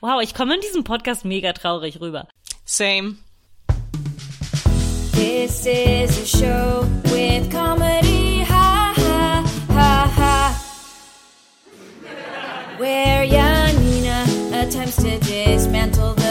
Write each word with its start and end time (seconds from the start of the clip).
Wow, 0.00 0.20
ich 0.22 0.32
komme 0.32 0.54
in 0.54 0.60
diesem 0.60 0.84
Podcast 0.84 1.24
mega 1.24 1.52
traurig 1.52 2.00
rüber. 2.00 2.28
Same. 2.64 3.16
This 5.10 5.66
is 5.66 6.22
a 6.22 6.24
show 6.38 6.86
with 7.10 7.50
comedy, 7.50 8.44
ha 8.44 8.94
ha 8.96 9.44
ha 9.68 10.12
ha. 10.16 10.54
Where 12.78 13.26
Janina 13.26 14.24
attempts 14.52 15.02
to 15.02 15.18
dismantle 15.18 16.14
the 16.14 16.27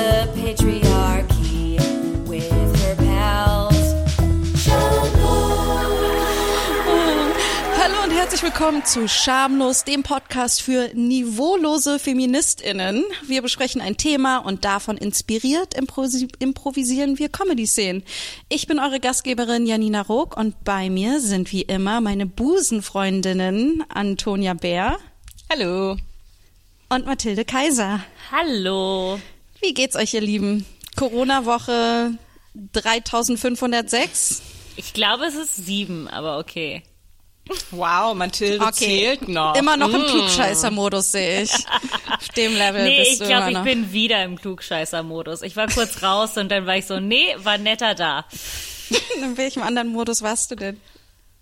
willkommen 8.47 8.85
zu 8.85 9.09
Schamlos, 9.09 9.83
dem 9.83 10.03
Podcast 10.03 10.61
für 10.61 10.89
niveaulose 10.93 11.99
FeministInnen. 11.99 13.03
Wir 13.27 13.41
besprechen 13.41 13.81
ein 13.81 13.97
Thema 13.97 14.37
und 14.37 14.63
davon 14.63 14.95
inspiriert 14.95 15.73
improvisieren 15.73 17.19
wir 17.19 17.27
Comedy-Szenen. 17.27 18.05
Ich 18.47 18.65
bin 18.65 18.79
eure 18.79 19.01
Gastgeberin 19.01 19.65
Janina 19.65 20.01
Rook 20.01 20.37
und 20.37 20.63
bei 20.63 20.89
mir 20.89 21.19
sind 21.19 21.51
wie 21.51 21.63
immer 21.63 21.99
meine 21.99 22.25
Busenfreundinnen 22.25 23.83
Antonia 23.89 24.53
Bär 24.53 24.97
Hallo. 25.51 25.97
und 26.87 27.05
Mathilde 27.05 27.43
Kaiser. 27.43 27.99
Hallo. 28.31 29.19
Wie 29.59 29.73
geht's 29.73 29.97
euch, 29.97 30.13
ihr 30.13 30.21
Lieben? 30.21 30.65
Corona-Woche 30.95 32.17
3506? 32.53 34.41
Ich 34.77 34.93
glaube, 34.93 35.25
es 35.25 35.35
ist 35.35 35.57
sieben, 35.57 36.07
aber 36.07 36.37
okay. 36.37 36.83
Wow, 37.71 38.13
Mathilde 38.15 38.71
zählt 38.71 39.27
noch. 39.27 39.55
Immer 39.55 39.77
noch 39.77 39.89
im 39.93 40.01
Mm. 40.01 40.05
Klugscheißer-Modus 40.07 41.11
sehe 41.11 41.43
ich. 41.43 41.51
Auf 42.17 42.27
dem 42.35 42.53
Level 42.55 42.83
Nee, 42.83 42.97
bist 42.99 43.11
ich 43.13 43.19
du 43.19 43.25
glaube, 43.27 43.49
immer 43.51 43.59
ich 43.59 43.65
bin 43.65 43.91
wieder 43.91 44.23
im 44.23 44.37
Klugscheißer-Modus. 44.39 45.41
Ich 45.41 45.55
war 45.55 45.67
kurz 45.67 46.01
raus 46.03 46.37
und 46.37 46.49
dann 46.49 46.65
war 46.65 46.77
ich 46.77 46.85
so, 46.85 46.99
nee, 46.99 47.27
war 47.37 47.57
netter 47.57 47.95
da. 47.95 48.25
In 49.21 49.37
welchem 49.37 49.63
anderen 49.63 49.89
Modus 49.89 50.21
warst 50.21 50.51
du 50.51 50.55
denn? 50.55 50.79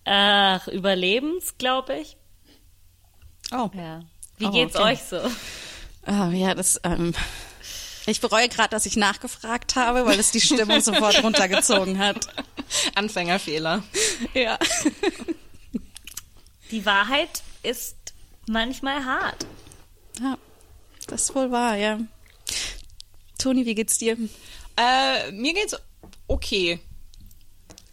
Ach, 0.05 0.67
Überlebens, 0.67 1.57
glaube 1.57 1.97
ich. 1.99 2.17
Oh. 3.51 3.69
Ja. 3.73 4.01
Wie 4.37 4.45
Oh, 4.47 4.51
geht's 4.51 4.75
okay. 4.75 4.93
euch 4.93 4.99
so? 5.03 5.19
Ah, 6.05 6.29
ja, 6.29 6.53
das, 6.53 6.79
ähm, 6.83 7.13
ich 8.07 8.21
bereue 8.21 8.49
gerade, 8.49 8.69
dass 8.69 8.85
ich 8.85 8.95
nachgefragt 8.97 9.75
habe, 9.75 10.05
weil 10.05 10.19
es 10.19 10.31
die 10.31 10.41
Stimmung 10.41 10.81
sofort 10.81 11.21
runtergezogen 11.23 11.97
hat. 11.99 12.27
Anfängerfehler. 12.95 13.83
Ja. 14.33 14.57
Die 16.75 16.85
Wahrheit 16.85 17.41
ist 17.63 17.95
manchmal 18.47 19.05
hart. 19.05 19.45
ja. 20.21 20.37
Das 21.07 21.21
ist 21.21 21.35
wohl 21.35 21.51
wahr, 21.51 21.75
ja. 21.77 21.99
Toni, 23.37 23.65
wie 23.65 23.75
geht's 23.75 23.97
dir? 23.97 24.17
Äh, 24.75 25.31
mir 25.31 25.53
geht's 25.53 25.75
okay. 26.27 26.79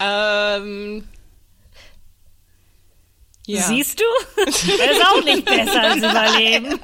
Ähm. 0.00 1.06
Ja. 3.46 3.62
Siehst 3.62 4.00
du? 4.00 4.04
Das 4.46 4.62
ist 4.64 5.06
auch 5.06 5.22
nicht 5.22 5.44
besser 5.44 5.80
als 5.82 5.96
Überleben. 5.98 6.80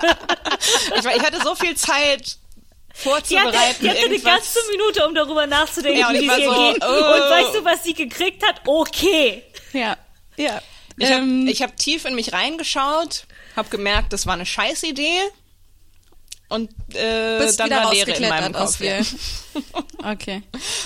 Ich, 0.97 1.05
ich 1.05 1.23
hatte 1.23 1.41
so 1.43 1.55
viel 1.55 1.77
Zeit 1.77 2.27
Die 2.27 2.29
hatte, 2.29 2.95
vorzubereiten. 2.95 3.77
die 3.83 3.89
hatte 3.91 3.99
eine 4.01 4.09
irgendwas. 4.15 4.35
ganze 4.35 4.59
Minute, 4.71 5.07
um 5.07 5.15
darüber 5.15 5.47
nachzudenken, 5.49 5.99
Ja, 6.01 6.11
wie 6.13 6.19
ich 6.19 6.29
es 6.31 6.39
ihr 6.39 6.45
so, 6.45 6.73
geht. 6.73 6.85
oh. 6.85 6.87
Und 6.87 7.31
weißt 7.31 7.55
du, 7.57 7.65
was 7.65 7.83
sie 7.85 7.95
gekriegt 7.95 8.47
hat? 8.47 8.61
Okay. 8.67 9.43
Ja. 9.73 9.97
Ja. 10.37 10.61
Ich 10.99 11.11
habe 11.11 11.23
Ähm, 11.23 11.49
hab 11.49 11.77
tief 11.77 12.05
in 12.05 12.15
mich 12.15 12.33
reingeschaut, 12.33 13.27
habe 13.57 13.69
gemerkt, 13.69 14.13
das 14.13 14.27
war 14.27 14.35
eine 14.35 14.47
Scheißidee. 14.47 15.21
Und 16.49 16.71
äh, 16.95 17.39
bist 17.39 17.61
dann 17.61 17.71
war 17.71 17.93
Leere 17.93 18.13
in 18.13 18.29
meinem 18.29 18.53
Kopf. 18.53 18.81
Ja. 18.81 19.01
Okay. 20.05 20.43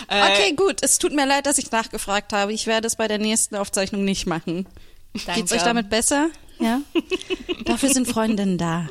Äh, 0.08 0.32
Okay, 0.32 0.52
gut. 0.54 0.78
Es 0.80 0.98
tut 0.98 1.12
mir 1.12 1.26
leid, 1.26 1.44
dass 1.44 1.58
ich 1.58 1.70
nachgefragt 1.70 2.32
habe. 2.32 2.52
Ich 2.54 2.66
werde 2.66 2.86
es 2.86 2.96
bei 2.96 3.06
der 3.06 3.18
nächsten 3.18 3.56
Aufzeichnung 3.56 4.04
nicht 4.04 4.26
machen. 4.26 4.66
Danke. 5.12 5.40
Geht's 5.40 5.52
euch 5.52 5.62
damit 5.62 5.90
besser? 5.90 6.30
Ja? 6.58 6.80
Dafür 7.66 7.90
sind 7.90 8.08
Freundinnen 8.08 8.56
da. 8.56 8.88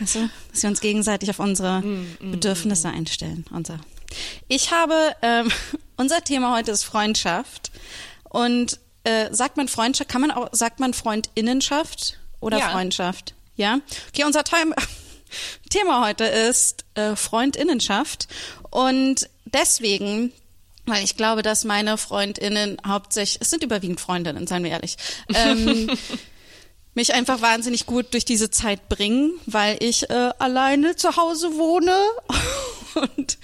Also, 0.00 0.28
dass 0.50 0.62
wir 0.62 0.70
uns 0.70 0.80
gegenseitig 0.80 1.28
auf 1.30 1.38
unsere 1.38 1.82
Bedürfnisse 2.18 2.88
einstellen. 2.88 3.44
Und 3.50 3.66
so. 3.66 3.74
Ich 4.48 4.70
habe, 4.72 5.14
ähm, 5.20 5.52
unser 5.96 6.24
Thema 6.24 6.56
heute 6.56 6.70
ist 6.70 6.84
Freundschaft. 6.84 7.70
Und 8.30 8.80
äh, 9.04 9.32
sagt 9.32 9.56
man 9.56 9.68
Freundschaft, 9.68 10.10
kann 10.10 10.20
man 10.20 10.30
auch, 10.30 10.48
sagt 10.52 10.80
man 10.80 10.94
Freundinnenschaft 10.94 12.18
oder 12.40 12.58
Ja. 12.58 12.70
Freundschaft? 12.70 13.34
Ja? 13.56 13.80
Okay, 14.08 14.24
unser 14.24 14.44
Time, 14.44 14.74
Thema 15.70 16.04
heute 16.06 16.24
ist 16.24 16.84
äh, 16.94 17.16
Freundinnenschaft. 17.16 18.28
Und 18.70 19.28
deswegen 19.44 20.32
weil 20.86 21.02
ich 21.02 21.16
glaube, 21.16 21.42
dass 21.42 21.64
meine 21.64 21.96
Freundinnen 21.96 22.76
hauptsächlich, 22.86 23.40
es 23.40 23.50
sind 23.50 23.62
überwiegend 23.62 24.00
Freundinnen, 24.00 24.46
seien 24.46 24.64
wir 24.64 24.70
ehrlich, 24.70 24.96
ähm, 25.34 25.88
mich 26.94 27.12
einfach 27.14 27.40
wahnsinnig 27.42 27.86
gut 27.86 28.12
durch 28.12 28.24
diese 28.24 28.50
Zeit 28.50 28.88
bringen, 28.88 29.32
weil 29.46 29.76
ich 29.80 30.08
äh, 30.10 30.30
alleine 30.38 30.96
zu 30.96 31.16
Hause 31.16 31.56
wohne. 31.56 31.96
Und 32.94 33.38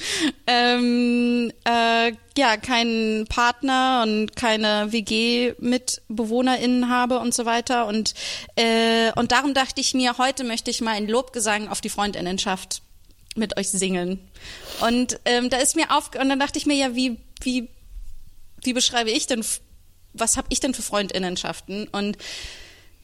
ähm, 0.46 1.50
äh, 1.64 2.12
ja 2.38 2.56
keinen 2.56 3.26
Partner 3.26 4.02
und 4.04 4.36
keine 4.36 4.92
WG 4.92 5.54
mit 5.58 6.02
BewohnerInnen 6.08 6.88
habe 6.88 7.18
und 7.18 7.34
so 7.34 7.46
weiter. 7.46 7.86
Und 7.86 8.14
äh, 8.54 9.10
und 9.16 9.32
darum 9.32 9.52
dachte 9.52 9.80
ich 9.80 9.92
mir, 9.92 10.18
heute 10.18 10.44
möchte 10.44 10.70
ich 10.70 10.80
mal 10.80 10.92
einen 10.92 11.08
Lobgesang 11.08 11.66
auf 11.66 11.80
die 11.80 11.88
Freundinnenschaft 11.88 12.82
mit 13.34 13.56
euch 13.58 13.70
singen. 13.70 14.20
Und 14.80 15.18
ähm, 15.24 15.50
da 15.50 15.56
ist 15.56 15.74
mir 15.74 15.90
auf 15.96 16.10
und 16.14 16.28
dann 16.28 16.38
dachte 16.38 16.58
ich 16.58 16.66
mir 16.66 16.76
ja, 16.76 16.94
wie 16.94 17.18
wie 17.42 17.68
wie 18.62 18.72
beschreibe 18.72 19.10
ich 19.10 19.26
denn 19.26 19.44
was 20.12 20.36
habe 20.36 20.48
ich 20.50 20.60
denn 20.60 20.74
für 20.74 20.82
Freundinnenschaften? 20.82 21.88
Und 21.88 22.18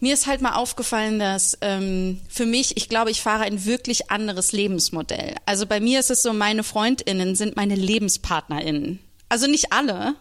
mir 0.00 0.14
ist 0.14 0.26
halt 0.26 0.42
mal 0.42 0.54
aufgefallen, 0.54 1.18
dass 1.18 1.56
ähm, 1.62 2.20
für 2.28 2.46
mich, 2.46 2.76
ich 2.76 2.88
glaube, 2.88 3.10
ich 3.10 3.22
fahre 3.22 3.44
ein 3.44 3.64
wirklich 3.64 4.10
anderes 4.10 4.52
Lebensmodell. 4.52 5.34
Also 5.46 5.66
bei 5.66 5.80
mir 5.80 6.00
ist 6.00 6.10
es 6.10 6.22
so, 6.22 6.32
meine 6.32 6.64
Freundinnen 6.64 7.34
sind 7.34 7.56
meine 7.56 7.74
Lebenspartnerinnen. 7.74 8.98
Also 9.28 9.46
nicht 9.46 9.72
alle, 9.72 10.14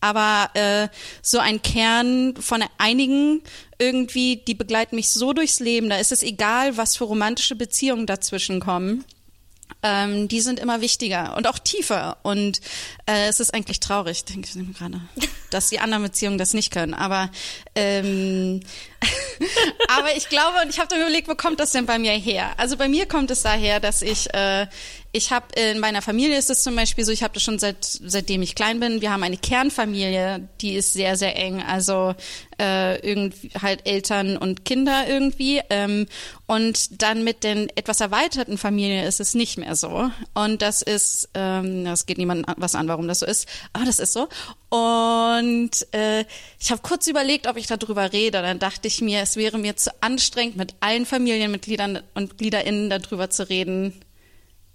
aber 0.00 0.50
äh, 0.54 0.88
so 1.22 1.38
ein 1.38 1.62
Kern 1.62 2.34
von 2.36 2.64
einigen 2.78 3.42
irgendwie, 3.78 4.36
die 4.36 4.54
begleiten 4.54 4.96
mich 4.96 5.10
so 5.10 5.32
durchs 5.32 5.60
Leben. 5.60 5.88
Da 5.88 5.96
ist 5.96 6.12
es 6.12 6.22
egal, 6.22 6.76
was 6.76 6.96
für 6.96 7.04
romantische 7.04 7.54
Beziehungen 7.54 8.06
dazwischen 8.06 8.58
kommen. 8.58 9.04
Ähm, 9.84 10.28
die 10.28 10.40
sind 10.40 10.58
immer 10.58 10.80
wichtiger 10.80 11.36
und 11.36 11.46
auch 11.46 11.58
tiefer. 11.58 12.18
Und 12.22 12.60
äh, 13.06 13.28
es 13.28 13.40
ist 13.40 13.54
eigentlich 13.54 13.80
traurig, 13.80 14.24
denke 14.24 14.48
ich 14.48 14.54
mir 14.56 14.72
gerade, 14.72 15.00
dass 15.50 15.70
die 15.70 15.78
anderen 15.78 16.02
Beziehungen 16.02 16.38
das 16.38 16.52
nicht 16.52 16.72
können. 16.72 16.94
Aber 16.94 17.30
ähm, 17.76 18.60
aber 19.88 20.16
ich 20.16 20.28
glaube, 20.28 20.58
und 20.62 20.70
ich 20.70 20.78
habe 20.78 20.88
dann 20.88 21.00
überlegt, 21.00 21.28
wo 21.28 21.34
kommt 21.34 21.60
das 21.60 21.72
denn 21.72 21.86
bei 21.86 21.98
mir 21.98 22.12
her? 22.12 22.52
Also 22.56 22.76
bei 22.76 22.88
mir 22.88 23.06
kommt 23.06 23.30
es 23.30 23.42
daher, 23.42 23.80
dass 23.80 24.02
ich, 24.02 24.32
äh, 24.34 24.66
ich 25.12 25.30
habe 25.30 25.46
in 25.54 25.78
meiner 25.78 26.02
Familie 26.02 26.38
ist 26.38 26.50
es 26.50 26.62
zum 26.62 26.74
Beispiel 26.76 27.04
so, 27.04 27.12
ich 27.12 27.22
habe 27.22 27.34
das 27.34 27.42
schon 27.42 27.58
seit 27.58 27.84
seitdem 27.84 28.42
ich 28.42 28.54
klein 28.54 28.80
bin. 28.80 29.00
Wir 29.00 29.12
haben 29.12 29.22
eine 29.22 29.36
Kernfamilie, 29.36 30.48
die 30.60 30.74
ist 30.74 30.92
sehr 30.92 31.16
sehr 31.16 31.36
eng. 31.36 31.62
Also 31.62 32.14
äh, 32.58 32.98
irgendwie 33.06 33.50
halt 33.60 33.86
Eltern 33.86 34.36
und 34.36 34.64
Kinder 34.64 35.04
irgendwie. 35.08 35.60
Ähm, 35.68 36.06
und 36.46 37.02
dann 37.02 37.24
mit 37.24 37.44
den 37.44 37.68
etwas 37.76 38.00
erweiterten 38.00 38.56
Familie 38.56 39.06
ist 39.06 39.20
es 39.20 39.34
nicht 39.34 39.58
mehr 39.58 39.76
so. 39.76 40.10
Und 40.34 40.62
das 40.62 40.82
ist, 40.82 41.28
ähm, 41.34 41.84
das 41.84 42.06
geht 42.06 42.18
niemandem 42.18 42.54
was 42.56 42.74
an, 42.74 42.88
warum 42.88 43.08
das 43.08 43.20
so 43.20 43.26
ist. 43.26 43.46
Aber 43.72 43.84
das 43.84 43.98
ist 43.98 44.12
so. 44.12 44.28
Und 44.72 45.70
äh, 45.92 46.24
ich 46.58 46.70
habe 46.70 46.80
kurz 46.80 47.06
überlegt, 47.06 47.46
ob 47.46 47.58
ich 47.58 47.66
darüber 47.66 48.10
rede. 48.10 48.40
Dann 48.40 48.58
dachte 48.58 48.88
ich 48.88 49.02
mir, 49.02 49.20
es 49.20 49.36
wäre 49.36 49.58
mir 49.58 49.76
zu 49.76 49.90
anstrengend, 50.00 50.56
mit 50.56 50.74
allen 50.80 51.04
Familienmitgliedern 51.04 52.02
und 52.14 52.38
GliederInnen 52.38 52.88
darüber 52.88 53.28
zu 53.28 53.50
reden. 53.50 53.92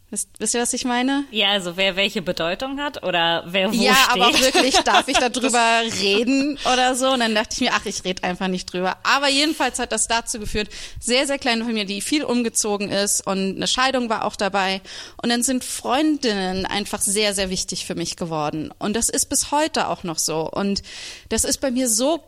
Wisst, 0.10 0.30
wisst 0.40 0.54
ihr, 0.54 0.62
was 0.62 0.72
ich 0.72 0.86
meine? 0.86 1.26
Ja, 1.32 1.50
also 1.50 1.76
wer 1.76 1.98
welche 1.98 2.22
Bedeutung 2.22 2.80
hat 2.80 3.04
oder 3.04 3.44
wer 3.48 3.74
wo 3.74 3.76
ja, 3.76 3.94
steht. 3.94 4.14
aber 4.14 4.28
auch 4.28 4.40
wirklich, 4.40 4.76
darf 4.78 5.10
ich 5.10 5.18
darüber 5.18 5.82
reden 6.00 6.58
oder 6.72 6.96
so? 6.96 7.10
Und 7.10 7.20
dann 7.20 7.36
dachte 7.36 7.56
ich 7.56 7.60
mir, 7.60 7.72
ach, 7.74 7.86
ich 7.86 8.06
rede 8.06 8.24
einfach 8.24 8.48
nicht 8.48 8.72
drüber. 8.72 8.96
Aber 9.04 9.28
jedenfalls 9.28 9.80
hat 9.80 9.92
das 9.92 10.08
dazu 10.08 10.40
geführt, 10.40 10.70
sehr, 11.02 11.28
sehr 11.28 11.38
kleine 11.38 11.66
Familie, 11.66 11.86
die 11.86 12.00
viel 12.00 12.24
umgezogen 12.24 12.90
ist 12.90 13.28
und 13.28 13.58
eine 13.58 13.68
Scheidung 13.68 14.10
war 14.10 14.24
auch 14.24 14.38
dabei. 14.38 14.80
Und 15.22 15.30
dann 15.30 15.44
sind 15.44 15.66
Freundinnen 15.66 16.66
einfach 16.66 17.02
sehr, 17.02 17.34
sehr 17.34 17.50
wichtig 17.50 17.86
für 17.86 17.96
mich 17.96 18.16
geworden. 18.16 18.74
Und 18.80 18.96
das 18.96 19.10
ist 19.10 19.26
bis 19.26 19.52
heute 19.52 19.90
auch 19.90 20.04
noch 20.04 20.20
so. 20.20 20.50
Und 20.50 20.84
das 21.28 21.44
ist 21.44 21.60
bei 21.60 21.70
mir 21.70 21.90
so 21.90 22.24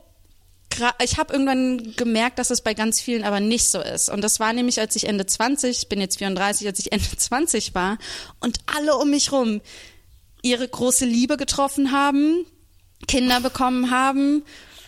ich 1.04 1.18
habe 1.18 1.33
irgendwann 1.33 1.95
gemerkt, 1.95 2.39
dass 2.39 2.51
es 2.51 2.62
bei 2.62 2.74
ganz 2.74 3.01
vielen 3.01 3.24
aber 3.24 3.39
nicht 3.39 3.69
so 3.69 3.81
ist. 3.81 4.10
Und 4.10 4.21
das 4.21 4.39
war 4.39 4.54
nämlich, 4.54 4.80
als 4.80 4.95
ich 4.95 5.07
Ende 5.07 5.25
20, 5.25 5.77
ich 5.77 5.89
bin 5.89 6.00
jetzt 6.00 6.18
34, 6.18 6.68
als 6.68 6.80
ich 6.80 6.92
Ende 6.92 7.06
20 7.18 7.75
war 7.75 7.98
und 8.39 8.60
alle 8.66 8.95
um 8.95 9.10
mich 9.10 9.31
rum 9.31 9.62
ihre 10.42 10.68
große 10.68 11.06
Liebe 11.06 11.38
getroffen 11.38 11.92
haben, 11.92 12.45
Kinder 13.07 13.42
bekommen 13.42 13.92
haben. 13.92 14.44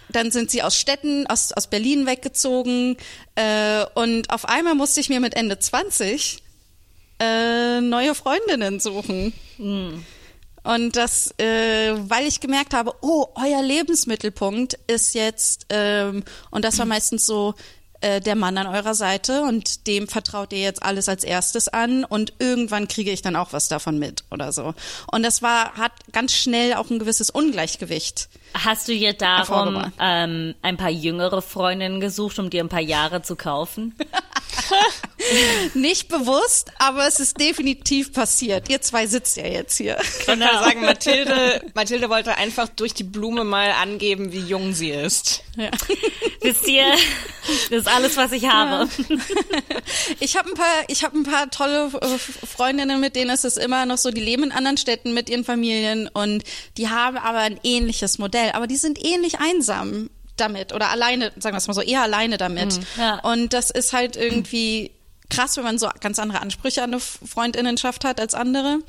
Dann 0.09 0.31
sind 0.31 0.51
sie 0.51 0.61
aus 0.61 0.77
Städten, 0.77 1.25
aus, 1.27 1.51
aus 1.53 1.67
Berlin 1.67 2.05
weggezogen. 2.05 2.97
Äh, 3.35 3.85
und 3.95 4.29
auf 4.29 4.47
einmal 4.47 4.75
musste 4.75 4.99
ich 4.99 5.09
mir 5.09 5.19
mit 5.19 5.35
Ende 5.35 5.57
20 5.57 6.43
äh, 7.19 7.81
neue 7.81 8.15
Freundinnen 8.15 8.79
suchen. 8.79 9.33
Und 10.63 10.95
das, 10.95 11.33
äh, 11.39 11.93
weil 12.07 12.27
ich 12.27 12.39
gemerkt 12.39 12.73
habe, 12.73 12.93
oh, 13.01 13.27
euer 13.35 13.63
Lebensmittelpunkt 13.63 14.77
ist 14.87 15.15
jetzt, 15.15 15.65
ähm, 15.69 16.23
und 16.51 16.63
das 16.65 16.77
war 16.77 16.85
meistens 16.85 17.25
so 17.25 17.55
äh, 18.01 18.19
der 18.19 18.35
Mann 18.35 18.57
an 18.57 18.67
eurer 18.67 18.95
Seite 18.95 19.43
und 19.43 19.85
dem 19.87 20.07
vertraut 20.07 20.53
ihr 20.53 20.59
jetzt 20.59 20.81
alles 20.81 21.07
als 21.07 21.23
erstes 21.23 21.67
an 21.67 22.03
und 22.03 22.33
irgendwann 22.39 22.87
kriege 22.87 23.11
ich 23.11 23.21
dann 23.21 23.35
auch 23.35 23.53
was 23.53 23.67
davon 23.67 23.99
mit 23.99 24.23
oder 24.31 24.51
so. 24.51 24.73
Und 25.11 25.23
das 25.23 25.41
war, 25.41 25.73
hat 25.73 25.91
ganz 26.11 26.33
schnell 26.33 26.73
auch 26.73 26.89
ein 26.89 26.99
gewisses 26.99 27.29
Ungleichgewicht. 27.29 28.29
Hast 28.53 28.87
du 28.87 28.93
dir 28.93 29.13
darum 29.13 29.91
ähm, 29.99 30.55
ein 30.61 30.77
paar 30.77 30.89
jüngere 30.89 31.41
Freundinnen 31.41 32.01
gesucht, 32.01 32.39
um 32.39 32.49
dir 32.49 32.63
ein 32.63 32.69
paar 32.69 32.81
Jahre 32.81 33.21
zu 33.21 33.35
kaufen? 33.35 33.95
Nicht 35.73 36.07
bewusst, 36.07 36.71
aber 36.79 37.07
es 37.07 37.19
ist 37.19 37.39
definitiv 37.39 38.13
passiert. 38.13 38.69
Ihr 38.69 38.81
zwei 38.81 39.07
sitzt 39.07 39.37
ja 39.37 39.45
jetzt 39.45 39.77
hier. 39.77 39.97
Ich 40.01 40.27
wollte 40.27 40.41
gerade 40.41 40.63
sagen, 40.63 40.81
Mathilde, 40.81 41.65
Mathilde 41.73 42.09
wollte 42.09 42.35
einfach 42.35 42.67
durch 42.69 42.93
die 42.93 43.03
Blume 43.03 43.43
mal 43.43 43.71
angeben, 43.71 44.31
wie 44.31 44.39
jung 44.39 44.73
sie 44.73 44.89
ist. 44.89 45.43
Wisst 46.41 46.67
ihr, 46.67 46.85
das 47.69 47.81
ist 47.81 47.87
alles, 47.87 48.17
was 48.17 48.31
ich 48.31 48.47
habe. 48.47 48.89
Ich 50.19 50.37
habe 50.37 50.49
ein 50.49 50.55
paar, 50.55 50.83
ich 50.87 51.03
habe 51.03 51.17
ein 51.17 51.23
paar 51.23 51.49
tolle 51.49 51.91
äh, 52.01 52.17
Freundinnen, 52.17 52.99
mit 52.99 53.15
denen 53.15 53.31
ist 53.31 53.45
es 53.45 53.57
immer 53.57 53.85
noch 53.85 53.97
so, 53.97 54.11
die 54.11 54.21
leben 54.21 54.43
in 54.43 54.51
anderen 54.51 54.77
Städten 54.77 55.13
mit 55.13 55.29
ihren 55.29 55.43
Familien 55.43 56.07
und 56.07 56.43
die 56.77 56.89
haben 56.89 57.17
aber 57.17 57.39
ein 57.39 57.59
ähnliches 57.63 58.17
Modell, 58.17 58.51
aber 58.51 58.67
die 58.67 58.77
sind 58.77 59.03
ähnlich 59.03 59.39
einsam 59.39 60.09
damit 60.41 60.73
oder 60.73 60.89
alleine, 60.89 61.31
sagen 61.37 61.53
wir 61.53 61.59
es 61.59 61.67
mal 61.67 61.73
so, 61.73 61.81
eher 61.81 62.01
alleine 62.01 62.37
damit. 62.37 62.79
ja. 62.97 63.19
Und 63.19 63.53
das 63.53 63.69
ist 63.69 63.93
halt 63.93 64.15
irgendwie 64.15 64.91
krass, 65.29 65.55
wenn 65.57 65.63
man 65.63 65.77
so 65.77 65.89
ganz 66.01 66.19
andere 66.19 66.41
Ansprüche 66.41 66.83
an 66.83 66.91
eine 66.91 66.99
Freundinnenschaft 66.99 68.03
hat 68.03 68.19
als 68.19 68.33
andere. 68.33 68.79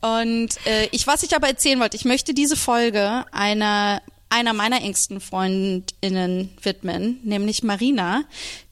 Und 0.00 0.48
äh, 0.66 0.88
ich, 0.92 1.06
was 1.06 1.22
ich 1.22 1.34
aber 1.34 1.48
erzählen 1.48 1.80
wollte, 1.80 1.96
ich 1.96 2.04
möchte 2.04 2.34
diese 2.34 2.56
Folge 2.56 3.24
einer 3.32 4.00
einer 4.30 4.52
meiner 4.52 4.82
engsten 4.82 5.20
Freundinnen 5.20 6.50
widmen, 6.60 7.20
nämlich 7.22 7.62
Marina, 7.62 8.24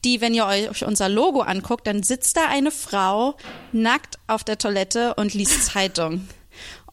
die, 0.03 0.19
wenn 0.19 0.33
ihr 0.33 0.45
euch 0.45 0.83
unser 0.83 1.07
Logo 1.07 1.39
anguckt, 1.39 1.87
dann 1.87 2.03
sitzt 2.03 2.35
da 2.35 2.47
eine 2.49 2.69
Frau 2.69 3.37
nackt 3.71 4.19
auf 4.27 4.43
der 4.43 4.57
Toilette 4.57 5.13
und 5.13 5.33
liest 5.33 5.63
Zeitung. 5.67 6.27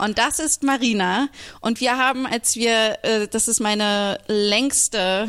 Und 0.00 0.19
das 0.19 0.38
ist 0.38 0.62
Marina. 0.62 1.29
Und 1.61 1.81
wir 1.81 1.99
haben, 1.99 2.26
als 2.26 2.56
wir, 2.56 2.99
äh, 3.02 3.29
das 3.29 3.49
ist 3.49 3.61
meine 3.61 4.19
längste 4.26 5.29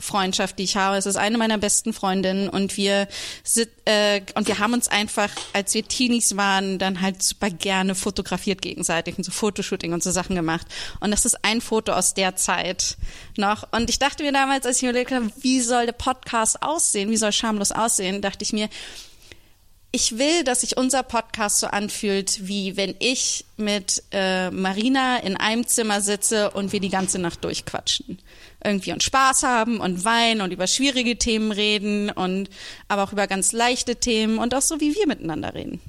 Freundschaft, 0.00 0.58
die 0.58 0.64
ich 0.64 0.76
habe. 0.76 0.96
Es 0.96 1.06
ist 1.06 1.16
eine 1.16 1.38
meiner 1.38 1.58
besten 1.58 1.92
Freundinnen 1.92 2.48
und 2.48 2.76
wir 2.76 3.08
sit, 3.44 3.70
äh, 3.84 4.22
und 4.34 4.48
wir 4.48 4.58
haben 4.58 4.72
uns 4.72 4.88
einfach, 4.88 5.30
als 5.52 5.74
wir 5.74 5.86
Teenies 5.86 6.36
waren, 6.36 6.78
dann 6.78 7.00
halt 7.00 7.22
super 7.22 7.50
gerne 7.50 7.94
fotografiert 7.94 8.62
gegenseitig 8.62 9.16
und 9.18 9.24
so 9.24 9.30
Fotoshooting 9.30 9.92
und 9.92 10.02
so 10.02 10.10
Sachen 10.10 10.36
gemacht. 10.36 10.66
Und 11.00 11.10
das 11.10 11.24
ist 11.24 11.44
ein 11.44 11.60
Foto 11.60 11.92
aus 11.92 12.14
der 12.14 12.36
Zeit 12.36 12.96
noch. 13.36 13.68
Und 13.72 13.90
ich 13.90 13.98
dachte 13.98 14.22
mir 14.22 14.32
damals, 14.32 14.66
als 14.66 14.76
ich 14.76 14.82
mir 14.82 14.90
überlegt 14.90 15.12
habe, 15.12 15.30
wie 15.40 15.60
soll 15.60 15.86
der 15.86 15.92
Podcast 15.92 16.62
aussehen, 16.62 17.10
wie 17.10 17.16
soll 17.16 17.32
schamlos 17.32 17.72
aussehen, 17.72 18.22
dachte 18.22 18.44
ich 18.44 18.52
mir, 18.52 18.68
ich 19.92 20.18
will, 20.18 20.44
dass 20.44 20.60
sich 20.60 20.76
unser 20.76 21.02
Podcast 21.02 21.58
so 21.58 21.66
anfühlt, 21.66 22.46
wie 22.46 22.76
wenn 22.76 22.94
ich 23.00 23.44
mit 23.56 24.02
äh, 24.12 24.50
Marina 24.50 25.18
in 25.18 25.36
einem 25.36 25.66
Zimmer 25.66 26.00
sitze 26.00 26.50
und 26.50 26.72
wir 26.72 26.80
die 26.80 26.90
ganze 26.90 27.18
Nacht 27.18 27.42
durchquatschen. 27.42 28.18
Irgendwie 28.62 28.92
und 28.92 29.02
Spaß 29.02 29.42
haben 29.42 29.80
und 29.80 30.04
weinen 30.04 30.42
und 30.42 30.52
über 30.52 30.66
schwierige 30.66 31.16
Themen 31.18 31.50
reden 31.50 32.10
und 32.10 32.50
aber 32.88 33.02
auch 33.02 33.12
über 33.12 33.26
ganz 33.26 33.52
leichte 33.52 33.96
Themen 33.96 34.38
und 34.38 34.54
auch 34.54 34.62
so, 34.62 34.80
wie 34.80 34.94
wir 34.94 35.06
miteinander 35.08 35.54
reden. 35.54 35.80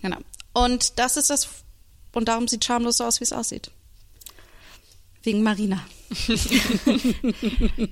Genau. 0.00 0.18
Und 0.54 0.98
das 0.98 1.16
ist 1.16 1.30
das, 1.30 1.48
und 2.12 2.28
darum 2.28 2.48
sieht 2.48 2.64
schamlos 2.64 2.98
so 2.98 3.04
aus, 3.04 3.20
wie 3.20 3.24
es 3.24 3.32
aussieht. 3.32 3.70
Wegen 5.24 5.42
Marina. 5.42 5.80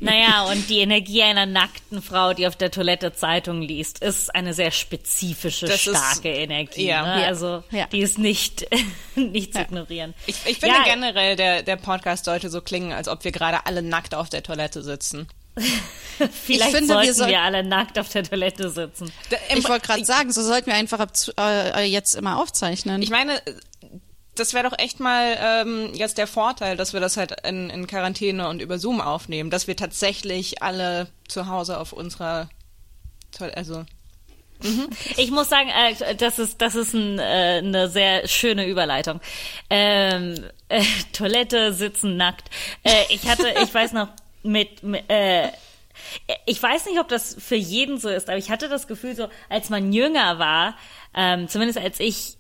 Naja, 0.01 0.45
und 0.45 0.69
die 0.69 0.79
Energie 0.81 1.23
einer 1.23 1.47
nackten 1.47 2.03
Frau, 2.03 2.35
die 2.35 2.47
auf 2.47 2.57
der 2.57 2.71
Toilette 2.71 3.13
Zeitung 3.15 3.63
liest, 3.63 4.01
ist 4.03 4.35
eine 4.35 4.55
sehr 4.55 4.71
spezifische, 4.71 5.67
Das 5.67 5.87
ist- 5.87 5.97
starke 5.97 6.29
Energie. 6.29 6.87
ja. 6.87 7.03
ne? 7.17 7.23
Ja. 7.23 7.27
Also 7.29 7.63
Ja. 7.71 7.87
die 7.87 8.01
ist 8.01 8.19
nicht, 8.19 8.67
nicht 9.17 9.55
zu 9.55 9.61
ignorieren. 9.61 10.15
Ich, 10.27 10.37
ich 10.47 10.59
finde 10.59 10.77
Ja. 10.77 10.85
generell, 10.85 11.37
der, 11.37 11.63
der 11.63 11.77
Podcast 11.77 12.25
sollte 12.27 12.51
so 12.51 12.61
klingen, 12.61 12.93
als 12.93 13.09
ob 13.09 13.25
wir 13.25 13.33
gerade 13.33 13.67
alle 13.67 13.83
nackt 13.83 14.15
auf 14.15 14.29
der 14.29 14.43
Toilette 14.43 14.83
sitzen. 14.83 15.27
Vielleicht 16.45 16.75
finde, 16.77 16.89
wir 16.89 16.95
sollten 16.95 17.07
wir, 17.07 17.15
soll- 17.15 17.35
alle 17.35 17.63
nackt 17.65 17.99
auf 17.99 18.09
der 18.09 18.25
Toilette 18.25 18.71
sitzen. 18.71 19.13
Da- 19.31 19.37
im- 19.51 19.59
Ich 19.59 19.69
wollte 19.69 19.87
gerade 19.87 20.05
sagen, 20.05 20.33
so 20.33 20.43
sollten 20.43 20.67
wir 20.67 20.75
einfach 20.75 21.01
ab, 21.01 21.17
zu- 21.17 21.33
äh, 21.39 21.85
jetzt 21.85 22.15
immer 22.15 22.41
aufzeichnen. 22.41 23.03
Ich 23.03 23.11
meine, 23.11 23.41
das 24.35 24.55
wäre 24.55 24.69
doch 24.69 24.79
echt 24.79 25.01
mal 25.01 25.37
ähm, 25.39 25.91
jetzt 25.95 26.19
der 26.19 26.27
Vorteil, 26.27 26.77
dass 26.77 26.93
wir 26.93 27.01
das 27.01 27.17
halt 27.17 27.47
in, 27.47 27.69
in 27.71 27.87
Quarantäne 27.87 28.49
und 28.49 28.63
über 28.63 28.79
Zoom 28.79 29.01
aufnehmen, 29.01 29.51
dass 29.51 29.67
wir 29.67 29.77
tatsächlich 29.77 30.63
alle 30.63 31.09
zu 31.29 31.49
Hause 31.49 31.79
auf 31.79 31.93
unserer 31.93 32.49
Toilette, 33.31 33.57
also 33.57 33.85
Ich 35.17 35.31
muss 35.31 35.49
sagen, 35.49 35.69
äh, 35.69 36.15
das 36.15 36.39
ist 36.39 36.61
das 36.63 36.75
ist 36.75 36.95
ein, 36.95 37.19
äh, 37.19 37.59
eine 37.59 37.89
sehr 37.89 38.27
schöne 38.29 38.67
Überleitung. 38.67 39.21
Ähm, 39.69 40.35
äh, 40.69 40.83
Toilette 41.13 41.73
sitzen 41.73 42.17
nackt. 42.17 42.49
Äh, 42.85 43.05
ich 43.11 43.29
hatte, 43.29 43.53
ich 43.63 43.73
weiß 43.73 43.93
noch 43.93 44.09
mit, 44.43 44.83
mit 44.83 45.09
äh, 45.11 45.49
ich 46.47 46.63
weiß 46.63 46.87
nicht, 46.87 46.99
ob 46.99 47.09
das 47.09 47.37
für 47.39 47.57
jeden 47.57 47.99
so 47.99 48.09
ist, 48.09 48.29
aber 48.29 48.39
ich 48.39 48.51
hatte 48.51 48.69
das 48.69 48.87
Gefühl, 48.87 49.15
so 49.15 49.29
als 49.49 49.71
man 49.71 49.93
jünger 49.93 50.39
war, 50.39 50.77
ähm, 51.15 51.49
zumindest 51.49 51.79
als 51.79 52.01
ich 52.01 52.39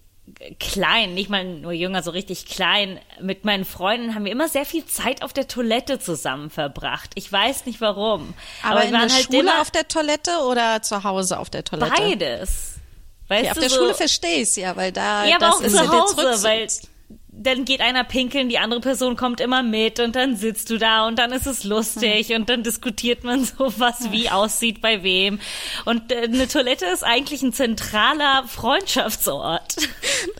klein, 0.60 1.14
nicht 1.14 1.30
mal 1.30 1.44
nur 1.44 1.72
jünger, 1.72 2.02
so 2.02 2.10
richtig 2.12 2.46
klein, 2.46 3.00
mit 3.20 3.44
meinen 3.44 3.64
Freunden 3.64 4.14
haben 4.14 4.24
wir 4.24 4.32
immer 4.32 4.48
sehr 4.48 4.64
viel 4.64 4.84
Zeit 4.86 5.22
auf 5.22 5.32
der 5.32 5.48
Toilette 5.48 5.98
zusammen 5.98 6.48
verbracht. 6.48 7.10
Ich 7.16 7.30
weiß 7.30 7.66
nicht 7.66 7.80
warum. 7.80 8.34
aber 8.62 8.80
wir 8.80 8.88
in 8.88 8.92
waren 8.94 9.08
der 9.08 9.16
halt 9.16 9.26
Schule 9.26 9.40
immer 9.40 9.60
auf 9.60 9.70
der 9.70 9.88
Toilette 9.88 10.30
oder 10.48 10.80
zu 10.82 11.02
Hause 11.04 11.38
auf 11.38 11.50
der 11.50 11.64
Toilette? 11.64 11.92
beides. 11.96 12.74
Weißt 13.28 13.44
Ja, 13.44 13.52
auf 13.52 13.58
der 13.58 13.70
so, 13.70 13.76
Schule 13.76 13.94
verstehe 13.94 14.42
ich 14.42 14.56
ja, 14.56 14.76
weil 14.76 14.92
da 14.92 15.24
Ja, 15.24 15.36
aber 15.36 15.46
das 15.46 15.54
auch 15.56 15.60
ist 15.62 15.72
zu 15.72 15.84
ja 15.84 15.90
der 15.90 16.00
Hause, 16.00 16.42
weil 16.44 16.68
dann 17.42 17.64
geht 17.64 17.80
einer 17.80 18.04
pinkeln, 18.04 18.48
die 18.48 18.58
andere 18.58 18.80
Person 18.80 19.16
kommt 19.16 19.40
immer 19.40 19.62
mit 19.62 20.00
und 20.00 20.16
dann 20.16 20.36
sitzt 20.36 20.70
du 20.70 20.78
da 20.78 21.06
und 21.06 21.18
dann 21.18 21.32
ist 21.32 21.46
es 21.46 21.64
lustig 21.64 22.32
und 22.34 22.48
dann 22.48 22.62
diskutiert 22.62 23.24
man 23.24 23.44
so, 23.58 23.72
was 23.78 24.10
wie 24.10 24.30
aussieht 24.30 24.80
bei 24.80 25.02
wem. 25.02 25.40
Und 25.84 26.12
äh, 26.12 26.22
eine 26.22 26.48
Toilette 26.48 26.86
ist 26.86 27.04
eigentlich 27.04 27.42
ein 27.42 27.52
zentraler 27.52 28.44
Freundschaftsort. 28.46 29.76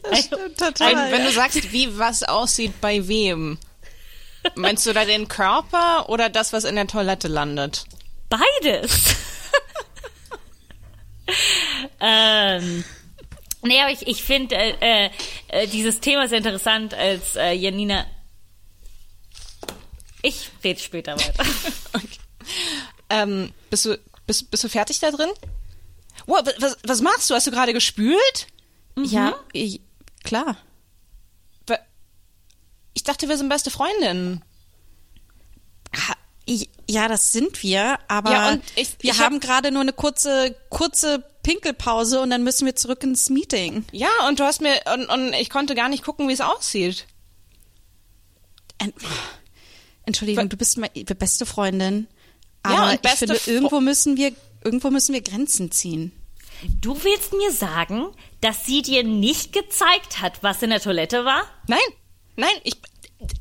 Das 0.02 0.24
stimmt 0.24 0.58
total. 0.58 0.94
Wenn, 0.94 1.12
wenn 1.12 1.24
du 1.24 1.32
sagst, 1.32 1.72
wie 1.72 1.98
was 1.98 2.22
aussieht 2.22 2.80
bei 2.80 3.06
wem, 3.08 3.58
meinst 4.54 4.86
du 4.86 4.92
da 4.92 5.04
den 5.04 5.28
Körper 5.28 6.08
oder 6.08 6.28
das, 6.28 6.52
was 6.52 6.64
in 6.64 6.76
der 6.76 6.86
Toilette 6.86 7.28
landet? 7.28 7.84
Beides. 8.28 9.16
ähm, 12.00 12.84
nee, 13.62 13.80
aber 13.80 13.90
ich, 13.90 14.06
ich 14.06 14.22
finde 14.22 14.54
äh, 14.56 15.10
äh, 15.48 15.66
dieses 15.68 16.00
Thema 16.00 16.28
sehr 16.28 16.38
interessant, 16.38 16.94
als 16.94 17.36
äh, 17.36 17.52
Janina. 17.52 18.06
Ich 20.22 20.50
rede 20.62 20.80
später 20.80 21.16
weiter. 21.16 21.44
Ähm, 23.08 23.52
bist 23.70 23.84
du 23.84 23.98
bist, 24.26 24.50
bist 24.50 24.64
du 24.64 24.68
fertig 24.68 24.98
da 24.98 25.10
drin? 25.10 25.28
Wow, 26.26 26.46
wa- 26.46 26.52
was, 26.60 26.76
was 26.82 27.00
machst 27.02 27.28
du? 27.28 27.34
Hast 27.34 27.46
du 27.46 27.50
gerade 27.50 27.72
gespült? 27.74 28.46
ja, 28.96 29.34
ich, 29.52 29.80
klar. 30.24 30.56
Ich 32.94 33.02
dachte, 33.04 33.28
wir 33.28 33.36
sind 33.38 33.48
beste 33.48 33.70
Freundinnen. 33.70 34.42
Ha- 35.96 36.16
ich- 36.46 36.68
Ja, 36.88 37.08
das 37.08 37.32
sind 37.32 37.62
wir, 37.62 37.98
aber 38.08 38.30
Ja, 38.32 38.58
ich- 38.76 38.96
wir 39.00 39.16
haben 39.18 39.40
gerade 39.40 39.70
nur 39.70 39.82
eine 39.82 39.92
kurze, 39.92 40.54
kurze 40.68 41.24
Pinkelpause 41.42 42.20
und 42.20 42.30
dann 42.30 42.44
müssen 42.44 42.66
wir 42.66 42.76
zurück 42.76 43.02
ins 43.02 43.28
Meeting. 43.30 43.84
Ja, 43.92 44.08
und 44.28 44.38
du 44.40 44.44
hast 44.44 44.60
mir 44.60 44.74
und, 44.94 45.06
und 45.06 45.32
ich 45.34 45.50
konnte 45.50 45.74
gar 45.74 45.88
nicht 45.88 46.04
gucken, 46.04 46.28
wie 46.28 46.32
es 46.32 46.40
aussieht. 46.40 47.06
Ent- 48.78 48.94
Entschuldigung, 50.04 50.48
du 50.48 50.56
bist 50.56 50.78
meine 50.78 50.90
beste 51.04 51.46
Freundin, 51.46 52.08
Ja, 52.66 52.72
aber 52.72 52.86
und 52.88 52.94
ich 52.94 53.00
beste 53.00 53.18
finde, 53.26 53.34
Fro- 53.40 53.50
irgendwo 53.50 53.80
müssen 53.80 54.16
wir, 54.16 54.32
irgendwo 54.64 54.90
müssen 54.90 55.12
wir 55.12 55.20
Grenzen 55.22 55.70
ziehen. 55.70 56.12
Du 56.80 57.02
willst 57.02 57.32
mir 57.32 57.50
sagen, 57.52 58.06
dass 58.40 58.64
sie 58.66 58.82
dir 58.82 59.02
nicht 59.04 59.52
gezeigt 59.52 60.20
hat, 60.20 60.42
was 60.42 60.62
in 60.62 60.70
der 60.70 60.80
Toilette 60.80 61.24
war? 61.24 61.42
Nein, 61.66 61.78
nein, 62.36 62.50
ich 62.64 62.76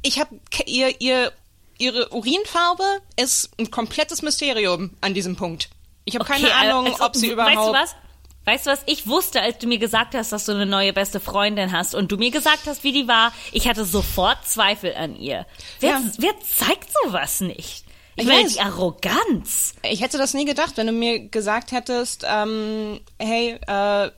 ich 0.04 0.20
habe 0.20 0.40
ihr 0.66 1.00
ihr 1.02 1.32
ihre 1.78 2.10
Urinfarbe 2.14 2.84
ist 3.16 3.50
ein 3.60 3.72
komplettes 3.72 4.22
Mysterium 4.22 4.92
an 5.02 5.14
diesem 5.16 5.36
Punkt. 5.36 5.70
Ich 6.06 6.16
habe 6.16 6.26
keine 6.26 6.48
Okay, 6.48 6.54
Ahnung, 6.70 6.88
also, 6.88 7.04
ob 7.06 7.16
sie 7.16 7.32
überhaupt 7.32 7.56
Weißt 7.56 7.68
du 7.68 7.74
was? 7.74 7.96
Weißt 8.44 8.66
du 8.66 8.72
was? 8.72 8.80
Ich 8.88 9.08
wusste, 9.08 9.42
als 9.42 9.60
du 9.60 9.68
mir 9.68 9.78
gesagt 9.78 10.16
hast, 10.16 10.32
dass 10.32 10.46
du 10.46 10.54
eine 10.54 10.66
neue 10.66 10.94
beste 10.94 11.20
Freundin 11.20 11.72
hast 11.72 11.94
und 11.94 12.12
du 12.12 12.18
mir 12.18 12.32
gesagt 12.32 12.62
hast, 12.66 12.84
wie 12.84 12.92
die 12.92 13.08
war, 13.08 13.32
ich 13.52 13.68
hatte 13.68 13.86
sofort 13.86 14.48
Zweifel 14.48 14.96
an 14.96 15.16
ihr. 15.16 15.46
Wer, 15.80 15.92
Ja. 15.92 16.02
wer 16.18 16.34
zeigt 16.40 16.90
sowas 17.04 17.42
nicht? 17.42 17.86
Ich 18.16 18.24
Ich 18.24 18.26
meine, 18.26 18.50
die 18.50 18.60
Arroganz. 18.60 19.76
Ich 19.84 20.02
hätte 20.02 20.18
das 20.18 20.34
nie 20.34 20.46
gedacht, 20.46 20.76
wenn 20.78 20.88
du 20.88 20.94
mir 20.94 21.20
gesagt 21.30 21.72
hättest, 21.72 22.26
ähm, 22.28 23.00
hey, 23.20 23.60
äh, 23.68 24.12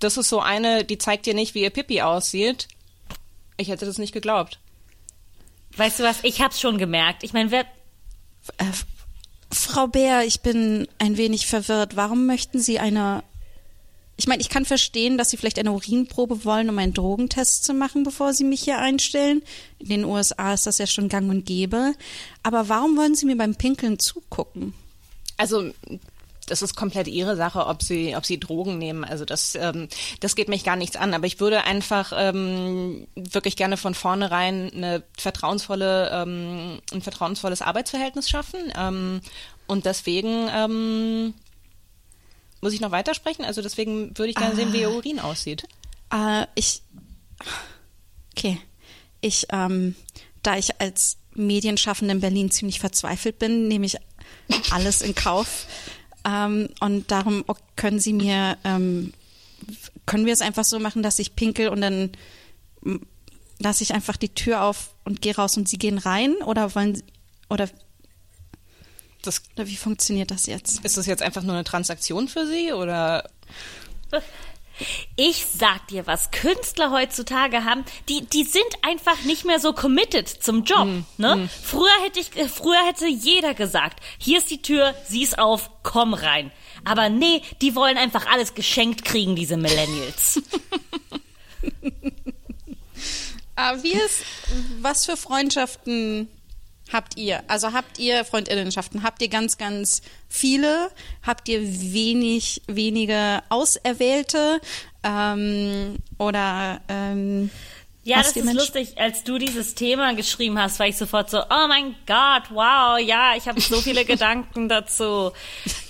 das 0.00 0.16
ist 0.18 0.28
so 0.28 0.40
eine, 0.40 0.84
die 0.84 0.98
zeigt 0.98 1.24
dir 1.24 1.32
nicht, 1.34 1.54
wie 1.54 1.62
ihr 1.62 1.70
Pippi 1.70 2.02
aussieht. 2.02 2.68
Ich 3.56 3.68
hätte 3.68 3.86
das 3.86 3.96
nicht 3.96 4.12
geglaubt. 4.12 4.58
Weißt 5.78 5.98
du 5.98 6.04
was? 6.04 6.18
Ich 6.24 6.42
hab's 6.42 6.60
schon 6.60 6.76
gemerkt. 6.76 7.22
Ich 7.24 7.32
meine, 7.32 7.50
wer. 7.50 7.64
Frau 9.50 9.86
Bär, 9.86 10.24
ich 10.24 10.40
bin 10.40 10.88
ein 10.98 11.16
wenig 11.16 11.46
verwirrt. 11.46 11.96
Warum 11.96 12.26
möchten 12.26 12.60
Sie 12.60 12.78
eine. 12.78 13.22
Ich 14.18 14.26
meine, 14.26 14.40
ich 14.40 14.48
kann 14.48 14.64
verstehen, 14.64 15.18
dass 15.18 15.30
Sie 15.30 15.36
vielleicht 15.36 15.58
eine 15.58 15.72
Urinprobe 15.72 16.44
wollen, 16.44 16.70
um 16.70 16.78
einen 16.78 16.94
Drogentest 16.94 17.64
zu 17.64 17.74
machen, 17.74 18.02
bevor 18.02 18.32
Sie 18.32 18.44
mich 18.44 18.62
hier 18.62 18.78
einstellen. 18.78 19.42
In 19.78 19.88
den 19.88 20.04
USA 20.04 20.54
ist 20.54 20.66
das 20.66 20.78
ja 20.78 20.86
schon 20.86 21.08
gang 21.08 21.28
und 21.28 21.44
gäbe. 21.44 21.92
Aber 22.42 22.68
warum 22.68 22.96
wollen 22.96 23.14
Sie 23.14 23.26
mir 23.26 23.36
beim 23.36 23.54
Pinkeln 23.54 23.98
zugucken? 23.98 24.72
Also 25.36 25.70
das 26.46 26.62
ist 26.62 26.76
komplett 26.76 27.08
ihre 27.08 27.36
Sache, 27.36 27.66
ob 27.66 27.82
sie, 27.82 28.16
ob 28.16 28.24
sie 28.24 28.40
Drogen 28.40 28.78
nehmen. 28.78 29.04
Also 29.04 29.24
das, 29.24 29.54
ähm, 29.56 29.88
das 30.20 30.36
geht 30.36 30.48
mich 30.48 30.64
gar 30.64 30.76
nichts 30.76 30.96
an. 30.96 31.12
Aber 31.12 31.26
ich 31.26 31.40
würde 31.40 31.64
einfach 31.64 32.12
ähm, 32.16 33.06
wirklich 33.16 33.56
gerne 33.56 33.76
von 33.76 33.94
vornherein 33.94 34.70
eine 34.72 35.02
vertrauensvolle, 35.18 36.10
ähm, 36.12 36.80
ein 36.92 37.02
vertrauensvolles 37.02 37.62
Arbeitsverhältnis 37.62 38.30
schaffen. 38.30 38.72
Ähm, 38.76 39.20
und 39.66 39.86
deswegen 39.86 40.48
ähm, 40.52 41.34
muss 42.60 42.72
ich 42.72 42.80
noch 42.80 42.92
weitersprechen. 42.92 43.44
Also 43.44 43.60
deswegen 43.60 44.16
würde 44.16 44.30
ich 44.30 44.36
gerne 44.36 44.54
sehen, 44.54 44.72
wie 44.72 44.80
ihr 44.80 44.90
Urin 44.90 45.18
aussieht. 45.18 45.64
Äh, 46.12 46.46
ich. 46.54 46.82
Okay. 48.36 48.60
Ich, 49.20 49.46
ähm, 49.50 49.96
da 50.42 50.56
ich 50.56 50.80
als 50.80 51.18
Medienschaffende 51.34 52.12
in 52.14 52.20
Berlin 52.20 52.50
ziemlich 52.50 52.80
verzweifelt 52.80 53.38
bin, 53.38 53.68
nehme 53.68 53.86
ich 53.86 53.96
alles 54.70 55.02
in 55.02 55.14
Kauf. 55.14 55.66
Ähm, 56.26 56.68
und 56.80 57.10
darum 57.10 57.44
können 57.76 58.00
Sie 58.00 58.12
mir, 58.12 58.58
ähm, 58.64 59.12
können 60.06 60.26
wir 60.26 60.32
es 60.32 60.40
einfach 60.40 60.64
so 60.64 60.78
machen, 60.78 61.02
dass 61.02 61.18
ich 61.18 61.36
pinkel 61.36 61.68
und 61.68 61.80
dann 61.80 62.10
lasse 63.58 63.82
ich 63.82 63.94
einfach 63.94 64.16
die 64.16 64.30
Tür 64.34 64.62
auf 64.62 64.94
und 65.04 65.22
gehe 65.22 65.36
raus 65.36 65.56
und 65.56 65.68
Sie 65.68 65.78
gehen 65.78 65.98
rein? 65.98 66.34
Oder 66.44 66.74
wollen 66.74 66.96
Sie, 66.96 67.04
oder, 67.48 67.68
Das, 69.22 69.42
oder 69.54 69.66
wie 69.66 69.76
funktioniert 69.76 70.30
das 70.30 70.46
jetzt? 70.46 70.84
ist 70.84 70.96
das 70.96 71.06
jetzt 71.06 71.22
einfach 71.22 71.42
nur 71.42 71.54
eine 71.54 71.64
Transaktion 71.64 72.28
für 72.28 72.46
Sie 72.46 72.72
oder? 72.72 73.28
Ich 75.16 75.46
sag 75.46 75.88
dir, 75.88 76.06
was 76.06 76.30
Künstler 76.30 76.90
heutzutage 76.90 77.64
haben, 77.64 77.84
die, 78.08 78.26
die 78.26 78.44
sind 78.44 78.66
einfach 78.82 79.22
nicht 79.22 79.44
mehr 79.44 79.60
so 79.60 79.72
committed 79.72 80.28
zum 80.28 80.64
Job. 80.64 80.86
ne? 81.16 81.48
Früher 81.62 82.02
hätte 82.04 82.20
ich, 82.20 82.36
äh, 82.36 82.48
früher 82.48 82.84
hätte 82.86 83.06
jeder 83.06 83.54
gesagt, 83.54 84.00
hier 84.18 84.38
ist 84.38 84.50
die 84.50 84.62
Tür, 84.62 84.94
sieh 85.08 85.24
es 85.24 85.38
auf, 85.38 85.70
komm 85.82 86.14
rein. 86.14 86.52
Aber 86.84 87.08
nee, 87.08 87.42
die 87.62 87.74
wollen 87.74 87.96
einfach 87.96 88.26
alles 88.26 88.54
geschenkt 88.54 89.04
kriegen, 89.04 89.34
diese 89.36 89.56
Millennials. 89.56 90.42
Ah, 93.58 93.82
wie 93.82 93.92
ist, 93.92 94.22
was 94.82 95.06
für 95.06 95.16
Freundschaften 95.16 96.28
habt 96.92 97.16
ihr? 97.16 97.42
Also 97.48 97.72
habt 97.72 97.98
ihr 97.98 98.24
Freundinnenschaften? 98.24 99.02
Habt 99.02 99.20
ihr 99.22 99.28
ganz, 99.28 99.58
ganz 99.58 100.02
viele? 100.28 100.90
Habt 101.22 101.48
ihr 101.48 101.60
wenig, 101.62 102.62
wenige 102.66 103.42
Auserwählte? 103.48 104.60
Ähm, 105.02 105.96
oder 106.18 106.80
ähm, 106.88 107.50
Ja, 108.04 108.18
das 108.18 108.28
ist 108.28 108.36
Menschen- 108.36 108.56
lustig. 108.58 108.98
Als 108.98 109.24
du 109.24 109.38
dieses 109.38 109.74
Thema 109.74 110.14
geschrieben 110.14 110.58
hast, 110.58 110.78
war 110.78 110.86
ich 110.86 110.96
sofort 110.96 111.28
so, 111.30 111.38
oh 111.42 111.66
mein 111.68 111.94
Gott, 112.06 112.44
wow, 112.50 112.98
ja, 112.98 113.34
ich 113.36 113.46
habe 113.48 113.60
so 113.60 113.80
viele 113.80 114.04
Gedanken 114.06 114.68
dazu. 114.68 115.32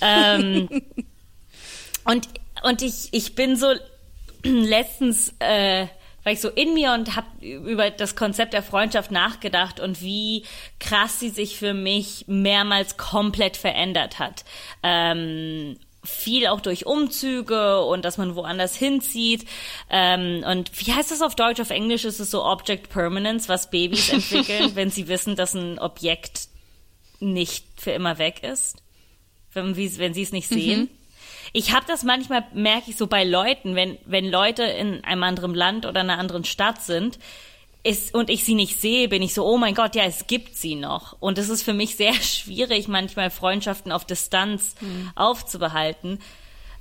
Ähm, 0.01 0.69
und 2.05 2.29
und 2.63 2.81
ich, 2.83 3.09
ich 3.13 3.35
bin 3.35 3.57
so 3.57 3.75
letztens, 4.43 5.35
äh, 5.41 5.87
war 6.27 6.33
ich 6.33 6.41
so 6.41 6.49
in 6.49 6.75
mir 6.75 6.93
und 6.93 7.15
habe 7.15 7.29
über 7.41 7.89
das 7.89 8.17
Konzept 8.17 8.53
der 8.53 8.65
Freundschaft 8.65 9.13
nachgedacht 9.13 9.79
und 9.79 10.03
wie 10.03 10.43
krass 10.81 11.21
sie 11.21 11.29
sich 11.29 11.57
für 11.57 11.73
mich 11.73 12.25
mehrmals 12.27 12.97
komplett 12.97 13.57
verändert 13.57 14.19
hat. 14.19 14.45
Ähm, 14.83 15.77
viel 16.03 16.49
auch 16.49 16.61
durch 16.61 16.85
Umzüge 16.85 17.81
und 17.83 18.05
dass 18.05 18.19
man 18.19 18.35
woanders 18.35 18.75
hinzieht. 18.75 19.47
Ähm, 19.89 20.43
und 20.45 20.73
wie 20.81 20.93
heißt 20.93 21.13
das 21.13 21.23
auf 21.23 21.37
Deutsch? 21.37 21.61
Auf 21.61 21.71
Englisch 21.71 22.05
ist 22.05 22.19
es 22.19 22.33
so 22.33 22.45
Object 22.45 22.89
Permanence, 22.89 23.49
was 23.49 23.71
Babys 23.71 24.09
entwickeln, 24.13 24.75
wenn 24.75 24.91
sie 24.91 25.07
wissen, 25.07 25.37
dass 25.37 25.55
ein 25.55 25.79
Objekt 25.79 26.49
nicht 27.21 27.67
für 27.77 27.93
immer 27.93 28.19
weg 28.19 28.43
ist, 28.43 28.83
wenn, 29.53 29.77
wenn 29.77 30.13
sie 30.13 30.23
es 30.23 30.33
nicht 30.33 30.49
sehen. 30.49 30.91
Ich 31.53 31.73
habe 31.73 31.87
das 31.87 32.03
manchmal, 32.03 32.45
merke 32.53 32.91
ich 32.91 32.97
so 32.97 33.07
bei 33.07 33.25
Leuten, 33.25 33.75
wenn, 33.75 33.99
wenn 34.05 34.31
Leute 34.31 34.63
in 34.65 35.05
einem 35.05 35.23
anderen 35.23 35.55
Land 35.55 35.87
oder 35.87 36.01
einer 36.01 36.19
anderen 36.19 36.45
Stadt 36.45 36.83
sind 36.83 37.19
ist, 37.83 38.15
und 38.15 38.31
ich 38.31 38.45
sie 38.45 38.57
nicht 38.57 38.81
sehe, 38.81 39.09
bin 39.09 39.23
ich 39.23 39.33
so, 39.33 39.47
oh 39.47 39.59
mein 39.59 39.75
Gott, 39.75 39.95
ja, 39.95 40.03
es 40.05 40.27
gibt 40.27 40.57
sie 40.57 40.75
noch. 40.75 41.17
Und 41.21 41.39
es 41.39 41.49
ist 41.49 41.63
für 41.63 41.73
mich 41.73 41.97
sehr 41.97 42.13
schwierig, 42.21 42.89
manchmal 42.89 43.31
Freundschaften 43.31 43.93
auf 43.93 44.05
Distanz 44.05 44.75
aufzubehalten. 45.15 46.19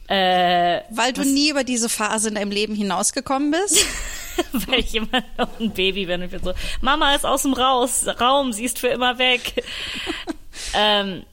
Äh, 0.07 0.81
weil 0.91 1.13
du 1.13 1.23
nie 1.23 1.49
über 1.49 1.63
diese 1.63 1.89
Phase 1.89 2.29
in 2.29 2.35
deinem 2.35 2.51
Leben 2.51 2.75
hinausgekommen 2.75 3.51
bist? 3.51 3.85
weil 4.67 4.79
ich 4.79 4.93
immer 4.93 5.23
noch 5.37 5.59
ein 5.59 5.71
Baby 5.71 6.05
bin 6.05 6.21
und 6.21 6.29
bin 6.29 6.43
so, 6.43 6.53
Mama 6.81 7.15
ist 7.15 7.25
aus 7.25 7.41
dem 7.41 7.53
Raus, 7.53 8.05
Raum, 8.19 8.53
sie 8.53 8.65
ist 8.65 8.77
für 8.77 8.89
immer 8.89 9.17
weg. 9.17 9.63
ähm, 10.75 11.23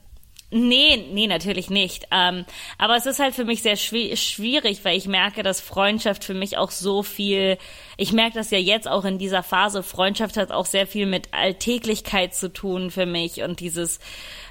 nee, 0.53 1.05
nee, 1.11 1.27
natürlich 1.27 1.69
nicht. 1.69 2.07
Ähm, 2.11 2.45
aber 2.77 2.95
es 2.95 3.05
ist 3.05 3.19
halt 3.19 3.35
für 3.35 3.45
mich 3.45 3.61
sehr 3.61 3.75
schwi 3.75 4.15
schwierig, 4.15 4.85
weil 4.85 4.97
ich 4.97 5.07
merke, 5.07 5.43
dass 5.43 5.59
Freundschaft 5.59 6.23
für 6.23 6.33
mich 6.33 6.57
auch 6.57 6.71
so 6.71 7.03
viel, 7.03 7.57
ich 7.97 8.13
merke 8.13 8.35
das 8.35 8.51
ja 8.51 8.57
jetzt 8.57 8.87
auch 8.87 9.05
in 9.05 9.17
dieser 9.17 9.43
Phase, 9.43 9.83
Freundschaft 9.83 10.37
hat 10.37 10.51
auch 10.51 10.65
sehr 10.65 10.87
viel 10.87 11.05
mit 11.05 11.33
Alltäglichkeit 11.33 12.33
zu 12.35 12.53
tun 12.53 12.91
für 12.91 13.05
mich 13.05 13.41
und 13.41 13.59
dieses, 13.59 13.99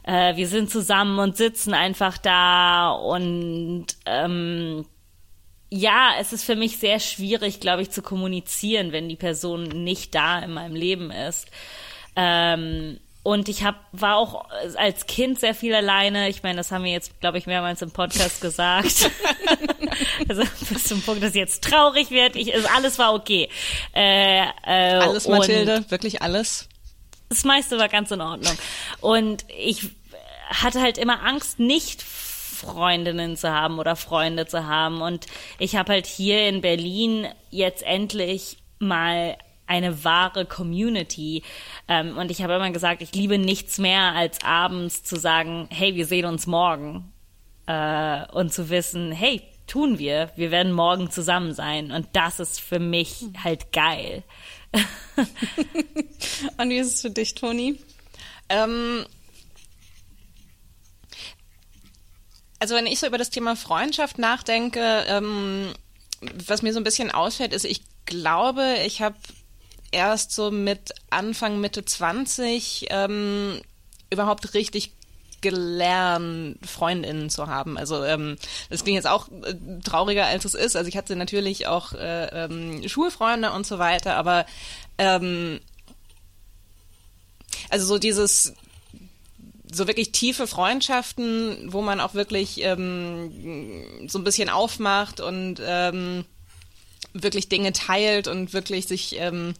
äh, 0.04 0.37
wir 0.37 0.49
sind 0.49 0.71
zusammen 0.71 1.18
und 1.18 1.37
sitzen 1.37 1.75
einfach 1.75 2.18
da 2.18 2.90
und 2.90 3.87
ähm, 4.06 4.85
ja, 5.75 6.11
es 6.21 6.35
ist 6.35 6.44
für 6.44 6.56
mich 6.56 6.76
sehr 6.76 7.00
schwierig, 7.00 7.59
glaube 7.59 7.80
ich, 7.80 7.90
zu 7.90 8.02
kommunizieren, 8.02 8.92
wenn 8.92 9.09
die 9.09 9.16
Person 9.16 9.62
nicht 9.62 10.14
da 10.14 10.40
in 10.40 10.52
meinem 10.52 10.75
Leben 10.75 11.11
ist. 11.11 11.50
Ähm, 12.14 13.00
und 13.23 13.49
ich 13.49 13.62
hab, 13.62 13.76
war 13.93 14.17
auch 14.17 14.47
als 14.76 15.07
Kind 15.07 15.38
sehr 15.38 15.55
viel 15.55 15.75
alleine. 15.75 16.29
Ich 16.29 16.43
meine, 16.43 16.57
das 16.57 16.73
haben 16.73 16.83
wir 16.85 16.91
jetzt, 16.91 17.21
glaube 17.21 17.38
ich, 17.38 17.47
mehrmals 17.47 17.81
im 17.81 17.93
Podcast 17.93 18.41
gesagt. 18.41 19.11
also 20.29 20.43
bis 20.69 20.85
zum 20.85 21.02
Punkt, 21.02 21.23
dass 21.23 21.31
es 21.31 21.37
jetzt 21.37 21.62
traurig 21.62 22.11
wird. 22.11 22.35
Ich, 22.35 22.52
also 22.52 22.67
alles 22.75 22.99
war 22.99 23.14
okay. 23.14 23.49
Äh, 23.95 24.43
äh, 24.67 24.95
Alles, 24.97 25.29
Mathilde, 25.29 25.85
wirklich 25.88 26.21
alles. 26.21 26.69
das 27.29 27.45
meiste 27.45 27.79
war 27.79 27.88
ganz 27.88 28.11
in 28.11 28.21
Ordnung. 28.21 28.57
Und 29.00 29.45
ich 29.57 29.91
hatte 30.49 30.81
halt 30.81 30.99
immer 30.99 31.23
Angst, 31.23 31.61
nicht 31.61 32.02
Freundinnen 32.02 33.37
zu 33.37 33.50
haben 33.52 33.79
oder 33.79 33.95
Freunde 33.95 34.47
zu 34.47 34.67
haben. 34.67 35.00
Und 35.00 35.26
ich 35.61 35.76
habe 35.76 35.93
halt 35.93 36.07
hier 36.07 36.49
in 36.49 36.61
Berlin 36.61 37.29
jetzt 37.50 37.85
endlich 37.85 38.59
mal 38.81 39.37
eine 39.73 40.05
wahre 40.05 40.45
Community. 40.45 41.43
Ähm, 41.88 42.19
und 42.19 42.31
ich 42.31 42.43
habe 42.43 42.55
immer 42.55 42.71
gesagt, 42.71 43.00
ich 43.00 43.14
liebe 43.14 43.38
nichts 43.38 43.79
mehr, 43.79 44.12
als 44.12 44.45
abends 44.45 45.02
zu 45.02 45.17
sagen, 45.17 45.67
hey, 45.71 45.95
wir 45.95 46.05
sehen 46.07 46.26
uns 46.26 46.47
morgen. 46.47 47.11
Äh, 47.67 48.26
und 48.33 48.52
zu 48.52 48.69
wissen, 48.69 49.12
hey, 49.12 49.43
tun 49.67 49.99
wir, 49.99 50.31
wir 50.37 50.50
werden 50.50 50.73
morgen 50.73 51.11
zusammen 51.11 51.55
sein. 51.55 51.91
Und 51.91 52.09
das 52.12 52.38
ist 52.38 52.61
für 52.61 52.79
mich 52.79 53.25
halt 53.43 53.73
geil. 53.73 54.23
Und 56.59 56.71
wie 56.71 56.79
ist 56.79 56.95
es 56.95 57.00
für 57.02 57.11
dich, 57.11 57.35
Toni? 57.35 57.79
Ähm, 58.49 59.07
also 62.59 62.75
wenn 62.75 62.87
ich 62.87 62.99
so 62.99 63.07
über 63.07 63.19
das 63.19 63.31
Thema 63.31 63.57
Freundschaft 63.57 64.19
nachdenke, 64.19 65.05
ähm, 65.09 65.73
was 66.47 66.62
mir 66.62 66.73
so 66.73 66.81
ein 66.81 66.85
bisschen 66.85 67.11
ausfällt, 67.11 67.52
ist, 67.52 67.64
ich 67.64 67.83
glaube, 68.07 68.76
ich 68.87 69.02
habe 69.02 69.17
erst 69.92 70.32
so 70.32 70.50
mit 70.50 70.94
Anfang, 71.11 71.61
Mitte 71.61 71.84
20 71.84 72.87
ähm, 72.90 73.61
überhaupt 74.11 74.54
richtig 74.54 74.92
gelernt, 75.40 76.58
Freundinnen 76.66 77.28
zu 77.28 77.49
haben. 77.49 77.76
Also 77.76 78.04
ähm, 78.04 78.37
das 78.70 78.84
klingt 78.84 78.96
jetzt 78.96 79.08
auch 79.08 79.28
äh, 79.28 79.54
trauriger, 79.84 80.26
als 80.26 80.44
es 80.44 80.54
ist. 80.54 80.76
Also 80.76 80.88
ich 80.88 80.96
hatte 80.96 81.16
natürlich 81.16 81.66
auch 81.66 81.92
äh, 81.92 82.44
ähm, 82.44 82.88
Schulfreunde 82.88 83.52
und 83.52 83.66
so 83.66 83.78
weiter, 83.78 84.16
aber 84.16 84.46
ähm, 84.99 85.61
also 87.68 87.87
so 87.87 87.99
dieses 87.99 88.54
so 89.75 89.87
wirklich 89.87 90.12
tiefe 90.12 90.46
Freundschaften, 90.46 91.72
wo 91.72 91.82
man 91.82 92.00
auch 92.00 92.14
wirklich 92.14 92.62
ähm, 92.62 94.06
so 94.06 94.18
ein 94.18 94.25
bisschen 94.25 94.50
aufmacht 94.50 95.20
und 95.20 95.61
ähm, 95.64 96.25
wirklich 97.14 97.49
Dinge 97.49 97.72
teilt 97.72 98.28
und 98.28 98.52
wirklich 98.52 98.87
sich, 98.87 99.16
ähm, 99.18 99.54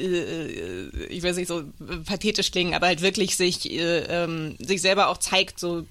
äh, 0.00 1.06
ich 1.06 1.22
will 1.22 1.34
nicht 1.34 1.48
so 1.48 1.64
pathetisch 2.06 2.50
klingen, 2.50 2.74
aber 2.74 2.86
halt 2.86 3.02
wirklich 3.02 3.36
sich, 3.36 3.70
äh, 3.70 4.00
ähm, 4.08 4.56
sich 4.58 4.80
selber 4.80 5.08
auch 5.08 5.18
zeigt, 5.18 5.60
so, 5.60 5.86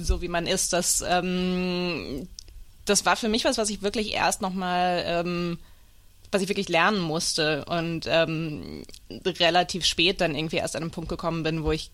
so 0.00 0.22
wie 0.22 0.28
man 0.28 0.46
ist, 0.46 0.72
das, 0.72 1.02
ähm, 1.06 2.28
das 2.84 3.04
war 3.04 3.16
für 3.16 3.28
mich 3.28 3.44
was, 3.44 3.58
was 3.58 3.70
ich 3.70 3.82
wirklich 3.82 4.12
erst 4.12 4.40
nochmal, 4.40 5.04
ähm, 5.06 5.58
was 6.30 6.42
ich 6.42 6.48
wirklich 6.48 6.68
lernen 6.68 7.00
musste 7.00 7.64
und 7.66 8.06
ähm, 8.06 8.84
relativ 9.24 9.84
spät 9.84 10.20
dann 10.20 10.34
irgendwie 10.34 10.56
erst 10.56 10.76
an 10.76 10.82
einen 10.82 10.90
Punkt 10.90 11.08
gekommen 11.08 11.42
bin, 11.42 11.64
wo 11.64 11.72
ich 11.72 11.90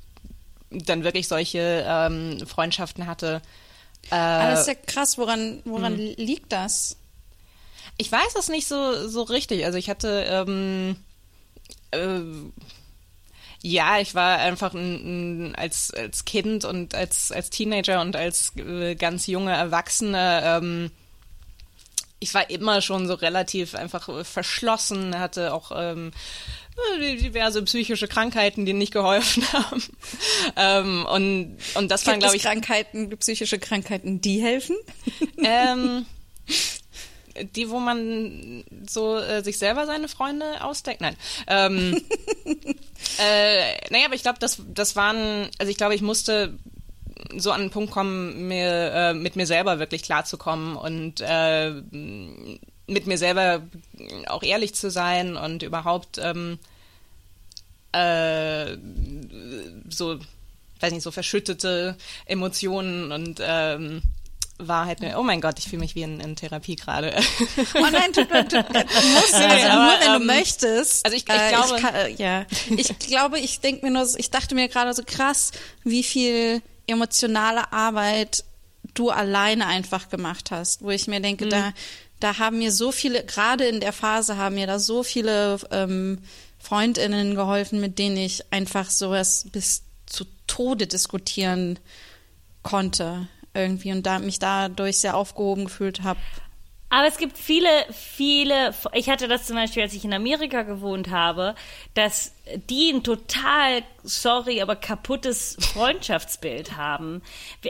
dann 0.71 1.05
wirklich 1.05 1.29
solche 1.29 1.85
ähm, 1.87 2.45
Freundschaften 2.47 3.07
hatte. 3.07 3.43
Äh, 4.11 4.15
Aber 4.15 4.51
das 4.51 4.63
ist 4.63 4.69
ja 4.69 4.75
krass, 4.75 5.19
woran, 5.19 5.61
woran 5.65 5.97
liegt 5.97 6.53
das? 6.53 6.97
Ich 7.97 8.11
weiß 8.11 8.35
es 8.39 8.49
nicht 8.49 8.67
so, 8.67 9.09
so 9.09 9.23
richtig. 9.23 9.65
Also 9.65 9.79
ich 9.79 9.89
hatte, 9.89 10.25
ähm, 10.29 10.97
äh, 11.95 12.23
ja, 13.63 13.99
ich 13.99 14.15
war 14.15 14.39
einfach 14.39 14.75
ein, 14.75 15.49
ein, 15.49 15.55
als, 15.55 15.91
als 15.91 16.27
Kind 16.27 16.67
und 16.67 16.95
als, 16.95 17.33
als 17.33 17.49
Teenager 17.49 18.03
und 18.03 18.15
als 18.15 18.53
äh, 18.57 18.95
ganz 18.95 19.27
junge 19.27 19.53
Erwachsene, 19.53 20.43
ähm, 20.45 20.91
ich 22.21 22.35
war 22.35 22.51
immer 22.51 22.83
schon 22.83 23.07
so 23.07 23.15
relativ 23.15 23.75
einfach 23.75 24.09
verschlossen, 24.27 25.19
hatte 25.19 25.55
auch 25.55 25.73
ähm, 25.75 26.13
diverse 27.01 27.63
psychische 27.63 28.09
Krankheiten, 28.09 28.67
die 28.67 28.73
nicht 28.75 28.93
geholfen 28.93 29.45
haben. 29.53 29.83
ähm, 30.57 31.07
und, 31.07 31.57
und 31.75 31.91
das 31.91 32.07
waren, 32.07 32.21
glaube 32.21 32.37
ich. 32.37 32.43
Krankheiten, 32.43 33.17
psychische 33.19 33.59
Krankheiten, 33.59 34.21
die 34.21 34.43
helfen? 34.43 34.77
Ähm, 35.39 36.07
die, 37.43 37.71
wo 37.71 37.81
man 37.81 38.65
so 38.89 39.19
äh, 39.19 39.43
sich 39.43 39.59
selber 39.59 39.87
seine 39.87 40.09
Freunde 40.09 40.63
ausdeckt. 40.63 41.01
Nein. 41.01 41.17
Ähm, 41.47 42.01
äh, 43.19 43.91
naja, 43.91 44.07
aber 44.07 44.15
ich 44.15 44.23
glaube, 44.23 44.39
das, 44.39 44.63
das 44.73 44.97
waren, 44.97 45.49
also 45.59 45.71
ich 45.71 45.77
glaube, 45.77 45.95
ich 45.95 46.03
musste 46.03 46.55
so 47.37 47.51
an 47.51 47.63
den 47.63 47.71
Punkt 47.71 47.91
kommen, 47.91 48.49
mir 48.49 48.93
äh, 48.93 49.15
mit 49.15 49.37
mir 49.37 49.47
selber 49.47 49.79
wirklich 49.79 50.03
klarzukommen 50.03 50.77
und 50.77 51.21
äh, 51.21 51.71
mit 52.87 53.07
mir 53.07 53.19
selber 53.19 53.63
auch 54.27 54.43
ehrlich 54.43 54.75
zu 54.75 54.91
sein 54.91 55.37
und 55.37 55.63
überhaupt 55.63 56.19
ähm, 56.19 56.59
äh, 57.93 58.77
so, 59.89 60.19
weiß 60.81 60.93
nicht, 60.93 61.03
so 61.03 61.11
verschüttete 61.11 61.97
Emotionen 62.27 63.13
und 63.13 63.41
ähm, 63.43 64.03
Wahrheit. 64.59 64.99
Oh 65.17 65.23
mein 65.23 65.41
Gott, 65.41 65.59
ich 65.59 65.65
fühle 65.69 65.81
mich 65.81 65.95
wie 65.97 66.03
in, 66.03 66.21
in 66.21 66.37
Therapie 66.37 66.77
gerade. 66.77 67.13
Oh 67.75 67.81
nein, 67.91 68.13
du, 68.13 68.25
du, 68.25 68.45
du, 68.45 68.57
musst, 68.57 69.35
also 69.35 69.49
Nee, 69.49 69.65
aber, 69.65 69.83
nur 69.85 70.01
wenn 70.01 70.13
du 70.13 70.17
ähm, 70.21 70.27
möchtest. 70.27 71.05
also 71.05 71.17
ich- 71.17 71.25
ich 71.29 71.35
äh, 71.35 71.49
glaube- 71.51 71.81
kann, 71.81 71.95
äh, 71.95 72.09
ja, 72.15 72.47
ich 72.77 72.99
glaube, 73.01 73.39
ich 73.41 73.61
denke 73.61 73.85
mir 73.85 73.91
nur, 73.93 74.07
ich 74.17 74.31
dachte 74.31 74.55
mir 74.55 74.69
gerade 74.69 74.95
so 74.95 75.03
krass, 75.05 75.51
wie 75.83 76.03
viel 76.05 76.63
emotionale 76.87 77.73
Arbeit 77.73 78.45
du 78.95 79.11
alleine 79.11 79.67
einfach 79.67 80.09
gemacht 80.09 80.51
hast, 80.51 80.83
wo 80.83 80.91
ich 80.91 81.09
mir 81.09 81.21
denke, 81.21 81.49
da, 81.49 81.73
da 82.21 82.39
haben 82.39 82.59
mir 82.59 82.71
so 82.71 82.93
viele, 82.93 83.25
gerade 83.25 83.65
in 83.65 83.81
der 83.81 83.93
Phase 83.93 84.37
haben 84.37 84.55
mir 84.55 84.67
da 84.69 84.79
so 84.79 85.03
viele 85.03 85.59
ähm, 85.73 86.19
Freundinnen 86.61 87.35
geholfen, 87.35 87.81
mit 87.81 87.99
denen 87.99 88.17
ich 88.19 88.45
einfach 88.53 88.89
sowas 88.91 89.47
bis 89.51 89.83
zu 90.07 90.25
Tode 90.47 90.87
diskutieren 90.87 91.79
konnte 92.63 93.27
irgendwie 93.55 93.93
und 93.93 94.05
da 94.05 94.19
mich 94.19 94.39
dadurch 94.39 94.99
sehr 94.99 95.17
aufgehoben 95.17 95.65
gefühlt 95.67 96.03
habe. 96.03 96.19
Aber 96.95 97.09
es 97.09 97.19
gibt 97.19 97.37
viele, 97.37 97.69
viele, 97.91 98.73
ich 98.93 99.11
hatte 99.11 99.27
das 99.27 99.47
zum 99.47 99.57
Beispiel, 99.57 99.83
als 99.83 99.95
ich 99.95 100.05
in 100.05 100.13
Amerika 100.13 100.63
gewohnt 100.63 101.11
habe, 101.11 101.57
dass 101.95 102.33
die 102.71 102.93
ein 102.93 103.03
total, 103.03 103.83
sorry, 104.05 104.63
aber 104.63 104.77
kaputtes 104.77 105.57
Freundschaftsbild 105.59 106.77
haben. 106.77 107.21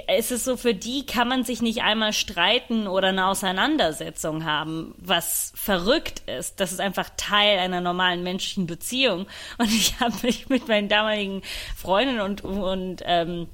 Es 0.08 0.30
ist 0.30 0.44
so, 0.44 0.58
für 0.58 0.74
die 0.74 1.06
kann 1.06 1.26
man 1.26 1.42
sich 1.42 1.62
nicht 1.62 1.82
einmal 1.82 2.12
streiten 2.12 2.86
oder 2.86 3.08
eine 3.08 3.26
Auseinandersetzung 3.26 4.44
haben, 4.44 4.94
was 4.98 5.54
verrückt 5.54 6.20
ist. 6.28 6.60
Das 6.60 6.72
ist 6.72 6.80
einfach 6.80 7.08
Teil 7.16 7.60
einer 7.60 7.80
normalen 7.80 8.24
menschlichen 8.24 8.66
Beziehung. 8.66 9.26
Und 9.56 9.72
ich 9.72 9.98
habe 10.00 10.14
mich 10.22 10.50
mit 10.50 10.68
meinen 10.68 10.90
damaligen 10.90 11.40
Freundinnen 11.74 12.20
und, 12.20 12.44
und 12.44 13.00
ähm, 13.06 13.48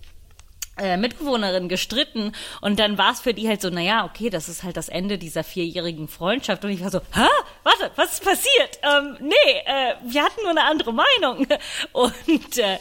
äh, 0.76 0.96
Mitbewohnerin 0.96 1.68
gestritten 1.68 2.32
und 2.60 2.78
dann 2.78 2.96
war 2.98 3.12
es 3.12 3.20
für 3.20 3.34
die 3.34 3.48
halt 3.48 3.60
so, 3.60 3.70
naja, 3.70 4.04
okay, 4.04 4.30
das 4.30 4.48
ist 4.48 4.62
halt 4.62 4.76
das 4.76 4.88
Ende 4.88 5.18
dieser 5.18 5.44
vierjährigen 5.44 6.08
Freundschaft 6.08 6.64
und 6.64 6.70
ich 6.70 6.82
war 6.82 6.90
so, 6.90 7.00
hä, 7.12 7.28
warte, 7.62 7.90
was 7.96 8.14
ist 8.14 8.24
passiert? 8.24 8.78
Ähm, 8.82 9.16
nee, 9.20 9.34
äh, 9.66 9.94
wir 10.04 10.22
hatten 10.22 10.40
nur 10.42 10.50
eine 10.50 10.64
andere 10.64 10.92
Meinung 10.92 11.46
und 11.92 12.58
äh, 12.58 12.78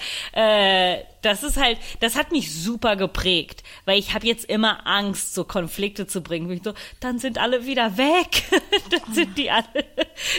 äh, 0.94 1.04
das 1.22 1.44
ist 1.44 1.58
halt, 1.58 1.78
das 2.00 2.16
hat 2.16 2.32
mich 2.32 2.54
super 2.54 2.96
geprägt, 2.96 3.64
weil 3.86 4.00
ich 4.00 4.14
habe 4.14 4.26
jetzt 4.26 4.46
immer 4.46 4.88
Angst, 4.88 5.34
so 5.34 5.44
Konflikte 5.44 6.08
zu 6.08 6.22
bringen. 6.22 6.50
Ich 6.52 6.64
so, 6.64 6.74
dann 7.02 7.20
sind 7.20 7.38
alle 7.38 7.66
wieder 7.66 7.98
weg, 7.98 8.44
dann 8.92 9.14
sind 9.14 9.38
die 9.38 9.52
alle, 9.52 9.66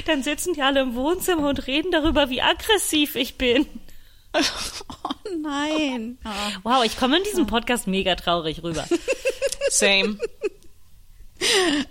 dann 0.07 0.23
sitzen 0.23 0.55
die 0.55 0.63
alle 0.63 0.81
im 0.81 0.95
Wohnzimmer 0.95 1.49
und 1.49 1.67
reden 1.67 1.91
darüber, 1.91 2.31
wie 2.31 2.41
aggressiv 2.41 3.17
ich 3.17 3.37
bin. 3.37 3.67
Oh 5.03 5.37
nein. 5.43 6.19
Wow, 6.63 6.85
ich 6.85 6.97
komme 6.97 7.19
in 7.19 7.25
diesem 7.25 7.47
Podcast 7.47 7.87
mega 7.87 8.15
traurig 8.15 8.63
rüber. 8.63 8.87
Same. 9.71 10.19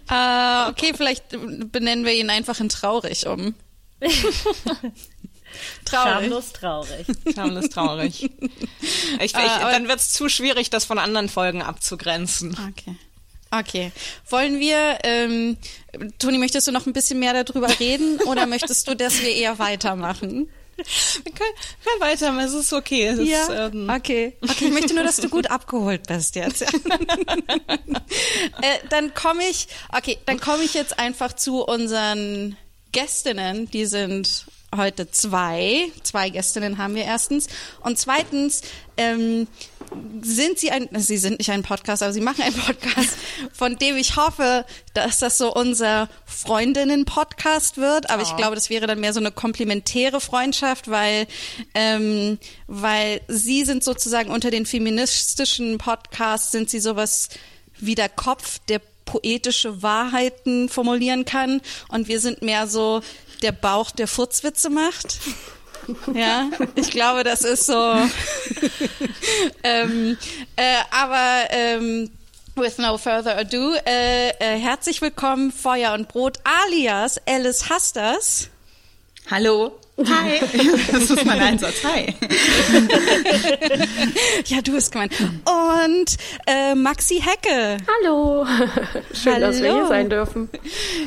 Äh, 0.10 0.70
okay, 0.70 0.94
vielleicht 0.96 1.26
benennen 1.72 2.06
wir 2.06 2.14
ihn 2.14 2.30
einfach 2.30 2.60
in 2.60 2.70
traurig 2.70 3.26
um. 3.28 3.56
traurig. 5.86 6.14
Schamlos 6.14 6.54
traurig. 6.54 7.06
Schamlos 7.34 7.70
traurig. 7.70 8.24
Ich, 8.42 9.22
ich, 9.22 9.36
aber- 9.36 9.72
dann 9.72 9.88
wird 9.88 10.00
es 10.00 10.12
zu 10.14 10.30
schwierig, 10.30 10.70
das 10.70 10.86
von 10.86 11.00
anderen 11.00 11.30
Folgen 11.30 11.62
abzugrenzen. 11.62 12.56
Okay. 12.70 12.96
Okay. 13.52 13.92
Wollen 14.30 14.60
wir, 14.60 15.00
ähm, 15.04 15.58
Toni, 16.20 16.38
möchtest 16.38 16.68
du 16.68 16.72
noch 16.72 16.86
ein 16.86 16.94
bisschen 16.94 17.20
mehr 17.20 17.44
darüber 17.44 17.68
reden 17.80 18.20
oder 18.28 18.46
möchtest 18.46 18.88
du, 18.88 18.96
dass 18.96 19.22
wir 19.22 19.32
eher 19.34 19.58
weitermachen? 19.58 20.50
Wir 21.24 21.32
können, 21.34 21.54
können 21.84 22.02
weiter, 22.02 22.38
es 22.40 22.54
ist 22.54 22.74
okay. 22.74 23.08
Es 23.08 23.20
ist, 23.20 23.50
ähm, 23.50 23.90
okay. 23.90 24.38
Okay, 24.42 24.66
ich 24.66 24.72
möchte 24.72 24.94
nur, 24.94 25.04
dass 25.04 25.18
du 25.18 25.30
gut 25.30 25.50
abgeholt 25.52 26.08
bist 26.08 26.36
jetzt. 26.36 26.62
äh, 26.64 26.68
dann 28.90 29.14
komme 29.14 29.44
ich, 29.50 29.68
okay, 29.96 30.18
dann 30.26 30.40
komme 30.40 30.64
ich 30.64 30.74
jetzt 30.74 31.00
einfach 31.00 31.34
zu 31.34 31.64
unseren 31.64 32.58
Gästinnen. 32.92 33.70
Die 33.70 33.86
sind 33.86 34.46
heute 34.76 35.10
zwei. 35.12 35.92
Zwei 36.04 36.30
Gästinnen 36.30 36.78
haben 36.78 36.96
wir 36.96 37.04
erstens. 37.04 37.48
Und 37.82 37.98
zweitens, 37.98 38.62
ähm, 38.98 39.48
sind 40.22 40.60
sie 40.60 40.72
ein, 40.72 40.90
sie 40.98 41.18
sind 41.18 41.40
nicht 41.40 41.50
ein 41.50 41.64
Podcast, 41.64 42.04
aber 42.04 42.14
sie 42.14 42.22
machen 42.22 42.44
einen 42.44 42.56
Podcast, 42.56 43.18
von 43.54 43.78
dem 43.78 43.98
ich 43.98 44.16
hoffe, 44.16 44.66
dass 44.94 45.20
das 45.20 45.38
so 45.38 45.54
unser 45.54 46.10
Freundinnen-Podcast 46.26 47.78
wird. 47.78 48.10
Aber 48.10 48.24
ich 48.24 48.36
glaube, 48.36 48.56
das 48.56 48.70
wäre 48.70 48.88
dann 48.88 49.00
mehr 49.00 49.14
so 49.14 49.20
eine 49.20 49.32
komplementäre 49.32 50.22
Freundschaft, 50.22 50.90
weil, 50.90 51.28
ähm, 51.74 52.38
weil 52.68 53.22
sie 53.28 53.66
sind 53.66 53.84
sozusagen 53.84 54.32
unter 54.32 54.52
den 54.52 54.66
feministischen 54.66 55.78
Podcasts 55.78 56.52
sind 56.52 56.70
sie 56.70 56.80
sowas 56.80 57.30
wie 57.80 57.96
der 57.96 58.10
Kopf, 58.10 58.60
der 58.68 58.82
poetische 59.06 59.82
Wahrheiten 59.82 60.70
formulieren 60.70 61.26
kann. 61.26 61.62
Und 61.88 62.08
wir 62.08 62.20
sind 62.20 62.42
mehr 62.42 62.68
so 62.68 63.02
der 63.42 63.52
Bauch, 63.52 63.92
der 63.92 64.08
Furzwitze 64.08 64.70
macht. 64.70 65.20
Ja, 66.14 66.50
ich 66.76 66.92
glaube, 66.92 67.24
das 67.24 67.42
ist 67.42 67.66
so. 67.66 67.96
ähm, 69.64 70.18
äh, 70.56 70.78
aber 70.92 71.48
ähm, 71.50 72.10
with 72.56 72.78
no 72.78 72.98
further 72.98 73.38
ado, 73.38 73.74
äh, 73.86 74.30
äh, 74.30 74.60
herzlich 74.60 75.02
willkommen 75.02 75.52
Feuer 75.52 75.94
und 75.94 76.08
Brot 76.08 76.40
alias 76.44 77.20
Alice 77.26 77.70
Hasters. 77.70 78.50
Hallo. 79.30 79.80
Hi. 80.08 80.40
Das 80.92 81.10
ist 81.10 81.26
mein 81.26 81.40
Einsatz. 81.40 81.84
Hi. 81.84 82.14
Ja, 84.46 84.62
du 84.62 84.72
bist 84.74 84.92
gemeint. 84.92 85.14
Und 85.20 86.18
äh, 86.48 86.74
Maxi 86.76 87.22
Hecke. 87.22 87.78
Hallo. 88.02 88.46
Schön, 89.14 89.42
dass 89.42 89.62
wir 89.62 89.70
Hallo. 89.70 89.80
hier 89.82 89.88
sein 89.88 90.10
dürfen. 90.10 90.50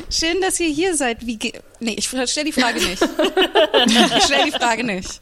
Schön, 0.09 0.39
dass 0.41 0.59
ihr 0.59 0.69
hier 0.69 0.95
seid. 0.95 1.25
Wie 1.25 1.37
ge 1.37 1.53
nee, 1.79 1.95
ich 1.97 2.07
stell 2.07 2.45
die 2.45 2.51
Frage 2.51 2.79
nicht. 2.79 3.01
ich 3.01 4.23
stell 4.23 4.45
die 4.45 4.51
Frage 4.51 4.83
nicht. 4.83 5.19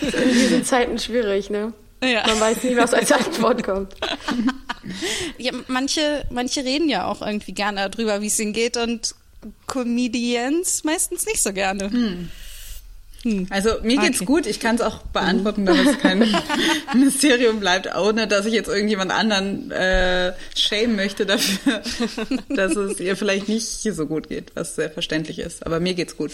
In 0.00 0.32
diesen 0.32 0.64
Zeiten 0.64 0.98
schwierig, 0.98 1.50
ne? 1.50 1.72
Ja. 2.02 2.26
Man 2.26 2.40
weiß 2.40 2.62
nicht, 2.62 2.76
was 2.76 2.94
als 2.94 3.12
Antwort 3.12 3.62
kommt. 3.62 3.94
ja, 5.38 5.52
manche, 5.68 6.26
manche 6.30 6.64
reden 6.64 6.88
ja 6.88 7.06
auch 7.06 7.22
irgendwie 7.22 7.52
gerne 7.52 7.88
darüber, 7.90 8.20
wie 8.20 8.26
es 8.26 8.38
ihnen 8.38 8.52
geht 8.52 8.76
und 8.76 9.14
Comedians 9.66 10.84
meistens 10.84 11.26
nicht 11.26 11.42
so 11.42 11.52
gerne. 11.52 12.28
Also 13.50 13.70
mir 13.82 13.98
geht's 13.98 14.18
Okay. 14.18 14.24
gut. 14.26 14.46
Ich 14.46 14.60
kann 14.60 14.76
es 14.76 14.80
auch 14.80 14.98
beantworten, 15.12 15.66
damit 15.66 15.86
es 15.86 15.98
kein 15.98 16.20
Mysterium 16.94 17.60
bleibt, 17.60 17.94
ohne 17.96 18.26
dass 18.26 18.46
ich 18.46 18.54
jetzt 18.54 18.68
irgendjemand 18.68 19.10
anderen 19.12 19.70
äh, 19.70 20.32
shame 20.56 20.96
möchte 20.96 21.26
dafür, 21.26 21.82
dass 22.48 22.74
es 22.76 22.98
ihr 23.00 23.16
vielleicht 23.16 23.48
nicht 23.48 23.66
so 23.68 24.06
gut 24.06 24.28
geht, 24.28 24.52
was 24.54 24.76
sehr 24.76 24.90
verständlich 24.90 25.38
ist. 25.38 25.64
Aber 25.66 25.80
mir 25.80 25.94
geht's 25.94 26.16
gut. 26.16 26.32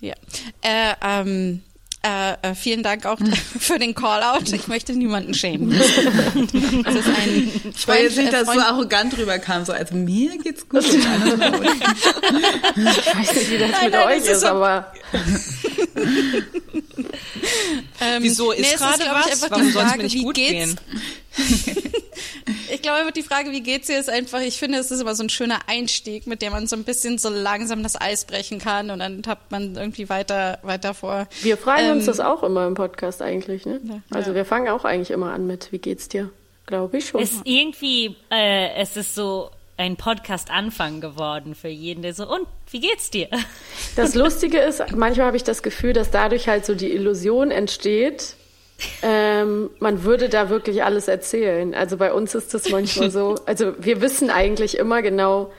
Ja. 0.00 0.14
Äh, 0.62 0.94
ähm, 1.02 1.62
äh, 2.06 2.50
äh, 2.50 2.54
vielen 2.54 2.82
Dank 2.82 3.06
auch 3.06 3.18
für 3.58 3.78
den 3.78 3.94
Call-out. 3.94 4.52
Ich 4.52 4.68
möchte 4.68 4.92
niemanden 4.92 5.32
schämen. 5.32 5.70
Das 5.70 5.88
ist 6.94 7.08
ein 7.08 7.50
Ich 7.74 7.86
jetzt 7.86 8.16
nicht, 8.18 8.30
dass 8.32 8.44
Freund- 8.46 8.60
arrogant 8.60 9.16
rüberkam, 9.16 9.64
so, 9.64 9.72
also 9.72 9.94
mir 9.94 10.36
geht's 10.36 10.68
gut. 10.68 10.84
Ich 10.84 11.02
weiß 11.06 11.24
nicht, 13.34 13.50
wie 13.50 13.58
das 13.58 13.70
mit 13.82 13.92
nein, 13.92 14.06
euch 14.06 14.18
das 14.18 14.24
ist, 14.24 14.30
ist 14.32 14.40
so- 14.42 14.46
aber 14.48 14.92
ähm, 18.00 18.22
Wieso 18.22 18.52
ist 18.52 18.60
nee, 18.60 18.66
es 18.74 18.80
gerade 18.80 19.04
was? 19.04 19.26
einfach 19.30 19.50
Warum 19.50 19.66
die 19.66 19.72
soll's 19.72 19.84
mir 19.84 19.90
Frage, 19.90 20.02
nicht 20.04 20.14
wie 20.14 20.22
gut 20.22 20.34
geht's? 20.34 20.76
gehen? 20.76 20.80
Ich 22.70 22.82
glaube 22.82 23.10
die 23.12 23.22
Frage, 23.22 23.52
wie 23.52 23.62
geht's 23.62 23.86
dir, 23.86 23.98
ist 23.98 24.10
einfach, 24.10 24.40
ich 24.40 24.58
finde, 24.58 24.78
es 24.78 24.90
ist 24.90 25.00
immer 25.00 25.14
so 25.14 25.22
ein 25.22 25.30
schöner 25.30 25.60
Einstieg, 25.68 26.26
mit 26.26 26.42
dem 26.42 26.52
man 26.52 26.66
so 26.66 26.76
ein 26.76 26.84
bisschen 26.84 27.16
so 27.18 27.28
langsam 27.30 27.82
das 27.82 27.98
Eis 27.98 28.24
brechen 28.26 28.58
kann 28.58 28.90
und 28.90 28.98
dann 28.98 29.22
tappt 29.22 29.50
man 29.50 29.76
irgendwie 29.76 30.08
weiter, 30.08 30.58
weiter 30.62 30.92
vor. 30.92 31.26
wir 31.42 31.56
fragen 31.56 31.90
uns 31.92 32.02
Ähm, 32.02 32.06
das 32.06 32.20
auch 32.20 32.42
immer 32.42 32.66
im 32.66 32.74
Podcast 32.74 33.22
eigentlich, 33.22 33.64
ne? 33.64 33.80
Also 34.10 34.34
wir 34.34 34.44
fangen 34.44 34.68
auch 34.68 34.84
eigentlich 34.84 35.10
immer 35.10 35.32
an 35.32 35.46
mit, 35.46 35.72
wie 35.72 35.78
geht's 35.78 36.08
dir? 36.08 36.30
Glaube 36.66 36.98
ich 36.98 37.08
schon. 37.08 37.22
Ist 37.22 37.40
irgendwie, 37.44 38.16
äh, 38.30 38.74
es 38.76 38.96
ist 38.96 39.14
so 39.14 39.50
ein 39.76 39.96
Podcast-Anfang 39.96 41.00
geworden 41.00 41.54
für 41.54 41.68
jeden, 41.68 42.02
der 42.02 42.14
so, 42.14 42.28
und, 42.28 42.46
wie 42.70 42.80
geht's 42.80 43.10
dir? 43.10 43.28
Das 43.96 44.14
Lustige 44.14 44.58
ist, 44.58 44.82
manchmal 44.94 45.26
habe 45.26 45.36
ich 45.36 45.44
das 45.44 45.62
Gefühl, 45.62 45.92
dass 45.92 46.10
dadurch 46.10 46.48
halt 46.48 46.66
so 46.66 46.74
die 46.74 46.92
Illusion 46.92 47.50
entsteht, 47.52 48.36
ähm, 49.02 49.70
man 49.78 50.04
würde 50.04 50.28
da 50.28 50.48
wirklich 50.48 50.82
alles 50.82 51.06
erzählen. 51.08 51.74
Also 51.74 51.96
bei 51.96 52.12
uns 52.12 52.34
ist 52.34 52.54
das 52.54 52.70
manchmal 52.70 53.10
so. 53.10 53.36
Also 53.46 53.74
wir 53.78 54.00
wissen 54.00 54.30
eigentlich 54.30 54.78
immer 54.78 55.00
genau, 55.00 55.52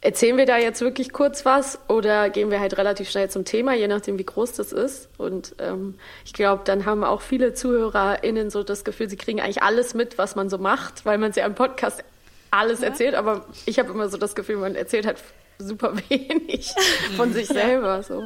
erzählen 0.00 0.36
wir 0.36 0.46
da 0.46 0.58
jetzt 0.58 0.80
wirklich 0.80 1.12
kurz 1.12 1.44
was 1.44 1.78
oder 1.88 2.30
gehen 2.30 2.50
wir 2.50 2.60
halt 2.60 2.76
relativ 2.76 3.10
schnell 3.10 3.30
zum 3.30 3.44
Thema, 3.44 3.74
je 3.74 3.88
nachdem, 3.88 4.18
wie 4.18 4.24
groß 4.24 4.52
das 4.52 4.72
ist. 4.72 5.08
Und 5.16 5.54
ähm, 5.58 5.94
ich 6.24 6.32
glaube, 6.32 6.62
dann 6.64 6.84
haben 6.84 7.04
auch 7.04 7.20
viele 7.20 7.54
ZuhörerInnen 7.54 8.50
so 8.50 8.62
das 8.62 8.84
Gefühl, 8.84 9.08
sie 9.08 9.16
kriegen 9.16 9.40
eigentlich 9.40 9.62
alles 9.62 9.94
mit, 9.94 10.18
was 10.18 10.36
man 10.36 10.50
so 10.50 10.58
macht, 10.58 11.04
weil 11.06 11.18
man 11.18 11.32
sie 11.32 11.42
am 11.42 11.54
Podcast 11.54 12.04
alles 12.50 12.80
erzählt. 12.80 13.14
Aber 13.14 13.46
ich 13.66 13.78
habe 13.78 13.90
immer 13.90 14.08
so 14.08 14.16
das 14.16 14.34
Gefühl, 14.34 14.56
man 14.56 14.74
erzählt 14.74 15.06
halt 15.06 15.18
super 15.58 15.94
wenig 16.08 16.72
von 17.16 17.32
sich 17.32 17.46
selber. 17.46 18.02
So. 18.02 18.22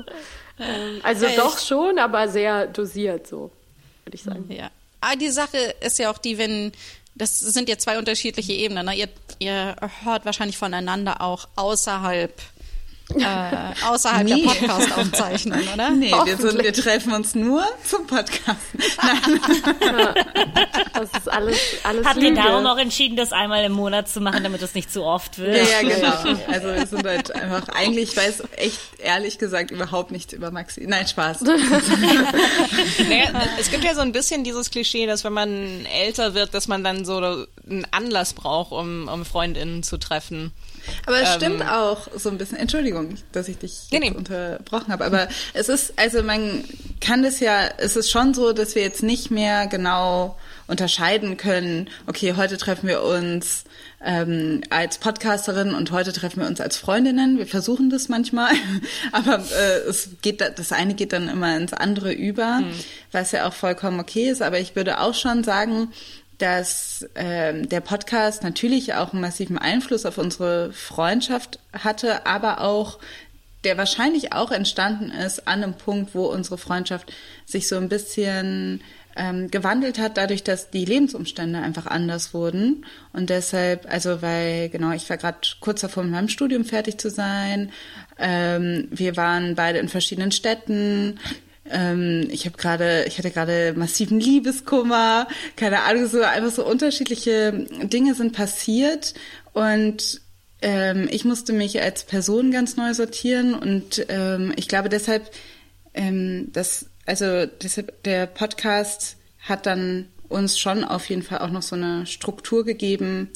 Ähm, 0.58 1.00
also 1.02 1.26
Ja, 1.26 1.36
doch 1.36 1.58
schon, 1.58 1.98
aber 1.98 2.28
sehr 2.28 2.66
dosiert, 2.66 3.26
so 3.26 3.50
würde 4.04 4.14
ich 4.14 4.22
sagen. 4.22 4.44
Ja. 4.48 4.70
Aber 5.00 5.16
die 5.16 5.30
Sache 5.30 5.74
ist 5.80 5.98
ja 5.98 6.10
auch 6.10 6.18
die, 6.18 6.38
wenn, 6.38 6.72
das 7.14 7.40
sind 7.40 7.68
ja 7.68 7.76
zwei 7.78 7.98
unterschiedliche 7.98 8.52
Ebenen. 8.52 8.86
Ne? 8.86 8.94
Ihr, 8.94 9.08
ihr 9.38 9.76
hört 10.04 10.24
wahrscheinlich 10.24 10.56
voneinander 10.56 11.20
auch 11.20 11.48
außerhalb, 11.56 12.32
äh, 13.16 13.86
außerhalb 13.86 14.24
Nee. 14.28 14.42
der 14.42 14.48
Podcast-Aufzeichnung, 14.48 15.60
oder? 15.74 15.90
Nee, 16.02 16.12
wir, 16.24 16.36
sind, 16.36 16.62
wir 16.62 16.72
treffen 16.72 17.12
uns 17.12 17.34
nur 17.34 17.64
zum 17.84 18.06
Podcast. 18.06 18.60
Das 20.94 21.08
ist 21.18 21.28
alles, 21.30 21.58
alles 21.84 22.06
Habt 22.06 22.22
ihr 22.22 22.34
darum 22.34 22.66
auch 22.66 22.78
entschieden, 22.78 23.16
das 23.16 23.32
einmal 23.32 23.64
im 23.64 23.72
Monat 23.72 24.08
zu 24.08 24.20
machen, 24.20 24.42
damit 24.42 24.62
es 24.62 24.74
nicht 24.74 24.92
zu 24.92 25.04
oft 25.04 25.38
wird? 25.38 25.56
Ja, 25.56 25.80
ja, 25.80 25.96
genau. 25.96 26.38
Also 26.50 26.68
wir 26.68 26.86
sind 26.86 27.06
halt 27.06 27.34
einfach, 27.34 27.68
eigentlich 27.68 28.12
ich 28.12 28.16
weiß 28.16 28.42
echt 28.56 28.78
ehrlich 28.98 29.38
gesagt 29.38 29.70
überhaupt 29.70 30.10
nichts 30.10 30.32
über 30.32 30.50
Maxi. 30.50 30.84
Nein, 30.86 31.06
Spaß. 31.06 31.40
Naja, 33.08 33.30
es 33.58 33.70
gibt 33.70 33.84
ja 33.84 33.94
so 33.94 34.00
ein 34.00 34.12
bisschen 34.12 34.44
dieses 34.44 34.70
Klischee, 34.70 35.06
dass 35.06 35.24
wenn 35.24 35.32
man 35.32 35.86
älter 35.86 36.34
wird, 36.34 36.54
dass 36.54 36.68
man 36.68 36.84
dann 36.84 37.04
so 37.04 37.16
einen 37.18 37.86
Anlass 37.90 38.32
braucht, 38.34 38.72
um, 38.72 39.08
um 39.08 39.24
Freundinnen 39.24 39.82
zu 39.82 39.98
treffen. 39.98 40.52
Aber 41.06 41.20
es 41.20 41.34
stimmt 41.34 41.62
auch 41.62 42.08
so 42.16 42.28
ein 42.30 42.38
bisschen. 42.38 42.58
Entschuldigung, 42.58 43.16
dass 43.32 43.48
ich 43.48 43.58
dich 43.58 43.88
Nee, 43.90 43.98
nee. 44.00 44.10
unterbrochen 44.10 44.92
habe. 44.92 45.04
Aber 45.04 45.28
es 45.54 45.68
ist, 45.68 45.92
also 45.96 46.22
man 46.22 46.64
kann 47.00 47.22
das 47.22 47.40
ja, 47.40 47.68
es 47.78 47.96
ist 47.96 48.10
schon 48.10 48.34
so, 48.34 48.52
dass 48.52 48.74
wir 48.74 48.82
jetzt 48.82 49.02
nicht 49.02 49.30
mehr 49.30 49.66
genau 49.66 50.36
unterscheiden 50.68 51.36
können, 51.36 51.90
okay, 52.06 52.34
heute 52.36 52.56
treffen 52.56 52.88
wir 52.88 53.02
uns 53.02 53.64
ähm, 54.04 54.62
als 54.70 54.98
Podcasterin 54.98 55.74
und 55.74 55.90
heute 55.90 56.12
treffen 56.12 56.40
wir 56.40 56.46
uns 56.46 56.60
als 56.60 56.76
Freundinnen. 56.76 57.36
Wir 57.38 57.46
versuchen 57.46 57.90
das 57.90 58.08
manchmal, 58.08 58.52
aber 59.12 59.38
äh, 59.38 59.88
es 59.88 60.10
geht, 60.22 60.40
da- 60.40 60.50
das 60.50 60.72
eine 60.72 60.94
geht 60.94 61.12
dann 61.12 61.28
immer 61.28 61.56
ins 61.56 61.72
andere 61.72 62.12
über, 62.12 62.62
was 63.10 63.32
ja 63.32 63.46
auch 63.46 63.52
vollkommen 63.52 64.00
okay 64.00 64.30
ist. 64.30 64.40
Aber 64.40 64.58
ich 64.60 64.74
würde 64.74 65.00
auch 65.00 65.14
schon 65.14 65.44
sagen, 65.44 65.92
dass 66.42 67.06
ähm, 67.14 67.68
der 67.68 67.80
Podcast 67.80 68.42
natürlich 68.42 68.94
auch 68.94 69.12
einen 69.12 69.22
massiven 69.22 69.58
Einfluss 69.58 70.04
auf 70.04 70.18
unsere 70.18 70.72
Freundschaft 70.72 71.60
hatte, 71.72 72.26
aber 72.26 72.62
auch 72.62 72.98
der 73.62 73.78
wahrscheinlich 73.78 74.32
auch 74.32 74.50
entstanden 74.50 75.12
ist 75.12 75.46
an 75.46 75.62
einem 75.62 75.74
Punkt, 75.74 76.16
wo 76.16 76.24
unsere 76.24 76.58
Freundschaft 76.58 77.12
sich 77.46 77.68
so 77.68 77.76
ein 77.76 77.88
bisschen 77.88 78.82
ähm, 79.14 79.52
gewandelt 79.52 80.00
hat, 80.00 80.16
dadurch, 80.16 80.42
dass 80.42 80.70
die 80.70 80.84
Lebensumstände 80.84 81.60
einfach 81.60 81.86
anders 81.86 82.34
wurden. 82.34 82.86
Und 83.12 83.30
deshalb, 83.30 83.86
also 83.88 84.20
weil, 84.20 84.68
genau, 84.68 84.90
ich 84.90 85.08
war 85.08 85.18
gerade 85.18 85.38
kurz 85.60 85.82
davor, 85.82 86.02
mit 86.02 86.10
meinem 86.10 86.28
Studium 86.28 86.64
fertig 86.64 86.98
zu 86.98 87.08
sein. 87.08 87.70
Ähm, 88.18 88.88
wir 88.90 89.16
waren 89.16 89.54
beide 89.54 89.78
in 89.78 89.88
verschiedenen 89.88 90.32
Städten. 90.32 91.20
Ähm, 91.72 92.28
ich 92.30 92.46
habe 92.46 92.56
gerade, 92.56 93.04
ich 93.06 93.18
hatte 93.18 93.30
gerade 93.30 93.74
massiven 93.76 94.20
Liebeskummer, 94.20 95.26
keine 95.56 95.82
Ahnung, 95.82 96.06
so 96.06 96.22
einfach 96.22 96.50
so 96.50 96.64
unterschiedliche 96.64 97.66
Dinge 97.82 98.14
sind 98.14 98.32
passiert. 98.32 99.14
Und 99.52 100.20
ähm, 100.60 101.08
ich 101.10 101.24
musste 101.24 101.52
mich 101.52 101.80
als 101.80 102.04
Person 102.04 102.50
ganz 102.50 102.76
neu 102.76 102.94
sortieren. 102.94 103.54
Und 103.54 104.06
ähm, 104.08 104.52
ich 104.56 104.68
glaube 104.68 104.88
deshalb, 104.88 105.30
ähm, 105.94 106.50
dass 106.52 106.86
also 107.06 107.46
deshalb 107.46 108.02
der 108.04 108.26
Podcast 108.26 109.16
hat 109.40 109.66
dann 109.66 110.08
uns 110.28 110.58
schon 110.58 110.84
auf 110.84 111.08
jeden 111.10 111.22
Fall 111.22 111.38
auch 111.38 111.50
noch 111.50 111.62
so 111.62 111.76
eine 111.76 112.06
Struktur 112.06 112.64
gegeben, 112.64 113.30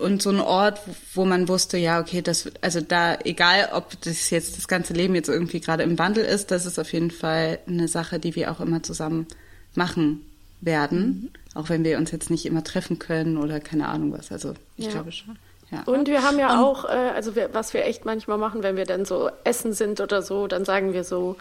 und 0.00 0.22
so 0.22 0.30
ein 0.30 0.40
Ort, 0.40 0.80
wo 1.14 1.24
man 1.24 1.48
wusste, 1.48 1.76
ja, 1.78 2.00
okay, 2.00 2.22
das, 2.22 2.50
also 2.60 2.80
da, 2.80 3.18
egal 3.24 3.70
ob 3.72 4.00
das 4.02 4.30
jetzt 4.30 4.56
das 4.56 4.66
ganze 4.68 4.92
Leben 4.94 5.14
jetzt 5.14 5.28
irgendwie 5.28 5.60
gerade 5.60 5.82
im 5.82 5.98
Wandel 5.98 6.24
ist, 6.24 6.50
das 6.50 6.66
ist 6.66 6.78
auf 6.78 6.92
jeden 6.92 7.10
Fall 7.10 7.58
eine 7.66 7.88
Sache, 7.88 8.18
die 8.18 8.34
wir 8.34 8.50
auch 8.50 8.60
immer 8.60 8.82
zusammen 8.82 9.26
machen 9.74 10.24
werden, 10.60 11.30
auch 11.54 11.68
wenn 11.68 11.84
wir 11.84 11.96
uns 11.98 12.10
jetzt 12.10 12.30
nicht 12.30 12.44
immer 12.46 12.64
treffen 12.64 12.98
können 12.98 13.36
oder 13.36 13.60
keine 13.60 13.88
Ahnung 13.88 14.12
was. 14.12 14.30
Also 14.32 14.54
ich 14.76 14.86
Ja. 14.86 14.92
glaube 14.92 15.12
schon. 15.12 15.36
Ja. 15.70 15.82
Und 15.84 16.08
wir 16.08 16.22
haben 16.24 16.38
ja 16.38 16.60
auch, 16.60 16.84
äh, 16.84 16.88
also 16.88 17.36
wir, 17.36 17.50
was 17.54 17.72
wir 17.74 17.84
echt 17.84 18.04
manchmal 18.04 18.38
machen, 18.38 18.62
wenn 18.64 18.76
wir 18.76 18.86
dann 18.86 19.04
so 19.04 19.30
essen 19.44 19.72
sind 19.72 20.00
oder 20.00 20.20
so, 20.20 20.48
dann 20.48 20.64
sagen 20.64 20.92
wir 20.92 21.04
so, 21.04 21.36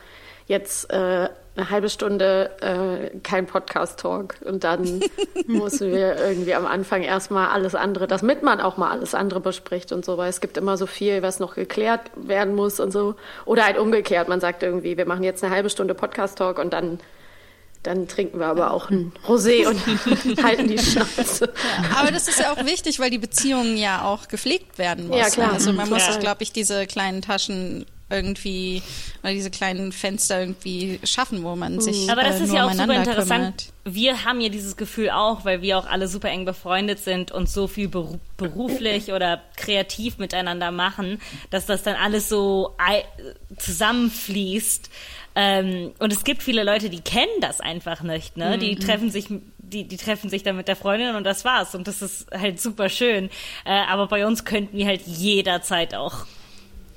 jetzt 0.50 0.92
äh, 0.92 1.30
eine 1.56 1.70
halbe 1.70 1.90
Stunde 1.90 2.50
äh, 2.62 3.18
kein 3.20 3.46
Podcast-Talk. 3.46 4.36
Und 4.44 4.64
dann 4.64 5.02
müssen 5.46 5.92
wir 5.92 6.18
irgendwie 6.18 6.56
am 6.56 6.66
Anfang 6.66 7.04
erstmal 7.04 7.50
alles 7.50 7.76
andere, 7.76 8.08
damit 8.08 8.44
man 8.44 8.60
auch 8.60 8.76
mal 8.76 8.90
alles 8.90 9.14
andere 9.14 9.40
bespricht 9.40 9.92
und 9.92 10.04
so, 10.04 10.18
weil 10.18 10.30
es 10.30 10.42
gibt 10.42 10.58
immer 10.58 10.76
so 10.76 10.88
viel, 10.88 11.22
was 11.22 11.40
noch 11.40 11.56
geklärt 11.56 12.02
werden 12.16 12.56
muss 12.56 12.80
und 12.80 12.92
so. 12.92 13.16
Oder 13.46 13.66
halt 13.66 13.78
umgekehrt, 13.78 14.28
man 14.28 14.40
sagt 14.40 14.64
irgendwie, 14.64 14.98
wir 14.98 15.06
machen 15.06 15.24
jetzt 15.24 15.44
eine 15.44 15.54
halbe 15.54 15.70
Stunde 15.70 15.94
Podcast-Talk 15.94 16.60
und 16.60 16.74
dann 16.74 17.00
dann 17.82 18.10
trinken 18.10 18.40
wir 18.40 18.48
aber 18.48 18.74
auch 18.74 18.90
ein 18.90 19.14
Rosé 19.26 19.66
und 19.66 19.80
halten 20.44 20.68
die 20.68 20.78
Schnauze. 20.78 21.54
Aber 21.98 22.12
das 22.12 22.28
ist 22.28 22.38
ja 22.38 22.52
auch 22.52 22.66
wichtig, 22.66 23.00
weil 23.00 23.10
die 23.10 23.20
Beziehung 23.20 23.78
ja 23.78 24.04
auch 24.04 24.28
gepflegt 24.28 24.78
werden 24.78 25.08
muss. 25.08 25.18
Ja, 25.18 25.30
klar. 25.30 25.48
ne? 25.48 25.54
Also 25.54 25.72
man 25.72 25.88
muss, 25.88 26.04
Total. 26.06 26.20
glaube 26.20 26.44
ich, 26.44 26.52
diese 26.52 26.88
kleinen 26.88 27.22
Taschen 27.22 27.86
irgendwie 28.10 28.82
oder 29.22 29.34
diese 29.34 29.52
kleinen 29.52 29.92
Fenster 29.92 30.40
irgendwie 30.40 31.00
schaffen, 31.04 31.44
wo 31.44 31.56
man 31.56 31.80
sich 31.80 32.10
Aber 32.12 32.24
das 32.24 32.40
äh, 32.40 32.44
ist 32.44 32.50
nur 32.50 32.58
ja 32.58 32.68
auch 32.68 32.74
super 32.74 32.94
interessant. 32.94 33.28
kümmert. 33.30 33.74
Wir 33.86 34.26
haben 34.26 34.42
ja 34.42 34.50
dieses 34.50 34.78
Gefühl 34.78 35.10
auch, 35.10 35.46
weil 35.46 35.62
wir 35.62 35.78
auch 35.78 35.86
alle 35.86 36.08
super 36.08 36.30
eng 36.30 36.46
befreundet 36.46 37.00
sind 37.00 37.32
und 37.32 37.50
so 37.50 37.68
viel 37.68 37.88
beru 37.88 38.20
beruflich 38.38 39.12
oder 39.12 39.42
kreativ 39.58 40.18
miteinander 40.18 40.72
machen, 40.72 41.20
dass 41.50 41.66
das 41.66 41.84
dann 41.84 41.96
alles 41.96 42.30
so 42.30 42.76
zusammenfließt. 43.58 44.90
Ähm, 45.36 45.92
und 46.00 46.12
es 46.12 46.24
gibt 46.24 46.42
viele 46.44 46.64
Leute, 46.64 46.90
die 46.90 47.02
kennen 47.02 47.40
das 47.42 47.62
einfach 47.62 48.02
nicht, 48.02 48.38
ne? 48.38 48.58
Die 48.58 48.76
treffen 48.76 49.12
sich, 49.12 49.28
die, 49.58 49.84
die 49.88 49.98
treffen 49.98 50.30
sich 50.30 50.44
dann 50.44 50.56
mit 50.56 50.68
der 50.68 50.76
Freundin 50.76 51.16
und 51.16 51.24
das 51.24 51.46
war's. 51.46 51.76
Und 51.76 51.88
das 51.88 52.02
ist 52.02 52.28
halt 52.32 52.60
super 52.60 52.90
schön. 52.90 53.30
Äh, 53.66 53.72
aber 53.72 54.08
bei 54.08 54.26
uns 54.26 54.44
könnten 54.46 54.78
wir 54.78 54.88
halt 54.88 55.02
jederzeit 55.06 55.96
auch 55.96 56.26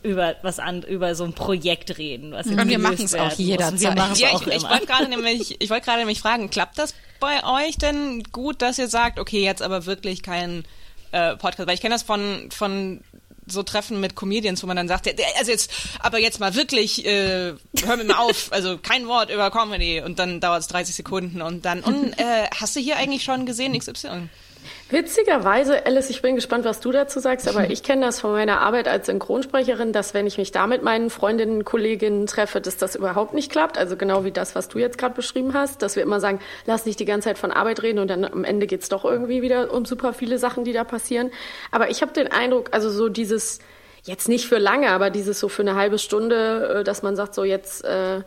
über 0.02 0.36
was 0.42 0.58
an, 0.58 0.82
über 0.82 1.14
so 1.14 1.24
ein 1.24 1.32
Projekt 1.32 1.98
reden. 1.98 2.32
Was 2.32 2.46
Und 2.46 2.56
wir 2.56 2.64
gelöst 2.64 2.82
machen's 2.82 3.14
auch 3.14 3.32
jederzeit. 3.32 3.80
Wir 3.80 3.90
machen's 3.94 4.20
Ja, 4.20 4.30
auch 4.30 4.46
ich, 4.46 4.54
ich 4.54 4.62
wollte 4.62 4.86
gerade 4.86 5.08
nämlich, 5.08 5.60
ich 5.60 5.70
wollte 5.70 5.84
gerade 5.84 5.98
nämlich 5.98 6.20
fragen, 6.20 6.50
klappt 6.50 6.78
das 6.78 6.94
bei 7.20 7.42
euch 7.44 7.78
denn 7.78 8.22
gut, 8.32 8.62
dass 8.62 8.78
ihr 8.78 8.88
sagt, 8.88 9.18
okay, 9.18 9.42
jetzt 9.42 9.62
aber 9.62 9.86
wirklich 9.86 10.22
kein 10.22 10.64
äh, 11.12 11.36
Podcast, 11.36 11.66
weil 11.66 11.74
ich 11.74 11.80
kenne 11.80 11.94
das 11.94 12.02
von 12.02 12.48
von 12.50 13.00
so 13.46 13.62
Treffen 13.62 14.00
mit 14.00 14.14
Comedians, 14.14 14.62
wo 14.62 14.66
man 14.66 14.76
dann 14.76 14.88
sagt, 14.88 15.08
also 15.38 15.50
jetzt, 15.50 15.70
aber 16.00 16.18
jetzt 16.18 16.40
mal 16.40 16.54
wirklich, 16.54 17.04
äh, 17.04 17.54
hör 17.84 17.96
mir 17.96 18.04
mal 18.04 18.18
auf, 18.18 18.48
also 18.52 18.78
kein 18.78 19.06
Wort 19.08 19.30
über 19.30 19.50
Comedy 19.50 20.00
und 20.00 20.18
dann 20.18 20.40
dauert 20.40 20.60
es 20.60 20.68
30 20.68 20.94
Sekunden 20.94 21.42
und 21.42 21.64
dann, 21.64 21.80
und 21.80 22.18
äh, 22.18 22.46
hast 22.56 22.76
du 22.76 22.80
hier 22.80 22.96
eigentlich 22.96 23.24
schon 23.24 23.46
gesehen 23.46 23.76
XY? 23.78 24.28
Witzigerweise, 24.92 25.86
Alice, 25.86 26.10
ich 26.10 26.20
bin 26.20 26.34
gespannt, 26.34 26.66
was 26.66 26.80
du 26.80 26.92
dazu 26.92 27.18
sagst, 27.18 27.48
aber 27.48 27.70
ich 27.70 27.82
kenne 27.82 28.04
das 28.04 28.20
von 28.20 28.32
meiner 28.32 28.60
Arbeit 28.60 28.88
als 28.88 29.06
Synchronsprecherin, 29.06 29.94
dass 29.94 30.12
wenn 30.12 30.26
ich 30.26 30.36
mich 30.36 30.52
da 30.52 30.66
mit 30.66 30.82
meinen 30.82 31.08
Freundinnen, 31.08 31.64
Kolleginnen 31.64 32.26
treffe, 32.26 32.60
dass 32.60 32.76
das 32.76 32.94
überhaupt 32.94 33.32
nicht 33.32 33.50
klappt. 33.50 33.78
Also 33.78 33.96
genau 33.96 34.26
wie 34.26 34.32
das, 34.32 34.54
was 34.54 34.68
du 34.68 34.78
jetzt 34.78 34.98
gerade 34.98 35.14
beschrieben 35.14 35.54
hast, 35.54 35.80
dass 35.80 35.96
wir 35.96 36.02
immer 36.02 36.20
sagen, 36.20 36.40
lass 36.66 36.84
nicht 36.84 37.00
die 37.00 37.06
ganze 37.06 37.30
Zeit 37.30 37.38
von 37.38 37.52
Arbeit 37.52 37.82
reden 37.82 38.00
und 38.00 38.08
dann 38.08 38.26
am 38.26 38.44
Ende 38.44 38.66
geht's 38.66 38.90
doch 38.90 39.06
irgendwie 39.06 39.40
wieder 39.40 39.72
um 39.72 39.86
super 39.86 40.12
viele 40.12 40.38
Sachen, 40.38 40.62
die 40.64 40.74
da 40.74 40.84
passieren. 40.84 41.30
Aber 41.70 41.88
ich 41.88 42.02
habe 42.02 42.12
den 42.12 42.30
Eindruck, 42.30 42.68
also 42.72 42.90
so 42.90 43.08
dieses, 43.08 43.60
jetzt 44.02 44.28
nicht 44.28 44.46
für 44.46 44.58
lange, 44.58 44.90
aber 44.90 45.08
dieses 45.08 45.40
so 45.40 45.48
für 45.48 45.62
eine 45.62 45.74
halbe 45.74 45.98
Stunde, 45.98 46.80
äh, 46.80 46.84
dass 46.84 47.02
man 47.02 47.16
sagt, 47.16 47.34
so 47.34 47.44
jetzt 47.44 47.82
äh, 47.82 48.20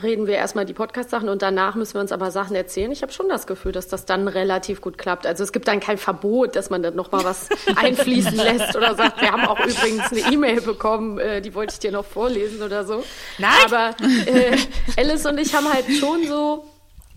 reden 0.00 0.26
wir 0.26 0.34
erstmal 0.34 0.64
die 0.64 0.72
Podcast-Sachen 0.72 1.28
und 1.28 1.42
danach 1.42 1.74
müssen 1.74 1.94
wir 1.94 2.00
uns 2.00 2.12
aber 2.12 2.30
Sachen 2.30 2.54
erzählen. 2.54 2.92
Ich 2.92 3.02
habe 3.02 3.12
schon 3.12 3.28
das 3.28 3.46
Gefühl, 3.46 3.72
dass 3.72 3.88
das 3.88 4.06
dann 4.06 4.28
relativ 4.28 4.80
gut 4.80 4.98
klappt. 4.98 5.26
Also 5.26 5.42
es 5.42 5.52
gibt 5.52 5.66
dann 5.68 5.80
kein 5.80 5.98
Verbot, 5.98 6.54
dass 6.54 6.70
man 6.70 6.82
dann 6.82 6.94
nochmal 6.94 7.24
was 7.24 7.48
einfließen 7.76 8.36
lässt 8.36 8.76
oder 8.76 8.94
sagt, 8.94 9.20
wir 9.20 9.32
haben 9.32 9.44
auch 9.46 9.58
übrigens 9.58 10.12
eine 10.12 10.32
E-Mail 10.32 10.60
bekommen, 10.60 11.18
äh, 11.18 11.40
die 11.40 11.54
wollte 11.54 11.74
ich 11.74 11.80
dir 11.80 11.92
noch 11.92 12.04
vorlesen 12.04 12.62
oder 12.62 12.84
so. 12.84 13.04
Nein. 13.38 13.50
Aber 13.64 13.96
äh, 14.26 14.56
Alice 14.96 15.26
und 15.26 15.38
ich 15.38 15.54
haben 15.54 15.72
halt 15.72 15.86
schon 15.98 16.24
so 16.26 16.64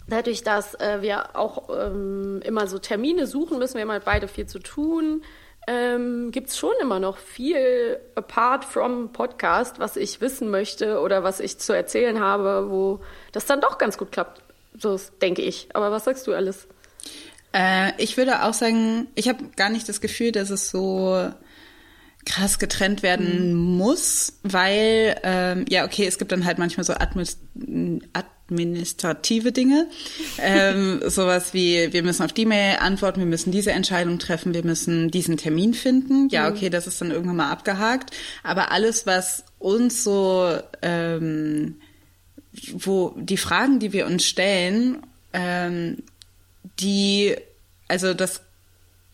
dadurch, 0.08 0.44
dass 0.44 0.74
äh, 0.76 1.02
wir 1.02 1.36
auch 1.36 1.70
ähm, 1.70 2.42
immer 2.44 2.68
so 2.68 2.80
Termine 2.80 3.28
suchen 3.28 3.60
müssen, 3.60 3.76
wir 3.76 3.84
haben 3.84 3.92
halt 3.92 4.06
beide 4.06 4.28
viel 4.28 4.48
zu 4.48 4.60
tun 4.60 5.24
ähm, 5.68 6.32
gibt 6.32 6.50
es 6.50 6.58
schon 6.58 6.74
immer 6.82 7.00
noch 7.00 7.18
viel 7.18 8.00
apart 8.16 8.66
from 8.66 9.12
Podcast, 9.14 9.80
was 9.80 9.96
ich 9.96 10.22
wissen 10.22 10.50
möchte 10.50 11.00
oder 11.00 11.24
was 11.24 11.40
ich 11.40 11.60
zu 11.60 11.74
erzählen 11.74 12.20
habe, 12.20 12.70
wo 12.70 13.00
das 13.32 13.46
dann 13.46 13.62
doch 13.62 13.78
ganz 13.78 13.98
gut 13.98 14.12
klappt. 14.12 14.42
So 14.78 15.00
denke 15.22 15.42
ich. 15.42 15.70
Aber 15.74 15.92
was 15.92 16.06
sagst 16.06 16.28
du, 16.28 16.34
Alice? 16.34 16.68
Äh, 17.54 17.92
ich 17.98 18.18
würde 18.18 18.44
auch 18.44 18.54
sagen, 18.54 19.08
ich 19.16 19.30
habe 19.30 19.46
gar 19.56 19.70
nicht 19.70 19.88
das 19.88 20.02
Gefühl, 20.02 20.32
dass 20.32 20.50
es 20.50 20.70
so 20.70 21.32
krass 22.26 22.58
getrennt 22.58 23.04
werden 23.04 23.54
muss, 23.54 24.40
weil 24.44 25.20
ähm, 25.24 25.66
ja 25.70 25.86
okay, 25.86 26.08
es 26.08 26.18
gibt 26.18 26.32
dann 26.32 26.46
halt 26.46 26.58
manchmal 26.58 26.86
so 26.86 26.94
Administ 26.94 27.38
administrative 28.54 29.52
Dinge, 29.52 29.88
ähm, 30.40 31.02
sowas 31.08 31.54
wie 31.54 31.92
wir 31.92 32.04
müssen 32.04 32.24
auf 32.24 32.34
die 32.34 32.46
Mail 32.46 32.78
antworten, 32.80 33.20
wir 33.20 33.28
müssen 33.28 33.52
diese 33.52 33.72
Entscheidung 33.72 34.20
treffen, 34.20 34.54
wir 34.54 34.64
müssen 34.64 35.12
diesen 35.12 35.38
Termin 35.38 35.74
finden. 35.74 36.30
Ja 36.30 36.50
okay, 36.50 36.70
das 36.70 36.88
ist 36.88 37.02
dann 37.02 37.12
irgendwann 37.12 37.38
mal 37.38 37.52
abgehakt, 37.52 38.12
aber 38.44 38.72
alles 38.72 39.06
was 39.06 39.44
uns 39.60 40.04
so 40.04 40.58
ähm, 40.82 41.76
wo 42.74 43.16
die 43.18 43.38
Fragen, 43.38 43.80
die 43.80 43.94
wir 43.94 44.06
uns 44.06 44.26
stellen, 44.26 44.98
ähm, 45.34 45.98
die 46.80 47.36
also 47.88 48.14
das 48.14 48.42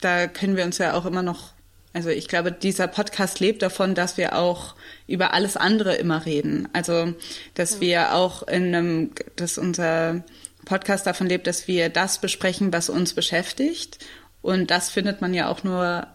da 0.01 0.27
können 0.27 0.55
wir 0.55 0.65
uns 0.65 0.77
ja 0.77 0.93
auch 0.93 1.05
immer 1.05 1.23
noch 1.23 1.53
also 1.93 2.09
ich 2.09 2.27
glaube, 2.27 2.51
dieser 2.51 2.87
Podcast 2.87 3.39
lebt 3.39 3.61
davon, 3.61 3.95
dass 3.95 4.17
wir 4.17 4.37
auch 4.37 4.75
über 5.09 5.33
alles 5.33 5.57
andere 5.57 5.95
immer 5.95 6.25
reden. 6.25 6.67
Also, 6.73 7.13
dass 7.55 7.75
ja. 7.75 7.81
wir 7.81 8.13
auch 8.13 8.47
in 8.47 8.73
einem, 8.75 9.11
dass 9.35 9.57
unser 9.57 10.23
Podcast 10.65 11.07
davon 11.07 11.27
lebt, 11.27 11.47
dass 11.47 11.67
wir 11.67 11.89
das 11.89 12.19
besprechen, 12.19 12.71
was 12.71 12.89
uns 12.89 13.13
beschäftigt. 13.13 13.99
Und 14.41 14.71
das 14.71 14.89
findet 14.89 15.19
man 15.21 15.33
ja 15.33 15.49
auch 15.49 15.63
nur 15.63 16.07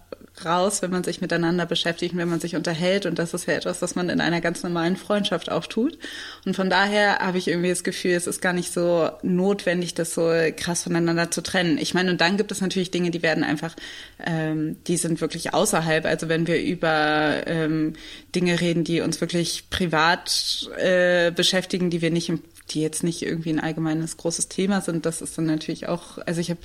raus, 0.45 0.83
wenn 0.83 0.91
man 0.91 1.05
sich 1.05 1.21
miteinander 1.21 1.65
beschäftigt 1.65 2.13
und 2.13 2.19
wenn 2.19 2.29
man 2.29 2.41
sich 2.41 2.57
unterhält. 2.57 3.07
Und 3.07 3.19
das 3.19 3.35
ist 3.35 3.47
ja 3.47 3.55
etwas, 3.55 3.83
was 3.83 3.95
man 3.95 4.09
in 4.09 4.21
einer 4.21 4.41
ganz 4.41 4.63
normalen 4.63 4.97
Freundschaft 4.97 5.51
auch 5.51 5.67
tut. 5.67 5.99
Und 6.45 6.57
von 6.57 6.71
daher 6.71 7.19
habe 7.19 7.39
ich 7.39 7.49
irgendwie 7.49 7.69
das 7.69 7.85
Gefühl, 7.85 8.13
es 8.13 8.27
ist 8.27 8.41
gar 8.41 8.53
nicht 8.53 8.73
so 8.73 9.11
notwendig, 9.23 9.95
das 9.95 10.15
so 10.15 10.33
krass 10.57 10.83
voneinander 10.83 11.31
zu 11.31 11.43
trennen. 11.43 11.79
Ich 11.79 11.95
meine, 11.95 12.11
und 12.11 12.21
dann 12.21 12.37
gibt 12.37 12.51
es 12.51 12.61
natürlich 12.61 12.91
Dinge, 12.91 13.11
die 13.11 13.23
werden 13.23 13.45
einfach, 13.45 13.77
ähm, 14.25 14.77
die 14.87 14.97
sind 14.97 15.21
wirklich 15.21 15.55
außerhalb. 15.55 16.05
Also 16.05 16.29
wenn 16.29 16.47
wir 16.47 16.61
über 16.61 17.47
ähm, 17.47 17.95
Dinge 18.35 18.61
reden, 18.61 18.85
die 18.85 19.01
uns 19.03 19.21
wirklich 19.21 19.71
privat 19.71 20.69
äh, 20.79 21.31
beschäftigen, 21.31 21.91
die 21.91 22.03
wir 22.03 22.11
nicht 22.11 22.29
im 22.29 22.43
die 22.71 22.81
jetzt 22.81 23.05
nicht 23.05 23.23
irgendwie 23.23 23.51
ein 23.51 23.61
allgemeines 23.61 24.17
großes 24.17 24.49
Thema 24.49 24.81
sind, 24.81 25.05
das 25.05 25.21
ist 25.21 25.37
dann 25.37 25.45
natürlich 25.45 25.87
auch, 25.87 26.17
also 26.25 26.41
ich 26.41 26.49
habe 26.49 26.61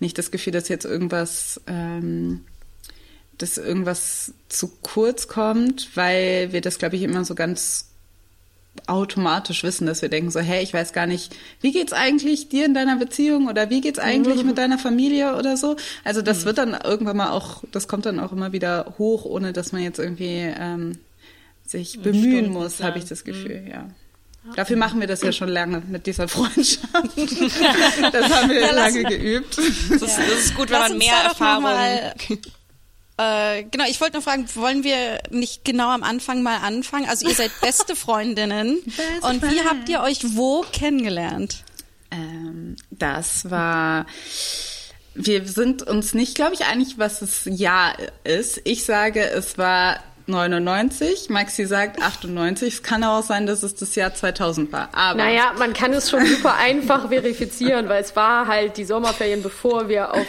nicht 0.00 0.16
das 0.16 0.30
Gefühl, 0.30 0.52
dass 0.52 0.68
jetzt 0.68 0.86
irgendwas 0.86 1.60
ähm, 1.66 2.40
dass 3.42 3.58
irgendwas 3.58 4.32
zu 4.48 4.68
kurz 4.82 5.28
kommt, 5.28 5.96
weil 5.96 6.52
wir 6.52 6.60
das, 6.60 6.78
glaube 6.78 6.96
ich, 6.96 7.02
immer 7.02 7.24
so 7.24 7.34
ganz 7.34 7.88
automatisch 8.86 9.64
wissen, 9.64 9.86
dass 9.86 10.00
wir 10.00 10.08
denken 10.08 10.30
so, 10.30 10.40
hey, 10.40 10.62
ich 10.62 10.72
weiß 10.72 10.92
gar 10.92 11.06
nicht, 11.06 11.36
wie 11.60 11.72
geht's 11.72 11.92
eigentlich 11.92 12.48
dir 12.48 12.64
in 12.64 12.72
deiner 12.72 12.96
Beziehung 12.96 13.48
oder 13.48 13.68
wie 13.68 13.80
geht's 13.80 13.98
eigentlich 13.98 14.42
mhm. 14.42 14.48
mit 14.48 14.58
deiner 14.58 14.78
Familie 14.78 15.36
oder 15.36 15.56
so. 15.56 15.76
Also 16.04 16.22
das 16.22 16.40
mhm. 16.40 16.44
wird 16.46 16.58
dann 16.58 16.78
irgendwann 16.82 17.16
mal 17.16 17.30
auch, 17.30 17.62
das 17.70 17.86
kommt 17.86 18.06
dann 18.06 18.18
auch 18.18 18.32
immer 18.32 18.52
wieder 18.52 18.94
hoch, 18.98 19.24
ohne 19.24 19.52
dass 19.52 19.72
man 19.72 19.82
jetzt 19.82 19.98
irgendwie 19.98 20.52
ähm, 20.58 20.98
sich 21.66 22.00
bemühen 22.00 22.46
Stunden 22.46 22.52
muss, 22.52 22.82
habe 22.82 22.98
ich 22.98 23.04
das 23.04 23.24
Gefühl, 23.24 23.62
mhm. 23.62 23.70
ja. 23.70 23.88
Dafür 24.56 24.76
machen 24.76 24.98
wir 24.98 25.06
das 25.06 25.22
ja 25.22 25.30
schon 25.30 25.48
lange 25.48 25.82
mit 25.88 26.06
dieser 26.06 26.26
Freundschaft. 26.26 26.82
das 28.12 28.32
haben 28.32 28.50
wir 28.50 28.60
ja, 28.60 28.72
lange 28.72 29.04
geübt. 29.04 29.56
Das 29.56 30.02
ist, 30.02 30.18
das 30.18 30.44
ist 30.44 30.56
gut, 30.56 30.68
wenn 30.70 30.80
man 30.80 30.98
mehr 30.98 31.14
Erfahrung 31.14 31.64
äh, 33.18 33.64
genau, 33.64 33.84
ich 33.88 34.00
wollte 34.00 34.14
nur 34.14 34.22
fragen, 34.22 34.46
wollen 34.54 34.84
wir 34.84 35.20
nicht 35.30 35.64
genau 35.64 35.90
am 35.90 36.02
Anfang 36.02 36.42
mal 36.42 36.58
anfangen? 36.58 37.08
Also 37.08 37.26
ihr 37.28 37.34
seid 37.34 37.50
beste 37.60 37.96
Freundinnen. 37.96 38.82
Best 38.84 39.24
und 39.24 39.42
wie 39.42 39.60
habt 39.60 39.88
ihr 39.88 40.00
euch 40.02 40.36
wo 40.36 40.64
kennengelernt? 40.72 41.64
Ähm, 42.10 42.76
das 42.90 43.50
war 43.50 44.06
wir 45.14 45.46
sind 45.46 45.82
uns 45.82 46.14
nicht, 46.14 46.34
glaube 46.34 46.54
ich, 46.54 46.64
einig, 46.64 46.94
was 46.96 47.20
das 47.20 47.42
Jahr 47.44 47.94
ist. 48.24 48.60
Ich 48.64 48.84
sage, 48.84 49.22
es 49.22 49.58
war 49.58 49.98
99, 50.26 51.28
Maxi 51.28 51.66
sagt 51.66 52.00
98. 52.00 52.74
Es 52.74 52.82
kann 52.82 53.04
auch 53.04 53.22
sein, 53.22 53.46
dass 53.46 53.62
es 53.62 53.74
das 53.74 53.94
Jahr 53.94 54.14
2000 54.14 54.72
war. 54.72 54.88
Aber 54.92 55.18
naja, 55.18 55.52
man 55.58 55.72
kann 55.72 55.92
es 55.92 56.08
schon 56.10 56.24
super 56.24 56.54
einfach 56.56 57.08
verifizieren, 57.08 57.88
weil 57.88 58.02
es 58.02 58.16
war 58.16 58.46
halt 58.46 58.76
die 58.76 58.84
Sommerferien, 58.84 59.42
bevor 59.42 59.88
wir 59.88 60.14
auf 60.14 60.26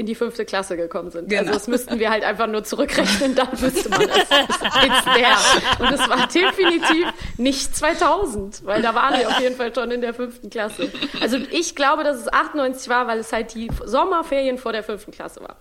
in 0.00 0.06
die 0.06 0.14
fünfte 0.14 0.46
Klasse 0.46 0.78
gekommen 0.78 1.10
sind. 1.10 1.28
Genau. 1.28 1.42
Also 1.42 1.52
das 1.52 1.68
müssten 1.68 1.98
wir 1.98 2.10
halt 2.10 2.24
einfach 2.24 2.46
nur 2.46 2.64
zurückrechnen, 2.64 3.34
dann 3.34 3.48
wüsste 3.60 3.90
man 3.90 4.00
es. 4.00 5.78
Und 5.78 5.92
es 5.92 6.08
war 6.08 6.26
definitiv 6.26 7.06
nicht 7.36 7.76
2000, 7.76 8.64
weil 8.64 8.80
da 8.80 8.94
waren 8.94 9.18
wir 9.18 9.28
auf 9.28 9.40
jeden 9.40 9.56
Fall 9.56 9.74
schon 9.74 9.90
in 9.90 10.00
der 10.00 10.14
fünften 10.14 10.48
Klasse. 10.48 10.90
Also 11.20 11.36
ich 11.36 11.76
glaube, 11.76 12.02
dass 12.02 12.16
es 12.16 12.32
98 12.32 12.88
war, 12.88 13.06
weil 13.06 13.18
es 13.18 13.30
halt 13.32 13.54
die 13.54 13.68
Sommerferien 13.84 14.56
vor 14.56 14.72
der 14.72 14.82
fünften 14.82 15.12
Klasse 15.12 15.42
war. 15.42 15.56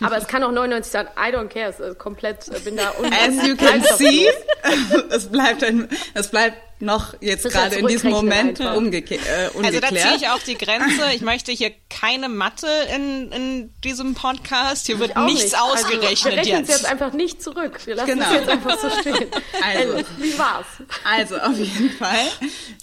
Aber 0.00 0.16
es 0.16 0.26
kann 0.26 0.42
auch 0.42 0.52
99 0.52 0.90
sein. 0.90 1.06
I 1.16 1.34
don't 1.34 1.48
care. 1.48 1.70
Es 1.70 1.80
ist 1.80 1.98
komplett, 1.98 2.46
bin 2.64 2.76
da 2.76 2.90
As 2.90 3.46
you 3.46 3.56
can 3.56 3.82
see, 3.96 4.28
es 5.10 5.30
bleibt 5.30 5.62
ein, 5.64 5.88
es 6.14 6.28
bleibt 6.28 6.56
noch 6.80 7.14
jetzt 7.20 7.44
gerade 7.44 7.76
in 7.76 7.86
diesem 7.86 8.10
Moment 8.10 8.60
umgekehrt. 8.60 9.20
Äh, 9.26 9.64
also 9.64 9.80
da 9.80 9.88
ziehe 9.88 10.16
ich 10.16 10.28
auch 10.28 10.38
die 10.40 10.56
Grenze. 10.56 11.12
Ich 11.14 11.22
möchte 11.22 11.52
hier 11.52 11.72
keine 11.88 12.28
Mathe 12.28 12.68
in, 12.94 13.32
in 13.32 13.74
diesem 13.82 14.14
Podcast. 14.14 14.86
Hier 14.86 14.98
wird 14.98 15.16
nichts 15.16 15.44
nicht. 15.44 15.60
ausgerechnet 15.60 16.38
also, 16.38 16.50
wir 16.50 16.58
jetzt. 16.58 16.68
Wir 16.68 16.74
jetzt 16.74 16.86
einfach 16.86 17.12
nicht 17.12 17.42
zurück. 17.42 17.80
Wir 17.86 17.96
lassen 17.96 18.10
genau. 18.10 18.26
es 18.26 18.32
jetzt 18.32 18.48
einfach 18.48 18.78
so 18.78 18.90
stehen. 18.90 19.14
Also, 19.62 19.94
also, 19.94 20.10
wie 20.18 20.38
war's? 20.38 20.66
Also 21.04 21.36
auf 21.36 21.56
jeden 21.56 21.90
Fall 21.90 22.26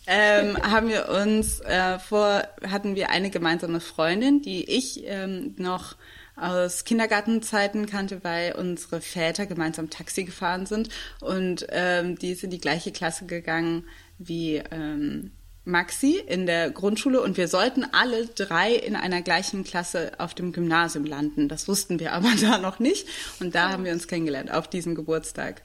ähm, 0.07 0.57
haben 0.63 0.87
wir 0.87 1.09
uns 1.09 1.59
äh, 1.59 1.99
vor, 1.99 2.43
hatten 2.67 2.95
wir 2.95 3.09
eine 3.09 3.29
gemeinsame 3.29 3.79
Freundin, 3.79 4.41
die 4.41 4.69
ich 4.69 5.03
ähm, 5.05 5.53
noch 5.57 5.95
aus 6.41 6.83
Kindergartenzeiten 6.83 7.85
kannte, 7.85 8.23
weil 8.23 8.53
unsere 8.53 9.01
Väter 9.01 9.45
gemeinsam 9.45 9.89
Taxi 9.89 10.23
gefahren 10.23 10.65
sind 10.65 10.89
und 11.19 11.67
ähm, 11.69 12.17
die 12.17 12.31
ist 12.31 12.43
in 12.43 12.49
die 12.49 12.59
gleiche 12.59 12.91
Klasse 12.91 13.25
gegangen 13.25 13.85
wie 14.17 14.61
ähm, 14.71 15.31
Maxi 15.63 16.21
in 16.27 16.47
der 16.47 16.71
Grundschule 16.71 17.21
und 17.21 17.37
wir 17.37 17.47
sollten 17.47 17.85
alle 17.91 18.25
drei 18.25 18.73
in 18.73 18.95
einer 18.95 19.21
gleichen 19.21 19.63
Klasse 19.63 20.13
auf 20.17 20.33
dem 20.33 20.53
Gymnasium 20.53 21.05
landen. 21.05 21.47
Das 21.47 21.67
wussten 21.67 21.99
wir 21.99 22.13
aber 22.13 22.31
da 22.41 22.57
noch 22.57 22.79
nicht 22.79 23.07
und 23.39 23.53
da 23.53 23.69
haben 23.69 23.85
wir 23.85 23.91
uns 23.91 24.07
kennengelernt 24.07 24.51
auf 24.51 24.67
diesem 24.67 24.95
Geburtstag. 24.95 25.61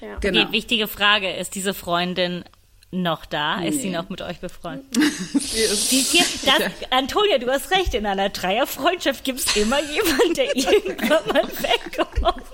Ja. 0.00 0.18
Genau. 0.18 0.46
Die 0.46 0.52
wichtige 0.52 0.88
Frage 0.88 1.30
ist 1.34 1.54
diese 1.54 1.74
Freundin 1.74 2.44
noch 2.90 3.24
da? 3.24 3.58
Nee. 3.58 3.68
Ist 3.68 3.82
sie 3.82 3.90
noch 3.90 4.08
mit 4.08 4.20
euch 4.20 4.40
befreundet? 4.40 4.86
die, 4.94 6.02
die, 6.12 6.24
das, 6.44 6.62
Antonia, 6.90 7.38
du 7.38 7.48
hast 7.50 7.70
recht. 7.70 7.94
In 7.94 8.06
einer 8.06 8.28
Dreierfreundschaft 8.28 9.24
gibt 9.24 9.40
es 9.40 9.56
immer 9.56 9.80
jemanden, 9.80 10.34
der 10.34 10.56
irgendwann 10.56 11.26
mal 11.28 11.48
wegkommt. 11.48 12.44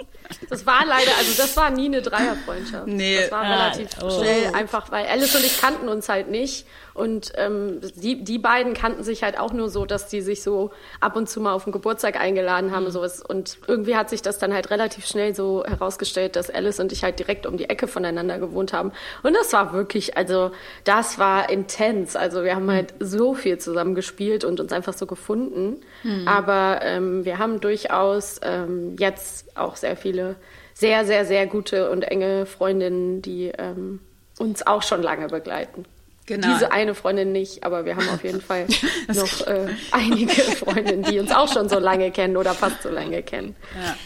Das 0.50 0.66
war 0.66 0.84
leider, 0.84 1.16
also 1.16 1.32
das 1.36 1.56
war 1.56 1.70
nie 1.70 1.86
eine 1.86 2.02
Dreierfreundschaft. 2.02 2.86
Nee. 2.86 3.20
Das 3.20 3.30
war 3.30 3.44
ah, 3.44 3.54
relativ 3.54 3.88
oh. 4.02 4.10
schnell, 4.10 4.54
einfach 4.54 4.90
weil 4.90 5.06
Alice 5.06 5.34
und 5.34 5.44
ich 5.44 5.60
kannten 5.60 5.88
uns 5.88 6.08
halt 6.08 6.30
nicht. 6.30 6.66
Und 6.96 7.32
ähm, 7.36 7.80
die, 7.94 8.24
die 8.24 8.38
beiden 8.38 8.74
kannten 8.74 9.04
sich 9.04 9.22
halt 9.22 9.38
auch 9.38 9.52
nur 9.52 9.68
so, 9.68 9.84
dass 9.84 10.08
die 10.08 10.22
sich 10.22 10.42
so 10.42 10.70
ab 11.00 11.14
und 11.14 11.28
zu 11.28 11.40
mal 11.40 11.52
auf 11.52 11.64
den 11.64 11.72
Geburtstag 11.72 12.18
eingeladen 12.18 12.70
haben 12.74 12.86
und 12.86 12.92
sowas. 12.92 13.22
Und 13.22 13.58
irgendwie 13.66 13.96
hat 13.96 14.08
sich 14.08 14.22
das 14.22 14.38
dann 14.38 14.54
halt 14.54 14.70
relativ 14.70 15.06
schnell 15.06 15.34
so 15.34 15.64
herausgestellt, 15.66 16.36
dass 16.36 16.50
Alice 16.50 16.80
und 16.80 16.92
ich 16.92 17.04
halt 17.04 17.18
direkt 17.18 17.46
um 17.46 17.56
die 17.56 17.68
Ecke 17.68 17.86
voneinander 17.86 18.38
gewohnt 18.38 18.72
haben. 18.72 18.92
Und 19.22 19.34
das 19.34 19.52
war 19.52 19.72
wirklich, 19.72 20.16
also 20.16 20.52
das 20.84 21.18
war 21.18 21.50
intens. 21.50 22.16
Also 22.16 22.44
wir 22.44 22.56
haben 22.56 22.70
halt 22.70 22.94
so 22.98 23.34
viel 23.34 23.58
zusammen 23.58 23.94
gespielt 23.94 24.44
und 24.44 24.58
uns 24.58 24.72
einfach 24.72 24.94
so 24.94 25.06
gefunden. 25.06 25.80
Aber 26.26 26.80
ähm, 26.82 27.24
wir 27.24 27.38
haben 27.38 27.60
durchaus 27.60 28.40
ähm, 28.42 28.96
jetzt 28.98 29.56
auch 29.56 29.76
sehr 29.76 29.96
viele 29.96 30.36
sehr, 30.74 31.06
sehr, 31.06 31.24
sehr 31.24 31.46
gute 31.46 31.90
und 31.90 32.02
enge 32.02 32.44
Freundinnen, 32.44 33.22
die 33.22 33.50
ähm, 33.56 34.00
uns 34.38 34.66
auch 34.66 34.82
schon 34.82 35.02
lange 35.02 35.28
begleiten. 35.28 35.86
Genau. 36.26 36.52
Diese 36.54 36.72
eine 36.72 36.96
Freundin 36.96 37.30
nicht, 37.30 37.62
aber 37.62 37.84
wir 37.84 37.94
haben 37.94 38.08
auf 38.08 38.24
jeden 38.24 38.40
Fall 38.40 38.66
noch 39.14 39.46
äh, 39.46 39.68
einige 39.92 40.32
Freundinnen, 40.56 41.04
die 41.04 41.20
uns 41.20 41.30
auch 41.30 41.52
schon 41.52 41.68
so 41.68 41.78
lange 41.78 42.10
kennen 42.10 42.36
oder 42.36 42.52
fast 42.52 42.82
so 42.82 42.88
lange 42.88 43.22
kennen. 43.22 43.54
Ja. 43.80 43.96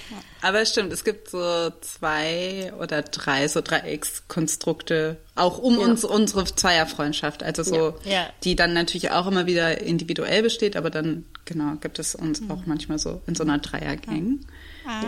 Aber 0.42 0.60
es 0.60 0.70
stimmt, 0.70 0.92
es 0.92 1.02
gibt 1.04 1.28
so 1.30 1.70
zwei 1.80 2.72
oder 2.78 3.02
drei 3.02 3.48
so 3.48 3.60
Dreieckskonstrukte, 3.62 5.18
auch 5.34 5.58
um 5.58 5.78
uns 5.78 6.04
unsere 6.04 6.44
Zweierfreundschaft, 6.44 7.42
also 7.42 7.62
so, 7.62 7.94
Ja. 8.04 8.10
Ja. 8.12 8.26
die 8.44 8.56
dann 8.56 8.72
natürlich 8.74 9.10
auch 9.10 9.26
immer 9.26 9.46
wieder 9.46 9.80
individuell 9.80 10.42
besteht, 10.42 10.76
aber 10.76 10.90
dann, 10.90 11.24
genau, 11.46 11.74
gibt 11.80 11.98
es 11.98 12.14
uns 12.14 12.42
auch 12.50 12.66
manchmal 12.66 12.98
so 12.98 13.22
in 13.26 13.34
so 13.34 13.44
einer 13.44 13.58
Dreiergang. 13.58 14.40
Ah. 14.86 15.02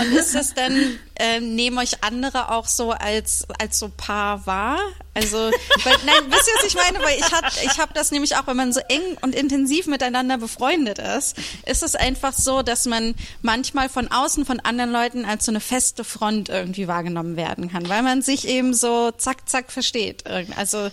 Und 0.00 0.12
ist 0.12 0.34
das 0.34 0.54
dann, 0.54 0.98
ähm, 1.16 1.54
nehmen 1.54 1.78
euch 1.78 2.02
andere 2.02 2.50
auch 2.50 2.66
so 2.66 2.90
als, 2.90 3.46
als 3.58 3.78
so 3.78 3.90
Paar 3.96 4.46
wahr? 4.46 4.78
Also, 5.14 5.36
weil, 5.38 5.96
nein, 6.04 6.22
wisst 6.28 6.48
ihr, 6.48 6.54
was 6.58 6.64
ich 6.66 6.74
meine? 6.74 6.98
Weil 7.04 7.18
ich 7.18 7.32
hab, 7.32 7.44
ich 7.62 7.78
hab 7.78 7.94
das 7.94 8.10
nämlich 8.10 8.36
auch, 8.36 8.46
wenn 8.46 8.56
man 8.56 8.72
so 8.72 8.80
eng 8.88 9.16
und 9.20 9.34
intensiv 9.34 9.86
miteinander 9.86 10.38
befreundet 10.38 10.98
ist, 10.98 11.36
ist 11.66 11.82
es 11.82 11.94
einfach 11.94 12.32
so, 12.32 12.62
dass 12.62 12.86
man 12.86 13.14
manchmal 13.40 13.88
von 13.88 14.10
außen 14.10 14.44
von 14.44 14.58
anderen 14.60 14.90
Leuten 14.90 15.24
als 15.24 15.44
so 15.46 15.52
eine 15.52 15.60
feste 15.60 16.02
Front 16.02 16.48
irgendwie 16.48 16.88
wahrgenommen 16.88 17.36
werden 17.36 17.70
kann, 17.70 17.88
weil 17.88 18.02
man 18.02 18.22
sich 18.22 18.48
eben 18.48 18.74
so 18.74 19.12
zack, 19.12 19.48
zack 19.48 19.70
versteht. 19.70 20.24
Also, 20.56 20.90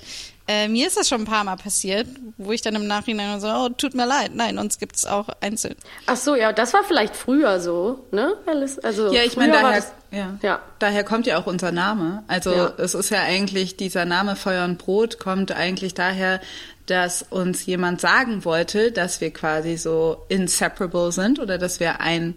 äh, 0.47 0.67
mir 0.67 0.87
ist 0.87 0.97
das 0.97 1.07
schon 1.07 1.21
ein 1.21 1.25
paar 1.25 1.43
Mal 1.43 1.55
passiert, 1.55 2.07
wo 2.37 2.51
ich 2.51 2.61
dann 2.61 2.75
im 2.75 2.87
Nachhinein 2.87 3.39
so, 3.39 3.47
oh, 3.47 3.69
tut 3.69 3.93
mir 3.93 4.05
leid. 4.05 4.31
Nein, 4.33 4.57
uns 4.57 4.79
gibt's 4.79 5.05
auch 5.05 5.29
einzeln. 5.39 5.75
Ach 6.07 6.17
so, 6.17 6.35
ja, 6.35 6.51
das 6.51 6.73
war 6.73 6.83
vielleicht 6.83 7.15
früher 7.15 7.59
so, 7.59 8.05
ne? 8.11 8.33
Alice? 8.45 8.79
Also 8.79 9.13
Ja, 9.13 9.23
ich 9.23 9.37
meine, 9.37 9.53
daher, 9.53 9.83
ja. 10.11 10.37
ja. 10.41 10.59
daher 10.79 11.03
kommt 11.03 11.27
ja 11.27 11.37
auch 11.37 11.45
unser 11.45 11.71
Name. 11.71 12.23
Also 12.27 12.51
Ja. 12.51 12.73
es 12.77 12.95
ist 12.95 13.11
ja 13.11 13.21
eigentlich, 13.21 13.77
dieser 13.77 14.05
Name 14.05 14.35
Feuer 14.35 14.65
und 14.65 14.77
Brot 14.77 15.19
kommt 15.19 15.51
eigentlich 15.51 15.93
daher, 15.93 16.41
dass 16.87 17.23
uns 17.29 17.65
jemand 17.65 18.01
sagen 18.01 18.43
wollte, 18.43 18.91
dass 18.91 19.21
wir 19.21 19.31
quasi 19.31 19.77
so 19.77 20.25
inseparable 20.27 21.11
sind 21.11 21.39
oder 21.39 21.57
dass 21.57 21.79
wir 21.79 22.01
ein 22.01 22.35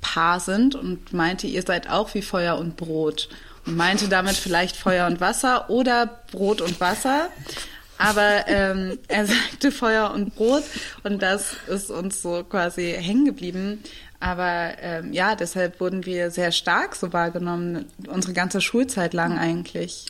Paar 0.00 0.40
sind 0.40 0.74
und 0.74 1.12
meinte, 1.14 1.46
ihr 1.46 1.62
seid 1.62 1.88
auch 1.88 2.12
wie 2.14 2.20
Feuer 2.20 2.58
und 2.58 2.76
Brot. 2.76 3.28
Meinte 3.66 4.08
damit 4.08 4.36
vielleicht 4.36 4.76
Feuer 4.76 5.06
und 5.06 5.20
Wasser 5.20 5.70
oder 5.70 6.20
Brot 6.30 6.60
und 6.60 6.80
Wasser. 6.80 7.28
Aber 7.98 8.48
ähm, 8.48 8.98
er 9.08 9.26
sagte 9.26 9.70
Feuer 9.70 10.10
und 10.12 10.34
Brot 10.34 10.64
und 11.04 11.22
das 11.22 11.56
ist 11.68 11.90
uns 11.90 12.20
so 12.22 12.42
quasi 12.44 12.92
hängen 12.98 13.24
geblieben. 13.24 13.82
Aber 14.20 14.72
ähm, 14.80 15.12
ja, 15.12 15.34
deshalb 15.34 15.80
wurden 15.80 16.06
wir 16.06 16.30
sehr 16.30 16.50
stark 16.50 16.96
so 16.96 17.12
wahrgenommen, 17.12 17.86
unsere 18.08 18.32
ganze 18.32 18.60
Schulzeit 18.60 19.12
lang 19.12 19.38
eigentlich. 19.38 20.06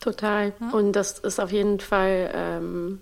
Total. 0.00 0.52
Und 0.72 0.92
das 0.92 1.18
ist 1.18 1.40
auf 1.40 1.52
jeden 1.52 1.80
Fall, 1.80 2.30
ähm, 2.34 3.00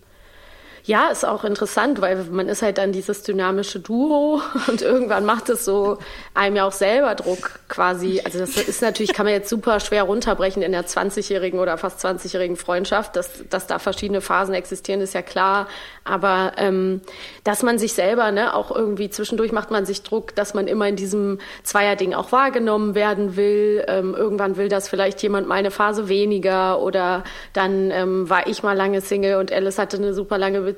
ja, 0.87 1.09
ist 1.09 1.25
auch 1.25 1.42
interessant, 1.42 2.01
weil 2.01 2.25
man 2.31 2.49
ist 2.49 2.62
halt 2.62 2.79
dann 2.79 2.92
dieses 2.92 3.25
dynamische 3.25 3.81
Duo 3.81 4.40
und 4.68 4.83
irgendwann 4.83 5.25
macht 5.25 5.49
es 5.49 5.64
so 5.64 5.99
einem 6.33 6.55
ja 6.55 6.64
auch 6.64 6.72
selber 6.72 7.16
Druck 7.16 7.59
quasi. 7.68 8.22
Also 8.25 8.38
das 8.38 8.57
ist 8.57 8.83
natürlich, 8.83 9.12
kann 9.12 9.27
man 9.27 9.35
jetzt 9.35 9.49
super 9.49 9.81
schwer 9.81 10.05
runterbrechen 10.05 10.62
in 10.62 10.70
der 10.70 10.87
20-jährigen 10.87 11.59
oder 11.59 11.77
fast 11.77 12.05
20-jährigen 12.07 12.57
Freundschaft, 12.57 13.16
dass, 13.16 13.49
dass 13.51 13.66
da 13.66 13.81
verschiedene 13.81 14.20
Phasen 14.20 14.55
existieren, 14.55 15.01
ist 15.01 15.12
ja 15.12 15.22
klar. 15.22 15.66
Aber 16.05 16.53
ähm, 16.57 17.01
dass 17.42 17.64
man 17.64 17.81
sich 17.81 17.92
selber, 17.92 18.31
ne, 18.31 18.55
auch 18.55 18.70
irgendwie 18.70 19.11
zwischendurch 19.11 19.51
macht 19.51 19.72
man 19.72 19.87
sich 19.87 20.05
Druck, 20.05 20.37
dass 20.37 20.55
man 20.55 20.68
immer 20.68 20.87
in 20.87 20.94
diesem 20.94 21.40
Zweierding 21.64 22.14
auch 22.14 22.31
wahrgenommen 22.31 22.94
werden 22.94 23.35
will. 23.35 23.85
Ähm, 23.88 24.14
irgendwann 24.14 24.57
will 24.57 24.68
das 24.68 24.88
vielleicht 24.88 25.20
jemand 25.20 25.49
mal 25.49 25.57
eine 25.57 25.72
Phase 25.72 26.09
weniger 26.09 26.81
oder 26.81 27.25
dann 27.53 27.90
ähm, 27.90 28.31
war 28.31 28.46
ich 28.46 28.62
mal 28.62 28.77
lange 28.77 29.01
Single 29.01 29.35
und 29.40 29.53
Alice 29.53 29.79
hatte 29.79 29.96
eine 29.96 30.14
super 30.14 30.38
lange 30.38 30.61
Beziehung. 30.61 30.76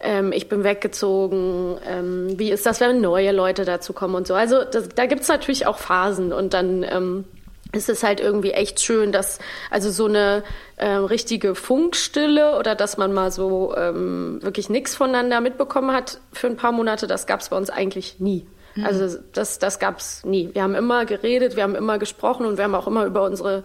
Ähm, 0.00 0.32
ich 0.32 0.48
bin 0.48 0.64
weggezogen. 0.64 1.78
Ähm, 1.86 2.38
wie 2.38 2.50
ist 2.50 2.66
das, 2.66 2.80
wenn 2.80 3.00
neue 3.00 3.32
Leute 3.32 3.64
dazu 3.64 3.92
kommen 3.92 4.14
und 4.14 4.26
so? 4.26 4.34
Also 4.34 4.64
das, 4.64 4.88
da 4.88 5.06
gibt's 5.06 5.28
natürlich 5.28 5.66
auch 5.66 5.78
Phasen 5.78 6.32
und 6.32 6.54
dann 6.54 6.82
ähm, 6.82 7.24
ist 7.72 7.88
es 7.88 8.02
halt 8.02 8.20
irgendwie 8.20 8.52
echt 8.52 8.80
schön, 8.80 9.12
dass 9.12 9.38
also 9.70 9.90
so 9.90 10.06
eine 10.06 10.44
äh, 10.76 10.86
richtige 10.86 11.54
Funkstille 11.54 12.58
oder 12.58 12.74
dass 12.74 12.96
man 12.96 13.12
mal 13.12 13.30
so 13.30 13.74
ähm, 13.76 14.38
wirklich 14.42 14.70
nichts 14.70 14.94
voneinander 14.94 15.40
mitbekommen 15.40 15.92
hat 15.92 16.20
für 16.32 16.46
ein 16.46 16.56
paar 16.56 16.72
Monate, 16.72 17.06
das 17.06 17.26
gab's 17.26 17.48
bei 17.48 17.56
uns 17.56 17.70
eigentlich 17.70 18.20
nie. 18.20 18.46
Also 18.82 19.18
das, 19.32 19.60
das 19.60 19.78
gab's 19.78 20.24
nie. 20.24 20.50
Wir 20.52 20.62
haben 20.64 20.74
immer 20.74 21.04
geredet, 21.04 21.54
wir 21.54 21.62
haben 21.62 21.76
immer 21.76 21.98
gesprochen 21.98 22.44
und 22.44 22.56
wir 22.56 22.64
haben 22.64 22.74
auch 22.74 22.88
immer 22.88 23.04
über 23.04 23.22
unsere 23.22 23.62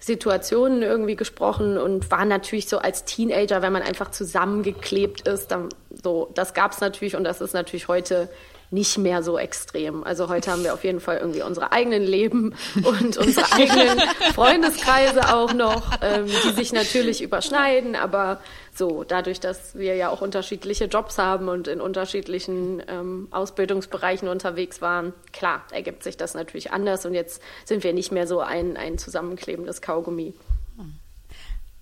Situationen 0.00 0.82
irgendwie 0.82 1.14
gesprochen 1.14 1.76
und 1.76 2.10
waren 2.10 2.28
natürlich 2.28 2.68
so 2.68 2.78
als 2.78 3.04
Teenager, 3.04 3.60
wenn 3.60 3.72
man 3.72 3.82
einfach 3.82 4.10
zusammengeklebt 4.10 5.28
ist, 5.28 5.50
dann 5.50 5.68
so, 6.02 6.30
das 6.34 6.54
gab's 6.54 6.80
natürlich 6.80 7.16
und 7.16 7.24
das 7.24 7.42
ist 7.42 7.52
natürlich 7.52 7.86
heute 7.86 8.30
nicht 8.70 8.98
mehr 8.98 9.22
so 9.22 9.38
extrem. 9.38 10.04
Also 10.04 10.28
heute 10.28 10.50
haben 10.50 10.62
wir 10.62 10.74
auf 10.74 10.84
jeden 10.84 11.00
Fall 11.00 11.18
irgendwie 11.18 11.42
unsere 11.42 11.72
eigenen 11.72 12.02
Leben 12.02 12.54
und 12.84 13.16
unsere 13.16 13.52
eigenen 13.52 14.00
Freundeskreise 14.34 15.34
auch 15.34 15.52
noch, 15.52 15.92
ähm, 16.02 16.26
die 16.26 16.52
sich 16.52 16.72
natürlich 16.72 17.22
überschneiden, 17.22 17.96
aber 17.96 18.40
so, 18.72 19.04
dadurch, 19.04 19.40
dass 19.40 19.76
wir 19.76 19.96
ja 19.96 20.10
auch 20.10 20.20
unterschiedliche 20.20 20.84
Jobs 20.84 21.18
haben 21.18 21.48
und 21.48 21.66
in 21.66 21.80
unterschiedlichen 21.80 22.82
ähm, 22.88 23.28
Ausbildungsbereichen 23.32 24.28
unterwegs 24.28 24.80
waren, 24.80 25.12
klar, 25.32 25.64
ergibt 25.72 26.04
sich 26.04 26.16
das 26.16 26.34
natürlich 26.34 26.72
anders 26.72 27.04
und 27.04 27.14
jetzt 27.14 27.42
sind 27.64 27.82
wir 27.82 27.92
nicht 27.92 28.12
mehr 28.12 28.26
so 28.26 28.40
ein, 28.40 28.76
ein 28.76 28.96
zusammenklebendes 28.98 29.82
Kaugummi. 29.82 30.34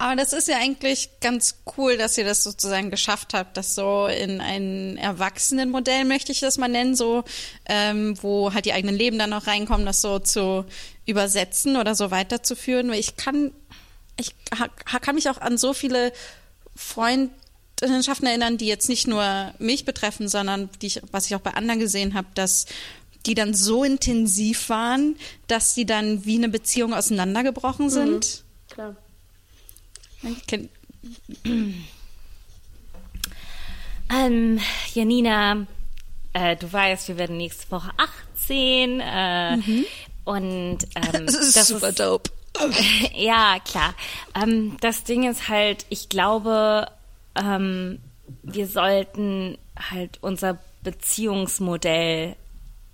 Aber 0.00 0.14
das 0.14 0.32
ist 0.32 0.46
ja 0.46 0.58
eigentlich 0.58 1.10
ganz 1.20 1.56
cool, 1.76 1.96
dass 1.96 2.16
ihr 2.16 2.24
das 2.24 2.44
sozusagen 2.44 2.88
geschafft 2.90 3.34
habt, 3.34 3.56
das 3.56 3.74
so 3.74 4.06
in 4.06 4.40
ein 4.40 4.96
Erwachsenenmodell, 4.96 6.04
möchte 6.04 6.30
ich 6.30 6.38
das 6.38 6.56
mal 6.56 6.68
nennen, 6.68 6.94
so, 6.94 7.24
ähm, 7.66 8.16
wo 8.22 8.54
halt 8.54 8.64
die 8.64 8.72
eigenen 8.72 8.94
Leben 8.94 9.18
dann 9.18 9.30
noch 9.30 9.48
reinkommen, 9.48 9.84
das 9.84 10.00
so 10.00 10.20
zu 10.20 10.64
übersetzen 11.04 11.76
oder 11.76 11.96
so 11.96 12.12
weiterzuführen. 12.12 12.90
Weil 12.90 13.00
ich 13.00 13.16
kann, 13.16 13.52
ich 14.16 14.36
ha- 14.56 14.98
kann 15.00 15.16
mich 15.16 15.28
auch 15.30 15.38
an 15.40 15.58
so 15.58 15.72
viele 15.72 16.12
Freundschaften 16.76 18.26
erinnern, 18.26 18.56
die 18.56 18.66
jetzt 18.66 18.88
nicht 18.88 19.08
nur 19.08 19.52
mich 19.58 19.84
betreffen, 19.84 20.28
sondern 20.28 20.70
die 20.80 20.86
ich, 20.86 21.02
was 21.10 21.26
ich 21.26 21.34
auch 21.34 21.40
bei 21.40 21.54
anderen 21.54 21.80
gesehen 21.80 22.14
habe, 22.14 22.28
dass 22.34 22.66
die 23.26 23.34
dann 23.34 23.52
so 23.52 23.82
intensiv 23.82 24.68
waren, 24.68 25.16
dass 25.48 25.74
die 25.74 25.86
dann 25.86 26.24
wie 26.24 26.36
eine 26.36 26.48
Beziehung 26.48 26.94
auseinandergebrochen 26.94 27.90
sind. 27.90 28.20
Klar. 28.20 28.44
Ähm, 34.10 34.60
Janina, 34.94 35.66
äh, 36.32 36.56
du 36.56 36.72
weißt, 36.72 37.08
wir 37.08 37.18
werden 37.18 37.36
nächste 37.36 37.70
Woche 37.70 37.90
18 37.96 39.00
äh, 39.00 39.58
und 40.24 40.78
ähm, 40.94 41.26
Das 41.26 41.34
ist 41.34 41.66
super 41.66 41.92
dope. 41.92 42.30
ja, 43.14 43.58
klar. 43.64 43.94
Ähm, 44.34 44.76
das 44.80 45.04
Ding 45.04 45.28
ist 45.28 45.48
halt, 45.48 45.86
ich 45.90 46.08
glaube, 46.08 46.90
ähm, 47.34 48.00
wir 48.42 48.66
sollten 48.66 49.58
halt 49.90 50.18
unser 50.22 50.58
Beziehungsmodell 50.82 52.36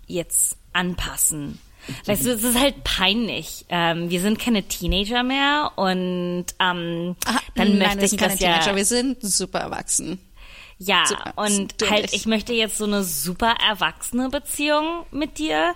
jetzt 0.07 0.57
anpassen. 0.73 1.59
Weißt 2.07 2.25
du, 2.25 2.33
es 2.33 2.43
ist 2.43 2.59
halt 2.59 2.85
peinlich. 2.85 3.67
Ähm, 3.69 4.11
wir 4.11 4.21
sind 4.21 4.39
keine 4.39 4.63
Teenager 4.65 5.23
mehr 5.23 5.73
und 5.77 6.47
ähm, 6.61 7.17
Aha, 7.27 7.41
dann 7.55 7.79
nein, 7.79 7.79
möchte 7.79 7.99
wir 7.99 8.05
ich 8.05 8.17
keine 8.17 8.33
das 8.33 8.41
ja. 8.41 8.53
Teenager, 8.55 8.77
wir 8.77 8.85
sind 8.85 9.23
super 9.23 9.61
erwachsen. 9.61 10.19
Ja, 10.79 11.05
Super. 11.07 11.33
und 11.37 11.83
und 11.83 11.91
halt, 11.91 12.07
ich. 12.07 12.15
ich 12.15 12.27
möchte 12.27 12.53
jetzt 12.53 12.79
so 12.79 12.85
eine 12.85 13.05
super 13.05 13.55
erwachsene 13.67 14.29
Beziehung 14.29 15.07
mit 15.13 15.39
dir. 15.39 15.75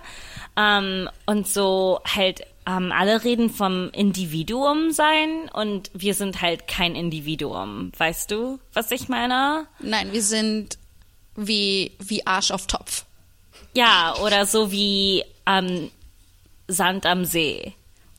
Ähm, 0.57 1.09
und 1.25 1.47
so 1.47 2.01
halt, 2.05 2.41
ähm, 2.67 2.91
alle 2.91 3.23
reden 3.23 3.49
vom 3.49 3.89
Individuum 3.91 4.91
sein 4.91 5.49
und 5.53 5.89
wir 5.93 6.13
sind 6.13 6.41
halt 6.41 6.67
kein 6.67 6.95
Individuum. 6.95 7.91
Weißt 7.97 8.29
du, 8.31 8.59
was 8.73 8.91
ich 8.91 9.07
meine? 9.07 9.67
Nein, 9.79 10.11
wir 10.11 10.21
sind 10.21 10.77
wie, 11.35 11.93
wie 11.99 12.27
Arsch 12.27 12.51
auf 12.51 12.67
Topf. 12.67 13.05
Ja, 13.73 14.15
oder 14.23 14.45
so 14.45 14.71
wie 14.71 15.23
ähm, 15.45 15.89
Sand 16.69 17.05
am 17.05 17.25
See. 17.25 17.73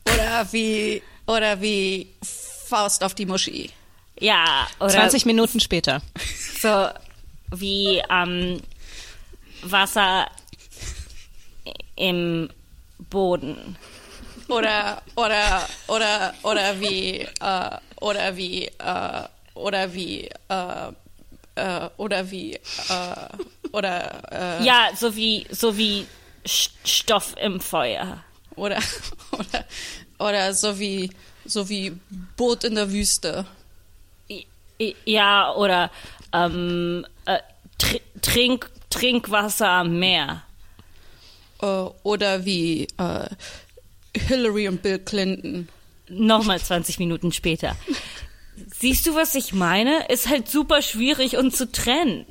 Oder 0.05 0.47
wie, 0.51 1.01
oder 1.25 1.59
wie 1.61 2.07
Faust 2.67 3.03
auf 3.03 3.15
die 3.15 3.25
Muschi. 3.25 3.69
Ja, 4.19 4.67
oder 4.79 4.89
20 4.89 5.25
Minuten 5.25 5.59
später. 5.59 6.01
so 6.61 6.89
wie 7.51 8.01
ähm, 8.09 8.61
Wasser 9.63 10.27
im 11.95 12.49
Boden. 13.09 13.77
Oder, 14.47 15.01
oder, 15.15 15.67
oder, 15.87 16.33
oder 16.43 16.79
wie, 16.79 17.21
äh, 17.21 17.77
oder 18.01 18.35
wie, 18.35 18.65
äh, 18.65 19.23
oder 19.53 19.93
wie, 19.93 20.29
äh, 20.49 20.91
äh, 21.55 21.89
oder 21.97 22.29
wie, 22.29 22.53
äh, 22.55 22.59
oder, 23.71 24.59
äh, 24.59 24.63
Ja, 24.65 24.89
so 24.95 25.15
wie 25.15 25.47
so 25.51 25.77
wie 25.77 26.05
Stoff 26.45 27.35
im 27.41 27.59
Feuer. 27.61 28.23
Oder, 28.55 28.79
oder, 29.31 29.65
oder 30.19 30.53
so 30.53 30.79
wie, 30.79 31.11
so 31.45 31.69
wie 31.69 31.93
Boot 32.37 32.63
in 32.63 32.75
der 32.75 32.91
Wüste. 32.91 33.45
Ja, 35.05 35.53
oder 35.53 35.91
ähm, 36.33 37.05
äh, 37.25 37.39
tr 37.77 37.99
Trink 38.21 38.71
Trinkwasser 38.89 39.69
am 39.69 39.99
Meer. 39.99 40.43
Äh, 41.61 41.65
oder 42.03 42.45
wie, 42.45 42.87
äh, 42.97 43.29
Hillary 44.15 44.67
und 44.67 44.81
Bill 44.81 44.99
Clinton. 44.99 45.69
Nochmal 46.09 46.59
20 46.59 46.99
Minuten 46.99 47.31
später. 47.31 47.75
Siehst 48.77 49.05
du, 49.07 49.15
was 49.15 49.35
ich 49.35 49.53
meine? 49.53 50.07
Ist 50.09 50.27
halt 50.27 50.49
super 50.49 50.81
schwierig 50.81 51.37
uns 51.37 51.57
zu 51.57 51.71
trennen. 51.71 52.25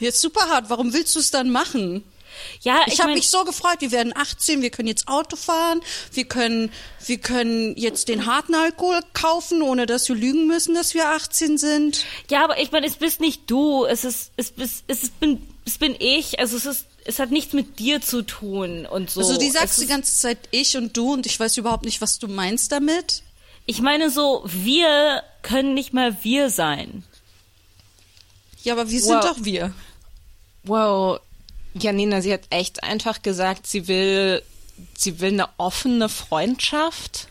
Jetzt 0.00 0.20
super 0.20 0.48
hart, 0.48 0.70
warum 0.70 0.92
willst 0.92 1.14
du 1.14 1.20
es 1.20 1.30
dann 1.30 1.50
machen? 1.50 2.02
Ja, 2.60 2.80
Ich, 2.86 2.94
ich, 2.94 3.00
habe 3.00 3.12
mich 3.12 3.28
so 3.28 3.44
gefreut, 3.44 3.80
wir 3.80 3.92
werden 3.92 4.12
18, 4.16 4.62
wir 4.62 4.70
können 4.70 4.88
jetzt 4.88 5.08
Auto 5.08 5.36
fahren, 5.36 5.80
wir 6.12 6.24
können, 6.24 6.70
wir 7.06 7.18
können 7.18 7.76
jetzt 7.76 8.08
den 8.08 8.26
harten 8.26 8.54
Alkohol 8.54 9.00
kaufen, 9.12 9.62
ohne 9.62 9.86
dass 9.86 10.08
wir 10.08 10.16
lügen 10.16 10.46
müssen, 10.46 10.74
dass 10.74 10.94
wir 10.94 11.08
18 11.10 11.58
sind. 11.58 12.04
Ja, 12.30 12.44
aber 12.44 12.60
ich 12.60 12.72
meine, 12.72 12.86
es 12.86 12.96
bist 12.96 13.20
nicht 13.20 13.50
du, 13.50 13.84
es 13.84 14.04
ist, 14.04 14.32
es 14.36 14.50
bist, 14.50 14.84
es 14.86 15.02
ist, 15.02 15.20
bin, 15.20 15.46
es 15.64 15.78
bin 15.78 15.96
ich. 15.98 16.38
Also 16.38 16.56
es 16.56 16.66
ist, 16.66 16.86
es 17.04 17.18
hat 17.18 17.30
nichts 17.30 17.52
mit 17.52 17.78
dir 17.78 18.00
zu 18.00 18.22
tun 18.22 18.86
und 18.86 19.10
so. 19.10 19.20
Also 19.20 19.38
die 19.38 19.48
Es 19.48 19.54
sagst 19.54 19.80
die 19.80 19.86
ganze 19.86 20.16
Zeit 20.16 20.38
ich 20.50 20.76
und 20.76 20.96
du 20.96 21.12
und 21.12 21.26
ich 21.26 21.38
weiß 21.38 21.56
überhaupt 21.56 21.84
nicht, 21.84 22.00
was 22.00 22.18
du 22.18 22.28
meinst 22.28 22.72
damit. 22.72 23.22
Ich 23.66 23.80
meine 23.80 24.10
so, 24.10 24.42
wir 24.46 25.22
können 25.42 25.74
nicht 25.74 25.92
mal 25.92 26.16
wir 26.22 26.50
sein. 26.50 27.04
Ja, 28.62 28.74
aber 28.74 28.90
wir 28.90 29.00
sind 29.00 29.16
Wow. 29.16 29.24
doch 29.24 29.44
wir. 29.44 29.72
Wow. 30.64 31.20
Janina, 31.74 32.22
sie 32.22 32.32
hat 32.32 32.42
echt 32.50 32.82
einfach 32.84 33.22
gesagt, 33.22 33.66
sie 33.66 33.88
will, 33.88 34.42
sie 34.96 35.20
will 35.20 35.32
eine 35.32 35.48
offene 35.58 36.08
Freundschaft. 36.08 37.28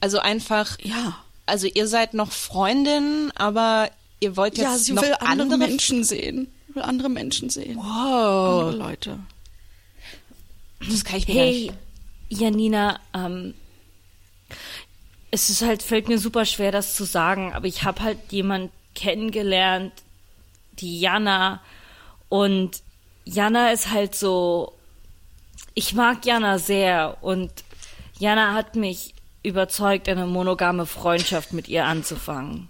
Also 0.00 0.18
einfach, 0.18 0.78
Ja. 0.82 1.18
also 1.46 1.66
ihr 1.66 1.86
seid 1.86 2.14
noch 2.14 2.32
Freundinnen, 2.32 3.30
aber 3.36 3.90
ihr 4.20 4.36
wollt 4.36 4.56
jetzt 4.56 4.64
Ja, 4.64 4.76
sie 4.78 4.92
noch 4.92 5.02
will 5.02 5.14
andere, 5.20 5.30
andere 5.54 5.58
Menschen 5.58 6.04
sehen. 6.04 6.50
Will 6.68 6.82
andere 6.82 7.08
Menschen 7.10 7.50
sehen. 7.50 7.76
Wow, 7.76 7.84
Andere 7.84 8.76
Leute. 8.76 9.18
das 10.90 11.04
kann 11.04 11.18
ich 11.18 11.28
mir 11.28 11.34
gar 11.34 11.44
Hey, 11.44 11.72
Janina, 12.30 12.98
ähm, 13.14 13.54
es 15.30 15.50
ist 15.50 15.62
halt, 15.62 15.82
fällt 15.82 16.08
mir 16.08 16.18
super 16.18 16.44
schwer, 16.44 16.72
das 16.72 16.94
zu 16.96 17.04
sagen, 17.04 17.52
aber 17.52 17.66
ich 17.66 17.82
habe 17.84 18.02
halt 18.02 18.18
jemand 18.30 18.70
kennengelernt, 18.94 19.92
die 20.78 21.00
Jana, 21.00 21.60
und 22.28 22.82
Jana 23.24 23.70
ist 23.72 23.90
halt 23.90 24.14
so, 24.14 24.74
ich 25.74 25.94
mag 25.94 26.24
Jana 26.24 26.58
sehr 26.58 27.18
und 27.22 27.50
Jana 28.18 28.54
hat 28.54 28.76
mich 28.76 29.14
überzeugt, 29.42 30.08
eine 30.08 30.26
monogame 30.26 30.86
Freundschaft 30.86 31.52
mit 31.52 31.68
ihr 31.68 31.84
anzufangen. 31.84 32.68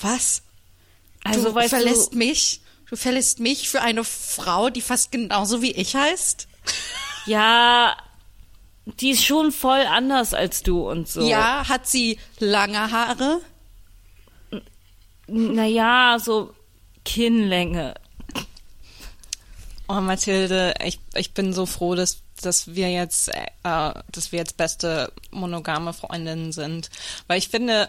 Was? 0.00 0.42
Also 1.24 1.48
du 1.50 1.54
weißt 1.54 1.70
verlässt 1.70 2.14
du, 2.14 2.18
mich? 2.18 2.60
Du 2.88 2.96
verlässt 2.96 3.38
mich 3.38 3.68
für 3.68 3.80
eine 3.80 4.04
Frau, 4.04 4.68
die 4.68 4.80
fast 4.80 5.12
genauso 5.12 5.62
wie 5.62 5.72
ich 5.72 5.94
heißt? 5.94 6.48
ja, 7.26 7.96
die 8.84 9.10
ist 9.10 9.24
schon 9.24 9.52
voll 9.52 9.80
anders 9.80 10.34
als 10.34 10.62
du 10.62 10.88
und 10.88 11.08
so. 11.08 11.22
Ja, 11.22 11.68
hat 11.68 11.86
sie 11.86 12.18
lange 12.38 12.90
Haare? 12.90 13.40
Naja, 15.28 16.18
so 16.18 16.52
Kinnlänge. 17.04 17.94
Oh, 19.94 20.00
Mathilde, 20.00 20.72
ich, 20.82 21.00
ich 21.14 21.34
bin 21.34 21.52
so 21.52 21.66
froh, 21.66 21.94
dass, 21.94 22.22
dass 22.40 22.74
wir 22.74 22.90
jetzt, 22.90 23.28
äh, 23.28 23.92
dass 24.10 24.32
wir 24.32 24.38
jetzt 24.38 24.56
beste 24.56 25.12
monogame 25.30 25.92
Freundinnen 25.92 26.52
sind. 26.52 26.88
Weil 27.26 27.36
ich 27.36 27.50
finde, 27.50 27.88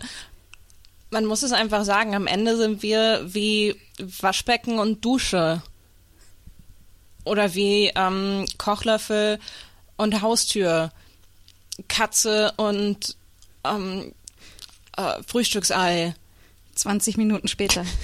man 1.12 1.24
muss 1.24 1.44
es 1.44 1.54
einfach 1.54 1.86
sagen, 1.86 2.14
am 2.14 2.28
Ende 2.28 2.58
sind 2.58 2.82
wir 2.82 3.22
wie 3.34 3.80
Waschbecken 4.20 4.80
und 4.80 5.06
Dusche. 5.06 5.62
Oder 7.24 7.56
wie 7.56 7.94
ähm, 7.96 8.48
Kochlöffel 8.58 9.40
und 9.96 10.22
Haustür. 10.22 10.92
Katze 11.88 12.52
und 12.58 13.16
ähm, 13.64 14.14
äh, 14.98 15.24
Frühstücksei. 15.26 16.16
20 16.76 17.16
Minuten 17.16 17.48
später. 17.48 17.86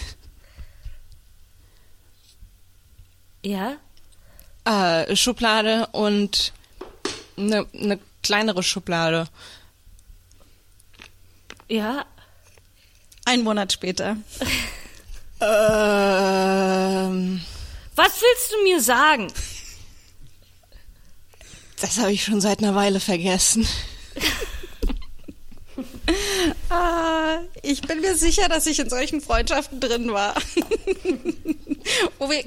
Ja? 3.41 3.77
Äh, 4.65 5.15
Schublade 5.15 5.87
und 5.91 6.53
eine 7.37 7.65
ne 7.73 7.99
kleinere 8.21 8.63
Schublade. 8.63 9.27
Ja? 11.67 12.05
Ein 13.25 13.43
Monat 13.43 13.73
später. 13.73 14.17
Ähm, 15.41 15.49
Was 17.95 18.21
willst 18.21 18.51
du 18.51 18.61
mir 18.63 18.81
sagen? 18.81 19.31
das 21.79 21.97
habe 21.97 22.11
ich 22.11 22.25
schon 22.25 22.41
seit 22.41 22.59
einer 22.59 22.75
Weile 22.75 22.99
vergessen. 22.99 23.65
Ah, 26.69 27.39
ich 27.63 27.81
bin 27.81 28.01
mir 28.01 28.15
sicher, 28.15 28.47
dass 28.47 28.67
ich 28.67 28.79
in 28.79 28.89
solchen 28.89 29.21
Freundschaften 29.21 29.79
drin 29.79 30.11
war. 30.11 30.35
Wo 32.19 32.29
wir, 32.29 32.43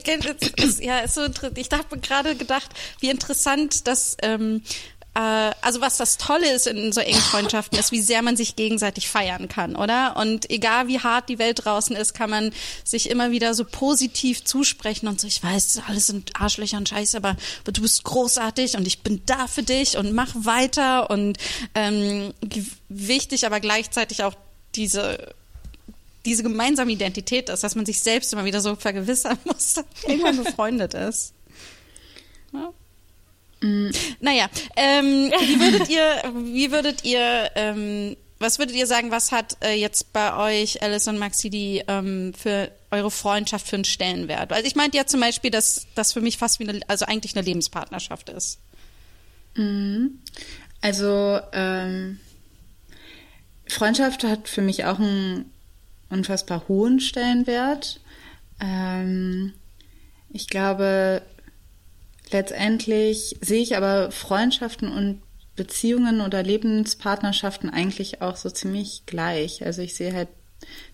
ja, 0.80 0.98
ist 1.00 1.14
so, 1.14 1.22
ich 1.56 1.68
habe 1.72 1.98
gerade 1.98 2.36
gedacht, 2.36 2.70
wie 3.00 3.10
interessant 3.10 3.86
das, 3.86 4.16
ähm, 4.22 4.62
äh, 4.64 4.91
also 5.20 5.82
was 5.82 5.98
das 5.98 6.16
Tolle 6.16 6.50
ist 6.52 6.66
in 6.66 6.90
so 6.92 7.00
engen 7.00 7.20
Freundschaften, 7.20 7.78
ist, 7.78 7.92
wie 7.92 8.00
sehr 8.00 8.22
man 8.22 8.36
sich 8.36 8.56
gegenseitig 8.56 9.08
feiern 9.08 9.46
kann, 9.46 9.76
oder? 9.76 10.16
Und 10.16 10.50
egal 10.50 10.88
wie 10.88 11.00
hart 11.00 11.28
die 11.28 11.38
Welt 11.38 11.64
draußen 11.64 11.94
ist, 11.94 12.14
kann 12.14 12.30
man 12.30 12.50
sich 12.82 13.10
immer 13.10 13.30
wieder 13.30 13.52
so 13.52 13.64
positiv 13.64 14.44
zusprechen 14.44 15.08
und 15.08 15.20
so, 15.20 15.26
ich 15.26 15.42
weiß, 15.42 15.82
alles 15.86 16.06
sind 16.06 16.40
Arschlöcher 16.40 16.78
und 16.78 16.88
Scheiße, 16.88 17.18
aber, 17.18 17.36
aber 17.62 17.72
du 17.72 17.82
bist 17.82 18.04
großartig 18.04 18.76
und 18.76 18.86
ich 18.86 19.02
bin 19.02 19.20
da 19.26 19.46
für 19.48 19.62
dich 19.62 19.98
und 19.98 20.14
mach 20.14 20.30
weiter 20.34 21.10
und 21.10 21.36
ähm, 21.74 22.32
wichtig, 22.88 23.44
aber 23.44 23.60
gleichzeitig 23.60 24.24
auch 24.24 24.34
diese 24.74 25.34
diese 26.24 26.44
gemeinsame 26.44 26.92
Identität 26.92 27.48
ist, 27.48 27.64
dass 27.64 27.74
man 27.74 27.84
sich 27.84 28.00
selbst 28.00 28.32
immer 28.32 28.44
wieder 28.44 28.60
so 28.60 28.76
vergewissern 28.76 29.38
muss, 29.44 29.74
dass 29.74 30.16
man 30.22 30.36
befreundet 30.36 30.94
ist. 30.94 31.34
Ja. 32.52 32.72
Naja, 34.20 34.48
ähm, 34.76 35.30
wie 35.40 35.60
würdet 35.60 35.88
ihr, 35.88 36.04
wie 36.52 36.72
würdet 36.72 37.04
ihr, 37.04 37.50
ähm, 37.54 38.16
was 38.38 38.58
würdet 38.58 38.74
ihr 38.74 38.86
sagen, 38.86 39.10
was 39.10 39.30
hat 39.30 39.56
äh, 39.62 39.74
jetzt 39.74 40.12
bei 40.12 40.36
euch, 40.36 40.82
Alice 40.82 41.06
und 41.06 41.18
Maxi, 41.18 41.48
die 41.48 41.82
ähm, 41.86 42.34
für 42.34 42.72
eure 42.90 43.10
Freundschaft 43.10 43.68
für 43.68 43.76
einen 43.76 43.84
Stellenwert? 43.84 44.52
Also 44.52 44.66
ich 44.66 44.74
meinte 44.74 44.96
ja 44.96 45.06
zum 45.06 45.20
Beispiel, 45.20 45.50
dass 45.50 45.86
das 45.94 46.12
für 46.12 46.20
mich 46.20 46.38
fast 46.38 46.58
wie 46.58 46.68
eine, 46.68 46.80
also 46.88 47.04
eigentlich 47.06 47.36
eine 47.36 47.44
Lebenspartnerschaft 47.44 48.28
ist. 48.30 48.58
Also 50.80 51.40
ähm, 51.52 52.18
Freundschaft 53.68 54.24
hat 54.24 54.48
für 54.48 54.62
mich 54.62 54.84
auch 54.84 54.98
einen 54.98 55.52
unfassbar 56.10 56.66
hohen 56.68 56.98
Stellenwert. 57.00 58.00
Ähm, 58.60 59.52
ich 60.30 60.48
glaube, 60.48 61.22
letztendlich 62.32 63.36
sehe 63.40 63.62
ich 63.62 63.76
aber 63.76 64.10
Freundschaften 64.10 64.90
und 64.90 65.22
Beziehungen 65.54 66.20
oder 66.20 66.42
Lebenspartnerschaften 66.42 67.70
eigentlich 67.70 68.22
auch 68.22 68.36
so 68.36 68.50
ziemlich 68.50 69.04
gleich. 69.06 69.64
Also 69.64 69.82
ich 69.82 69.94
sehe 69.94 70.14
halt, 70.14 70.28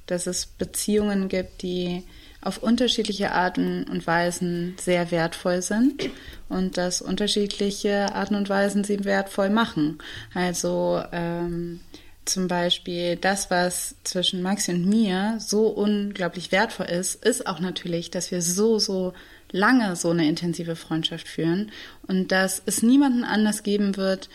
dass 0.07 0.27
es 0.27 0.47
Beziehungen 0.47 1.29
gibt, 1.29 1.63
die 1.63 2.05
auf 2.41 2.63
unterschiedliche 2.63 3.33
Arten 3.33 3.85
und 3.85 4.07
Weisen 4.07 4.77
sehr 4.81 5.11
wertvoll 5.11 5.61
sind 5.61 6.09
und 6.49 6.77
dass 6.77 7.03
unterschiedliche 7.03 8.15
Arten 8.15 8.35
und 8.35 8.49
Weisen 8.49 8.85
sie 8.85 9.05
wertvoll 9.05 9.51
machen. 9.51 9.99
Also 10.35 11.03
ähm, 11.13 11.81
zum 12.25 12.47
Beispiel 12.47 13.17
das, 13.17 13.51
was 13.51 13.97
zwischen 14.05 14.43
Maxi 14.43 14.73
und 14.73 14.87
mir 14.87 15.37
so 15.41 15.67
unglaublich 15.67 16.53
wertvoll 16.53 16.87
ist, 16.87 17.25
ist 17.25 17.47
auch 17.47 17.59
natürlich, 17.59 18.11
dass 18.11 18.31
wir 18.31 18.43
so, 18.43 18.79
so 18.79 19.15
lange 19.51 19.97
so 19.97 20.11
eine 20.11 20.29
intensive 20.29 20.77
Freundschaft 20.77 21.29
führen 21.29 21.71
und 22.07 22.33
dass 22.33 22.63
es 22.67 22.83
niemanden 22.83 23.25
anders 23.25 23.63
geben 23.63 23.97
wird, 23.97 24.29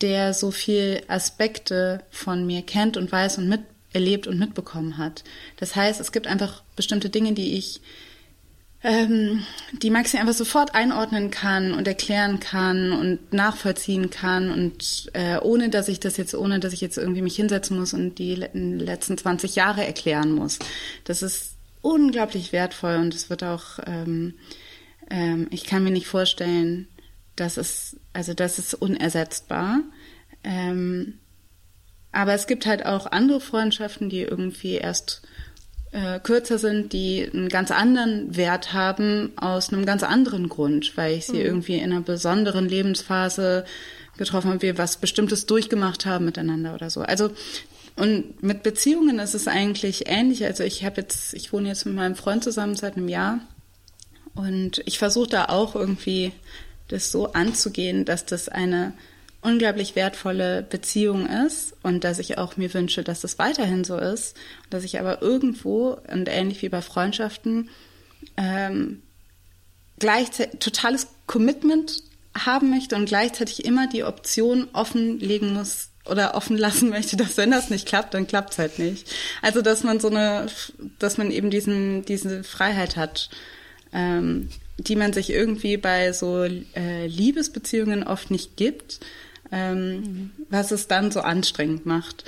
der 0.00 0.34
so 0.34 0.50
viel 0.50 1.02
Aspekte 1.08 2.02
von 2.10 2.46
mir 2.46 2.62
kennt 2.62 2.96
und 2.96 3.10
weiß 3.10 3.38
und 3.38 3.48
mit 3.48 3.60
erlebt 3.92 4.26
und 4.26 4.38
mitbekommen 4.38 4.98
hat. 4.98 5.24
Das 5.56 5.74
heißt, 5.74 6.00
es 6.00 6.12
gibt 6.12 6.26
einfach 6.26 6.62
bestimmte 6.76 7.08
Dinge, 7.08 7.32
die 7.32 7.56
ich 7.56 7.80
ähm, 8.82 9.42
die 9.72 9.90
Maxi 9.90 10.18
einfach 10.18 10.34
sofort 10.34 10.74
einordnen 10.74 11.30
kann 11.30 11.72
und 11.72 11.88
erklären 11.88 12.38
kann 12.40 12.92
und 12.92 13.32
nachvollziehen 13.32 14.10
kann 14.10 14.50
und 14.50 15.10
äh, 15.14 15.38
ohne 15.38 15.70
dass 15.70 15.88
ich 15.88 15.98
das 15.98 16.16
jetzt, 16.18 16.34
ohne 16.34 16.60
dass 16.60 16.72
ich 16.72 16.82
jetzt 16.82 16.98
irgendwie 16.98 17.22
mich 17.22 17.36
hinsetzen 17.36 17.78
muss 17.78 17.94
und 17.94 18.18
die 18.18 18.34
letzten 18.34 19.16
20 19.16 19.56
Jahre 19.56 19.84
erklären 19.84 20.30
muss. 20.32 20.58
Das 21.04 21.22
ist 21.22 21.55
unglaublich 21.86 22.52
wertvoll 22.52 22.96
und 22.96 23.14
es 23.14 23.30
wird 23.30 23.44
auch, 23.44 23.78
ähm, 23.86 24.34
ähm, 25.08 25.46
ich 25.50 25.64
kann 25.64 25.84
mir 25.84 25.92
nicht 25.92 26.08
vorstellen, 26.08 26.88
dass 27.36 27.56
es, 27.56 27.96
also 28.12 28.34
das 28.34 28.58
ist 28.58 28.74
unersetzbar. 28.74 29.82
Ähm, 30.42 31.18
aber 32.10 32.34
es 32.34 32.48
gibt 32.48 32.66
halt 32.66 32.84
auch 32.84 33.06
andere 33.06 33.40
Freundschaften, 33.40 34.08
die 34.08 34.22
irgendwie 34.22 34.74
erst 34.74 35.22
äh, 35.92 36.18
kürzer 36.18 36.58
sind, 36.58 36.92
die 36.92 37.30
einen 37.32 37.48
ganz 37.48 37.70
anderen 37.70 38.34
Wert 38.34 38.72
haben 38.72 39.32
aus 39.36 39.72
einem 39.72 39.86
ganz 39.86 40.02
anderen 40.02 40.48
Grund, 40.48 40.96
weil 40.96 41.14
ich 41.14 41.26
sie 41.26 41.34
mhm. 41.34 41.46
irgendwie 41.46 41.76
in 41.76 41.92
einer 41.92 42.00
besonderen 42.00 42.68
Lebensphase 42.68 43.64
getroffen 44.18 44.50
habe, 44.50 44.62
wir 44.62 44.76
was 44.76 44.96
Bestimmtes 44.96 45.46
durchgemacht 45.46 46.04
haben 46.04 46.24
miteinander 46.24 46.74
oder 46.74 46.90
so. 46.90 47.02
Also 47.02 47.30
und 47.96 48.42
mit 48.42 48.62
Beziehungen 48.62 49.18
ist 49.18 49.34
es 49.34 49.48
eigentlich 49.48 50.04
ähnlich. 50.06 50.44
Also 50.44 50.62
ich 50.64 50.84
habe 50.84 51.00
jetzt, 51.00 51.32
ich 51.32 51.52
wohne 51.52 51.68
jetzt 51.68 51.86
mit 51.86 51.94
meinem 51.94 52.14
Freund 52.14 52.44
zusammen 52.44 52.76
seit 52.76 52.96
einem 52.96 53.08
Jahr 53.08 53.40
und 54.34 54.82
ich 54.84 54.98
versuche 54.98 55.30
da 55.30 55.44
auch 55.46 55.74
irgendwie 55.74 56.32
das 56.88 57.10
so 57.10 57.32
anzugehen, 57.32 58.04
dass 58.04 58.26
das 58.26 58.48
eine 58.50 58.92
unglaublich 59.40 59.96
wertvolle 59.96 60.62
Beziehung 60.62 61.26
ist 61.26 61.74
und 61.82 62.04
dass 62.04 62.18
ich 62.18 62.36
auch 62.36 62.56
mir 62.56 62.72
wünsche, 62.74 63.02
dass 63.02 63.22
das 63.22 63.38
weiterhin 63.38 63.84
so 63.84 63.96
ist, 63.96 64.36
dass 64.68 64.84
ich 64.84 65.00
aber 65.00 65.22
irgendwo 65.22 65.96
und 66.12 66.28
ähnlich 66.28 66.62
wie 66.62 66.68
bei 66.68 66.82
Freundschaften 66.82 67.70
ähm, 68.36 69.02
gleichzeitig 69.98 70.60
totales 70.60 71.08
Commitment 71.26 72.02
haben 72.36 72.70
möchte 72.70 72.96
und 72.96 73.06
gleichzeitig 73.06 73.64
immer 73.64 73.86
die 73.86 74.04
Option 74.04 74.68
offenlegen 74.74 75.54
muss 75.54 75.90
oder 76.10 76.34
offen 76.34 76.56
lassen 76.56 76.90
möchte, 76.90 77.16
dass 77.16 77.36
wenn 77.36 77.50
das 77.50 77.70
nicht 77.70 77.86
klappt, 77.86 78.14
dann 78.14 78.26
klappt 78.26 78.52
es 78.52 78.58
halt 78.58 78.78
nicht. 78.78 79.08
Also 79.42 79.62
dass 79.62 79.84
man 79.84 80.00
so 80.00 80.08
eine, 80.08 80.46
dass 80.98 81.18
man 81.18 81.30
eben 81.30 81.50
diesen 81.50 82.04
diese 82.04 82.44
Freiheit 82.44 82.96
hat, 82.96 83.30
ähm, 83.92 84.48
die 84.78 84.96
man 84.96 85.12
sich 85.12 85.30
irgendwie 85.30 85.76
bei 85.76 86.12
so 86.12 86.44
äh, 86.44 87.06
Liebesbeziehungen 87.06 88.04
oft 88.04 88.30
nicht 88.30 88.56
gibt 88.56 89.00
ähm, 89.52 90.00
mhm. 90.00 90.30
was 90.50 90.70
es 90.70 90.88
dann 90.88 91.10
so 91.10 91.20
anstrengend 91.20 91.86
macht. 91.86 92.24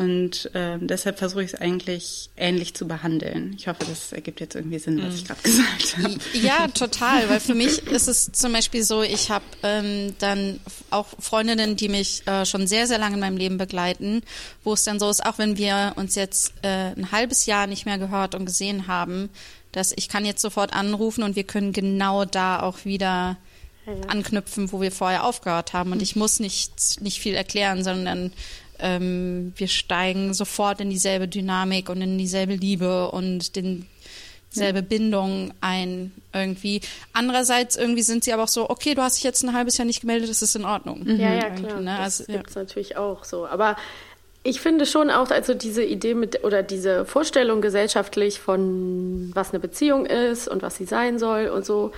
Und 0.00 0.50
ähm, 0.54 0.86
deshalb 0.86 1.18
versuche 1.18 1.44
ich 1.44 1.52
es 1.52 1.60
eigentlich 1.60 2.30
ähnlich 2.34 2.72
zu 2.72 2.88
behandeln. 2.88 3.54
Ich 3.58 3.68
hoffe, 3.68 3.84
das 3.86 4.12
ergibt 4.12 4.40
jetzt 4.40 4.54
irgendwie 4.54 4.78
Sinn, 4.78 4.98
was 5.04 5.14
ich 5.14 5.24
mhm. 5.24 5.26
gerade 5.26 5.42
gesagt 5.42 5.96
habe. 5.98 6.14
Ja, 6.42 6.68
total, 6.68 7.28
weil 7.28 7.38
für 7.38 7.54
mich 7.54 7.86
ist 7.86 8.08
es 8.08 8.32
zum 8.32 8.54
Beispiel 8.54 8.82
so, 8.82 9.02
ich 9.02 9.30
habe 9.30 9.44
ähm, 9.62 10.14
dann 10.18 10.58
auch 10.88 11.08
Freundinnen, 11.18 11.76
die 11.76 11.90
mich 11.90 12.26
äh, 12.26 12.46
schon 12.46 12.66
sehr, 12.66 12.86
sehr 12.86 12.96
lange 12.96 13.16
in 13.16 13.20
meinem 13.20 13.36
Leben 13.36 13.58
begleiten, 13.58 14.22
wo 14.64 14.72
es 14.72 14.84
dann 14.84 14.98
so 14.98 15.10
ist, 15.10 15.26
auch 15.26 15.36
wenn 15.36 15.58
wir 15.58 15.92
uns 15.96 16.14
jetzt 16.14 16.54
äh, 16.62 16.94
ein 16.96 17.12
halbes 17.12 17.44
Jahr 17.44 17.66
nicht 17.66 17.84
mehr 17.84 17.98
gehört 17.98 18.34
und 18.34 18.46
gesehen 18.46 18.86
haben, 18.86 19.28
dass 19.70 19.92
ich 19.94 20.08
kann 20.08 20.24
jetzt 20.24 20.40
sofort 20.40 20.72
anrufen 20.72 21.22
und 21.24 21.36
wir 21.36 21.44
können 21.44 21.74
genau 21.74 22.24
da 22.24 22.62
auch 22.62 22.86
wieder 22.86 23.36
anknüpfen, 24.08 24.72
wo 24.72 24.80
wir 24.80 24.92
vorher 24.92 25.24
aufgehört 25.24 25.72
haben. 25.72 25.92
Und 25.92 26.02
ich 26.02 26.16
muss 26.16 26.40
nicht, 26.40 27.00
nicht 27.00 27.20
viel 27.20 27.34
erklären, 27.34 27.82
sondern 27.82 28.32
ähm, 28.82 29.52
wir 29.56 29.68
steigen 29.68 30.34
sofort 30.34 30.80
in 30.80 30.90
dieselbe 30.90 31.28
Dynamik 31.28 31.88
und 31.88 32.00
in 32.00 32.18
dieselbe 32.18 32.54
Liebe 32.54 33.10
und 33.10 33.56
den 33.56 33.86
selbe 34.50 34.82
Bindung 34.82 35.52
ein 35.60 36.12
irgendwie. 36.32 36.80
Andererseits 37.12 37.76
irgendwie 37.76 38.02
sind 38.02 38.24
sie 38.24 38.32
aber 38.32 38.44
auch 38.44 38.48
so, 38.48 38.68
okay, 38.68 38.94
du 38.94 39.02
hast 39.02 39.16
dich 39.16 39.24
jetzt 39.24 39.44
ein 39.44 39.54
halbes 39.54 39.78
Jahr 39.78 39.86
nicht 39.86 40.00
gemeldet, 40.00 40.28
das 40.28 40.42
ist 40.42 40.56
in 40.56 40.64
Ordnung. 40.64 41.06
Ja, 41.06 41.34
ja, 41.34 41.50
klar. 41.50 41.80
Ne? 41.80 41.96
Das 41.98 42.20
also, 42.20 42.32
gibt's 42.32 42.54
ja. 42.54 42.62
natürlich 42.62 42.96
auch 42.96 43.24
so. 43.24 43.46
Aber 43.46 43.76
ich 44.42 44.60
finde 44.60 44.86
schon 44.86 45.10
auch, 45.10 45.30
also 45.30 45.54
diese 45.54 45.84
Idee 45.84 46.14
mit 46.14 46.44
oder 46.44 46.62
diese 46.62 47.04
Vorstellung 47.04 47.60
gesellschaftlich 47.60 48.40
von 48.40 49.30
was 49.34 49.50
eine 49.50 49.60
Beziehung 49.60 50.06
ist 50.06 50.48
und 50.48 50.62
was 50.62 50.76
sie 50.76 50.86
sein 50.86 51.18
soll 51.18 51.48
und 51.48 51.64
so, 51.64 51.92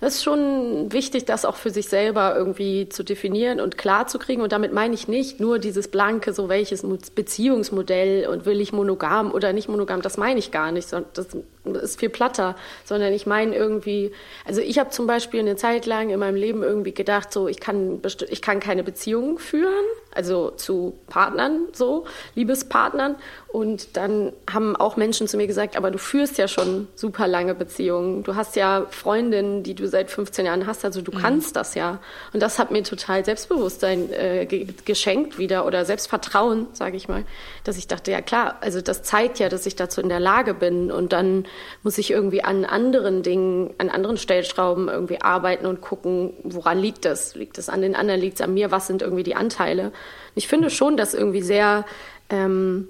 das 0.00 0.16
ist 0.16 0.24
schon 0.24 0.92
wichtig, 0.92 1.24
das 1.24 1.44
auch 1.44 1.56
für 1.56 1.70
sich 1.70 1.88
selber 1.88 2.36
irgendwie 2.36 2.88
zu 2.88 3.02
definieren 3.02 3.60
und 3.60 3.76
klar 3.76 4.06
zu 4.06 4.18
kriegen. 4.18 4.42
Und 4.42 4.52
damit 4.52 4.72
meine 4.72 4.94
ich 4.94 5.08
nicht 5.08 5.40
nur 5.40 5.58
dieses 5.58 5.88
blanke, 5.88 6.32
so 6.32 6.48
welches 6.48 6.84
Beziehungsmodell 7.14 8.28
und 8.28 8.46
will 8.46 8.60
ich 8.60 8.72
monogam 8.72 9.32
oder 9.32 9.52
nicht 9.52 9.68
monogam, 9.68 10.00
das 10.00 10.16
meine 10.16 10.38
ich 10.38 10.52
gar 10.52 10.70
nicht. 10.70 10.92
Das 10.92 11.36
ist 11.64 11.98
viel 12.00 12.08
platter, 12.08 12.56
sondern 12.84 13.12
ich 13.12 13.26
meine 13.26 13.54
irgendwie, 13.54 14.12
also 14.44 14.60
ich 14.60 14.78
habe 14.78 14.90
zum 14.90 15.06
Beispiel 15.06 15.40
eine 15.40 15.56
Zeit 15.56 15.86
lang 15.86 16.10
in 16.10 16.18
meinem 16.18 16.36
Leben 16.36 16.62
irgendwie 16.62 16.92
gedacht, 16.92 17.32
so 17.32 17.48
ich 17.48 17.60
kann, 17.60 18.00
ich 18.28 18.42
kann 18.42 18.60
keine 18.60 18.84
Beziehung 18.84 19.38
führen, 19.38 19.84
also 20.12 20.50
zu 20.50 20.98
Partnern 21.08 21.68
so, 21.72 22.06
Liebespartnern. 22.34 23.16
Und 23.48 23.96
dann 23.96 24.32
haben 24.50 24.76
auch 24.76 24.96
Menschen 24.96 25.26
zu 25.26 25.36
mir 25.36 25.46
gesagt, 25.46 25.76
aber 25.76 25.90
du 25.90 25.98
führst 25.98 26.36
ja 26.38 26.48
schon 26.48 26.86
super 26.94 27.26
lange 27.26 27.54
Beziehungen. 27.54 28.22
Du 28.22 28.34
hast 28.34 28.56
ja 28.56 28.86
Freundinnen, 28.90 29.62
die 29.62 29.74
du 29.74 29.86
seit 29.88 30.10
15 30.10 30.44
Jahren 30.44 30.66
hast, 30.66 30.84
also 30.84 31.00
du 31.00 31.12
mhm. 31.12 31.18
kannst 31.18 31.56
das 31.56 31.74
ja. 31.74 31.98
Und 32.32 32.42
das 32.42 32.58
hat 32.58 32.70
mir 32.70 32.82
total 32.82 33.24
Selbstbewusstsein 33.24 34.12
äh, 34.12 34.46
geschenkt 34.84 35.38
wieder 35.38 35.66
oder 35.66 35.84
Selbstvertrauen, 35.84 36.66
sage 36.72 36.96
ich 36.96 37.08
mal, 37.08 37.24
dass 37.64 37.78
ich 37.78 37.86
dachte, 37.86 38.10
ja 38.10 38.20
klar, 38.20 38.56
also 38.60 38.80
das 38.80 39.02
zeigt 39.02 39.38
ja, 39.38 39.48
dass 39.48 39.64
ich 39.66 39.76
dazu 39.76 40.00
in 40.00 40.08
der 40.08 40.20
Lage 40.20 40.52
bin. 40.52 40.90
Und 40.90 41.12
dann 41.12 41.46
muss 41.82 41.98
ich 41.98 42.10
irgendwie 42.10 42.42
an 42.44 42.64
anderen 42.64 43.22
Dingen, 43.22 43.74
an 43.78 43.88
anderen 43.90 44.16
Stellschrauben 44.16 44.88
irgendwie 44.88 45.20
arbeiten 45.20 45.66
und 45.66 45.80
gucken, 45.80 46.32
woran 46.42 46.78
liegt 46.78 47.04
das? 47.04 47.34
Liegt 47.34 47.58
es 47.58 47.68
an 47.68 47.82
den 47.82 47.94
anderen? 47.94 48.20
Liegt 48.20 48.36
es 48.36 48.40
an 48.40 48.54
mir? 48.54 48.70
Was 48.70 48.86
sind 48.86 49.02
irgendwie 49.02 49.22
die 49.22 49.34
Anteile? 49.34 49.92
Ich 50.34 50.48
finde 50.48 50.70
schon, 50.70 50.96
dass 50.96 51.14
irgendwie 51.14 51.42
sehr 51.42 51.84
ähm, 52.30 52.88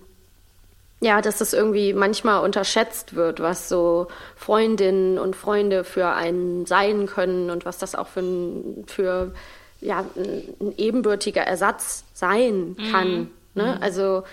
ja, 1.01 1.21
dass 1.21 1.39
das 1.39 1.53
irgendwie 1.53 1.93
manchmal 1.93 2.43
unterschätzt 2.45 3.15
wird, 3.15 3.41
was 3.41 3.69
so 3.69 4.09
Freundinnen 4.35 5.19
und 5.19 5.37
Freunde 5.37 5.85
für 5.85 6.09
einen 6.09 6.67
sein 6.67 7.07
können 7.07 7.51
und 7.51 7.65
was 7.65 7.79
das 7.79 7.95
auch 7.95 8.09
für 8.09 8.21
ein, 8.21 8.85
für, 8.89 9.33
ja, 9.81 10.05
ein 10.17 10.75
ebenbürtiger 10.77 11.43
Ersatz 11.43 12.05
sein 12.15 12.77
kann. 12.91 13.11
Mhm. 13.11 13.31
Ne? 13.55 13.77
Mhm. 13.77 13.83
Also 13.83 14.25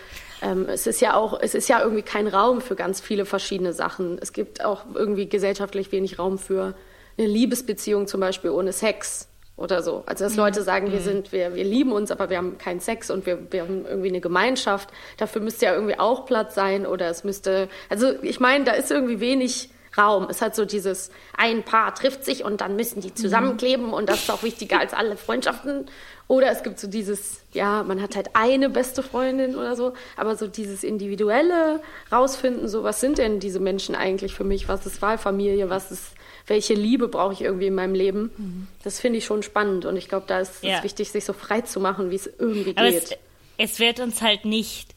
ähm, 0.41 0.67
es 0.69 0.87
ist 0.87 1.01
ja 1.01 1.15
auch, 1.15 1.39
es 1.39 1.55
ist 1.55 1.67
ja 1.67 1.81
irgendwie 1.81 2.03
kein 2.03 2.27
Raum 2.27 2.61
für 2.61 2.75
ganz 2.75 2.99
viele 2.99 3.25
verschiedene 3.25 3.73
Sachen. 3.73 4.17
Es 4.21 4.33
gibt 4.33 4.63
auch 4.63 4.83
irgendwie 4.93 5.27
gesellschaftlich 5.27 5.91
wenig 5.91 6.19
Raum 6.19 6.37
für 6.37 6.75
eine 7.17 7.27
Liebesbeziehung 7.27 8.07
zum 8.07 8.19
Beispiel 8.19 8.49
ohne 8.49 8.73
Sex 8.73 9.29
oder 9.57 9.81
so. 9.81 10.03
Also 10.05 10.25
dass 10.25 10.35
Leute 10.35 10.61
mhm. 10.61 10.65
sagen, 10.65 10.91
wir 10.91 10.99
mhm. 10.99 11.03
sind, 11.03 11.31
wir, 11.31 11.55
wir 11.55 11.63
lieben 11.63 11.91
uns, 11.91 12.11
aber 12.11 12.29
wir 12.29 12.37
haben 12.37 12.57
keinen 12.57 12.79
Sex 12.79 13.09
und 13.09 13.25
wir, 13.25 13.51
wir 13.51 13.61
haben 13.61 13.85
irgendwie 13.85 14.09
eine 14.09 14.21
Gemeinschaft. 14.21 14.89
Dafür 15.17 15.41
müsste 15.41 15.65
ja 15.65 15.73
irgendwie 15.73 15.97
auch 15.97 16.25
Platz 16.25 16.55
sein 16.55 16.85
oder 16.85 17.09
es 17.09 17.23
müsste, 17.23 17.69
also 17.89 18.11
ich 18.21 18.39
meine, 18.39 18.65
da 18.65 18.73
ist 18.73 18.91
irgendwie 18.91 19.19
wenig 19.19 19.69
Raum. 19.97 20.27
Es 20.29 20.41
hat 20.41 20.55
so 20.55 20.65
dieses, 20.65 21.11
ein 21.37 21.63
Paar 21.63 21.95
trifft 21.95 22.25
sich 22.25 22.43
und 22.43 22.61
dann 22.61 22.75
müssen 22.75 23.01
die 23.01 23.13
zusammenkleben 23.13 23.93
und 23.93 24.09
das 24.09 24.23
ist 24.23 24.31
auch 24.31 24.43
wichtiger 24.43 24.79
als 24.79 24.93
alle 24.93 25.17
Freundschaften. 25.17 25.85
Oder 26.27 26.51
es 26.51 26.63
gibt 26.63 26.79
so 26.79 26.87
dieses, 26.87 27.41
ja, 27.53 27.83
man 27.83 28.01
hat 28.01 28.15
halt 28.15 28.29
eine 28.33 28.69
beste 28.69 29.03
Freundin 29.03 29.55
oder 29.55 29.75
so, 29.75 29.93
aber 30.17 30.35
so 30.35 30.47
dieses 30.47 30.83
individuelle 30.83 31.81
rausfinden, 32.11 32.67
so 32.67 32.83
was 32.83 32.99
sind 32.99 33.19
denn 33.19 33.39
diese 33.39 33.59
Menschen 33.59 33.93
eigentlich 33.95 34.33
für 34.33 34.43
mich? 34.43 34.67
Was 34.67 34.85
ist 34.85 35.01
Wahlfamilie? 35.01 35.69
Was 35.69 35.91
ist 35.91 36.15
welche 36.47 36.73
Liebe 36.73 37.07
brauche 37.07 37.33
ich 37.33 37.41
irgendwie 37.41 37.67
in 37.67 37.75
meinem 37.75 37.95
Leben. 37.95 38.31
Mhm. 38.37 38.67
Das 38.83 38.99
finde 38.99 39.17
ich 39.17 39.25
schon 39.25 39.43
spannend 39.43 39.85
und 39.85 39.95
ich 39.95 40.07
glaube, 40.07 40.25
da 40.27 40.39
ist 40.39 40.57
es 40.57 40.61
ja. 40.61 40.83
wichtig, 40.83 41.11
sich 41.11 41.25
so 41.25 41.33
frei 41.33 41.61
zu 41.61 41.79
machen, 41.79 42.11
wie 42.11 42.15
es 42.15 42.27
irgendwie 42.27 42.73
aber 42.75 42.89
geht. 42.89 43.03
Es, 43.03 43.17
es 43.57 43.79
wird 43.79 43.99
uns 43.99 44.21
halt 44.21 44.45
nicht 44.45 44.94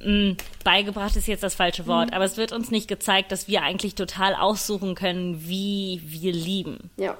mh, 0.00 0.04
hm, 0.04 0.36
beigebracht 0.64 1.16
ist 1.16 1.28
jetzt 1.28 1.42
das 1.42 1.54
falsche 1.54 1.86
Wort, 1.86 2.10
mhm. 2.10 2.14
aber 2.14 2.24
es 2.24 2.36
wird 2.36 2.52
uns 2.52 2.70
nicht 2.70 2.88
gezeigt, 2.88 3.32
dass 3.32 3.48
wir 3.48 3.62
eigentlich 3.62 3.94
total 3.94 4.34
aussuchen 4.34 4.94
können, 4.94 5.48
wie 5.48 6.00
wir 6.04 6.32
lieben. 6.32 6.90
Ja. 6.96 7.16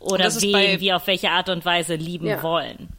Oder 0.00 0.34
wen 0.34 0.80
wir 0.80 0.96
auf 0.96 1.06
welche 1.06 1.30
Art 1.30 1.48
und 1.48 1.64
Weise 1.64 1.94
lieben 1.94 2.26
ja. 2.26 2.42
wollen. 2.42 2.90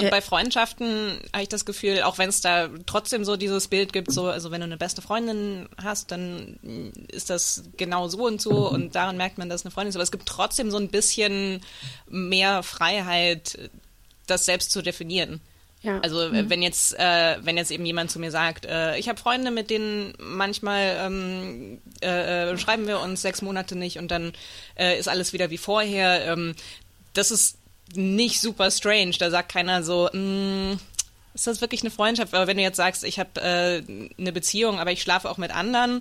Und 0.00 0.10
bei 0.10 0.20
Freundschaften 0.20 1.18
habe 1.32 1.42
ich 1.42 1.48
das 1.48 1.64
Gefühl, 1.64 2.02
auch 2.02 2.18
wenn 2.18 2.28
es 2.28 2.40
da 2.40 2.68
trotzdem 2.86 3.24
so 3.24 3.36
dieses 3.36 3.66
Bild 3.66 3.92
gibt, 3.92 4.12
so, 4.12 4.26
also 4.26 4.52
wenn 4.52 4.60
du 4.60 4.66
eine 4.66 4.76
beste 4.76 5.02
Freundin 5.02 5.68
hast, 5.76 6.12
dann 6.12 6.58
ist 7.10 7.30
das 7.30 7.64
genau 7.76 8.06
so 8.06 8.24
und 8.24 8.40
so 8.40 8.70
und 8.70 8.94
daran 8.94 9.16
merkt 9.16 9.38
man, 9.38 9.48
dass 9.48 9.62
es 9.62 9.66
eine 9.66 9.72
Freundin 9.72 9.88
ist. 9.88 9.96
Aber 9.96 10.04
es 10.04 10.12
gibt 10.12 10.26
trotzdem 10.26 10.70
so 10.70 10.76
ein 10.76 10.88
bisschen 10.88 11.62
mehr 12.08 12.62
Freiheit, 12.62 13.58
das 14.28 14.44
selbst 14.44 14.70
zu 14.70 14.82
definieren. 14.82 15.40
Ja. 15.82 16.00
Also 16.00 16.28
mhm. 16.28 16.50
wenn 16.50 16.62
jetzt, 16.62 16.98
äh, 16.98 17.36
wenn 17.40 17.56
jetzt 17.56 17.70
eben 17.70 17.86
jemand 17.86 18.10
zu 18.10 18.18
mir 18.18 18.30
sagt, 18.30 18.66
äh, 18.66 18.98
ich 18.98 19.08
habe 19.08 19.18
Freunde, 19.18 19.50
mit 19.50 19.70
denen 19.70 20.14
manchmal 20.18 20.96
ähm, 21.00 21.80
äh, 22.02 22.50
äh, 22.50 22.58
schreiben 22.58 22.86
wir 22.86 23.00
uns 23.00 23.22
sechs 23.22 23.42
Monate 23.42 23.76
nicht 23.76 23.98
und 23.98 24.10
dann 24.10 24.32
äh, 24.76 24.98
ist 24.98 25.08
alles 25.08 25.32
wieder 25.32 25.50
wie 25.50 25.58
vorher. 25.58 26.26
Ähm, 26.26 26.56
das 27.12 27.30
ist 27.30 27.58
nicht 27.94 28.40
super 28.40 28.70
strange. 28.70 29.12
Da 29.18 29.30
sagt 29.30 29.52
keiner 29.52 29.84
so, 29.84 30.08
mm, 30.12 30.78
ist 31.34 31.46
das 31.46 31.60
wirklich 31.60 31.82
eine 31.82 31.92
Freundschaft? 31.92 32.34
Aber 32.34 32.48
wenn 32.48 32.56
du 32.56 32.62
jetzt 32.62 32.76
sagst, 32.76 33.04
ich 33.04 33.20
habe 33.20 33.40
äh, 33.40 33.82
eine 34.18 34.32
Beziehung, 34.32 34.80
aber 34.80 34.90
ich 34.90 35.00
schlafe 35.00 35.30
auch 35.30 35.38
mit 35.38 35.54
anderen, 35.54 36.00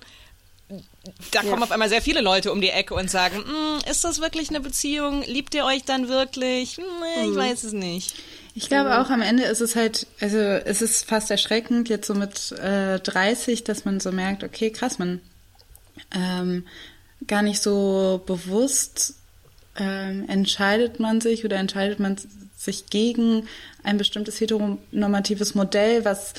da 1.31 1.41
kommen 1.41 1.63
auf 1.63 1.71
einmal 1.71 1.87
sehr 1.87 2.01
viele 2.01 2.19
Leute 2.21 2.51
um 2.51 2.59
die 2.59 2.69
Ecke 2.69 2.93
und 2.93 3.09
sagen, 3.09 3.37
"Mm, 3.37 3.89
ist 3.89 4.03
das 4.03 4.19
wirklich 4.19 4.49
eine 4.49 4.59
Beziehung? 4.59 5.23
Liebt 5.23 5.55
ihr 5.55 5.63
euch 5.63 5.85
dann 5.85 6.09
wirklich? 6.09 6.77
Nee, 6.77 7.29
ich 7.29 7.35
weiß 7.35 7.63
es 7.63 7.73
nicht. 7.73 8.15
Ich 8.57 8.69
glaube 8.69 8.99
auch 8.99 9.11
am 9.11 9.21
Ende 9.21 9.43
ist 9.43 9.61
es 9.61 9.75
halt, 9.75 10.07
also 10.19 10.39
es 10.39 10.81
ist 10.81 11.07
fast 11.07 11.29
erschreckend 11.29 11.89
jetzt 11.89 12.07
so 12.07 12.15
mit 12.15 12.51
äh, 12.53 12.97
30, 12.99 13.63
dass 13.63 13.85
man 13.85 13.99
so 13.99 14.11
merkt, 14.11 14.43
okay, 14.43 14.71
krass, 14.71 14.97
man 14.97 15.21
ähm, 16.11 16.65
gar 17.27 17.43
nicht 17.43 17.61
so 17.61 18.19
bewusst 18.25 19.13
ähm, 19.77 20.27
entscheidet 20.27 20.99
man 20.99 21.21
sich 21.21 21.45
oder 21.45 21.57
entscheidet 21.57 21.99
man 21.99 22.15
sich 22.57 22.87
gegen 22.87 23.47
ein 23.83 23.99
bestimmtes 23.99 24.41
heteronormatives 24.41 25.53
Modell, 25.53 26.03
was 26.03 26.33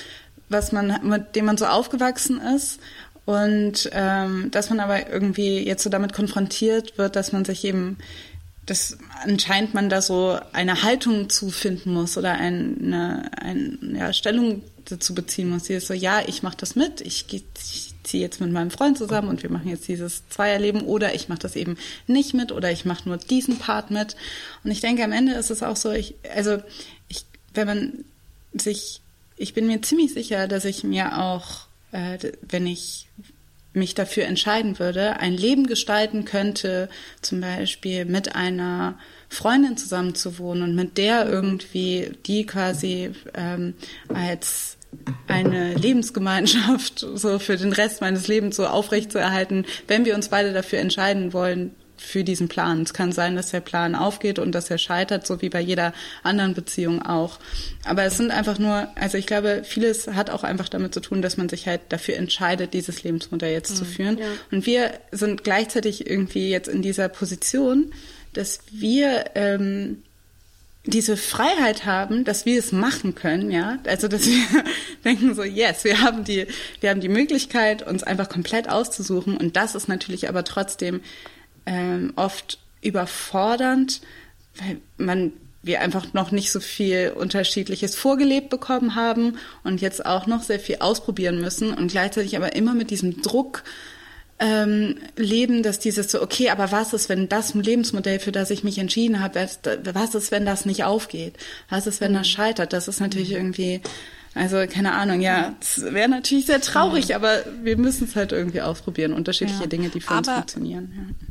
was 0.49 0.73
man 0.73 0.99
mit 1.09 1.37
dem 1.37 1.45
man 1.45 1.57
so 1.57 1.67
aufgewachsen 1.67 2.41
ist. 2.41 2.81
Und 3.27 3.91
ähm, 3.93 4.51
dass 4.51 4.71
man 4.71 4.81
aber 4.81 5.09
irgendwie 5.09 5.65
jetzt 5.65 5.85
so 5.85 5.91
damit 5.91 6.15
konfrontiert 6.15 6.99
wird, 6.99 7.15
dass 7.15 7.31
man 7.31 7.45
sich 7.45 7.65
eben 7.65 7.99
dass 8.69 8.99
anscheinend 9.25 9.73
man 9.73 9.89
da 9.89 10.03
so 10.03 10.39
eine 10.53 10.83
Haltung 10.83 11.31
zu 11.31 11.49
finden 11.49 11.95
muss 11.95 12.19
oder 12.19 12.33
eine, 12.33 13.31
eine 13.41 13.79
ja, 13.99 14.13
Stellung 14.13 14.63
dazu 14.85 15.15
beziehen 15.15 15.49
muss. 15.49 15.65
Die 15.65 15.73
ist 15.73 15.87
so, 15.87 15.95
ja, 15.95 16.23
ich 16.27 16.43
mache 16.43 16.59
das 16.59 16.77
mit, 16.77 17.01
ich, 17.01 17.25
ich 17.33 17.95
ziehe 18.03 18.23
jetzt 18.23 18.43
mit 18.43 18.53
meinem 18.53 18.71
Freund 18.71 18.99
zusammen 18.99 19.29
und 19.29 19.43
wir 19.43 19.51
machen 19.51 19.69
jetzt 19.69 19.89
dieses 19.89 20.29
Zweierleben 20.29 20.83
oder 20.83 21.15
ich 21.15 21.31
mache 21.31 21.41
das 21.41 21.57
eben 21.57 21.79
nicht 22.07 22.35
mit 22.35 22.53
oder 22.53 22.71
ich 22.71 22.85
mache 22.85 23.09
nur 23.09 23.17
diesen 23.17 23.59
Part 23.59 23.91
mit. 23.91 24.17
Und 24.65 24.71
ich 24.71 24.81
denke, 24.83 25.03
am 25.03 25.13
Ende 25.13 25.33
ist 25.33 25.51
es 25.51 25.63
auch 25.63 25.77
so, 25.77 25.91
ich, 25.91 26.15
also 26.35 26.59
ich, 27.09 27.25
wenn 27.55 27.67
man 27.67 28.05
sich, 28.53 29.01
ich 29.37 29.55
bin 29.55 29.67
mir 29.67 29.81
ziemlich 29.81 30.13
sicher, 30.13 30.47
dass 30.47 30.67
ich 30.67 30.85
mir 30.85 31.19
auch, 31.19 31.67
äh, 31.93 32.19
wenn 32.43 32.67
ich 32.67 33.09
mich 33.73 33.95
dafür 33.95 34.25
entscheiden 34.25 34.79
würde, 34.79 35.21
ein 35.21 35.35
Leben 35.35 35.67
gestalten 35.67 36.25
könnte, 36.25 36.89
zum 37.21 37.41
Beispiel 37.41 38.05
mit 38.05 38.35
einer 38.35 38.99
Freundin 39.29 39.77
zusammen 39.77 40.15
zu 40.15 40.39
wohnen 40.39 40.63
und 40.63 40.75
mit 40.75 40.97
der 40.99 41.29
irgendwie 41.29 42.13
die 42.27 42.47
quasi 42.47 43.11
ähm, 43.35 43.75
als 44.13 44.79
eine 45.27 45.75
Lebensgemeinschaft 45.75 47.01
so 47.15 47.39
für 47.39 47.57
den 47.57 47.73
Rest 47.73 48.01
meines 48.01 48.27
Lebens 48.27 48.57
so 48.57 48.67
aufrechtzuerhalten, 48.67 49.67
wenn 49.87 50.05
wir 50.05 50.15
uns 50.15 50.29
beide 50.29 50.53
dafür 50.53 50.79
entscheiden 50.79 51.33
wollen, 51.33 51.75
für 51.99 52.25
diesen 52.25 52.49
Plan. 52.49 52.83
Es 52.83 52.95
kann 52.95 53.13
sein, 53.13 53.37
dass 53.37 53.51
der 53.51 53.61
Plan 53.61 53.95
aufgeht 53.95 54.39
und 54.39 54.53
dass 54.53 54.71
er 54.71 54.79
scheitert, 54.79 55.27
so 55.27 55.43
wie 55.43 55.49
bei 55.49 55.61
jeder 55.61 55.93
anderen 56.23 56.55
Beziehung 56.55 57.03
auch. 57.03 57.39
Aber 57.85 58.05
es 58.05 58.17
sind 58.17 58.31
einfach 58.31 58.59
nur, 58.59 58.89
also 58.95 59.19
ich 59.19 59.27
glaube, 59.27 59.63
vieles 59.65 60.09
hat 60.09 60.31
auch 60.31 60.45
einfach 60.45 60.69
damit 60.69 60.95
zu 60.95 61.01
tun, 61.01 61.23
dass 61.23 61.37
man 61.37 61.49
sich 61.49 61.67
halt 61.67 61.81
dafür 61.91 62.17
entscheidet, 62.17 62.75
dieses 62.75 63.03
Lebensmodell 63.03 63.53
jetzt 63.53 63.77
zu 63.77 63.85
führen. 63.85 64.19
Und 64.51 64.67
wir 64.67 64.93
sind 65.11 65.45
gleichzeitig 65.45 66.09
irgendwie 66.09 66.51
jetzt 66.51 66.69
in 66.69 66.83
dieser 66.83 67.09
Position, 67.09 67.93
dass 68.33 68.61
wir 68.71 69.33
ähm, 69.35 70.03
diese 70.89 71.17
Freiheit 71.17 71.85
haben, 71.85 72.25
dass 72.25 72.47
wir 72.47 72.59
es 72.59 72.73
machen 72.73 73.15
können, 73.15 73.51
ja, 73.51 73.79
also 73.87 74.09
dass 74.09 74.27
wir 74.27 74.43
denken 75.05 75.35
so, 75.35 75.45
yes, 75.45 75.85
wir 75.85 76.01
haben 76.01 76.25
die, 76.25 76.47
wir 76.81 76.91
haben 76.91 77.01
die 77.01 77.11
Möglichkeit, 77.11 77.87
uns 77.87 78.03
einfach 78.03 78.29
komplett 78.29 78.71
auszusuchen 78.71 79.37
und 79.37 79.57
das 79.57 79.75
ist 79.75 79.89
natürlich 79.89 80.29
aber 80.29 80.45
trotzdem 80.45 81.01
ähm, 81.69 82.13
oft 82.17 82.59
überfordernd, 82.81 84.01
weil 84.59 84.79
man 84.97 85.33
wir 85.63 85.81
einfach 85.81 86.15
noch 86.15 86.31
nicht 86.31 86.51
so 86.53 86.61
viel 86.61 87.13
Unterschiedliches 87.15 87.95
vorgelebt 87.97 88.49
bekommen 88.49 88.95
haben 88.95 89.37
und 89.65 89.81
jetzt 89.81 90.07
auch 90.07 90.27
noch 90.27 90.43
sehr 90.43 90.61
viel 90.61 90.77
ausprobieren 90.79 91.41
müssen 91.41 91.75
und 91.75 91.91
gleichzeitig 91.91 92.37
aber 92.37 92.55
immer 92.55 92.75
mit 92.75 92.91
diesem 92.91 93.21
Druck 93.23 93.65
ähm, 94.39 94.97
leben, 95.17 95.65
dass 95.65 95.81
dieses 95.81 96.11
so, 96.13 96.23
okay, 96.23 96.51
aber 96.51 96.71
was 96.71 96.93
ist, 96.93 97.09
wenn 97.09 97.29
das 97.29 97.55
Lebensmodell, 97.55 98.21
für 98.21 98.31
das 98.31 98.51
ich 98.51 98.63
mich 98.63 98.79
entschieden 98.79 99.21
habe, 99.21 99.49
was, 99.93 100.15
ist, 100.15 100.31
wenn 100.31 100.47
das 100.47 100.65
nicht 100.65 100.85
aufgeht? 100.85 101.35
Was 101.69 101.89
ist, 101.89 102.01
wenn 102.01 102.15
das 102.15 102.29
scheitert? 102.29 102.73
Das 102.73 102.87
ist 102.87 103.01
natürlich 103.01 103.33
irgendwie, 103.33 103.81
also 104.35 104.59
keine 104.73 104.93
Ahnung, 104.93 105.21
ja, 105.21 105.57
es 105.61 105.83
wäre 105.83 106.09
natürlich 106.09 106.47
sehr 106.47 106.61
traurig, 106.61 107.17
aber 107.17 107.43
wir 107.65 107.77
müssen 107.77 108.05
es 108.07 108.15
halt 108.15 108.31
irgendwie 108.31 108.63
ausprobieren, 108.63 109.13
unterschiedliche 109.13 109.63
Ja. 109.63 109.67
Dinge, 109.67 109.89
die 109.89 110.01
für 110.01 110.15
uns 110.15 110.29
Aber- 110.29 110.37
funktionieren. 110.39 110.93
Ja. 110.97 111.27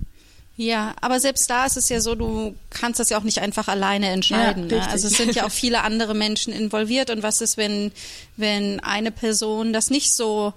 Ja, 0.60 0.96
aber 1.02 1.20
selbst 1.20 1.48
da 1.52 1.68
ist 1.68 1.78
es 1.78 1.88
ja 1.90 2.02
so, 2.02 2.16
du 2.16 2.56
kannst 2.72 3.00
das 3.00 3.12
ja 3.12 3.20
auch 3.20 3.24
nicht 3.24 3.40
einfach 3.40 3.68
alleine 3.68 4.10
entscheiden. 4.10 4.70
Ja, 4.70 4.78
ne? 4.78 4.90
Also 4.90 5.08
es 5.08 5.14
sind 5.14 5.36
ja 5.36 5.46
auch 5.46 5.52
viele 5.64 5.84
andere 5.84 6.16
Menschen 6.16 6.52
involviert. 6.52 7.12
Und 7.12 7.22
was 7.22 7.42
ist, 7.42 7.58
wenn, 7.58 7.92
wenn 8.38 8.80
eine 8.80 9.12
Person 9.12 9.72
das 9.72 9.92
nicht 9.92 10.12
so 10.12 10.54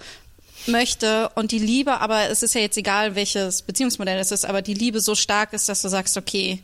möchte 0.67 1.29
und 1.35 1.53
die 1.53 1.59
Liebe, 1.59 2.01
aber 2.01 2.31
es 2.31 2.43
ist 2.43 2.55
ja 2.55 2.63
jetzt 2.63 2.79
egal, 2.79 3.15
welches 3.15 3.61
Beziehungsmodell 3.63 4.19
es 4.19 4.31
ist, 4.31 4.47
aber 4.47 4.63
die 4.63 4.75
Liebe 4.75 5.01
so 5.01 5.15
stark 5.15 5.53
ist, 5.53 5.69
dass 5.69 5.83
du 5.83 5.89
sagst, 5.89 6.17
okay, 6.17 6.61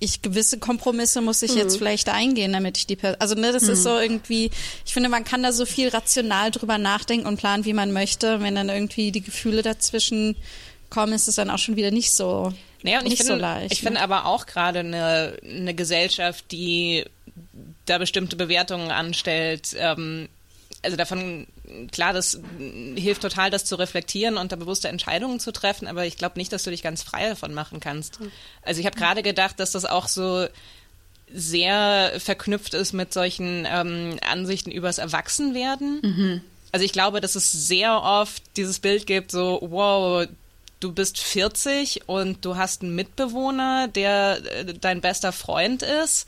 ich 0.00 0.22
gewisse 0.22 0.58
Kompromisse 0.58 1.20
muss 1.20 1.42
ich 1.42 1.54
jetzt 1.54 1.76
vielleicht 1.76 2.08
eingehen, 2.08 2.52
damit 2.52 2.78
ich 2.78 2.86
die 2.86 2.96
Person, 2.96 3.20
also 3.20 3.34
ne, 3.34 3.52
das 3.52 3.64
ist 3.64 3.82
so 3.82 3.98
irgendwie, 3.98 4.50
ich 4.86 4.94
finde, 4.94 5.10
man 5.10 5.24
kann 5.24 5.42
da 5.42 5.52
so 5.52 5.66
viel 5.66 5.88
rational 5.88 6.50
drüber 6.50 6.78
nachdenken 6.78 7.26
und 7.26 7.36
planen, 7.36 7.66
wie 7.66 7.74
man 7.74 7.92
möchte. 7.92 8.40
Wenn 8.40 8.54
dann 8.54 8.70
irgendwie 8.70 9.12
die 9.12 9.20
Gefühle 9.20 9.62
dazwischen 9.62 10.36
kommen, 10.90 11.12
ist 11.12 11.28
es 11.28 11.36
dann 11.36 11.50
auch 11.50 11.58
schon 11.58 11.76
wieder 11.76 11.90
nicht 11.90 12.14
so, 12.14 12.52
Naja, 12.82 12.98
und 12.98 13.06
ich 13.06 13.10
nicht 13.10 13.18
finde, 13.18 13.34
so 13.34 13.40
leicht. 13.40 13.72
ich 13.72 13.82
ne? 13.82 13.88
finde 13.88 14.00
aber 14.00 14.26
auch 14.26 14.46
gerade 14.46 14.80
eine, 14.80 15.36
eine 15.42 15.74
Gesellschaft, 15.74 16.50
die 16.52 17.04
da 17.86 17.98
bestimmte 17.98 18.36
Bewertungen 18.36 18.90
anstellt, 18.90 19.76
ähm, 19.78 20.28
also 20.82 20.96
davon, 20.96 21.46
klar, 21.90 22.12
das 22.12 22.40
hilft 22.94 23.22
total, 23.22 23.50
das 23.50 23.64
zu 23.64 23.74
reflektieren 23.76 24.36
und 24.36 24.52
da 24.52 24.56
bewusste 24.56 24.88
Entscheidungen 24.88 25.40
zu 25.40 25.52
treffen, 25.52 25.88
aber 25.88 26.06
ich 26.06 26.16
glaube 26.16 26.38
nicht, 26.38 26.52
dass 26.52 26.62
du 26.62 26.70
dich 26.70 26.82
ganz 26.82 27.02
frei 27.02 27.28
davon 27.28 27.52
machen 27.52 27.80
kannst. 27.80 28.20
Also 28.62 28.80
ich 28.80 28.86
habe 28.86 28.96
gerade 28.96 29.22
gedacht, 29.22 29.58
dass 29.58 29.72
das 29.72 29.84
auch 29.84 30.06
so 30.06 30.46
sehr 31.32 32.12
verknüpft 32.18 32.74
ist 32.74 32.92
mit 32.92 33.12
solchen 33.12 33.66
ähm, 33.68 34.18
Ansichten 34.30 34.70
übers 34.70 34.98
Erwachsenwerden. 34.98 36.42
Also 36.72 36.84
ich 36.84 36.92
glaube, 36.92 37.20
dass 37.20 37.34
es 37.34 37.50
sehr 37.50 38.00
oft 38.02 38.42
dieses 38.56 38.78
Bild 38.78 39.06
gibt, 39.06 39.30
so, 39.32 39.58
wow, 39.60 40.26
du 40.80 40.92
bist 40.92 41.18
40 41.18 42.08
und 42.08 42.44
du 42.44 42.56
hast 42.56 42.82
einen 42.82 42.94
Mitbewohner, 42.94 43.88
der 43.88 44.40
äh, 44.52 44.74
dein 44.74 45.00
bester 45.00 45.32
Freund 45.32 45.82
ist. 45.82 46.26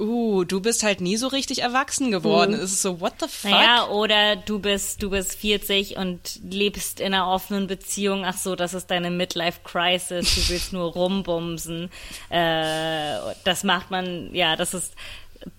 Uh, 0.00 0.44
du 0.44 0.60
bist 0.60 0.84
halt 0.84 1.00
nie 1.00 1.16
so 1.16 1.26
richtig 1.26 1.62
erwachsen 1.62 2.12
geworden. 2.12 2.54
Es 2.54 2.70
ist 2.70 2.82
so, 2.82 3.00
what 3.00 3.14
the 3.18 3.26
fuck? 3.26 3.50
Naja, 3.50 3.88
oder 3.88 4.36
du 4.36 4.60
bist, 4.60 5.02
du 5.02 5.10
bist 5.10 5.34
40 5.34 5.96
und 5.96 6.38
lebst 6.48 7.00
in 7.00 7.14
einer 7.14 7.26
offenen 7.26 7.66
Beziehung. 7.66 8.24
Ach 8.24 8.36
so, 8.36 8.54
das 8.54 8.74
ist 8.74 8.92
deine 8.92 9.10
Midlife-Crisis. 9.10 10.36
Du 10.36 10.48
willst 10.50 10.72
nur 10.72 10.92
rumbumsen. 10.92 11.90
Äh, 12.30 13.18
das 13.42 13.64
macht 13.64 13.90
man, 13.90 14.32
ja, 14.32 14.54
das 14.54 14.72
ist, 14.72 14.94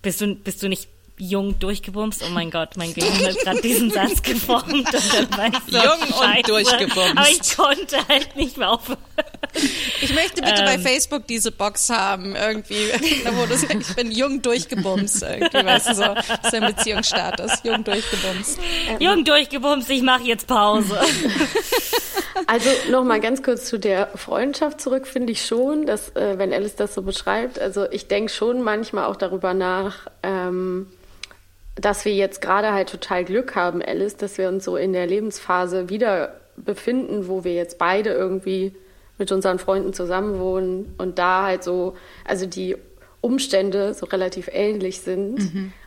bist 0.02 0.22
du, 0.22 0.36
bist 0.36 0.64
du 0.64 0.70
nicht 0.70 0.88
jung 1.20 1.60
durchgebumst? 1.60 2.24
Oh 2.26 2.30
mein 2.32 2.50
Gott, 2.52 2.78
mein 2.78 2.94
Gehirn 2.94 3.28
hat 3.28 3.38
gerade 3.40 3.62
diesen 3.62 3.92
Satz 3.92 4.22
geformt 4.24 4.72
und 4.74 5.38
dann 5.38 5.54
so, 5.68 5.78
Jung 5.78 6.02
und 6.02 6.16
Scheiße. 6.16 6.44
durchgebumst. 6.48 7.18
Aber 7.18 7.30
ich 7.30 7.56
konnte 7.56 8.08
halt 8.08 8.36
nicht 8.36 8.58
mehr 8.58 8.72
aufhören. 8.72 8.98
Ich 10.02 10.14
möchte 10.14 10.42
bitte 10.42 10.64
bei 10.64 10.76
Ähm. 10.76 10.82
Facebook 10.82 11.28
diese 11.28 11.52
Box 11.52 11.90
haben, 11.90 12.36
irgendwie, 12.36 12.90
da 13.24 13.36
wo 13.36 13.46
du 13.46 13.58
sagst, 13.58 13.90
ich 13.90 13.96
bin 13.96 14.12
jung 14.12 14.42
durchgebumst, 14.42 15.24
irgendwie, 15.24 15.66
weißt 15.66 15.90
du, 15.90 15.96
so, 15.96 16.04
das 16.04 16.30
ist 16.30 16.54
dein 16.54 16.66
Beziehungsstatus, 16.74 17.52
jung 17.64 17.84
durchgebumst. 17.84 18.60
Jung 19.00 19.26
durchgebumst, 19.26 19.90
ich 19.90 20.02
mache 20.04 20.24
jetzt 20.24 20.48
Pause. 20.48 21.00
Also 22.48 22.70
noch 22.90 23.04
mal 23.04 23.20
ganz 23.20 23.44
kurz 23.44 23.66
zu 23.66 23.78
der 23.78 24.08
Freundschaft 24.16 24.80
zurück, 24.82 25.08
finde 25.08 25.34
ich 25.34 25.46
schon, 25.46 25.86
dass, 25.86 26.10
äh, 26.16 26.38
wenn 26.38 26.54
Alice 26.54 26.76
das 26.76 26.94
so 26.94 27.02
beschreibt, 27.02 27.60
also 27.60 27.86
ich 27.92 28.08
denke 28.08 28.32
schon 28.32 28.62
manchmal 28.62 29.06
auch 29.06 29.16
darüber 29.16 29.54
nach, 29.54 30.08
ähm, 30.24 30.88
dass 31.80 32.06
wir 32.06 32.14
jetzt 32.14 32.42
gerade 32.42 32.74
halt 32.74 32.90
total 32.90 33.24
Glück 33.26 33.56
haben, 33.56 33.82
Alice, 33.82 34.18
dass 34.18 34.38
wir 34.38 34.50
uns 34.50 34.66
so 34.66 34.76
in 34.76 34.94
der 34.94 35.08
Lebensphase 35.08 35.90
wieder 35.90 36.36
befinden, 36.58 37.28
wo 37.28 37.44
wir 37.44 37.54
jetzt 37.54 37.78
beide 37.78 38.12
irgendwie 38.12 38.74
mit 39.18 39.32
unseren 39.32 39.60
Freunden 39.60 39.94
zusammenwohnen 39.94 40.94
und 40.98 41.20
da 41.20 41.44
halt 41.44 41.64
so, 41.64 41.96
also 42.26 42.46
die 42.46 42.76
Umstände 43.22 43.94
so 43.94 44.06
relativ 44.06 44.50
ähnlich 44.52 45.02
sind, 45.02 45.40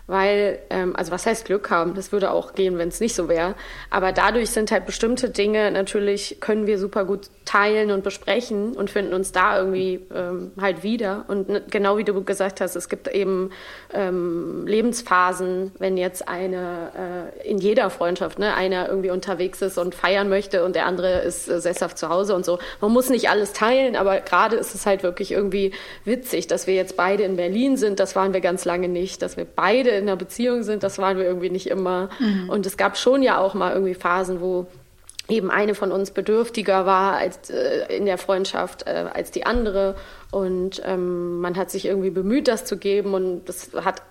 weil, 0.06 0.58
ähm, 0.70 0.96
also 0.96 1.12
was 1.12 1.26
heißt 1.26 1.44
Glück 1.46 1.70
haben? 1.70 1.94
Das 1.94 2.12
würde 2.12 2.30
auch 2.30 2.54
gehen, 2.54 2.78
wenn 2.78 2.88
es 2.88 3.00
nicht 3.00 3.14
so 3.14 3.28
wäre. 3.28 3.54
Aber 3.90 4.12
dadurch 4.12 4.50
sind 4.50 4.70
halt 4.70 4.86
bestimmte 4.86 5.30
Dinge 5.30 5.70
natürlich, 5.70 6.38
können 6.40 6.66
wir 6.66 6.78
super 6.78 7.04
gut 7.04 7.30
teilen 7.44 7.90
und 7.90 8.02
besprechen 8.02 8.72
und 8.74 8.90
finden 8.90 9.14
uns 9.14 9.32
da 9.32 9.58
irgendwie 9.58 10.00
ähm, 10.14 10.52
halt 10.60 10.82
wieder. 10.82 11.24
Und 11.28 11.70
genau 11.70 11.98
wie 11.98 12.04
du 12.04 12.22
gesagt 12.24 12.60
hast, 12.60 12.76
es 12.76 12.88
gibt 12.88 13.08
eben 13.08 13.50
ähm, 13.92 14.66
Lebensphasen, 14.66 15.72
wenn 15.78 15.96
jetzt 15.96 16.28
eine 16.28 17.30
äh, 17.44 17.48
in 17.48 17.58
jeder 17.58 17.90
Freundschaft, 17.90 18.38
ne, 18.38 18.54
einer 18.54 18.88
irgendwie 18.88 19.10
unterwegs 19.10 19.62
ist 19.62 19.78
und 19.78 19.94
feiern 19.94 20.28
möchte 20.28 20.64
und 20.64 20.76
der 20.76 20.86
andere 20.86 21.20
ist 21.20 21.48
äh, 21.48 21.60
sesshaft 21.60 21.98
zu 21.98 22.08
Hause 22.08 22.34
und 22.34 22.44
so. 22.44 22.58
Man 22.80 22.92
muss 22.92 23.08
nicht 23.08 23.30
alles 23.30 23.52
teilen, 23.52 23.96
aber 23.96 24.20
gerade 24.20 24.56
ist 24.56 24.74
es 24.74 24.86
halt 24.86 25.02
wirklich 25.02 25.32
irgendwie 25.32 25.72
witzig, 26.04 26.46
dass 26.48 26.66
wir 26.66 26.74
jetzt 26.74 26.96
beide 26.96 27.22
in 27.22 27.36
Berlin 27.36 27.76
sind. 27.76 28.00
Das 28.00 28.16
waren 28.16 28.32
wir 28.32 28.40
ganz 28.40 28.64
lange 28.64 28.88
nicht, 28.88 29.22
dass 29.22 29.36
wir 29.36 29.44
beide 29.44 29.91
in 29.96 30.02
einer 30.02 30.16
Beziehung 30.16 30.62
sind. 30.62 30.82
Das 30.82 30.98
waren 30.98 31.16
wir 31.18 31.24
irgendwie 31.24 31.50
nicht 31.50 31.68
immer. 31.68 32.10
Und 32.48 32.66
es 32.66 32.76
gab 32.76 32.96
schon 32.96 33.22
ja 33.22 33.38
auch 33.38 33.54
mal 33.54 33.72
irgendwie 33.72 33.94
Phasen, 33.94 34.40
wo 34.40 34.66
eben 35.28 35.50
eine 35.50 35.74
von 35.74 35.92
uns 35.92 36.10
bedürftiger 36.10 36.84
war 36.86 37.16
als 37.16 37.50
äh, 37.50 37.96
in 37.96 38.06
der 38.06 38.18
Freundschaft 38.18 38.86
äh, 38.86 39.06
als 39.12 39.30
die 39.30 39.46
andere 39.46 39.94
und 40.30 40.82
ähm, 40.84 41.40
man 41.40 41.56
hat 41.56 41.70
sich 41.70 41.86
irgendwie 41.86 42.10
bemüht, 42.10 42.48
das 42.48 42.64
zu 42.64 42.76
geben 42.76 43.14
und 43.14 43.44
das 43.44 43.70
hat 43.84 44.02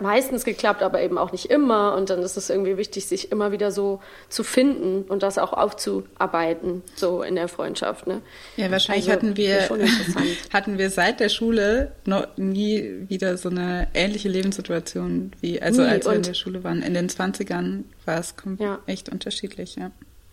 meistens 0.00 0.44
geklappt, 0.44 0.82
aber 0.82 1.00
eben 1.00 1.16
auch 1.16 1.30
nicht 1.30 1.46
immer 1.46 1.94
und 1.94 2.10
dann 2.10 2.22
ist 2.22 2.36
es 2.36 2.50
irgendwie 2.50 2.76
wichtig, 2.76 3.06
sich 3.06 3.30
immer 3.30 3.52
wieder 3.52 3.70
so 3.70 4.00
zu 4.28 4.42
finden 4.42 5.02
und 5.02 5.22
das 5.22 5.38
auch 5.38 5.52
aufzuarbeiten, 5.52 6.82
so 6.96 7.22
in 7.22 7.36
der 7.36 7.46
Freundschaft. 7.48 8.06
Ne? 8.06 8.20
Ja, 8.56 8.70
wahrscheinlich 8.70 9.04
Also, 9.10 9.12
hatten 9.26 9.36
wir 9.36 9.58
ist 9.60 9.68
schon 9.68 9.80
interessant. 9.80 10.26
hatten 10.52 10.78
wir 10.78 10.90
seit 10.90 11.20
der 11.20 11.28
Schule 11.28 11.92
noch 12.04 12.26
nie 12.36 13.04
wieder 13.08 13.36
so 13.36 13.48
eine 13.48 13.86
ähnliche 13.94 14.28
Lebenssituation 14.28 15.32
wie 15.40 15.62
also 15.62 15.82
Nie, 15.82 15.88
als 15.88 16.04
wir 16.06 16.12
in 16.12 16.18
und- 16.18 16.26
der 16.26 16.34
Schule 16.34 16.64
waren. 16.64 16.82
In 16.82 16.94
den 16.94 17.08
20ern 17.08 17.84
war 18.06 18.18
es 18.18 18.34
Ja. 18.58 18.80
echt 18.86 19.08
unterschiedlich, 19.08 19.76
ja. 19.76 19.90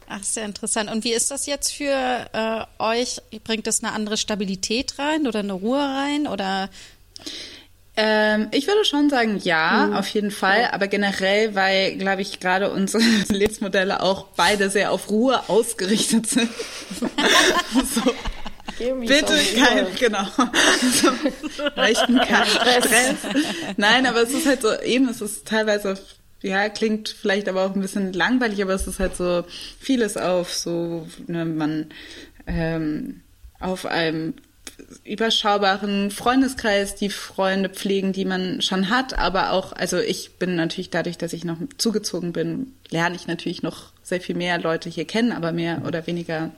Ach, 0.09 0.23
sehr 0.23 0.45
interessant. 0.45 0.89
Und 0.89 1.03
wie 1.03 1.11
ist 1.13 1.31
das 1.31 1.45
jetzt 1.47 1.73
für 1.73 1.91
äh, 2.31 2.63
euch? 2.79 3.17
Bringt 3.43 3.67
das 3.67 3.83
eine 3.83 3.91
andere 3.93 4.15
Stabilität 4.15 4.97
rein 4.97 5.27
oder 5.27 5.39
eine 5.39 5.51
Ruhe 5.51 5.79
rein? 5.81 6.27
Oder 6.27 6.69
Ähm, 7.99 8.47
ich 8.51 8.67
würde 8.67 8.85
schon 8.85 9.09
sagen, 9.09 9.39
ja, 9.43 9.87
Mhm. 9.87 9.93
auf 9.95 10.07
jeden 10.09 10.29
Fall. 10.31 10.69
Aber 10.71 10.87
generell, 10.87 11.55
weil, 11.55 11.97
glaube 11.97 12.21
ich, 12.21 12.39
gerade 12.39 12.69
unsere 12.69 13.03
Lebensmodelle 13.29 14.01
auch 14.01 14.27
beide 14.35 14.69
sehr 14.69 14.91
auf 14.91 15.09
Ruhe 15.09 15.49
ausgerichtet 15.49 16.27
sind. 16.27 16.49
so, 17.95 18.01
bitte 18.77 19.33
kein, 19.55 19.87
genau. 19.99 20.27
So, 21.01 21.09
leichten 21.75 22.19
keinen 22.19 22.45
Stress. 22.45 22.87
Nein, 23.77 24.05
aber 24.05 24.21
es 24.21 24.31
ist 24.31 24.45
halt 24.45 24.61
so, 24.61 24.79
eben, 24.81 25.09
es 25.09 25.21
ist 25.21 25.47
teilweise, 25.47 25.95
ja, 26.43 26.69
klingt 26.69 27.09
vielleicht 27.09 27.49
aber 27.49 27.65
auch 27.65 27.73
ein 27.73 27.81
bisschen 27.81 28.13
langweilig, 28.13 28.61
aber 28.61 28.73
es 28.75 28.85
ist 28.85 28.99
halt 28.99 29.15
so 29.17 29.43
vieles 29.79 30.17
auf 30.17 30.53
so, 30.53 31.07
ne, 31.25 31.45
man, 31.45 31.87
ähm, 32.45 33.21
auf 33.59 33.87
einem 33.87 34.35
überschaubaren 35.03 36.11
Freundeskreis 36.11 36.95
die 36.95 37.09
Freunde 37.09 37.69
pflegen, 37.69 38.13
die 38.13 38.25
man 38.25 38.61
schon 38.61 38.89
hat, 38.89 39.17
aber 39.17 39.51
auch, 39.51 39.73
also 39.73 39.97
ich 39.97 40.37
bin 40.37 40.55
natürlich 40.55 40.89
dadurch, 40.89 41.17
dass 41.17 41.33
ich 41.33 41.43
noch 41.43 41.57
zugezogen 41.77 42.33
bin, 42.33 42.73
lerne 42.89 43.15
ich 43.15 43.27
natürlich 43.27 43.63
noch 43.63 43.91
sehr 44.03 44.21
viel 44.21 44.35
mehr 44.35 44.59
Leute 44.59 44.89
hier 44.89 45.05
kennen, 45.05 45.31
aber 45.31 45.51
mehr 45.51 45.81
oder 45.85 46.07
weniger 46.07 46.51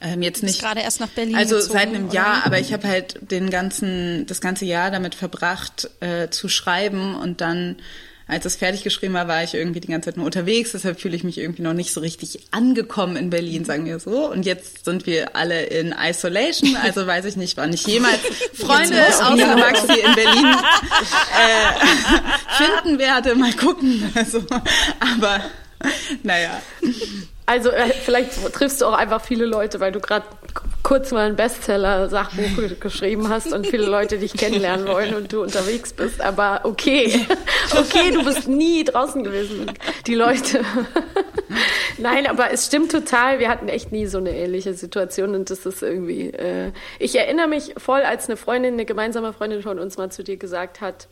ähm, 0.00 0.22
jetzt 0.22 0.42
nicht. 0.42 0.60
gerade 0.60 0.80
erst 0.80 1.00
nach 1.00 1.08
Berlin 1.08 1.36
Also 1.36 1.56
gezogen, 1.56 1.72
seit 1.72 1.88
einem 1.88 2.06
oder? 2.06 2.14
Jahr, 2.14 2.46
aber 2.46 2.58
ich 2.58 2.72
habe 2.72 2.88
halt 2.88 3.18
den 3.30 3.50
ganzen, 3.50 4.26
das 4.26 4.40
ganze 4.40 4.64
Jahr 4.64 4.90
damit 4.90 5.14
verbracht, 5.14 5.90
äh, 6.00 6.28
zu 6.30 6.48
schreiben 6.48 7.14
und 7.14 7.40
dann 7.40 7.76
als 8.26 8.44
es 8.44 8.56
fertig 8.56 8.82
geschrieben 8.82 9.14
war, 9.14 9.28
war 9.28 9.42
ich 9.42 9.54
irgendwie 9.54 9.80
die 9.80 9.88
ganze 9.88 10.10
Zeit 10.10 10.16
nur 10.16 10.26
unterwegs, 10.26 10.72
deshalb 10.72 11.00
fühle 11.00 11.16
ich 11.16 11.24
mich 11.24 11.38
irgendwie 11.38 11.62
noch 11.62 11.72
nicht 11.72 11.92
so 11.92 12.00
richtig 12.00 12.40
angekommen 12.50 13.16
in 13.16 13.30
Berlin, 13.30 13.64
sagen 13.64 13.84
wir 13.86 13.98
so. 13.98 14.30
Und 14.30 14.46
jetzt 14.46 14.84
sind 14.84 15.06
wir 15.06 15.36
alle 15.36 15.64
in 15.64 15.94
Isolation, 15.98 16.76
also 16.82 17.06
weiß 17.06 17.24
ich 17.24 17.36
nicht, 17.36 17.56
wann 17.56 17.72
ich 17.72 17.86
jemals 17.86 18.20
Freunde 18.54 19.06
außer 19.06 19.56
Maxi 19.56 20.00
in 20.00 20.14
Berlin 20.14 20.46
äh, 21.36 22.64
finden 22.64 22.98
werde. 22.98 23.34
Mal 23.34 23.52
gucken. 23.52 24.10
Also, 24.14 24.44
aber 25.00 25.42
naja. 26.22 26.62
Also 27.46 27.70
äh, 27.70 27.90
vielleicht 27.90 28.52
triffst 28.52 28.80
du 28.80 28.86
auch 28.86 28.96
einfach 28.96 29.24
viele 29.24 29.46
Leute, 29.46 29.80
weil 29.80 29.92
du 29.92 30.00
gerade 30.00 30.24
kurz 30.92 31.10
mal 31.10 31.26
ein 31.26 31.36
Bestseller-Sachbuch 31.36 32.54
ge- 32.56 32.76
geschrieben 32.78 33.30
hast 33.30 33.50
und 33.54 33.66
viele 33.66 33.86
Leute 33.86 34.18
dich 34.18 34.34
kennenlernen 34.34 34.86
wollen 34.86 35.14
und 35.14 35.32
du 35.32 35.40
unterwegs 35.42 35.94
bist. 35.94 36.20
Aber 36.20 36.60
okay, 36.64 37.26
okay, 37.72 38.10
du 38.10 38.22
bist 38.22 38.46
nie 38.46 38.84
draußen 38.84 39.24
gewesen. 39.24 39.72
Die 40.06 40.14
Leute. 40.14 40.62
Nein, 41.96 42.26
aber 42.26 42.50
es 42.50 42.66
stimmt 42.66 42.90
total. 42.92 43.38
Wir 43.38 43.48
hatten 43.48 43.68
echt 43.70 43.90
nie 43.90 44.04
so 44.04 44.18
eine 44.18 44.36
ähnliche 44.36 44.74
Situation 44.74 45.34
und 45.34 45.48
das 45.48 45.64
ist 45.64 45.82
irgendwie. 45.82 46.28
Äh, 46.28 46.72
ich 46.98 47.16
erinnere 47.16 47.48
mich 47.48 47.72
voll, 47.78 48.02
als 48.02 48.26
eine 48.26 48.36
Freundin, 48.36 48.74
eine 48.74 48.84
gemeinsame 48.84 49.32
Freundin 49.32 49.62
von 49.62 49.78
uns 49.78 49.96
mal 49.96 50.12
zu 50.12 50.22
dir 50.22 50.36
gesagt 50.36 50.82
hat, 50.82 51.08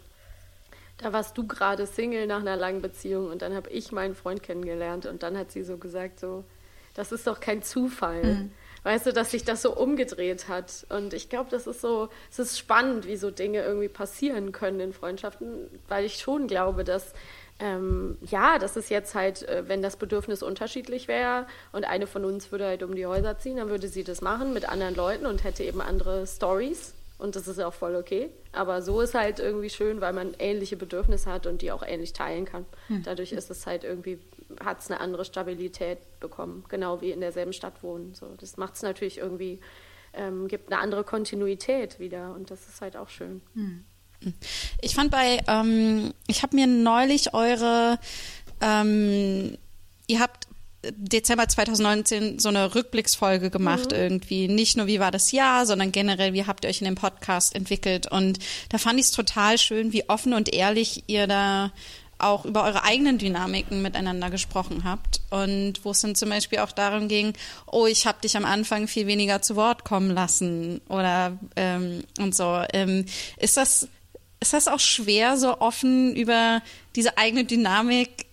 da 0.98 1.14
warst 1.14 1.38
du 1.38 1.46
gerade 1.46 1.86
Single 1.86 2.26
nach 2.26 2.40
einer 2.40 2.56
langen 2.56 2.82
Beziehung 2.82 3.30
und 3.30 3.40
dann 3.40 3.54
habe 3.54 3.70
ich 3.70 3.92
meinen 3.92 4.14
Freund 4.14 4.42
kennengelernt 4.42 5.06
und 5.06 5.22
dann 5.22 5.38
hat 5.38 5.50
sie 5.52 5.62
so 5.62 5.78
gesagt, 5.78 6.20
so, 6.20 6.44
das 6.92 7.12
ist 7.12 7.26
doch 7.26 7.40
kein 7.40 7.62
Zufall. 7.62 8.50
Weißt 8.82 9.06
du, 9.06 9.12
dass 9.12 9.30
sich 9.30 9.44
das 9.44 9.62
so 9.62 9.76
umgedreht 9.76 10.48
hat. 10.48 10.86
Und 10.88 11.12
ich 11.12 11.28
glaube, 11.28 11.50
das 11.50 11.66
ist 11.66 11.80
so, 11.80 12.08
es 12.30 12.38
ist 12.38 12.58
spannend, 12.58 13.06
wie 13.06 13.16
so 13.16 13.30
Dinge 13.30 13.62
irgendwie 13.62 13.88
passieren 13.88 14.52
können 14.52 14.80
in 14.80 14.92
Freundschaften, 14.92 15.68
weil 15.88 16.04
ich 16.04 16.18
schon 16.18 16.46
glaube, 16.46 16.84
dass 16.84 17.12
ähm, 17.60 18.16
ja, 18.22 18.58
das 18.58 18.76
ist 18.76 18.88
jetzt 18.88 19.14
halt, 19.14 19.46
äh, 19.46 19.68
wenn 19.68 19.82
das 19.82 19.96
Bedürfnis 19.96 20.42
unterschiedlich 20.42 21.08
wäre 21.08 21.46
und 21.72 21.84
eine 21.84 22.06
von 22.06 22.24
uns 22.24 22.50
würde 22.50 22.64
halt 22.64 22.82
um 22.82 22.94
die 22.94 23.04
Häuser 23.04 23.38
ziehen, 23.38 23.58
dann 23.58 23.68
würde 23.68 23.88
sie 23.88 24.02
das 24.02 24.22
machen 24.22 24.54
mit 24.54 24.66
anderen 24.66 24.94
Leuten 24.94 25.26
und 25.26 25.44
hätte 25.44 25.62
eben 25.62 25.82
andere 25.82 26.26
Stories. 26.26 26.94
Und 27.18 27.36
das 27.36 27.46
ist 27.48 27.60
auch 27.60 27.74
voll 27.74 27.96
okay. 27.96 28.30
Aber 28.52 28.80
so 28.80 29.02
ist 29.02 29.12
halt 29.14 29.40
irgendwie 29.40 29.68
schön, 29.68 30.00
weil 30.00 30.14
man 30.14 30.32
ähnliche 30.38 30.78
Bedürfnisse 30.78 31.30
hat 31.30 31.46
und 31.46 31.60
die 31.60 31.70
auch 31.70 31.82
ähnlich 31.86 32.14
teilen 32.14 32.46
kann. 32.46 32.64
Dadurch 33.04 33.32
ist 33.32 33.50
es 33.50 33.66
halt 33.66 33.84
irgendwie, 33.84 34.18
hat 34.64 34.80
es 34.80 34.90
eine 34.90 35.00
andere 35.00 35.24
Stabilität 35.24 35.98
bekommen. 36.20 36.64
Genau 36.68 37.00
wie 37.00 37.10
in 37.10 37.20
derselben 37.20 37.52
Stadt 37.52 37.82
wohnen. 37.82 38.14
So, 38.14 38.26
das 38.38 38.56
macht 38.56 38.74
es 38.74 38.82
natürlich 38.82 39.18
irgendwie, 39.18 39.60
ähm, 40.12 40.48
gibt 40.48 40.72
eine 40.72 40.80
andere 40.80 41.04
Kontinuität 41.04 41.98
wieder. 41.98 42.34
Und 42.34 42.50
das 42.50 42.68
ist 42.68 42.80
halt 42.80 42.96
auch 42.96 43.08
schön. 43.08 43.42
Ich 44.82 44.94
fand 44.94 45.10
bei, 45.10 45.40
ähm, 45.48 46.12
ich 46.26 46.42
habe 46.42 46.56
mir 46.56 46.66
neulich 46.66 47.32
eure, 47.32 47.98
ähm, 48.60 49.56
ihr 50.06 50.20
habt 50.20 50.46
Dezember 50.82 51.46
2019 51.46 52.38
so 52.38 52.48
eine 52.48 52.74
Rückblicksfolge 52.74 53.50
gemacht 53.50 53.92
irgendwie. 53.92 54.48
Nicht 54.48 54.78
nur, 54.78 54.86
wie 54.86 54.98
war 54.98 55.10
das 55.10 55.30
Jahr, 55.30 55.66
sondern 55.66 55.92
generell, 55.92 56.32
wie 56.32 56.46
habt 56.46 56.64
ihr 56.64 56.70
euch 56.70 56.80
in 56.80 56.86
dem 56.86 56.94
Podcast 56.94 57.54
entwickelt. 57.54 58.10
Und 58.10 58.38
da 58.70 58.78
fand 58.78 58.98
ich 58.98 59.06
es 59.06 59.12
total 59.12 59.58
schön, 59.58 59.92
wie 59.92 60.08
offen 60.08 60.32
und 60.32 60.52
ehrlich 60.52 61.04
ihr 61.06 61.26
da 61.26 61.72
auch 62.22 62.44
über 62.44 62.64
eure 62.64 62.84
eigenen 62.84 63.18
Dynamiken 63.18 63.82
miteinander 63.82 64.30
gesprochen 64.30 64.84
habt 64.84 65.20
und 65.30 65.84
wo 65.84 65.90
es 65.90 66.00
dann 66.00 66.14
zum 66.14 66.28
Beispiel 66.30 66.58
auch 66.58 66.72
darum 66.72 67.08
ging, 67.08 67.34
oh, 67.66 67.86
ich 67.86 68.06
habe 68.06 68.20
dich 68.20 68.36
am 68.36 68.44
Anfang 68.44 68.88
viel 68.88 69.06
weniger 69.06 69.42
zu 69.42 69.56
Wort 69.56 69.84
kommen 69.84 70.10
lassen 70.10 70.80
oder 70.88 71.38
ähm, 71.56 72.04
und 72.18 72.34
so. 72.34 72.62
Ähm, 72.72 73.06
ist 73.38 73.56
das 73.56 73.88
ist 74.40 74.54
das 74.54 74.68
auch 74.68 74.80
schwer, 74.80 75.36
so 75.36 75.60
offen 75.60 76.16
über 76.16 76.62
diese 76.96 77.18
eigene 77.18 77.44
Dynamik 77.44 78.26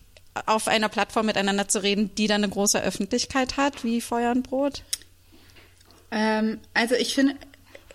auf 0.46 0.68
einer 0.68 0.88
Plattform 0.88 1.26
miteinander 1.26 1.68
zu 1.68 1.82
reden, 1.82 2.14
die 2.16 2.26
dann 2.26 2.42
eine 2.42 2.52
große 2.52 2.82
Öffentlichkeit 2.82 3.56
hat, 3.56 3.84
wie 3.84 4.00
Feuer 4.00 4.32
und 4.32 4.44
Brot? 4.44 4.82
Ähm, 6.10 6.60
also 6.74 6.94
ich 6.94 7.14
finde, 7.14 7.34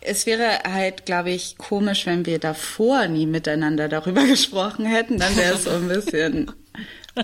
es 0.06 0.26
wäre 0.26 0.60
halt, 0.64 1.06
glaube 1.06 1.32
ich, 1.32 1.58
komisch, 1.58 2.06
wenn 2.06 2.26
wir 2.26 2.40
davor 2.40 3.08
nie 3.08 3.26
miteinander 3.26 3.88
darüber 3.88 4.24
gesprochen 4.28 4.86
hätten. 4.86 5.18
Dann 5.18 5.36
wäre 5.36 5.56
es 5.56 5.64
so 5.66 5.72
ein 5.72 5.88
bisschen 5.88 6.52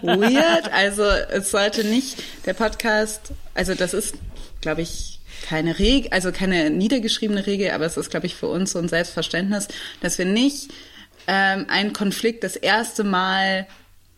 weird. 0.02 0.72
Also 0.72 1.04
es 1.04 1.52
sollte 1.52 1.84
nicht 1.84 2.22
der 2.46 2.54
Podcast, 2.54 3.34
also 3.54 3.76
das 3.76 3.94
ist, 3.94 4.16
glaube 4.62 4.82
ich, 4.82 5.20
keine 5.44 5.80
Regel, 5.80 6.12
also 6.12 6.32
keine 6.32 6.70
niedergeschriebene 6.70 7.48
Regel, 7.48 7.72
aber 7.72 7.86
es 7.86 7.98
ist, 7.98 8.10
glaube 8.10 8.26
ich, 8.26 8.36
für 8.36 8.48
uns 8.48 8.72
so 8.72 8.80
ein 8.80 8.90
Selbstverständnis, 8.90 9.68
dass 10.02 10.18
wir 10.18 10.26
nicht 10.26 10.70
ähm, 11.28 11.66
einen 11.70 11.94
Konflikt 11.94 12.44
das 12.44 12.56
erste 12.56 13.04
Mal 13.04 13.68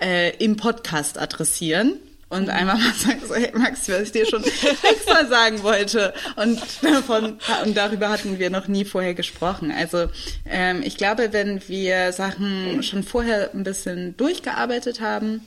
äh, 0.02 0.36
im 0.38 0.58
Podcast 0.58 1.20
adressieren 1.20 2.00
und 2.32 2.50
einfach 2.50 2.80
mal 2.80 2.94
sagen, 2.94 3.22
so, 3.28 3.36
hey 3.36 3.52
Max, 3.54 3.90
was 3.90 4.04
ich 4.04 4.12
dir 4.14 4.26
schon 4.26 4.44
extra 4.44 5.26
sagen 5.26 5.64
wollte. 5.64 6.14
Und 6.38 6.62
davon 6.82 7.38
und 7.64 7.76
darüber 7.76 8.10
hatten 8.10 8.40
wir 8.40 8.50
noch 8.50 8.68
nie 8.70 8.86
vorher 8.86 9.14
gesprochen. 9.14 9.72
Also 9.72 10.08
ähm, 10.46 10.82
ich 10.82 10.96
glaube, 10.96 11.34
wenn 11.34 11.68
wir 11.68 12.14
Sachen 12.14 12.84
schon 12.84 13.04
vorher 13.04 13.54
ein 13.54 13.64
bisschen 13.64 14.16
durchgearbeitet 14.16 15.02
haben 15.02 15.46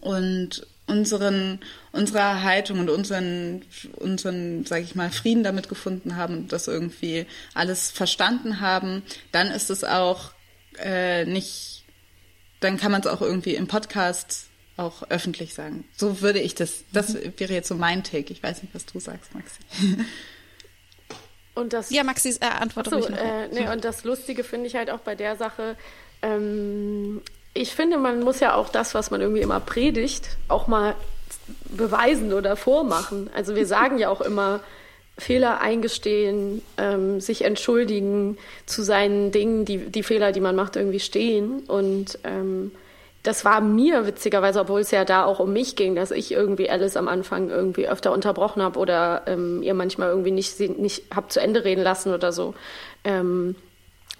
und 0.00 0.66
unseren 0.86 1.60
unserer 1.92 2.42
Haltung 2.42 2.80
und 2.80 2.90
unseren 2.90 3.62
unseren 3.96 4.66
sage 4.66 4.82
ich 4.82 4.94
mal 4.94 5.10
Frieden 5.10 5.42
damit 5.42 5.70
gefunden 5.70 6.16
haben 6.16 6.38
und 6.38 6.52
das 6.52 6.68
irgendwie 6.68 7.24
alles 7.54 7.90
verstanden 7.90 8.60
haben, 8.60 9.02
dann 9.30 9.50
ist 9.50 9.70
es 9.70 9.82
auch 9.82 10.32
äh, 10.78 11.24
nicht 11.24 11.84
dann 12.60 12.76
kann 12.76 12.92
man 12.92 13.00
es 13.00 13.06
auch 13.06 13.22
irgendwie 13.22 13.54
im 13.54 13.66
Podcast 13.66 14.51
auch 14.76 15.02
öffentlich 15.10 15.54
sagen. 15.54 15.84
So 15.96 16.20
würde 16.20 16.40
ich 16.40 16.54
das, 16.54 16.84
das 16.92 17.14
wäre 17.14 17.52
jetzt 17.52 17.68
so 17.68 17.74
mein 17.74 18.04
Take. 18.04 18.32
Ich 18.32 18.42
weiß 18.42 18.62
nicht, 18.62 18.74
was 18.74 18.86
du 18.86 19.00
sagst, 19.00 19.34
Maxi. 19.34 19.60
Und 21.54 21.74
das 21.74 21.90
Ja, 21.90 22.02
Maxi, 22.02 22.30
äh, 22.40 22.46
antworte 22.46 22.90
so, 22.90 23.06
äh, 23.08 23.48
nee, 23.52 23.68
und 23.68 23.84
das 23.84 24.04
Lustige 24.04 24.42
finde 24.42 24.68
ich 24.68 24.74
halt 24.74 24.90
auch 24.90 25.00
bei 25.00 25.14
der 25.14 25.36
Sache, 25.36 25.76
ähm, 26.22 27.20
ich 27.52 27.74
finde, 27.74 27.98
man 27.98 28.20
muss 28.20 28.40
ja 28.40 28.54
auch 28.54 28.70
das, 28.70 28.94
was 28.94 29.10
man 29.10 29.20
irgendwie 29.20 29.42
immer 29.42 29.60
predigt, 29.60 30.38
auch 30.48 30.66
mal 30.66 30.94
beweisen 31.66 32.32
oder 32.32 32.56
vormachen. 32.56 33.28
Also 33.34 33.54
wir 33.54 33.66
sagen 33.66 33.98
ja 33.98 34.08
auch 34.08 34.22
immer, 34.22 34.60
Fehler 35.18 35.60
eingestehen, 35.60 36.62
ähm, 36.78 37.20
sich 37.20 37.44
entschuldigen, 37.44 38.38
zu 38.64 38.82
seinen 38.82 39.30
Dingen, 39.30 39.66
die, 39.66 39.78
die 39.78 40.02
Fehler, 40.02 40.32
die 40.32 40.40
man 40.40 40.56
macht, 40.56 40.76
irgendwie 40.76 41.00
stehen. 41.00 41.60
Und 41.60 42.18
ähm, 42.24 42.72
das 43.22 43.44
war 43.44 43.60
mir 43.60 44.06
witzigerweise, 44.06 44.60
obwohl 44.60 44.80
es 44.80 44.90
ja 44.90 45.04
da 45.04 45.24
auch 45.24 45.38
um 45.38 45.52
mich 45.52 45.76
ging, 45.76 45.94
dass 45.94 46.10
ich 46.10 46.32
irgendwie 46.32 46.68
Alice 46.68 46.96
am 46.96 47.08
Anfang 47.08 47.50
irgendwie 47.50 47.88
öfter 47.88 48.12
unterbrochen 48.12 48.62
habe 48.62 48.78
oder 48.78 49.22
ähm, 49.26 49.62
ihr 49.62 49.74
manchmal 49.74 50.08
irgendwie 50.08 50.32
nicht, 50.32 50.58
nicht 50.60 51.04
hab 51.14 51.30
zu 51.30 51.40
Ende 51.40 51.64
reden 51.64 51.82
lassen 51.82 52.12
oder 52.12 52.32
so. 52.32 52.54
Ähm, 53.04 53.54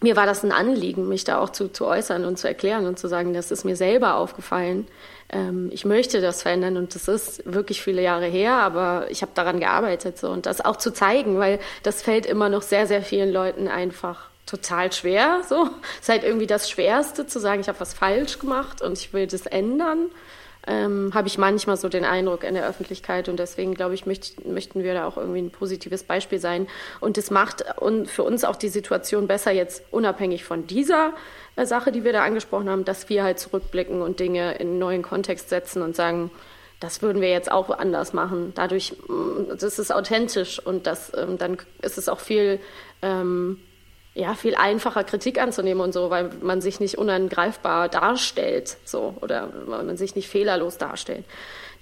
mir 0.01 0.17
war 0.17 0.27
das 0.27 0.45
ein 0.45 0.53
Anliegen, 0.53 1.09
mich 1.09 1.25
da 1.25 1.39
auch 1.39 1.51
zu, 1.51 1.69
zu 1.69 1.87
äußern 1.87 2.25
und 2.25 2.39
zu 2.39 2.47
erklären 2.47 2.87
und 2.87 2.99
zu 2.99 3.09
sagen, 3.09 3.35
das 3.35 3.51
ist 3.51 3.65
mir 3.65 3.77
selber 3.77 4.17
aufgefallen. 4.17 4.87
Ähm, 5.31 5.71
ich 5.73 5.85
möchte 5.85 6.21
das 6.21 6.43
verändern 6.43 6.77
und 6.77 6.95
das 6.95 7.09
ist 7.09 7.43
wirklich 7.45 7.83
viele 7.83 8.03
Jahre 8.03 8.27
her, 8.27 8.55
aber 8.55 9.07
ich 9.11 9.23
habe 9.23 9.33
daran 9.35 9.59
gearbeitet 9.59 10.19
so 10.19 10.29
und 10.29 10.47
das 10.47 10.65
auch 10.65 10.77
zu 10.77 10.93
zeigen, 10.93 11.39
weil 11.39 11.59
das 11.83 12.03
fällt 12.03 12.27
immer 12.27 12.49
noch 12.49 12.63
sehr, 12.63 12.87
sehr 12.87 13.03
vielen 13.03 13.33
Leuten 13.33 13.67
einfach 13.67 14.32
total 14.47 14.93
schwer. 14.93 15.43
So, 15.49 15.69
ist 16.01 16.09
halt 16.09 16.25
irgendwie 16.25 16.47
das 16.47 16.71
Schwerste 16.71 17.27
zu 17.27 17.39
sagen, 17.39 17.61
ich 17.61 17.69
habe 17.69 17.81
was 17.81 17.95
falsch 17.95 18.39
gemacht 18.39 18.83
und 18.83 18.99
ich 18.99 19.13
will 19.13 19.27
das 19.27 19.47
ändern. 19.47 20.11
Ähm, 20.65 21.11
habe 21.13 21.27
ich 21.27 21.39
manchmal 21.39 21.77
so 21.77 21.89
den 21.89 22.05
Eindruck 22.05 22.45
in 22.45 22.55
der 22.55 22.65
Öffentlichkeit 22.69 23.29
und 23.29 23.37
deswegen 23.39 23.75
glaube 23.75 23.95
ich 23.95 24.07
möcht, 24.07 24.47
möchten 24.47 24.85
wir 24.85 24.95
da 24.95 25.09
auch 25.09 25.17
irgendwie 25.17 25.41
ein 25.41 25.51
positives 25.51 26.05
Beispiel 26.05 26.39
sein 26.39 26.69
und 27.01 27.19
es 27.19 27.33
macht 27.33 27.65
für 28.05 28.23
uns 28.23 28.45
auch 28.45 28.55
die 28.55 28.69
Situation 28.69 29.27
besser 29.27 29.51
jetzt 29.51 29.83
unabhängig 29.91 30.45
von 30.45 30.69
dieser 30.69 31.15
äh, 31.57 31.67
Sache, 31.67 31.91
die 31.91 32.05
wir 32.05 32.13
da 32.13 32.23
angesprochen 32.23 32.71
haben, 32.71 32.85
dass 32.85 33.09
wir 33.09 33.25
halt 33.25 33.41
zurückblicken 33.41 34.03
und 34.03 34.21
Dinge 34.21 34.55
in 34.55 34.69
einen 34.69 34.79
neuen 34.79 35.03
Kontext 35.03 35.49
setzen 35.49 35.83
und 35.83 35.97
sagen, 35.97 36.31
das 36.79 37.03
würden 37.03 37.21
wir 37.21 37.31
jetzt 37.31 37.51
auch 37.51 37.71
anders 37.71 38.13
machen. 38.13 38.53
Dadurch, 38.55 38.95
mm, 39.09 39.57
das 39.59 39.81
ist 39.81 39.93
authentisch 39.93 40.65
und 40.65 40.87
das, 40.87 41.13
ähm, 41.17 41.39
dann 41.39 41.59
ist 41.81 41.99
es 41.99 42.09
auch 42.09 42.21
viel 42.21 42.61
ähm, 43.03 43.59
ja, 44.15 44.35
viel 44.35 44.55
einfacher 44.55 45.05
Kritik 45.05 45.41
anzunehmen 45.41 45.83
und 45.83 45.93
so, 45.93 46.11
weil 46.11 46.31
man 46.43 46.61
sich 46.61 46.81
nicht 46.81 46.99
unangreifbar 46.99 47.89
darstellt, 47.89 48.77
so, 48.85 49.15
oder 49.21 49.49
man 49.67 49.97
sich 49.97 50.15
nicht 50.15 50.29
fehlerlos 50.29 50.77
darstellt. 50.79 51.25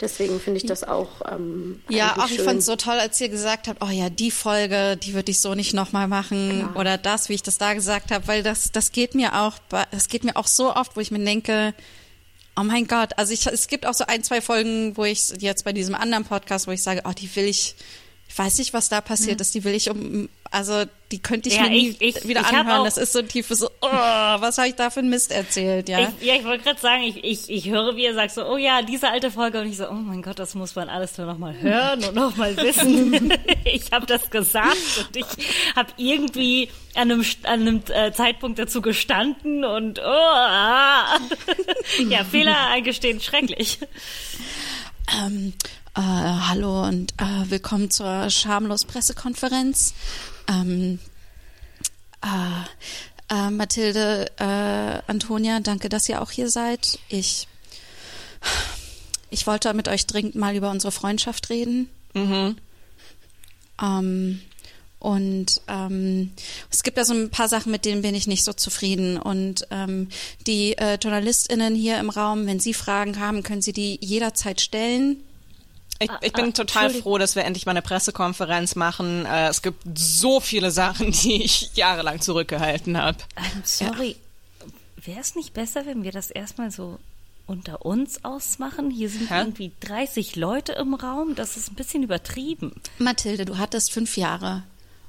Deswegen 0.00 0.40
finde 0.40 0.58
ich 0.58 0.66
das 0.66 0.82
auch. 0.82 1.08
Ähm, 1.30 1.82
ja, 1.88 2.16
auch 2.16 2.26
ich 2.26 2.36
schön. 2.36 2.44
fand 2.44 2.58
es 2.60 2.66
so 2.66 2.76
toll, 2.76 2.98
als 2.98 3.20
ihr 3.20 3.28
gesagt 3.28 3.68
habt, 3.68 3.82
oh 3.82 3.90
ja, 3.90 4.08
die 4.08 4.30
Folge, 4.30 4.96
die 4.96 5.12
würde 5.12 5.30
ich 5.30 5.42
so 5.42 5.54
nicht 5.54 5.74
nochmal 5.74 6.08
machen 6.08 6.60
Klar. 6.60 6.76
oder 6.76 6.98
das, 6.98 7.28
wie 7.28 7.34
ich 7.34 7.42
das 7.42 7.58
da 7.58 7.74
gesagt 7.74 8.10
habe, 8.10 8.26
weil 8.26 8.42
das, 8.42 8.72
das 8.72 8.92
geht 8.92 9.14
mir 9.14 9.38
auch, 9.40 9.54
das 9.90 10.08
geht 10.08 10.24
mir 10.24 10.36
auch 10.36 10.46
so 10.46 10.74
oft, 10.74 10.96
wo 10.96 11.00
ich 11.00 11.10
mir 11.10 11.22
denke, 11.22 11.74
oh 12.56 12.62
mein 12.62 12.86
Gott, 12.86 13.10
also 13.18 13.32
ich, 13.32 13.46
es 13.46 13.68
gibt 13.68 13.84
auch 13.84 13.94
so 13.94 14.04
ein, 14.06 14.22
zwei 14.22 14.40
Folgen, 14.40 14.96
wo 14.96 15.04
ich 15.04 15.34
jetzt 15.38 15.64
bei 15.64 15.72
diesem 15.72 15.94
anderen 15.94 16.24
Podcast, 16.24 16.66
wo 16.66 16.70
ich 16.70 16.82
sage, 16.82 17.02
oh, 17.04 17.12
die 17.12 17.34
will 17.36 17.44
ich, 17.44 17.74
ich 18.32 18.38
weiß 18.38 18.58
nicht, 18.58 18.72
was 18.72 18.88
da 18.88 19.00
passiert 19.00 19.40
ist, 19.40 19.54
die 19.56 19.64
will 19.64 19.74
ich 19.74 19.90
um, 19.90 20.28
also 20.52 20.84
die 21.10 21.18
könnte 21.18 21.48
ich 21.48 21.56
Ja, 21.56 21.62
mir 21.64 21.70
nie 21.70 21.88
ich- 21.98 22.00
ich- 22.16 22.28
wieder 22.28 22.42
ich 22.42 22.46
anhören. 22.46 22.84
Das 22.84 22.96
ist 22.96 23.12
so 23.12 23.22
tief, 23.22 23.48
so, 23.48 23.68
oh, 23.80 23.88
was 23.90 24.56
habe 24.56 24.68
ich 24.68 24.76
da 24.76 24.88
für 24.90 25.00
einen 25.00 25.10
Mist 25.10 25.32
erzählt, 25.32 25.88
ja. 25.88 25.98
Ich, 26.20 26.26
ja, 26.26 26.34
ich 26.36 26.44
wollte 26.44 26.62
gerade 26.62 26.80
sagen, 26.80 27.02
ich, 27.02 27.24
ich, 27.24 27.50
ich 27.50 27.68
höre, 27.68 27.96
wie 27.96 28.04
ihr 28.04 28.14
sagt 28.14 28.30
so, 28.32 28.46
oh 28.46 28.56
ja, 28.56 28.82
diese 28.82 29.08
alte 29.10 29.32
Folge 29.32 29.60
und 29.60 29.68
ich 29.68 29.76
so, 29.78 29.88
oh 29.88 29.94
mein 29.94 30.22
Gott, 30.22 30.38
das 30.38 30.54
muss 30.54 30.76
man 30.76 30.88
alles 30.88 31.18
nur 31.18 31.26
noch 31.26 31.38
mal 31.38 31.54
hören 31.60 32.04
und 32.04 32.14
noch 32.14 32.36
mal 32.36 32.56
wissen. 32.56 33.32
ich 33.64 33.90
habe 33.90 34.06
das 34.06 34.30
gesagt 34.30 34.76
und 35.08 35.16
ich 35.16 35.26
habe 35.74 35.90
irgendwie 35.96 36.68
an 36.94 37.10
einem, 37.10 37.24
an 37.42 37.60
einem 37.62 37.82
äh, 37.88 38.12
Zeitpunkt 38.12 38.60
dazu 38.60 38.80
gestanden 38.80 39.64
und 39.64 39.98
oh, 39.98 40.02
ah. 40.04 41.18
ja, 42.08 42.22
Fehler 42.22 42.68
eingestehen, 42.68 43.20
schrecklich. 43.20 43.80
Ähm, 45.24 45.52
äh, 45.96 46.00
hallo 46.00 46.84
und 46.84 47.12
äh, 47.18 47.50
willkommen 47.50 47.90
zur 47.90 48.30
Schamlos 48.30 48.84
Pressekonferenz. 48.84 49.94
Ähm, 50.48 50.98
äh, 52.22 53.34
äh, 53.34 53.50
Mathilde, 53.50 54.30
äh, 54.38 55.10
Antonia, 55.10 55.60
danke, 55.60 55.88
dass 55.88 56.08
ihr 56.08 56.22
auch 56.22 56.30
hier 56.30 56.48
seid. 56.48 56.98
Ich, 57.08 57.48
ich 59.30 59.46
wollte 59.46 59.72
mit 59.74 59.88
euch 59.88 60.06
dringend 60.06 60.34
mal 60.34 60.54
über 60.54 60.70
unsere 60.70 60.92
Freundschaft 60.92 61.50
reden. 61.50 61.88
Ähm, 63.82 64.40
und 64.98 65.62
ähm, 65.66 66.32
es 66.70 66.82
gibt 66.82 66.98
da 66.98 67.04
so 67.04 67.14
ein 67.14 67.30
paar 67.30 67.48
Sachen, 67.48 67.72
mit 67.72 67.84
denen 67.84 68.02
bin 68.02 68.14
ich 68.14 68.26
nicht 68.26 68.44
so 68.44 68.52
zufrieden. 68.52 69.16
Und 69.16 69.66
ähm, 69.70 70.08
die 70.46 70.76
äh, 70.76 70.98
JournalistInnen 71.02 71.74
hier 71.74 71.98
im 71.98 72.10
Raum, 72.10 72.46
wenn 72.46 72.60
sie 72.60 72.74
Fragen 72.74 73.18
haben, 73.18 73.42
können 73.42 73.62
sie 73.62 73.72
die 73.72 73.98
jederzeit 74.02 74.60
stellen. 74.60 75.24
Ich, 76.02 76.10
ich 76.22 76.32
bin 76.32 76.54
total 76.54 76.84
Entschuldigung. 76.84 77.02
froh, 77.02 77.18
dass 77.18 77.36
wir 77.36 77.44
endlich 77.44 77.66
mal 77.66 77.72
eine 77.72 77.82
Pressekonferenz 77.82 78.74
machen. 78.74 79.26
Äh, 79.26 79.48
es 79.48 79.60
gibt 79.60 79.82
so 79.98 80.40
viele 80.40 80.70
Sachen, 80.70 81.12
die 81.22 81.42
ich 81.42 81.70
jahrelang 81.74 82.20
zurückgehalten 82.20 82.96
habe. 82.96 83.18
Ähm, 83.36 83.62
sorry, 83.64 84.16
wäre 85.04 85.20
es 85.20 85.34
nicht 85.34 85.52
besser, 85.52 85.84
wenn 85.84 86.02
wir 86.02 86.12
das 86.12 86.30
erstmal 86.30 86.70
so 86.70 86.98
unter 87.46 87.84
uns 87.84 88.24
ausmachen? 88.24 88.90
Hier 88.90 89.10
sind 89.10 89.30
Hä? 89.30 89.40
irgendwie 89.40 89.72
30 89.80 90.36
Leute 90.36 90.72
im 90.72 90.94
Raum, 90.94 91.34
das 91.34 91.56
ist 91.56 91.70
ein 91.70 91.74
bisschen 91.74 92.02
übertrieben. 92.02 92.72
Mathilde, 92.98 93.44
du 93.44 93.58
hattest 93.58 93.92
fünf 93.92 94.16
Jahre, 94.16 94.62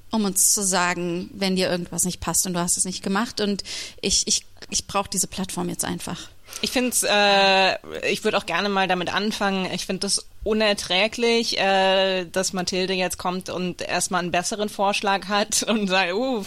um 0.09 0.25
uns 0.25 0.53
zu 0.53 0.61
sagen, 0.61 1.29
wenn 1.33 1.55
dir 1.55 1.69
irgendwas 1.69 2.03
nicht 2.03 2.19
passt 2.19 2.45
und 2.47 2.53
du 2.53 2.59
hast 2.59 2.77
es 2.77 2.83
nicht 2.83 3.01
gemacht. 3.01 3.39
Und 3.39 3.63
ich, 4.01 4.27
ich, 4.27 4.45
ich 4.69 4.87
brauche 4.87 5.09
diese 5.09 5.27
Plattform 5.27 5.69
jetzt 5.69 5.85
einfach. 5.85 6.29
Ich 6.61 6.71
finde 6.71 6.89
es, 6.89 7.03
äh, 7.03 8.07
ich 8.11 8.23
würde 8.23 8.37
auch 8.37 8.45
gerne 8.45 8.69
mal 8.69 8.87
damit 8.87 9.13
anfangen. 9.13 9.67
Ich 9.73 9.85
finde 9.85 10.07
es 10.07 10.27
unerträglich, 10.43 11.57
äh, 11.57 12.25
dass 12.25 12.53
Mathilde 12.53 12.93
jetzt 12.93 13.17
kommt 13.17 13.49
und 13.49 13.81
erstmal 13.81 14.21
einen 14.21 14.31
besseren 14.31 14.69
Vorschlag 14.69 15.27
hat 15.27 15.63
und 15.63 15.87
sagt, 15.87 16.13
uh, 16.13 16.43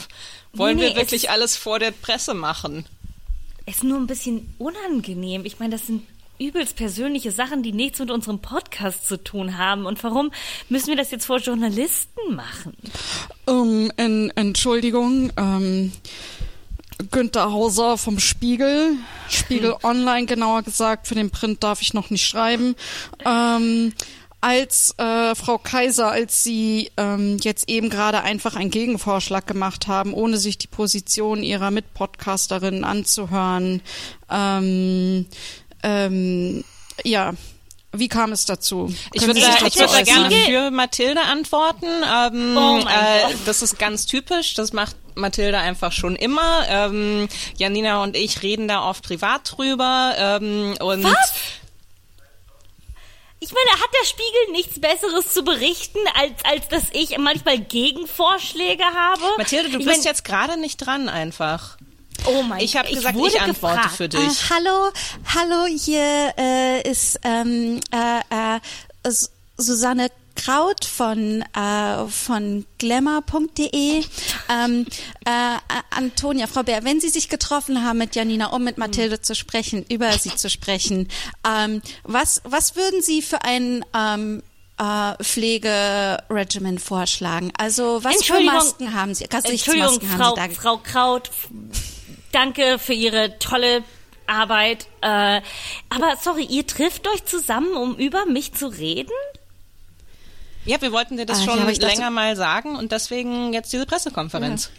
wollen 0.52 0.76
Nee, 0.76 0.90
wir 0.90 0.96
wirklich 0.96 1.30
alles 1.30 1.57
vor 1.57 1.78
der 1.78 1.90
Presse 1.90 2.34
machen? 2.34 2.86
Es 3.66 3.76
ist 3.76 3.84
nur 3.84 3.98
ein 3.98 4.07
bisschen 4.07 4.55
unangenehm. 4.59 5.44
Ich 5.46 5.59
meine, 5.59 5.72
das 5.72 5.86
sind 5.86 6.02
übelst 6.38 6.76
persönliche 6.76 7.30
Sachen, 7.30 7.62
die 7.62 7.72
nichts 7.72 7.98
mit 8.00 8.11
unserem 8.11 8.40
Podcast 8.40 9.07
zu 9.07 9.22
tun 9.22 9.57
haben. 9.57 9.86
Und 9.86 10.02
warum 10.02 10.32
müssen 10.68 10.88
wir 10.88 10.96
das 10.96 11.11
jetzt 11.11 11.26
vor 11.26 11.38
Journalisten 11.38 12.34
machen? 12.34 12.76
Ähm, 13.46 13.92
en, 13.96 14.32
Entschuldigung, 14.36 15.32
ähm, 15.36 15.92
Günther 17.11 17.53
Hauser 17.53 17.99
vom 17.99 18.18
Spiegel, 18.18 18.97
Spiegel 19.28 19.76
Online 19.82 20.26
genauer 20.26 20.62
gesagt, 20.62 21.07
für 21.07 21.14
den 21.14 21.30
Print 21.30 21.62
darf 21.62 21.82
ich 21.82 21.95
noch 21.95 22.11
nicht 22.11 22.26
schreiben. 22.26 22.76
Ähm, 23.24 23.92
als 24.40 24.95
äh, 24.99 25.34
Frau 25.34 25.57
Kaiser, 25.57 26.11
als 26.11 26.42
Sie 26.42 26.90
ähm, 26.99 27.38
jetzt 27.40 27.66
eben 27.70 27.88
gerade 27.88 28.20
einfach 28.20 28.57
einen 28.57 28.70
Gegenvorschlag 28.70 29.47
gemacht 29.47 29.86
haben, 29.86 30.12
ohne 30.12 30.36
sich 30.36 30.59
die 30.59 30.66
Position 30.66 31.42
Ihrer 31.42 31.70
Mitpodcasterin 31.70 32.84
anzuhören, 32.84 33.80
ähm, 34.30 35.24
ähm, 35.82 36.62
ja, 37.05 37.32
wie 37.99 38.09
kam 38.09 38.32
es 38.32 38.45
dazu? 38.45 38.95
Ich 39.12 39.20
Können 39.20 39.36
würde 39.36 39.40
da, 39.40 39.66
ich 39.66 39.74
dazu 39.74 39.78
würd 39.80 39.92
da 39.92 40.03
gerne 40.03 40.34
für 40.34 40.70
Mathilde 40.70 41.20
antworten. 41.20 41.86
Ähm, 41.86 42.57
Oh 42.57 42.78
äh, 42.80 43.34
das 43.47 43.62
ist 43.62 43.78
ganz 43.78 44.07
typisch. 44.07 44.55
Das 44.55 44.72
macht 44.72 44.97
Mathilde 45.14 45.59
einfach 45.59 45.92
schon 45.92 46.16
immer. 46.16 46.66
Ähm, 46.68 47.28
Janina 47.57 48.03
und 48.03 48.16
ich 48.16 48.42
reden 48.42 48.68
da 48.68 48.88
oft 48.88 49.05
privat 49.05 49.57
drüber. 49.57 50.14
Ähm, 50.18 50.76
und 50.80 51.05
Was? 51.05 51.32
Ich 53.40 53.53
meine, 53.53 53.70
hat 53.72 53.90
der 54.01 54.07
Spiegel 54.07 54.53
nichts 54.53 54.80
Besseres 54.80 55.34
zu 55.34 55.42
berichten, 55.45 55.99
als, 56.14 56.32
als 56.45 56.68
dass 56.68 56.84
ich 56.92 57.18
manchmal 57.18 57.59
Gegenvorschläge 57.59 58.82
habe? 58.82 59.22
Mathilde, 59.36 59.68
du 59.68 59.78
ich 59.80 59.84
bist 59.84 59.99
mein, 59.99 60.07
jetzt 60.07 60.24
gerade 60.24 60.59
nicht 60.59 60.78
dran 60.78 61.11
einfach. 61.11 61.76
Oh 62.27 62.43
mein 62.43 62.61
Ich 62.61 62.77
habe 62.77 62.89
gesagt, 62.93 63.16
wurde 63.16 63.35
ich 63.35 63.41
antworte 63.41 63.77
gefragt. 63.77 63.97
für 63.97 64.09
dich. 64.09 64.20
Äh, 64.20 64.55
hallo, 64.55 64.91
hallo, 65.35 65.66
hier 65.66 66.33
äh, 66.39 66.89
ist 66.91 67.20
ähm, 67.22 67.81
äh, 67.93 68.57
äh, 68.57 69.12
Susanne 69.57 70.09
Kraut 70.37 70.85
von 70.85 71.43
äh, 71.57 72.07
von 72.09 72.66
glamour.de. 72.79 74.05
Ähm, 74.49 74.87
äh, 75.25 75.31
Antonia, 75.91 76.47
Frau 76.47 76.62
Bär, 76.62 76.85
wenn 76.85 77.01
Sie 77.01 77.09
sich 77.09 77.29
getroffen 77.29 77.85
haben 77.85 77.99
mit 77.99 78.16
Janina, 78.16 78.47
um 78.49 78.64
mit 78.64 78.77
Mathilde 78.79 79.20
zu 79.20 79.35
sprechen, 79.35 79.85
über 79.89 80.11
sie 80.18 80.35
zu 80.35 80.51
sprechen, 80.51 81.09
ähm, 81.49 81.83
was 82.03 82.41
was 82.45 82.75
würden 82.75 83.01
Sie 83.01 83.22
für 83.22 83.43
ein 83.43 83.85
ähm, 83.95 84.43
äh, 84.79 85.22
Pflegeregimen 85.22 86.79
vorschlagen? 86.79 87.53
Also 87.57 88.03
was 88.03 88.25
für. 88.25 88.41
Masken 88.41 88.93
haben 88.93 89.14
Sie? 89.14 89.25
Entschuldigung, 89.25 89.99
Gesichtsmasken 90.01 90.09
Frau, 90.09 90.37
haben 90.37 90.51
Sie? 90.51 90.57
Frau 90.57 90.77
Kraut, 90.79 91.31
danke 92.35 92.78
für 92.78 92.93
Ihre 92.95 93.39
tolle 93.39 93.82
Arbeit. 94.26 94.87
Äh, 95.03 95.41
aber 95.91 96.16
sorry, 96.20 96.45
ihr 96.45 96.66
trifft 96.66 97.07
euch 97.09 97.24
zusammen, 97.24 97.74
um 97.76 97.97
über 97.97 98.26
mich 98.26 98.55
zu 98.55 98.66
reden? 98.68 99.12
Ja, 100.64 100.80
wir 100.80 100.93
wollten 100.93 101.16
dir 101.18 101.26
das 101.26 101.41
Ah, 101.41 101.45
ja, 101.45 101.51
schon 101.57 101.66
dachte- 101.66 101.87
länger 101.87 102.11
mal 102.11 102.37
sagen 102.37 102.76
und 102.76 102.91
deswegen 102.93 103.53
jetzt 103.53 103.72
diese 103.72 103.85
Pressekonferenz. 103.87 104.70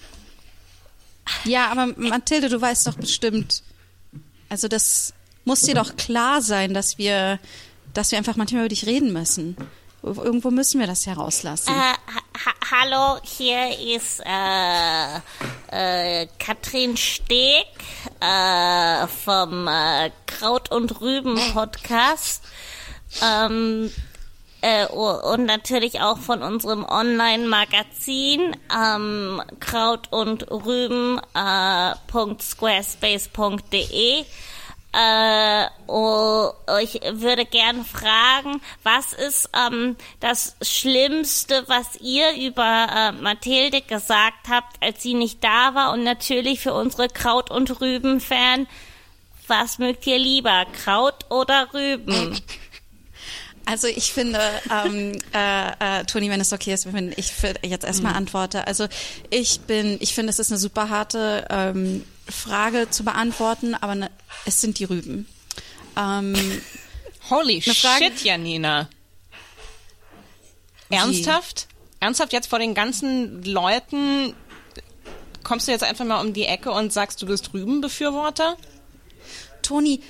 Ja, 1.43 1.67
aber 1.69 1.87
Mathilde, 1.97 2.49
du 2.49 2.59
weißt 2.59 2.87
doch 2.87 2.95
bestimmt, 2.95 3.61
also 4.49 4.67
das 4.67 5.13
muss 5.43 5.61
dir 5.61 5.75
doch 5.75 5.95
klar 5.95 6.41
sein, 6.41 6.73
dass 6.73 6.97
wir, 6.97 7.39
dass 7.93 8.11
wir 8.11 8.17
einfach 8.17 8.35
manchmal 8.35 8.61
über 8.61 8.69
dich 8.69 8.85
reden 8.87 9.13
müssen. 9.13 9.55
Irgendwo 10.05 10.51
müssen 10.51 10.79
wir 10.79 10.87
das 10.87 11.05
ja 11.05 11.13
rauslassen. 11.13 11.73
Äh, 11.73 11.73
ha 11.73 12.53
hallo, 12.71 13.19
hier 13.23 13.79
ist 13.95 14.21
äh, 14.23 15.15
äh, 15.71 16.27
Katrin 16.37 16.95
Steg 16.95 17.65
äh, 18.19 19.07
vom 19.07 19.67
äh, 19.67 20.11
Kraut 20.27 20.71
und 20.71 21.01
Rüben 21.01 21.39
Podcast. 21.53 22.43
Ähm, 23.23 23.91
äh, 24.61 24.87
und 24.87 25.45
natürlich 25.45 26.01
auch 26.01 26.17
von 26.17 26.43
unserem 26.43 26.85
Online-Magazin 26.85 28.55
ähm, 28.75 29.41
kraut 29.59 30.11
und 30.11 30.51
rüben 30.51 31.19
äh, 31.35 31.93
äh, 34.95 35.67
oh, 35.87 36.51
ich 36.81 37.01
würde 37.11 37.45
gern 37.45 37.83
fragen, 37.83 38.61
was 38.83 39.13
ist 39.13 39.49
ähm, 39.55 39.95
das 40.21 40.55
Schlimmste, 40.61 41.63
was 41.67 41.97
ihr 42.01 42.31
über 42.47 42.87
äh, 42.95 43.11
Mathilde 43.11 43.81
gesagt 43.81 44.47
habt, 44.49 44.81
als 44.81 45.03
sie 45.03 45.13
nicht 45.13 45.43
da 45.43 45.75
war? 45.75 45.91
Und 45.93 46.03
natürlich 46.03 46.61
für 46.61 46.73
unsere 46.73 47.09
Kraut- 47.09 47.51
und 47.51 47.81
Rüben-Fan, 47.81 48.67
was 49.47 49.77
mögt 49.79 50.07
ihr 50.07 50.17
lieber, 50.17 50.65
Kraut 50.83 51.29
oder 51.29 51.67
Rüben? 51.73 52.39
Also 53.67 53.87
ich 53.87 54.13
finde, 54.13 54.39
ähm, 54.71 55.13
äh, 55.33 56.01
äh, 56.01 56.03
Toni, 56.05 56.29
wenn 56.29 56.39
es 56.39 56.53
okay 56.53 56.71
ist, 56.71 56.93
wenn 56.93 57.11
ich 57.17 57.33
jetzt 57.63 57.83
erstmal 57.83 58.11
Mhm. 58.11 58.17
antworte. 58.19 58.67
Also 58.67 58.85
ich 59.31 59.61
bin, 59.61 59.97
ich 60.01 60.13
finde, 60.13 60.29
es 60.29 60.37
ist 60.37 60.51
eine 60.51 60.59
super 60.59 60.89
harte 60.89 61.47
ähm, 61.49 62.05
Frage 62.27 62.89
zu 62.89 63.03
beantworten, 63.03 63.75
aber 63.75 63.95
ne, 63.95 64.11
es 64.45 64.61
sind 64.61 64.79
die 64.79 64.85
Rüben. 64.85 65.27
Ähm, 65.97 66.61
Holy 67.29 67.61
Frage- 67.61 68.05
shit, 68.05 68.23
Janina. 68.23 68.89
Ernsthaft? 70.89 71.67
Ernsthaft 71.99 72.33
jetzt 72.33 72.47
vor 72.47 72.59
den 72.59 72.73
ganzen 72.73 73.43
Leuten 73.43 74.35
kommst 75.43 75.67
du 75.67 75.71
jetzt 75.71 75.83
einfach 75.83 76.05
mal 76.05 76.21
um 76.21 76.33
die 76.33 76.45
Ecke 76.45 76.71
und 76.71 76.91
sagst, 76.91 77.21
du 77.21 77.27
bist 77.27 77.53
Rübenbefürworter? 77.53 78.57
Toni, 79.61 80.01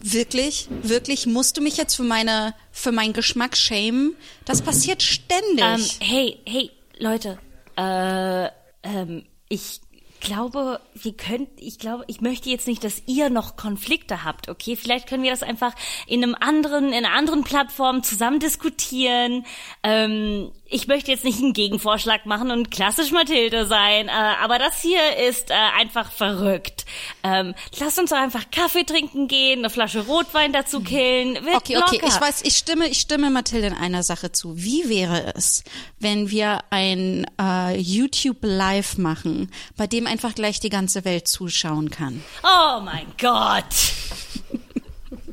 wirklich, 0.00 0.68
wirklich, 0.82 1.26
musst 1.26 1.56
du 1.56 1.62
mich 1.62 1.76
jetzt 1.76 1.94
für 1.94 2.02
meine, 2.02 2.54
für 2.72 2.92
meinen 2.92 3.12
Geschmack 3.12 3.56
schämen? 3.56 4.14
Das 4.44 4.62
passiert 4.62 5.02
ständig. 5.02 5.64
Ähm, 5.64 5.86
hey, 6.00 6.38
hey, 6.46 6.70
Leute, 6.98 7.38
äh, 7.76 8.46
ähm, 8.82 9.24
ich 9.48 9.80
glaube, 10.20 10.80
wir 10.94 11.12
könnt, 11.12 11.48
ich 11.56 11.78
glaube, 11.78 12.04
ich 12.06 12.20
möchte 12.20 12.48
jetzt 12.50 12.68
nicht, 12.68 12.84
dass 12.84 13.02
ihr 13.06 13.30
noch 13.30 13.56
Konflikte 13.56 14.24
habt, 14.24 14.48
okay? 14.48 14.76
Vielleicht 14.76 15.08
können 15.08 15.22
wir 15.22 15.30
das 15.30 15.42
einfach 15.42 15.74
in 16.06 16.22
einem 16.22 16.36
anderen, 16.38 16.88
in 16.88 17.04
einer 17.04 17.14
anderen 17.14 17.44
Plattform 17.44 18.02
zusammen 18.02 18.38
diskutieren. 18.40 19.44
Ähm, 19.82 20.52
ich 20.70 20.86
möchte 20.86 21.10
jetzt 21.10 21.24
nicht 21.24 21.40
einen 21.40 21.52
Gegenvorschlag 21.52 22.26
machen 22.26 22.50
und 22.50 22.70
klassisch 22.70 23.10
Mathilde 23.10 23.66
sein, 23.66 24.08
äh, 24.08 24.10
aber 24.10 24.58
das 24.58 24.80
hier 24.80 25.16
ist 25.28 25.50
äh, 25.50 25.54
einfach 25.54 26.10
verrückt. 26.12 26.86
Ähm, 27.24 27.54
lasst 27.78 27.98
uns 27.98 28.10
doch 28.10 28.16
einfach 28.16 28.50
Kaffee 28.52 28.84
trinken 28.84 29.26
gehen, 29.26 29.58
eine 29.58 29.70
Flasche 29.70 30.06
Rotwein 30.06 30.52
dazu 30.52 30.80
killen. 30.80 31.34
Wird 31.44 31.56
Okay, 31.56 31.76
okay, 31.76 31.96
locker. 31.96 32.06
ich 32.06 32.20
weiß, 32.20 32.42
ich 32.44 32.56
stimme, 32.56 32.88
ich 32.88 33.00
stimme 33.00 33.30
Mathilde 33.30 33.66
in 33.66 33.74
einer 33.74 34.04
Sache 34.04 34.30
zu. 34.30 34.56
Wie 34.56 34.88
wäre 34.88 35.34
es, 35.34 35.64
wenn 35.98 36.30
wir 36.30 36.60
ein 36.70 37.26
äh, 37.40 37.76
YouTube 37.76 38.38
Live 38.42 38.96
machen, 38.96 39.50
bei 39.76 39.88
dem 39.88 40.06
einfach 40.06 40.34
gleich 40.36 40.60
die 40.60 40.70
ganze 40.70 41.04
Welt 41.04 41.26
zuschauen 41.26 41.90
kann? 41.90 42.22
Oh 42.44 42.80
mein 42.80 43.06
Gott. 43.20 43.64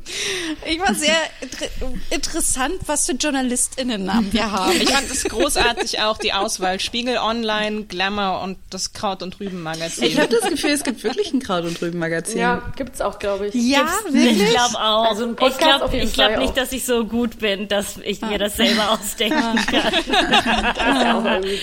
Ich 0.66 0.78
war 0.80 0.94
sehr 0.94 1.14
inter 1.40 1.66
interessant, 2.10 2.74
was 2.86 3.06
für 3.06 3.12
JournalistInnen-Namen 3.12 4.32
wir 4.32 4.50
haben. 4.52 4.72
Ich 4.80 4.90
fand 4.90 5.10
es 5.10 5.24
großartig 5.24 6.00
auch, 6.00 6.18
die 6.18 6.32
Auswahl. 6.32 6.80
Spiegel 6.80 7.16
Online, 7.18 7.84
Glamour 7.84 8.42
und 8.42 8.58
das 8.70 8.92
Kraut- 8.92 9.22
und 9.22 9.38
Rübenmagazin. 9.40 10.04
Ich 10.04 10.18
habe 10.18 10.28
das 10.34 10.48
Gefühl, 10.50 10.70
es 10.70 10.82
gibt 10.84 11.02
wirklich 11.04 11.32
ein 11.32 11.40
Kraut- 11.40 11.64
und 11.64 11.80
Rüben-Magazin. 11.80 12.38
Ja, 12.38 12.62
gibt's 12.76 13.00
auch, 13.00 13.18
glaube 13.18 13.48
ich. 13.48 13.54
Ja, 13.54 13.86
Ich 14.08 14.14
wirklich? 14.14 14.50
glaube 14.50 14.74
auch. 14.80 15.04
Also 15.10 15.24
ein 15.24 15.30
ich 15.32 15.36
Podcast 15.36 15.60
glaube 15.80 15.96
ich 15.96 16.12
glaub 16.12 16.30
Fall 16.32 16.38
nicht, 16.40 16.50
auch. 16.50 16.54
dass 16.56 16.72
ich 16.72 16.84
so 16.84 17.04
gut 17.04 17.38
bin, 17.38 17.68
dass 17.68 17.96
ich 17.98 18.20
mir 18.20 18.38
das 18.38 18.56
selber 18.56 18.90
ausdenken 18.92 19.56
kann. 19.66 19.88
Auch 21.16 21.24
irgendwie. 21.24 21.58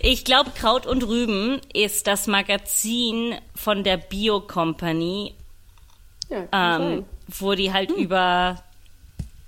Ich 0.00 0.24
glaube, 0.24 0.50
Kraut 0.58 0.86
und 0.86 1.02
Rüben 1.06 1.60
ist 1.72 2.06
das 2.06 2.26
Magazin 2.26 3.34
von 3.54 3.84
der 3.84 3.96
Bio 3.96 4.40
Company, 4.40 5.34
Ja, 6.28 6.42
kann 6.46 6.82
ähm. 6.82 7.04
Wo 7.28 7.54
die 7.54 7.72
halt 7.72 7.90
über 7.90 8.62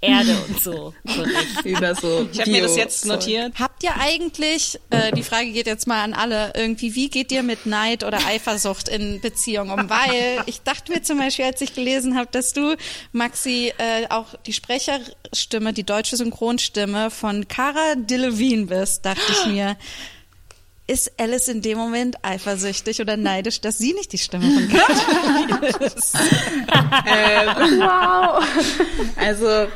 Erde 0.02 0.34
und 0.48 0.60
so. 0.60 0.94
Über 1.64 1.94
so 1.94 2.26
Ich 2.32 2.40
habe 2.40 2.50
mir 2.50 2.62
das 2.62 2.74
jetzt 2.74 3.04
notiert. 3.04 3.52
Habt 3.58 3.82
ihr 3.82 3.94
eigentlich, 3.98 4.80
äh, 4.88 5.12
die 5.12 5.22
Frage 5.22 5.52
geht 5.52 5.66
jetzt 5.66 5.86
mal 5.86 6.02
an 6.02 6.14
alle, 6.14 6.52
irgendwie, 6.56 6.94
wie 6.94 7.10
geht 7.10 7.30
ihr 7.30 7.42
mit 7.42 7.66
Neid 7.66 8.02
oder 8.02 8.18
Eifersucht 8.26 8.88
in 8.88 9.20
Beziehungen 9.20 9.70
um? 9.70 9.90
Weil 9.90 10.42
ich 10.46 10.62
dachte 10.62 10.90
mir 10.90 11.02
zum 11.02 11.18
Beispiel, 11.18 11.44
als 11.44 11.60
ich 11.60 11.74
gelesen 11.74 12.16
habe, 12.16 12.30
dass 12.32 12.54
du, 12.54 12.76
Maxi, 13.12 13.74
äh, 13.76 14.06
auch 14.08 14.34
die 14.46 14.54
Sprecherstimme, 14.54 15.74
die 15.74 15.84
deutsche 15.84 16.16
Synchronstimme 16.16 17.10
von 17.10 17.46
Cara 17.46 17.94
Delevingne 17.96 18.66
bist, 18.66 19.04
dachte 19.04 19.20
ich 19.32 19.46
mir, 19.52 19.76
ist 20.90 21.12
Alice 21.20 21.48
in 21.48 21.62
dem 21.62 21.78
Moment 21.78 22.16
eifersüchtig 22.22 23.00
oder 23.00 23.16
neidisch, 23.16 23.60
dass 23.60 23.78
sie 23.78 23.92
nicht 23.94 24.12
die 24.12 24.18
Stimme 24.18 24.44
von 24.50 24.68
Delevingne 24.68 25.68
ist? 25.94 26.14
Wow. 27.80 28.44
Also 29.16 29.66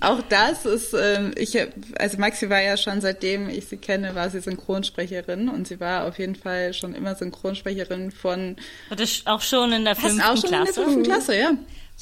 auch 0.00 0.20
das 0.28 0.64
ist, 0.66 0.94
ähm, 0.94 1.32
ich 1.36 1.56
hab- 1.56 1.68
also 1.98 2.18
Maxi 2.18 2.50
war 2.50 2.60
ja 2.60 2.76
schon 2.76 3.00
seitdem 3.00 3.48
ich 3.48 3.66
sie 3.68 3.76
kenne, 3.76 4.14
war 4.14 4.30
sie 4.30 4.40
Synchronsprecherin 4.40 5.48
und 5.48 5.68
sie 5.68 5.78
war 5.78 6.06
auf 6.06 6.18
jeden 6.18 6.34
Fall 6.34 6.74
schon 6.74 6.94
immer 6.94 7.14
Synchronsprecherin 7.14 8.10
von 8.10 8.56
das 8.96 9.22
auch 9.26 9.40
schon 9.42 9.72
in 9.72 9.84
der 9.84 9.94
fünften 9.94 10.20
auch 10.20 10.36
schon 10.36 10.44
in 10.46 10.50
der 10.50 10.62
Klasse. 10.64 10.84
fünften 10.84 11.02
Klasse, 11.04 11.38
ja. 11.38 11.52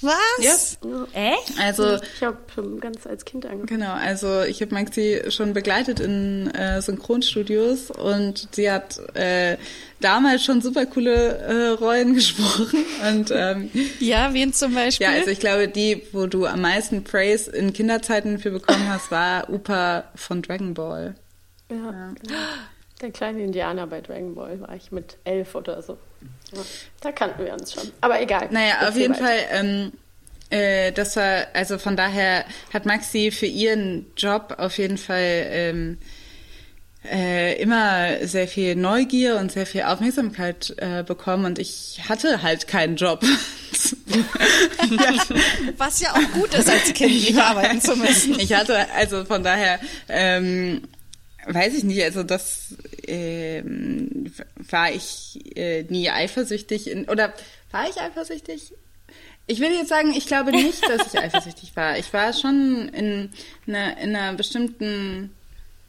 Was? 0.02 0.78
Echt? 1.12 1.58
Also 1.58 1.96
Ich 2.16 2.22
habe 2.22 2.38
schon 2.54 2.80
ganz 2.80 3.06
als 3.06 3.24
Kind 3.24 3.44
angefangen. 3.44 3.66
Genau, 3.80 3.92
also 3.92 4.42
ich 4.42 4.60
habe 4.62 4.74
Maxi 4.74 5.22
schon 5.28 5.52
begleitet 5.52 6.00
in 6.00 6.50
äh, 6.50 6.80
Synchronstudios 6.80 7.90
und 7.90 8.48
sie 8.52 8.70
hat 8.70 8.98
äh, 9.14 9.56
damals 10.00 10.44
schon 10.44 10.62
super 10.62 10.86
coole 10.86 11.38
äh, 11.38 11.68
Rollen 11.68 12.14
gesprochen 12.14 12.84
und 13.08 13.30
ähm, 13.34 13.70
Ja, 13.98 14.32
wen 14.32 14.52
zum 14.52 14.74
Beispiel? 14.74 15.06
ja, 15.06 15.12
also 15.12 15.30
ich 15.30 15.40
glaube, 15.40 15.68
die, 15.68 16.02
wo 16.12 16.26
du 16.26 16.46
am 16.46 16.60
meisten 16.62 17.04
Praise 17.04 17.50
in 17.50 17.72
Kinderzeiten 17.72 18.38
für 18.38 18.50
bekommen 18.50 18.88
hast, 18.88 19.10
war 19.10 19.50
Upa 19.50 20.04
von 20.14 20.42
Dragon 20.42 20.74
Ball. 20.74 21.14
Ja. 21.70 22.12
genau. 22.20 22.38
Der 23.00 23.10
kleine 23.10 23.42
Indianer 23.42 23.86
bei 23.86 24.00
Dragon 24.00 24.34
Ball 24.34 24.60
war 24.60 24.74
ich 24.74 24.92
mit 24.92 25.16
elf 25.24 25.54
oder 25.54 25.80
so. 25.80 25.96
Ja, 26.52 26.60
da 27.00 27.12
kannten 27.12 27.44
wir 27.44 27.52
uns 27.54 27.72
schon. 27.72 27.90
Aber 28.00 28.20
egal. 28.20 28.48
Naja, 28.50 28.88
auf 28.88 28.96
jeden 28.96 29.14
weiter. 29.14 29.24
Fall, 29.24 29.38
ähm, 29.52 29.92
äh, 30.50 30.92
das 30.92 31.16
war, 31.16 31.46
also 31.54 31.78
von 31.78 31.96
daher 31.96 32.44
hat 32.72 32.84
Maxi 32.84 33.30
für 33.30 33.46
ihren 33.46 34.06
Job 34.16 34.56
auf 34.58 34.76
jeden 34.76 34.98
Fall 34.98 35.46
ähm, 35.50 35.98
äh, 37.04 37.60
immer 37.60 38.26
sehr 38.26 38.46
viel 38.46 38.76
Neugier 38.76 39.38
und 39.38 39.50
sehr 39.50 39.64
viel 39.64 39.84
Aufmerksamkeit 39.84 40.74
äh, 40.76 41.02
bekommen 41.02 41.46
und 41.46 41.58
ich 41.58 42.02
hatte 42.08 42.42
halt 42.42 42.68
keinen 42.68 42.96
Job. 42.96 43.22
Was 45.78 46.00
ja 46.00 46.12
auch 46.12 46.32
gut 46.32 46.52
ist, 46.52 46.68
als 46.68 46.92
Kind 46.92 47.12
nicht 47.12 47.38
arbeiten 47.38 47.80
zu 47.80 47.96
müssen. 47.96 48.38
Ich 48.38 48.52
hatte, 48.52 48.86
also 48.94 49.24
von 49.24 49.42
daher, 49.42 49.80
ähm, 50.08 50.82
weiß 51.46 51.74
ich 51.74 51.84
nicht, 51.84 52.02
also 52.02 52.22
das 52.22 52.74
ähm, 53.06 54.32
war 54.70 54.92
ich 54.92 55.40
äh, 55.56 55.84
nie 55.84 56.10
eifersüchtig 56.10 56.90
in, 56.90 57.08
oder 57.08 57.32
war 57.70 57.88
ich 57.88 58.00
eifersüchtig? 58.00 58.72
Ich 59.46 59.60
will 59.60 59.72
jetzt 59.72 59.88
sagen, 59.88 60.12
ich 60.16 60.26
glaube 60.26 60.52
nicht, 60.52 60.88
dass 60.88 61.12
ich 61.12 61.18
eifersüchtig 61.20 61.74
war. 61.74 61.98
Ich 61.98 62.12
war 62.12 62.32
schon 62.32 62.88
in 62.90 63.30
einer, 63.66 63.98
in 63.98 64.14
einer 64.14 64.36
bestimmten, 64.36 65.34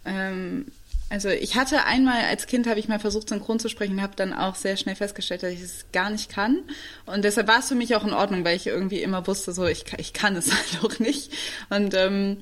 ähm, 0.06 0.66
also 1.10 1.30
ich 1.30 1.56
hatte 1.56 1.86
einmal 1.86 2.24
als 2.24 2.48
Kind 2.48 2.68
habe 2.68 2.80
ich 2.80 2.88
mal 2.88 3.00
versucht 3.00 3.30
synchron 3.30 3.60
zu 3.60 3.70
sprechen, 3.70 4.02
habe 4.02 4.16
dann 4.16 4.34
auch 4.34 4.56
sehr 4.56 4.78
schnell 4.78 4.96
festgestellt, 4.96 5.44
dass 5.44 5.52
ich 5.52 5.62
es 5.62 5.86
gar 5.92 6.10
nicht 6.10 6.30
kann 6.30 6.60
und 7.06 7.24
deshalb 7.24 7.48
war 7.48 7.60
es 7.60 7.68
für 7.68 7.76
mich 7.76 7.96
auch 7.96 8.06
in 8.06 8.14
Ordnung, 8.14 8.46
weil 8.46 8.56
ich 8.56 8.68
irgendwie 8.68 9.02
immer 9.02 9.28
wusste, 9.28 9.52
so 9.52 9.68
ich, 9.68 9.84
ich 9.98 10.14
kann 10.14 10.36
es 10.38 10.52
halt 10.52 10.84
auch 10.84 11.00
nicht 11.00 11.32
und 11.70 11.94
ähm, 11.94 12.38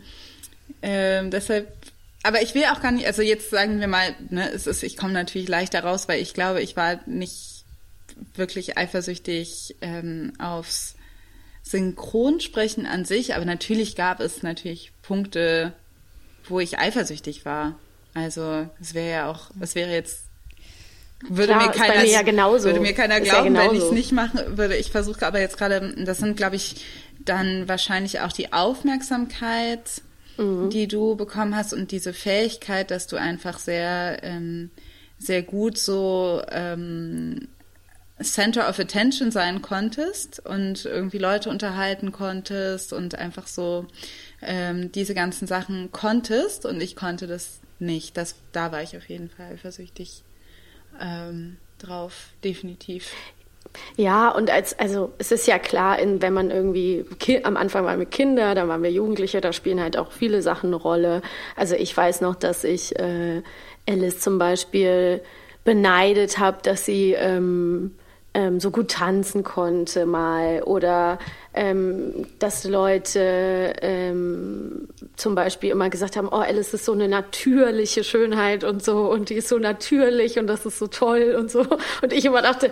ähm, 0.82 1.32
deshalb, 1.32 1.68
aber 2.24 2.42
ich 2.42 2.54
will 2.54 2.66
auch 2.66 2.82
gar 2.82 2.92
nicht, 2.92 3.08
also 3.08 3.22
jetzt 3.22 3.50
sagen 3.50 3.80
wir 3.80 3.88
mal, 3.88 4.16
ne, 4.30 4.52
es 4.52 4.68
ist, 4.68 4.84
ich 4.84 4.98
komme 4.98 5.14
natürlich 5.14 5.48
leichter 5.48 5.84
raus, 5.84 6.08
weil 6.08 6.22
ich 6.22 6.34
glaube, 6.34 6.62
ich 6.62 6.76
war 6.76 7.00
nicht 7.06 7.64
wirklich 8.36 8.78
eifersüchtig 8.78 9.76
ähm, 9.82 10.34
aufs 10.40 10.96
Synchronsprechen 11.64 12.86
an 12.86 13.06
sich, 13.06 13.36
aber 13.36 13.46
natürlich 13.46 13.96
gab 13.96 14.20
es 14.20 14.44
natürlich 14.44 14.92
Punkte, 15.02 15.74
wo 16.48 16.60
ich 16.60 16.80
eifersüchtig 16.80 17.46
war. 17.46 17.76
Also 18.14 18.68
es 18.82 18.94
wäre 18.94 19.12
ja 19.12 19.32
auch, 19.32 19.52
es 19.62 19.76
wäre 19.76 19.92
jetzt 19.92 20.24
würde 21.22 21.54
Klar, 21.54 21.68
mir 21.68 21.72
keiner 21.72 22.02
mir 22.02 22.10
ja 22.10 22.22
genauso. 22.22 22.66
würde 22.66 22.80
mir 22.80 22.94
keiner 22.94 23.18
Ist 23.18 23.28
ja 23.28 23.42
glauben, 23.42 23.56
wenn 23.56 23.76
ich 23.76 23.84
es 23.84 23.92
nicht 23.92 24.12
machen 24.14 24.58
würde. 24.58 24.78
Ich 24.78 24.90
versuche 24.90 25.26
aber 25.28 25.40
jetzt 25.40 25.58
gerade, 25.58 25.94
das 26.06 26.18
sind 26.18 26.38
glaube 26.38 26.56
ich 26.56 26.84
dann 27.20 27.68
wahrscheinlich 27.68 28.22
auch 28.22 28.32
die 28.32 28.54
Aufmerksamkeit 28.54 30.02
die 30.70 30.88
du 30.88 31.16
bekommen 31.16 31.56
hast 31.56 31.74
und 31.74 31.92
diese 31.92 32.14
Fähigkeit, 32.14 32.92
dass 32.92 33.08
du 33.08 33.18
einfach 33.18 33.60
sehr, 33.60 34.20
ähm, 34.24 34.72
sehr 35.18 35.44
gut 35.44 35.78
so 35.78 36.42
ähm, 36.50 37.48
Center 38.22 38.70
of 38.70 38.80
Attention 38.80 39.32
sein 39.32 39.62
konntest 39.62 40.46
und 40.46 40.86
irgendwie 40.86 41.18
Leute 41.18 41.50
unterhalten 41.50 42.12
konntest 42.12 42.92
und 42.94 43.16
einfach 43.16 43.48
so 43.48 43.88
ähm, 44.42 44.92
diese 44.92 45.14
ganzen 45.14 45.48
Sachen 45.48 45.92
konntest 45.92 46.66
und 46.66 46.82
ich 46.82 46.96
konnte 46.96 47.28
das 47.28 47.60
nicht. 47.80 48.18
Das, 48.18 48.36
da 48.52 48.72
war 48.72 48.84
ich 48.84 48.98
auf 48.98 49.08
jeden 49.08 49.30
Fall 49.30 49.54
eifersüchtig 49.54 50.24
ähm, 51.00 51.58
drauf, 51.78 52.30
definitiv. 52.44 53.12
Ja, 53.96 54.30
und 54.30 54.50
als, 54.50 54.78
also 54.80 55.12
es 55.18 55.32
ist 55.32 55.48
ja 55.48 55.60
klar, 55.60 56.00
in, 56.00 56.22
wenn 56.22 56.34
man 56.34 56.52
irgendwie, 56.52 57.06
am 57.44 57.58
Anfang 57.58 57.86
waren 57.86 58.00
wir 58.00 58.06
Kinder, 58.06 58.56
dann 58.56 58.68
waren 58.68 58.84
wir 58.84 58.92
Jugendliche, 58.92 59.42
da 59.42 59.54
spielen 59.54 59.82
halt 59.82 59.98
auch 59.98 60.12
viele 60.12 60.42
Sachen 60.42 60.68
eine 60.68 60.78
Rolle. 60.78 61.22
Also 61.56 61.76
ich 61.76 61.96
weiß 61.96 62.22
noch, 62.22 62.36
dass 62.36 62.64
ich 62.64 62.98
äh, 63.00 63.42
Alice 63.88 64.20
zum 64.20 64.40
Beispiel 64.40 65.22
beneidet 65.64 66.40
habe, 66.40 66.60
dass 66.64 66.86
sie 66.86 67.14
ähm, 67.14 67.92
ähm, 68.34 68.60
so 68.60 68.72
gut 68.72 68.92
tanzen 68.92 69.44
konnte 69.44 70.06
mal 70.06 70.62
oder 70.64 71.18
ähm, 71.54 72.28
dass 72.38 72.64
Leute 72.64 73.74
ähm, 73.82 74.88
zum 75.16 75.36
Beispiel 75.36 75.72
immer 75.72 75.90
gesagt 75.90 76.16
haben, 76.16 76.28
oh, 76.32 76.38
Alice 76.38 76.74
ist 76.74 76.86
so 76.86 76.94
eine 76.94 77.08
natürliche 77.08 78.04
Schönheit 78.04 78.64
und 78.64 78.84
so 78.84 79.10
und 79.10 79.30
die 79.30 79.36
ist 79.36 79.50
so 79.50 79.58
natürlich 79.58 80.38
und 80.38 80.48
das 80.48 80.66
ist 80.66 80.78
so 80.78 80.88
toll 80.88 81.36
und 81.38 81.50
so. 81.50 81.66
Und 82.02 82.14
ich 82.14 82.26
immer 82.26 82.42
dachte, 82.42 82.72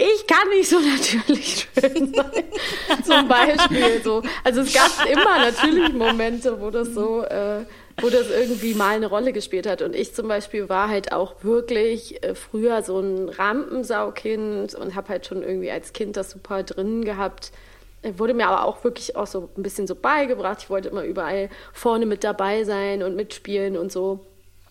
ich 0.00 0.26
kann 0.26 0.48
nicht 0.48 0.68
so 0.68 0.78
natürlich 0.80 1.68
schön 1.74 2.14
sein. 2.14 2.44
Zum 3.04 3.28
Beispiel 3.28 4.00
so. 4.02 4.22
Also 4.42 4.62
es 4.62 4.72
gab 4.72 4.90
immer 5.06 5.38
natürlich 5.38 5.92
Momente, 5.92 6.58
wo 6.58 6.70
das 6.70 6.88
so, 6.94 7.22
äh, 7.24 7.64
wo 8.00 8.08
das 8.08 8.30
irgendwie 8.30 8.72
mal 8.72 8.96
eine 8.96 9.06
Rolle 9.06 9.34
gespielt 9.34 9.66
hat. 9.66 9.82
Und 9.82 9.94
ich 9.94 10.14
zum 10.14 10.26
Beispiel 10.26 10.70
war 10.70 10.88
halt 10.88 11.12
auch 11.12 11.44
wirklich 11.44 12.22
äh, 12.24 12.34
früher 12.34 12.82
so 12.82 12.98
ein 12.98 13.28
Rampensaukind 13.28 14.74
und 14.74 14.94
habe 14.94 15.08
halt 15.10 15.26
schon 15.26 15.42
irgendwie 15.42 15.70
als 15.70 15.92
Kind 15.92 16.16
das 16.16 16.30
super 16.30 16.62
drin 16.62 17.04
gehabt. 17.04 17.52
Äh, 18.00 18.14
Wurde 18.16 18.32
mir 18.32 18.48
aber 18.48 18.64
auch 18.64 18.82
wirklich 18.84 19.16
auch 19.16 19.26
so 19.26 19.50
ein 19.54 19.62
bisschen 19.62 19.86
so 19.86 19.94
beigebracht. 19.94 20.62
Ich 20.62 20.70
wollte 20.70 20.88
immer 20.88 21.04
überall 21.04 21.50
vorne 21.74 22.06
mit 22.06 22.24
dabei 22.24 22.64
sein 22.64 23.02
und 23.02 23.16
mitspielen 23.16 23.76
und 23.76 23.92
so. 23.92 24.24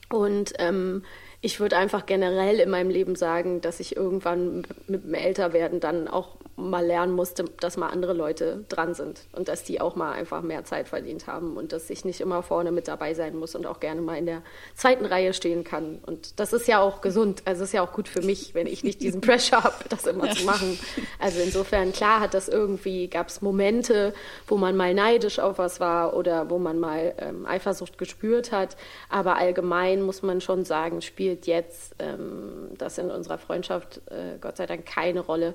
Und 0.09 0.53
ähm, 0.57 1.03
ich 1.41 1.59
würde 1.59 1.77
einfach 1.77 2.05
generell 2.05 2.59
in 2.59 2.69
meinem 2.69 2.89
Leben 2.89 3.15
sagen, 3.15 3.61
dass 3.61 3.79
ich 3.79 3.95
irgendwann 3.95 4.65
mit 4.87 5.05
dem 5.05 5.13
Älterwerden 5.13 5.79
dann 5.79 6.07
auch 6.07 6.35
mal 6.59 6.85
lernen 6.85 7.13
musste, 7.13 7.45
dass 7.59 7.77
mal 7.77 7.87
andere 7.87 8.13
Leute 8.13 8.65
dran 8.69 8.93
sind 8.93 9.21
und 9.31 9.47
dass 9.47 9.63
die 9.63 9.81
auch 9.81 9.95
mal 9.95 10.11
einfach 10.11 10.41
mehr 10.41 10.63
Zeit 10.65 10.87
verdient 10.87 11.27
haben 11.27 11.57
und 11.57 11.73
dass 11.73 11.89
ich 11.89 12.05
nicht 12.05 12.21
immer 12.21 12.43
vorne 12.43 12.71
mit 12.71 12.87
dabei 12.87 13.13
sein 13.13 13.35
muss 13.35 13.55
und 13.55 13.65
auch 13.65 13.79
gerne 13.79 14.01
mal 14.01 14.17
in 14.17 14.25
der 14.25 14.41
zweiten 14.75 15.05
Reihe 15.05 15.33
stehen 15.33 15.63
kann. 15.63 15.99
Und 16.05 16.39
das 16.39 16.53
ist 16.53 16.67
ja 16.67 16.79
auch 16.79 17.01
gesund, 17.01 17.43
also 17.45 17.63
ist 17.63 17.73
ja 17.73 17.81
auch 17.81 17.93
gut 17.93 18.07
für 18.07 18.21
mich, 18.21 18.53
wenn 18.53 18.67
ich 18.67 18.83
nicht 18.83 19.01
diesen 19.01 19.21
Pressure 19.29 19.63
habe, 19.63 19.75
das 19.89 20.05
immer 20.05 20.29
zu 20.31 20.45
machen. 20.45 20.79
Also 21.19 21.39
insofern, 21.39 21.93
klar 21.93 22.19
hat 22.19 22.33
das 22.33 22.47
irgendwie, 22.47 23.07
gab 23.07 23.29
es 23.29 23.41
Momente, 23.41 24.13
wo 24.47 24.57
man 24.57 24.75
mal 24.75 24.93
neidisch 24.93 25.39
auf 25.39 25.57
was 25.57 25.79
war 25.79 26.15
oder 26.15 26.49
wo 26.49 26.59
man 26.59 26.79
mal 26.79 27.13
ähm, 27.17 27.45
Eifersucht 27.45 27.97
gespürt 27.97 28.51
hat, 28.51 28.75
aber 29.09 29.37
allgemein 29.37 30.01
muss 30.01 30.21
man 30.21 30.41
schon 30.41 30.65
sagen, 30.65 31.01
spielt 31.01 31.47
jetzt 31.47 31.95
ähm, 31.99 32.69
das 32.77 32.97
in 32.97 33.11
unserer 33.11 33.37
Freundschaft 33.37 34.01
äh, 34.09 34.37
Gott 34.39 34.57
sei 34.57 34.65
Dank 34.65 34.85
keine 34.85 35.21
Rolle. 35.21 35.53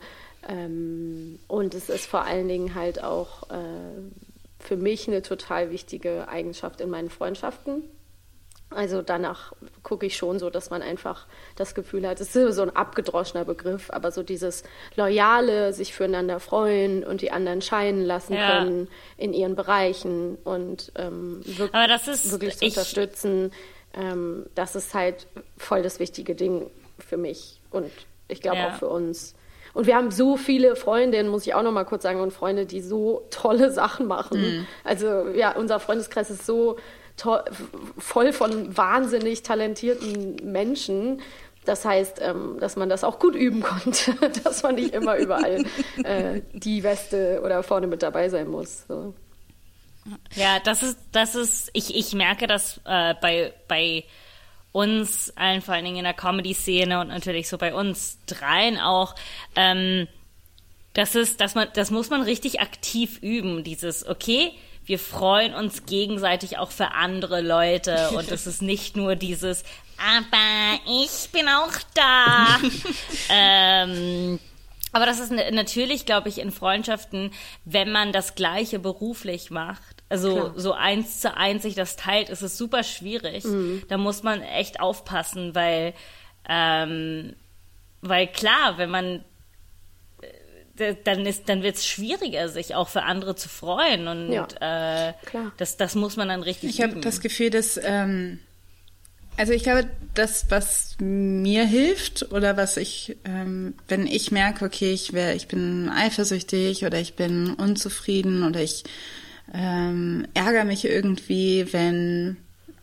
Ähm, 0.48 1.38
und 1.48 1.74
es 1.74 1.88
ist 1.88 2.06
vor 2.06 2.22
allen 2.24 2.48
Dingen 2.48 2.74
halt 2.74 3.02
auch 3.02 3.50
äh, 3.50 3.56
für 4.58 4.76
mich 4.76 5.08
eine 5.08 5.22
total 5.22 5.70
wichtige 5.70 6.28
Eigenschaft 6.28 6.80
in 6.80 6.90
meinen 6.90 7.10
Freundschaften. 7.10 7.82
Also 8.70 9.02
danach 9.02 9.52
gucke 9.84 10.04
ich 10.06 10.16
schon 10.16 10.38
so, 10.40 10.50
dass 10.50 10.68
man 10.70 10.82
einfach 10.82 11.26
das 11.54 11.74
Gefühl 11.76 12.08
hat, 12.08 12.20
es 12.20 12.34
ist 12.34 12.56
so 12.56 12.62
ein 12.62 12.74
abgedroschener 12.74 13.44
Begriff, 13.44 13.90
aber 13.90 14.10
so 14.10 14.22
dieses 14.24 14.64
Loyale, 14.96 15.72
sich 15.72 15.94
füreinander 15.94 16.40
freuen 16.40 17.04
und 17.04 17.20
die 17.20 17.30
anderen 17.30 17.62
scheinen 17.62 18.02
lassen 18.04 18.32
Ja. 18.32 18.48
können 18.64 18.88
in 19.16 19.32
ihren 19.32 19.54
Bereichen 19.54 20.36
und 20.44 20.90
ähm, 20.96 21.40
wirk 21.44 21.72
Aber 21.72 21.86
das 21.86 22.08
ist- 22.08 22.32
wirklich 22.32 22.56
zu 22.58 22.64
ich- 22.64 22.72
unterstützen, 22.76 23.52
ähm, 23.94 24.46
das 24.56 24.74
ist 24.74 24.92
halt 24.92 25.26
voll 25.56 25.82
das 25.82 26.00
wichtige 26.00 26.34
Ding 26.34 26.68
für 26.98 27.16
mich 27.18 27.60
und 27.70 27.90
ich 28.26 28.40
glaube 28.40 28.56
Ja. 28.58 28.70
auch 28.74 28.78
für 28.78 28.88
uns. 28.88 29.34
Und 29.74 29.86
wir 29.86 29.96
haben 29.96 30.10
so 30.10 30.36
viele 30.36 30.76
Freundinnen, 30.76 31.28
muss 31.28 31.46
ich 31.46 31.54
auch 31.54 31.62
noch 31.62 31.72
mal 31.72 31.84
kurz 31.84 32.04
sagen, 32.04 32.20
und 32.20 32.32
Freunde, 32.32 32.64
die 32.64 32.80
so 32.80 33.26
tolle 33.30 33.70
Sachen 33.70 34.06
machen. 34.06 34.66
Also 34.84 35.28
ja, 35.34 35.52
unser 35.52 35.80
Freundeskreis 35.80 36.30
ist 36.30 36.46
so 36.46 36.76
voll 37.98 38.32
von 38.32 38.76
wahnsinnig 38.76 39.42
talentierten 39.42 40.36
Menschen. 40.44 41.20
Das 41.64 41.84
heißt, 41.84 42.20
ähm, 42.20 42.58
dass 42.60 42.76
man 42.76 42.88
das 42.88 43.04
auch 43.04 43.18
gut 43.18 43.34
üben 43.34 43.62
konnte, 43.62 44.14
dass 44.44 44.62
man 44.62 44.74
nicht 44.74 44.94
immer 44.94 45.16
überall 45.16 45.64
äh, 46.02 46.42
die 46.52 46.82
Weste 46.82 47.40
oder 47.42 47.62
vorne 47.62 47.86
mit 47.86 48.02
dabei 48.02 48.28
sein 48.28 48.48
muss. 48.48 48.84
So. 48.86 49.14
Ja, 50.34 50.58
das 50.62 50.82
ist, 50.82 50.98
das 51.12 51.34
ist, 51.34 51.70
ich, 51.72 51.94
ich 51.96 52.12
merke 52.14 52.46
das 52.46 52.80
äh, 52.84 53.14
bei, 53.20 53.54
bei 53.68 54.04
uns, 54.74 55.32
allen 55.36 55.62
vor 55.62 55.74
allen 55.74 55.84
Dingen 55.84 55.98
in 55.98 56.04
der 56.04 56.14
Comedy-Szene 56.14 57.00
und 57.00 57.06
natürlich 57.06 57.48
so 57.48 57.58
bei 57.58 57.72
uns 57.72 58.18
dreien 58.26 58.76
auch, 58.76 59.14
ähm, 59.54 60.08
das 60.94 61.14
ist, 61.14 61.40
dass 61.40 61.54
man, 61.54 61.68
das 61.74 61.92
muss 61.92 62.10
man 62.10 62.22
richtig 62.22 62.60
aktiv 62.60 63.18
üben, 63.22 63.62
dieses, 63.62 64.04
okay, 64.04 64.52
wir 64.84 64.98
freuen 64.98 65.54
uns 65.54 65.86
gegenseitig 65.86 66.58
auch 66.58 66.72
für 66.72 66.90
andere 66.90 67.40
Leute 67.40 68.10
und 68.16 68.32
es 68.32 68.48
ist 68.48 68.62
nicht 68.62 68.96
nur 68.96 69.14
dieses, 69.14 69.62
aber 69.96 70.80
ich 70.86 71.30
bin 71.30 71.46
auch 71.48 71.72
da. 71.94 72.58
ähm, 73.30 74.40
aber 74.90 75.06
das 75.06 75.20
ist 75.20 75.30
natürlich, 75.30 76.04
glaube 76.04 76.28
ich, 76.28 76.38
in 76.38 76.50
Freundschaften, 76.50 77.32
wenn 77.64 77.92
man 77.92 78.12
das 78.12 78.34
Gleiche 78.34 78.80
beruflich 78.80 79.52
macht, 79.52 79.93
also 80.08 80.32
Klar. 80.32 80.52
so 80.56 80.72
eins 80.72 81.20
zu 81.20 81.36
eins 81.36 81.62
sich 81.62 81.74
das 81.74 81.96
teilt, 81.96 82.28
ist 82.28 82.42
es 82.42 82.58
super 82.58 82.82
schwierig. 82.82 83.44
Da 83.88 83.96
muss 83.96 84.22
man 84.22 84.42
echt 84.42 84.80
aufpassen, 84.80 85.54
weil, 85.54 85.94
ähm, 86.48 87.34
weil 88.00 88.26
klar, 88.28 88.78
wenn 88.78 88.90
man 88.90 89.24
äh, 90.78 90.94
dann 91.04 91.24
ist, 91.26 91.48
dann 91.48 91.62
wird 91.62 91.76
es 91.76 91.86
schwieriger, 91.86 92.48
sich 92.48 92.74
auch 92.74 92.88
für 92.88 93.02
andere 93.02 93.34
zu 93.34 93.48
freuen 93.48 94.08
und 94.08 94.32
Ja, 94.32 94.44
äh, 95.08 95.12
klar. 95.24 95.52
das, 95.56 95.76
das 95.76 95.94
muss 95.94 96.16
man 96.16 96.28
dann 96.28 96.42
richtig 96.42 96.70
Ich 96.70 96.82
habe 96.82 97.00
das 97.00 97.20
Gefühl, 97.20 97.50
dass, 97.50 97.80
ähm, 97.82 98.40
also 99.36 99.52
ich 99.52 99.62
glaube, 99.64 99.88
das, 100.14 100.46
was 100.50 100.96
mir 101.00 101.64
hilft 101.64 102.30
oder 102.30 102.56
was 102.56 102.76
ich, 102.76 103.16
ähm, 103.24 103.74
wenn 103.88 104.06
ich 104.06 104.30
merke, 104.30 104.64
okay, 104.64 104.92
ich 104.92 105.12
wär, 105.12 105.34
ich 105.34 105.48
bin 105.48 105.88
eifersüchtig 105.88 106.84
oder 106.84 107.00
ich 107.00 107.14
bin 107.14 107.54
unzufrieden 107.54 108.44
oder 108.44 108.60
ich 108.60 108.84
ähm, 109.52 110.26
ärgere 110.34 110.64
mich 110.64 110.84
irgendwie, 110.84 111.72
wenn 111.72 112.36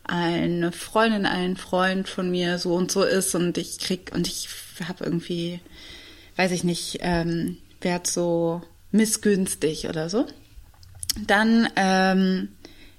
eine 0.04 0.72
Freundin, 0.72 1.26
ein 1.26 1.56
Freund 1.56 2.08
von 2.08 2.30
mir 2.30 2.58
so 2.58 2.74
und 2.74 2.90
so 2.90 3.02
ist 3.02 3.34
und 3.34 3.56
ich 3.58 3.78
krieg 3.78 4.10
und 4.14 4.26
ich 4.26 4.48
habe 4.86 5.04
irgendwie, 5.04 5.60
weiß 6.36 6.52
ich 6.52 6.64
nicht, 6.64 6.98
ähm, 7.00 7.58
werd 7.80 8.06
so 8.06 8.62
missgünstig 8.90 9.88
oder 9.88 10.10
so 10.10 10.26
dann 11.26 11.68
ähm, 11.76 12.48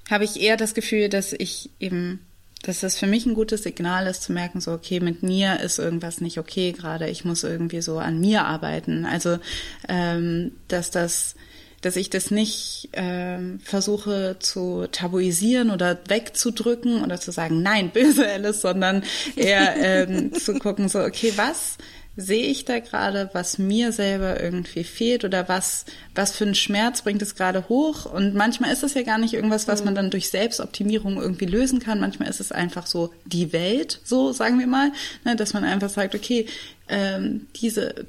habe 0.09 0.23
ich 0.23 0.39
eher 0.39 0.57
das 0.57 0.73
Gefühl, 0.73 1.09
dass 1.09 1.33
ich 1.33 1.69
eben, 1.79 2.19
dass 2.61 2.81
das 2.81 2.97
für 2.97 3.07
mich 3.07 3.25
ein 3.25 3.33
gutes 3.33 3.63
Signal 3.63 4.07
ist, 4.07 4.23
zu 4.23 4.31
merken, 4.31 4.61
so, 4.61 4.71
okay, 4.71 4.99
mit 4.99 5.23
mir 5.23 5.59
ist 5.59 5.79
irgendwas 5.79 6.21
nicht 6.21 6.37
okay 6.37 6.71
gerade, 6.71 7.09
ich 7.09 7.25
muss 7.25 7.43
irgendwie 7.43 7.81
so 7.81 7.99
an 7.99 8.19
mir 8.19 8.45
arbeiten. 8.45 9.05
Also, 9.05 9.39
ähm, 9.87 10.51
dass 10.67 10.91
das, 10.91 11.35
dass 11.83 11.97
ich 11.97 12.09
das 12.09 12.31
nicht 12.31 12.89
ähm, 12.93 13.59
versuche 13.63 14.37
zu 14.39 14.87
tabuisieren 14.91 15.69
oder 15.69 15.99
wegzudrücken 16.07 17.03
oder 17.03 17.19
zu 17.19 17.31
sagen, 17.31 17.61
nein, 17.61 17.91
böse 17.91 18.27
Alice, 18.27 18.61
sondern 18.61 19.03
eher 19.35 19.75
ähm, 19.77 20.33
zu 20.39 20.55
gucken, 20.55 20.89
so, 20.89 20.99
okay, 20.99 21.33
was 21.35 21.77
sehe 22.15 22.45
ich 22.45 22.63
da 22.65 22.79
gerade, 22.79 23.29
was 23.33 23.57
mir 23.57 23.91
selber 23.91 24.39
irgendwie 24.39 24.83
fehlt 24.83 25.25
oder 25.25 25.49
was, 25.49 25.85
was 26.13 26.31
für 26.31 26.45
einen 26.45 26.55
Schmerz 26.55 27.01
bringt 27.01 27.21
es 27.21 27.35
gerade 27.35 27.67
hoch? 27.69 28.05
Und 28.05 28.35
manchmal 28.35 28.71
ist 28.71 28.83
es 28.83 28.93
ja 28.93 29.01
gar 29.01 29.17
nicht 29.17 29.33
irgendwas, 29.33 29.67
was 29.67 29.83
man 29.83 29.95
dann 29.95 30.11
durch 30.11 30.29
Selbstoptimierung 30.29 31.17
irgendwie 31.19 31.45
lösen 31.47 31.79
kann. 31.79 31.99
Manchmal 31.99 32.29
ist 32.29 32.39
es 32.39 32.51
einfach 32.51 32.85
so 32.85 33.11
die 33.25 33.51
Welt, 33.51 33.99
so 34.03 34.31
sagen 34.31 34.59
wir 34.59 34.67
mal, 34.67 34.91
ne, 35.25 35.35
dass 35.35 35.53
man 35.53 35.63
einfach 35.63 35.89
sagt, 35.89 36.13
okay, 36.13 36.45
ähm, 36.87 37.47
diese 37.55 38.05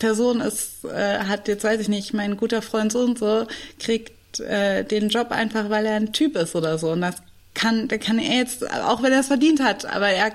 Person 0.00 0.40
ist, 0.40 0.84
äh, 0.84 1.20
hat 1.20 1.46
jetzt 1.46 1.62
weiß 1.62 1.80
ich 1.80 1.88
nicht, 1.88 2.12
mein 2.12 2.36
guter 2.36 2.62
Freund 2.62 2.90
so 2.90 3.00
und 3.00 3.18
so 3.18 3.46
kriegt 3.78 4.40
äh, 4.40 4.84
den 4.84 5.08
Job 5.10 5.30
einfach, 5.30 5.70
weil 5.70 5.86
er 5.86 5.94
ein 5.94 6.12
Typ 6.12 6.34
ist 6.36 6.56
oder 6.56 6.76
so. 6.78 6.90
Und 6.90 7.02
das 7.02 7.16
kann, 7.54 7.86
der 7.86 7.98
kann 7.98 8.18
er 8.18 8.38
jetzt, 8.38 8.68
auch 8.82 9.02
wenn 9.02 9.12
er 9.12 9.20
es 9.20 9.28
verdient 9.28 9.62
hat, 9.62 9.84
aber 9.84 10.08
er, 10.08 10.32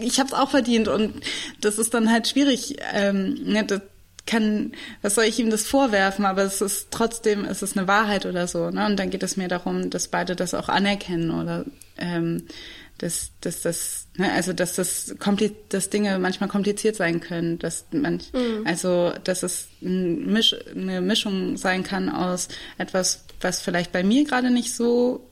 ich 0.00 0.18
habe 0.18 0.28
es 0.28 0.34
auch 0.34 0.50
verdient 0.50 0.88
und 0.88 1.22
das 1.60 1.78
ist 1.78 1.94
dann 1.94 2.10
halt 2.10 2.28
schwierig. 2.28 2.76
Ähm, 2.92 3.38
ne, 3.44 3.64
das 3.64 3.80
kann, 4.26 4.72
was 5.02 5.16
soll 5.16 5.24
ich 5.24 5.38
ihm 5.38 5.50
das 5.50 5.66
vorwerfen? 5.66 6.24
Aber 6.24 6.42
es 6.42 6.60
ist 6.60 6.88
trotzdem, 6.90 7.44
es 7.44 7.62
ist 7.62 7.76
eine 7.76 7.86
Wahrheit 7.86 8.24
oder 8.24 8.46
so. 8.46 8.70
Ne? 8.70 8.86
Und 8.86 8.96
dann 8.96 9.10
geht 9.10 9.22
es 9.22 9.36
mir 9.36 9.48
darum, 9.48 9.90
dass 9.90 10.08
beide 10.08 10.34
das 10.34 10.54
auch 10.54 10.68
anerkennen 10.68 11.30
oder 11.30 11.64
ähm, 11.98 12.46
dass, 12.98 13.32
dass 13.40 13.62
das, 13.62 14.06
ne, 14.16 14.32
also 14.32 14.52
dass 14.52 14.74
das 14.74 15.16
kompli 15.18 15.52
dass 15.68 15.90
Dinge 15.90 16.18
manchmal 16.18 16.48
kompliziert 16.48 16.96
sein 16.96 17.20
können, 17.20 17.58
dass 17.58 17.86
man, 17.90 18.20
also 18.64 19.12
dass 19.24 19.42
es 19.42 19.68
ein 19.82 20.32
Misch, 20.32 20.54
eine 20.74 21.00
Mischung 21.00 21.56
sein 21.56 21.82
kann 21.82 22.08
aus 22.08 22.48
etwas, 22.78 23.24
was 23.40 23.60
vielleicht 23.60 23.92
bei 23.92 24.02
mir 24.02 24.24
gerade 24.24 24.50
nicht 24.50 24.74
so 24.74 25.28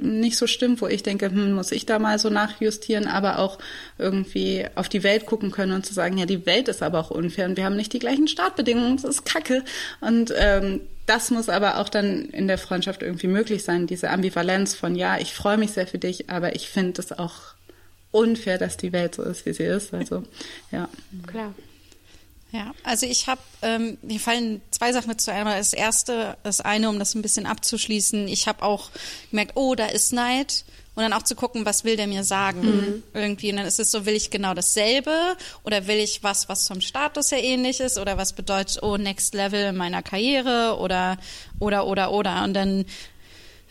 nicht 0.00 0.36
so 0.36 0.46
stimmt, 0.46 0.80
wo 0.80 0.86
ich 0.86 1.02
denke, 1.02 1.26
hm, 1.30 1.54
muss 1.54 1.72
ich 1.72 1.86
da 1.86 1.98
mal 1.98 2.18
so 2.18 2.30
nachjustieren, 2.30 3.08
aber 3.08 3.38
auch 3.38 3.58
irgendwie 3.98 4.66
auf 4.76 4.88
die 4.88 5.02
Welt 5.02 5.26
gucken 5.26 5.50
können 5.50 5.72
und 5.72 5.84
zu 5.84 5.92
sagen, 5.92 6.18
ja, 6.18 6.26
die 6.26 6.46
Welt 6.46 6.68
ist 6.68 6.82
aber 6.82 7.00
auch 7.00 7.10
unfair 7.10 7.46
und 7.46 7.56
wir 7.56 7.64
haben 7.64 7.76
nicht 7.76 7.92
die 7.92 7.98
gleichen 7.98 8.28
Startbedingungen, 8.28 8.96
das 8.96 9.04
ist 9.04 9.24
Kacke. 9.24 9.64
Und 10.00 10.32
ähm, 10.36 10.82
das 11.10 11.32
muss 11.32 11.48
aber 11.48 11.78
auch 11.78 11.88
dann 11.88 12.26
in 12.26 12.46
der 12.46 12.56
Freundschaft 12.56 13.02
irgendwie 13.02 13.26
möglich 13.26 13.64
sein, 13.64 13.88
diese 13.88 14.10
Ambivalenz 14.10 14.76
von, 14.76 14.94
ja, 14.94 15.18
ich 15.18 15.34
freue 15.34 15.58
mich 15.58 15.72
sehr 15.72 15.88
für 15.88 15.98
dich, 15.98 16.30
aber 16.30 16.54
ich 16.54 16.68
finde 16.68 17.02
es 17.02 17.10
auch 17.10 17.34
unfair, 18.12 18.58
dass 18.58 18.76
die 18.76 18.92
Welt 18.92 19.16
so 19.16 19.24
ist, 19.24 19.44
wie 19.44 19.52
sie 19.52 19.64
ist. 19.64 19.92
Also, 19.92 20.22
ja. 20.70 20.88
Klar. 21.26 21.52
Ja, 22.52 22.72
also 22.84 23.06
ich 23.06 23.26
habe, 23.26 23.40
ähm, 23.62 23.98
mir 24.02 24.20
fallen 24.20 24.60
zwei 24.70 24.92
Sachen 24.92 25.10
dazu 25.10 25.32
ein. 25.32 25.46
Das 25.46 25.72
erste, 25.72 26.36
das 26.44 26.60
eine, 26.60 26.88
um 26.88 27.00
das 27.00 27.16
ein 27.16 27.22
bisschen 27.22 27.46
abzuschließen, 27.46 28.28
ich 28.28 28.46
habe 28.46 28.62
auch 28.62 28.90
gemerkt, 29.30 29.52
oh, 29.56 29.74
da 29.74 29.86
ist 29.86 30.12
Neid. 30.12 30.64
Und 31.00 31.10
dann 31.10 31.18
auch 31.18 31.22
zu 31.22 31.34
gucken, 31.34 31.64
was 31.64 31.84
will 31.84 31.96
der 31.96 32.06
mir 32.06 32.24
sagen? 32.24 33.02
Irgendwie. 33.14 33.50
Und 33.50 33.56
dann 33.56 33.64
ist 33.64 33.80
es 33.80 33.90
so, 33.90 34.04
will 34.04 34.14
ich 34.14 34.28
genau 34.28 34.52
dasselbe 34.52 35.34
oder 35.62 35.86
will 35.86 35.96
ich 35.96 36.22
was, 36.22 36.50
was 36.50 36.66
zum 36.66 36.82
Status 36.82 37.32
her 37.32 37.42
ähnlich 37.42 37.80
ist 37.80 37.96
oder 37.96 38.18
was 38.18 38.34
bedeutet, 38.34 38.82
oh, 38.82 38.98
next 38.98 39.32
level 39.32 39.70
in 39.70 39.76
meiner 39.78 40.02
Karriere 40.02 40.76
oder, 40.78 41.16
oder, 41.58 41.86
oder, 41.86 42.12
oder. 42.12 42.44
Und 42.44 42.52
dann, 42.52 42.84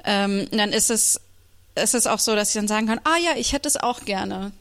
ähm, 0.06 0.47
dann 0.49 0.73
ist 0.73 0.89
es, 0.89 1.22
ist 1.76 1.93
es 1.93 2.07
auch 2.07 2.18
so, 2.18 2.35
dass 2.35 2.49
ich 2.49 2.56
dann 2.56 2.68
sagen 2.68 2.88
kann, 2.88 2.99
ah 3.03 3.18
ja, 3.23 3.38
ich 3.38 3.53
hätte 3.53 3.68
es 3.68 3.77
auch 3.77 4.06
gerne. 4.06 4.51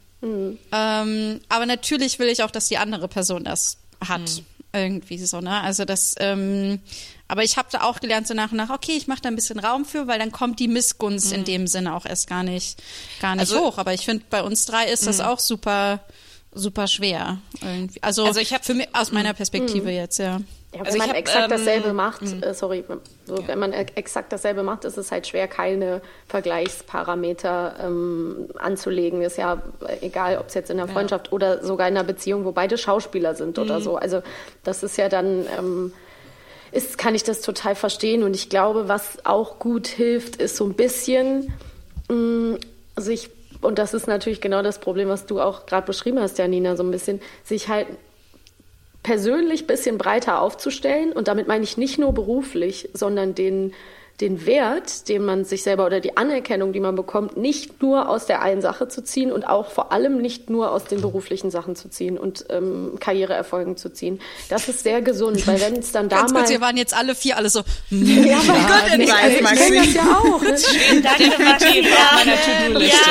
Ähm, 0.70 1.40
aber 1.48 1.64
natürlich 1.64 2.18
will 2.18 2.28
ich 2.28 2.42
auch, 2.42 2.50
dass 2.50 2.68
die 2.68 2.76
andere 2.76 3.08
Person 3.08 3.44
das 3.44 3.78
hat. 4.06 4.42
Irgendwie 4.74 5.16
so, 5.16 5.40
ne? 5.40 5.62
Also 5.62 5.86
das, 5.86 6.14
ähm, 6.18 6.80
aber 7.28 7.44
ich 7.44 7.56
habe 7.56 7.68
da 7.70 7.82
auch 7.82 8.00
gelernt, 8.00 8.26
so 8.26 8.34
nach 8.34 8.50
und 8.50 8.56
nach, 8.56 8.70
okay, 8.70 8.92
ich 8.96 9.06
mache 9.06 9.20
da 9.22 9.28
ein 9.28 9.36
bisschen 9.36 9.58
Raum 9.60 9.84
für, 9.84 10.06
weil 10.08 10.18
dann 10.18 10.32
kommt 10.32 10.58
die 10.60 10.68
Missgunst 10.68 11.32
in 11.32 11.44
dem 11.44 11.66
Sinne 11.66 11.94
auch 11.94 12.06
erst 12.06 12.28
gar 12.28 12.42
nicht, 12.42 12.82
gar 13.20 13.34
nicht 13.36 13.40
Also- 13.52 13.60
hoch. 13.66 13.78
Aber 13.78 13.92
ich 13.94 14.04
finde, 14.04 14.24
bei 14.30 14.42
uns 14.42 14.66
drei 14.66 14.86
ist 14.86 15.06
das 15.06 15.20
auch 15.20 15.38
super, 15.38 16.00
super 16.52 16.86
schwer. 16.86 17.38
Irgendwie. 17.62 18.02
Also, 18.02 18.24
Also 18.24 18.40
ich 18.40 18.52
hab- 18.54 18.64
für 18.64 18.74
mich 18.74 18.88
aus 18.94 19.12
meiner 19.12 19.34
Perspektive 19.34 19.90
jetzt, 19.90 20.18
ja. 20.18 20.40
Ja, 20.74 20.80
wenn 20.80 20.86
Also 20.86 20.98
man 20.98 21.08
hab, 21.08 21.16
exakt 21.16 21.44
ähm, 21.44 21.50
dasselbe 21.50 21.92
macht, 21.94 22.22
äh, 22.42 22.52
sorry, 22.52 22.84
so, 23.24 23.38
wenn 23.48 23.58
man 23.58 23.72
e- 23.72 23.86
exakt 23.94 24.30
dasselbe 24.34 24.62
macht, 24.62 24.84
ist 24.84 24.98
es 24.98 25.10
halt 25.10 25.26
schwer, 25.26 25.48
keine 25.48 26.02
Vergleichsparameter 26.26 27.74
ähm, 27.82 28.48
anzulegen. 28.58 29.22
Ist 29.22 29.38
ja 29.38 29.62
egal, 30.00 30.38
ob 30.38 30.48
es 30.48 30.54
jetzt 30.54 30.70
in 30.70 30.76
der 30.76 30.88
Freundschaft 30.88 31.32
oder 31.32 31.64
sogar 31.64 31.88
in 31.88 31.96
einer 31.96 32.04
Beziehung, 32.04 32.44
wo 32.44 32.52
beide 32.52 32.76
Schauspieler 32.78 33.34
sind 33.34 33.58
oder 33.58 33.80
so. 33.80 33.96
Also 33.96 34.22
das 34.62 34.82
ist 34.82 34.96
ja 34.98 35.08
dann, 35.08 35.46
ähm, 35.58 35.92
ist, 36.72 36.98
kann 36.98 37.14
ich 37.14 37.24
das 37.24 37.40
total 37.40 37.74
verstehen. 37.74 38.22
Und 38.22 38.34
ich 38.34 38.48
glaube, 38.48 38.88
was 38.88 39.24
auch 39.24 39.58
gut 39.58 39.86
hilft, 39.86 40.36
ist 40.36 40.56
so 40.56 40.64
ein 40.64 40.74
bisschen 40.74 41.52
mh, 42.08 42.58
sich, 42.96 43.30
und 43.60 43.78
das 43.78 43.94
ist 43.94 44.06
natürlich 44.06 44.40
genau 44.40 44.62
das 44.62 44.78
Problem, 44.78 45.08
was 45.08 45.26
du 45.26 45.40
auch 45.40 45.66
gerade 45.66 45.86
beschrieben 45.86 46.20
hast, 46.20 46.38
Janina, 46.38 46.76
so 46.76 46.82
ein 46.82 46.90
bisschen, 46.90 47.20
sich 47.44 47.68
halt 47.68 47.86
persönlich 49.02 49.62
ein 49.62 49.66
bisschen 49.66 49.98
breiter 49.98 50.40
aufzustellen. 50.42 51.12
Und 51.12 51.28
damit 51.28 51.48
meine 51.48 51.64
ich 51.64 51.76
nicht 51.76 51.98
nur 51.98 52.12
beruflich, 52.12 52.88
sondern 52.92 53.34
den, 53.34 53.72
den 54.20 54.46
Wert, 54.46 55.08
den 55.08 55.24
man 55.24 55.44
sich 55.44 55.62
selber 55.62 55.86
oder 55.86 56.00
die 56.00 56.16
Anerkennung, 56.16 56.72
die 56.72 56.80
man 56.80 56.96
bekommt, 56.96 57.36
nicht 57.36 57.80
nur 57.80 58.08
aus 58.08 58.26
der 58.26 58.42
einen 58.42 58.60
Sache 58.60 58.88
zu 58.88 59.02
ziehen 59.02 59.30
und 59.30 59.46
auch 59.46 59.70
vor 59.70 59.92
allem 59.92 60.20
nicht 60.20 60.50
nur 60.50 60.72
aus 60.72 60.84
den 60.84 61.00
beruflichen 61.00 61.52
Sachen 61.52 61.76
zu 61.76 61.88
ziehen 61.88 62.18
und 62.18 62.44
ähm, 62.50 62.96
Karriereerfolgen 62.98 63.76
zu 63.76 63.90
ziehen. 63.92 64.20
Das 64.48 64.68
ist 64.68 64.82
sehr 64.82 65.02
gesund, 65.02 65.46
weil 65.46 65.60
wenn 65.60 65.76
es 65.76 65.92
dann 65.92 66.08
da 66.08 66.18
Ganz 66.18 66.32
mal... 66.32 66.40
kurz, 66.40 66.50
wir 66.50 66.60
waren 66.60 66.76
jetzt 66.76 66.96
alle 66.96 67.14
vier 67.14 67.36
alle 67.36 67.48
so, 67.48 67.60
hm, 67.90 68.26
ja, 68.26 68.38
mein 68.46 68.66
Gott, 68.66 68.82
ich 68.92 68.98
nee, 68.98 69.10
also 69.10 69.36
ich 69.36 69.42
Maxi. 69.42 69.64
kenne 69.64 69.76
das 69.76 69.94
ja 69.94 70.02
auch. 70.02 70.42
Ne? 70.42 70.48
Danke, 71.02 71.42
Maxi. 71.44 71.66
auf 71.66 72.14
meiner 72.14 72.34
To-Do-Liste. 72.34 73.10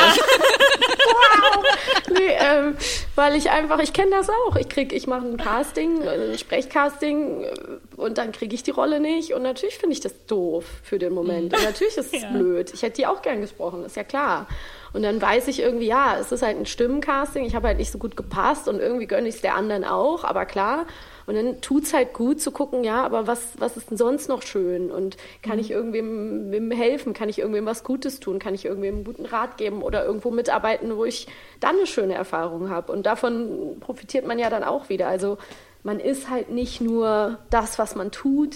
Nee, 2.10 2.36
ähm, 2.40 2.78
weil 3.16 3.36
ich 3.36 3.50
einfach, 3.52 3.80
ich 3.80 3.94
kenne 3.94 4.12
das 4.12 4.30
auch. 4.30 4.56
Ich 4.56 4.70
krieg, 4.70 4.94
ich 4.94 5.08
mache 5.08 5.26
ein 5.26 5.38
Casting, 5.38 6.08
ein 6.08 6.38
Sprechcasting 6.38 7.44
äh, 7.44 7.54
und 7.98 8.18
dann 8.18 8.32
kriege 8.32 8.56
ich 8.56 8.64
die 8.64 8.72
Rolle 8.72 9.00
nicht. 9.00 9.34
Und 9.34 9.44
natürlich 9.44 9.78
finde 9.78 9.94
ich 9.94 10.00
das 10.00 10.26
doof 10.26 10.66
für 10.84 11.00
den 11.00 11.14
Moment. 11.14 11.54
Und 11.54 11.64
natürlich 11.64 11.98
ist 11.98 12.14
es 12.14 12.26
blöd. 12.32 12.74
Ich 12.74 12.82
hätte 12.82 12.98
die 12.98 13.08
auch 13.08 13.22
gern 13.22 13.42
gesprochen, 13.42 13.84
ist 13.86 13.96
ja 13.96 14.04
klar. 14.04 14.48
Und 14.94 15.04
dann 15.04 15.22
weiß 15.22 15.48
ich 15.50 15.60
irgendwie, 15.60 15.88
ja, 15.88 16.18
es 16.20 16.32
ist 16.32 16.42
halt 16.42 16.58
ein 16.58 16.66
Stimmencasting. 16.66 17.46
Ich 17.46 17.56
habe 17.56 17.68
halt 17.68 17.78
nicht 17.78 17.92
so 17.92 17.98
gut 17.98 18.16
gepasst 18.16 18.68
und 18.68 18.80
irgendwie 18.80 19.08
gönne 19.08 19.28
ich 19.28 19.36
es 19.36 19.42
der 19.42 19.56
anderen 19.56 19.84
auch, 19.84 20.24
aber 20.24 20.46
klar. 20.46 20.86
Und 21.28 21.36
dann 21.36 21.62
tut's 21.62 21.94
halt 21.94 22.14
gut 22.14 22.42
zu 22.42 22.52
gucken, 22.52 22.86
ja, 22.86 23.04
aber 23.04 23.28
was, 23.28 23.50
was 23.60 23.76
ist 23.76 23.92
denn 23.92 23.98
sonst 23.98 24.30
noch 24.30 24.42
schön? 24.42 24.90
Und 24.90 25.18
kann 25.44 25.60
ich 25.60 25.70
irgendwem 25.70 26.52
wem 26.52 26.72
helfen? 26.72 27.14
Kann 27.14 27.28
ich 27.28 27.40
irgendwem 27.40 27.66
was 27.66 27.84
Gutes 27.84 28.22
tun? 28.22 28.40
Kann 28.40 28.56
ich 28.56 28.64
irgendwem 28.66 28.96
einen 28.96 29.04
guten 29.04 29.26
Rat 29.26 29.58
geben 29.58 29.84
oder 29.84 30.06
irgendwo 30.06 30.32
mitarbeiten, 30.32 30.96
wo 30.96 31.04
ich 31.04 31.28
dann 31.60 31.76
eine 31.76 31.86
schöne 31.86 32.14
Erfahrung 32.16 32.70
habe? 32.70 32.94
Und 32.94 33.06
davon 33.06 33.76
profitiert 33.82 34.26
man 34.26 34.40
ja 34.40 34.50
dann 34.50 34.64
auch 34.64 34.88
wieder. 34.88 35.10
Also 35.10 35.38
man 35.84 36.00
ist 36.00 36.30
halt 36.30 36.50
nicht 36.50 36.80
nur 36.80 37.40
das, 37.50 37.78
was 37.78 37.96
man 37.96 38.12
tut, 38.12 38.56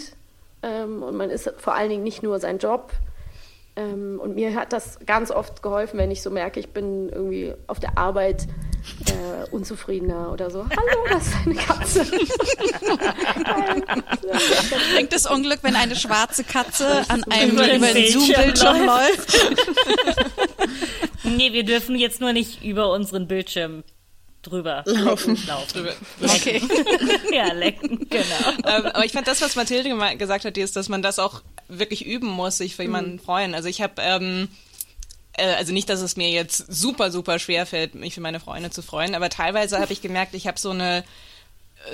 ähm, 0.64 1.04
und 1.04 1.18
man 1.18 1.30
ist 1.30 1.52
vor 1.58 1.76
allen 1.76 1.90
Dingen 1.90 2.04
nicht 2.04 2.24
nur 2.24 2.40
sein 2.40 2.58
Job. 2.58 2.94
Ähm, 3.76 4.20
und 4.22 4.36
mir 4.36 4.56
hat 4.56 4.74
das 4.74 5.00
ganz 5.06 5.32
oft 5.32 5.64
geholfen, 5.64 5.98
wenn 5.98 6.12
ich 6.12 6.22
so 6.22 6.30
merke, 6.30 6.60
ich 6.60 6.70
bin 6.70 7.10
irgendwie 7.10 7.54
auf 7.68 7.80
der 7.80 7.98
Arbeit 7.98 8.48
äh, 9.08 9.50
unzufriedener 9.52 10.32
oder 10.32 10.50
so. 10.50 10.66
Hallo, 10.70 11.06
das 11.10 11.28
ist 11.28 11.36
eine 11.46 11.56
Katze. 11.56 12.06
Bringt 14.96 15.14
es 15.14 15.26
Unglück, 15.26 15.60
wenn 15.62 15.76
eine 15.76 15.96
schwarze 15.96 16.44
Katze 16.44 17.04
an 17.10 17.24
einem 17.26 17.52
Über 17.52 17.94
den 17.94 18.12
Zoom-Bildschirm 18.12 18.86
läuft. 18.86 19.38
Nee, 21.24 21.54
wir 21.54 21.64
dürfen 21.64 21.98
jetzt 21.98 22.22
nur 22.22 22.34
nicht 22.34 22.64
über 22.64 22.92
unseren 22.92 23.28
Bildschirm 23.28 23.84
drüber 24.42 24.84
Laufen. 24.86 25.38
laufen. 25.48 25.88
Okay. 26.24 26.62
Ja, 27.32 27.54
lecken, 27.54 28.08
genau. 28.10 28.26
ähm, 28.66 28.86
aber 28.88 29.06
ich 29.06 29.12
fand 29.12 29.28
das, 29.28 29.42
was 29.42 29.56
Mathilde 29.56 29.96
gesagt 30.18 30.46
hat, 30.46 30.58
ist, 30.58 30.76
dass 30.76 30.90
man 30.90 31.02
das 31.02 31.20
auch 31.20 31.42
wirklich 31.68 32.06
üben 32.06 32.28
muss, 32.28 32.58
sich 32.58 32.76
für 32.76 32.82
jemanden 32.82 33.20
freuen. 33.20 33.56
Also 33.56 33.70
ich 33.70 33.82
habe, 33.82 33.94
ähm, 34.00 34.44
äh, 34.44 34.48
also 35.38 35.74
nicht, 35.74 35.90
dass 35.90 36.02
es 36.02 36.18
mir 36.18 36.30
jetzt 36.30 36.66
super, 36.70 37.12
super 37.12 37.40
schwer 37.40 37.66
fällt, 37.66 37.96
mich 37.96 38.14
für 38.14 38.22
meine 38.22 38.40
Freunde 38.40 38.70
zu 38.70 38.82
freuen, 38.82 39.16
aber 39.16 39.30
teilweise 39.30 39.80
habe 39.80 39.94
ich 39.94 40.02
gemerkt, 40.02 40.36
ich 40.36 40.48
habe 40.48 40.60
so 40.60 40.72
eine 40.72 41.04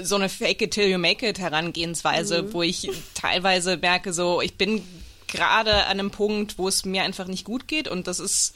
so 0.01 0.15
eine 0.15 0.27
Fake 0.27 0.61
it 0.61 0.72
till 0.72 0.89
you 0.89 0.97
make 0.97 1.26
it 1.26 1.39
Herangehensweise, 1.39 2.53
wo 2.53 2.61
ich 2.61 2.89
teilweise 3.14 3.77
merke, 3.77 4.11
so 4.11 4.41
ich 4.41 4.55
bin 4.55 4.84
gerade 5.27 5.85
an 5.85 5.99
einem 5.99 6.11
Punkt, 6.11 6.57
wo 6.57 6.68
es 6.68 6.85
mir 6.85 7.03
einfach 7.03 7.27
nicht 7.27 7.45
gut 7.45 7.68
geht 7.68 7.88
und 7.88 8.07
das 8.07 8.19
ist 8.19 8.53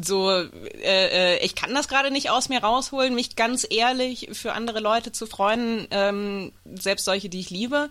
so, 0.00 0.30
äh, 0.30 0.46
äh, 0.82 1.44
ich 1.44 1.54
kann 1.54 1.74
das 1.74 1.88
gerade 1.88 2.10
nicht 2.10 2.30
aus 2.30 2.48
mir 2.48 2.62
rausholen, 2.62 3.14
mich 3.14 3.36
ganz 3.36 3.66
ehrlich 3.68 4.28
für 4.32 4.52
andere 4.52 4.80
Leute 4.80 5.12
zu 5.12 5.26
freuen, 5.26 5.86
ähm, 5.90 6.52
selbst 6.64 7.04
solche, 7.04 7.28
die 7.28 7.40
ich 7.40 7.50
liebe. 7.50 7.90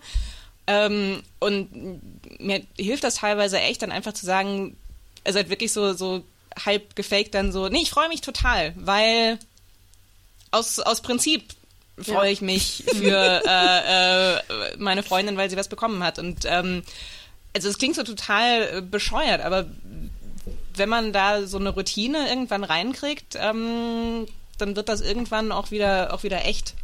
Ähm, 0.66 1.22
und 1.38 2.40
mir 2.40 2.62
hilft 2.76 3.04
das 3.04 3.16
teilweise 3.16 3.60
echt, 3.60 3.82
dann 3.82 3.92
einfach 3.92 4.14
zu 4.14 4.26
sagen, 4.26 4.76
also 5.24 5.38
halt 5.38 5.48
wirklich 5.48 5.72
so, 5.72 5.92
so 5.94 6.24
halb 6.64 6.96
gefaked 6.96 7.34
dann 7.34 7.52
so, 7.52 7.68
nee, 7.68 7.82
ich 7.82 7.90
freue 7.90 8.08
mich 8.08 8.20
total, 8.20 8.74
weil 8.76 9.38
aus, 10.50 10.78
aus 10.78 11.00
Prinzip 11.00 11.54
freue 11.98 12.30
ich 12.30 12.40
mich 12.40 12.84
für 12.86 13.42
äh, 13.46 14.36
äh, 14.36 14.76
meine 14.78 15.02
Freundin, 15.02 15.36
weil 15.36 15.50
sie 15.50 15.56
was 15.56 15.68
bekommen 15.68 16.02
hat. 16.02 16.18
Und 16.18 16.44
ähm, 16.44 16.82
also 17.54 17.68
es 17.68 17.78
klingt 17.78 17.96
so 17.96 18.02
total 18.02 18.78
äh, 18.78 18.80
bescheuert, 18.80 19.40
aber 19.40 19.66
wenn 20.74 20.88
man 20.88 21.12
da 21.12 21.46
so 21.46 21.58
eine 21.58 21.70
Routine 21.70 22.28
irgendwann 22.28 22.64
reinkriegt, 22.64 23.36
ähm, 23.38 24.26
dann 24.58 24.76
wird 24.76 24.88
das 24.88 25.00
irgendwann 25.00 25.52
auch 25.52 25.70
wieder 25.70 26.14
auch 26.14 26.22
wieder 26.22 26.44
echt. 26.44 26.74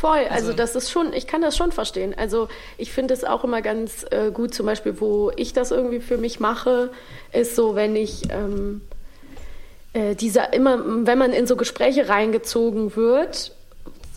Voll, 0.00 0.26
also 0.30 0.52
das 0.52 0.76
ist 0.76 0.90
schon, 0.90 1.12
ich 1.12 1.26
kann 1.26 1.42
das 1.42 1.56
schon 1.56 1.72
verstehen. 1.72 2.14
Also 2.16 2.48
ich 2.76 2.92
finde 2.92 3.14
es 3.14 3.24
auch 3.24 3.42
immer 3.42 3.62
ganz 3.62 4.06
äh, 4.10 4.30
gut, 4.30 4.54
zum 4.54 4.66
Beispiel, 4.66 5.00
wo 5.00 5.32
ich 5.34 5.52
das 5.52 5.72
irgendwie 5.72 5.98
für 5.98 6.18
mich 6.18 6.38
mache, 6.38 6.90
ist 7.32 7.56
so, 7.56 7.74
wenn 7.74 7.96
ich 7.96 8.30
ähm, 8.30 8.82
äh, 9.94 10.14
dieser 10.14 10.52
immer, 10.52 10.78
wenn 11.06 11.18
man 11.18 11.32
in 11.32 11.48
so 11.48 11.56
Gespräche 11.56 12.08
reingezogen 12.08 12.94
wird, 12.94 13.52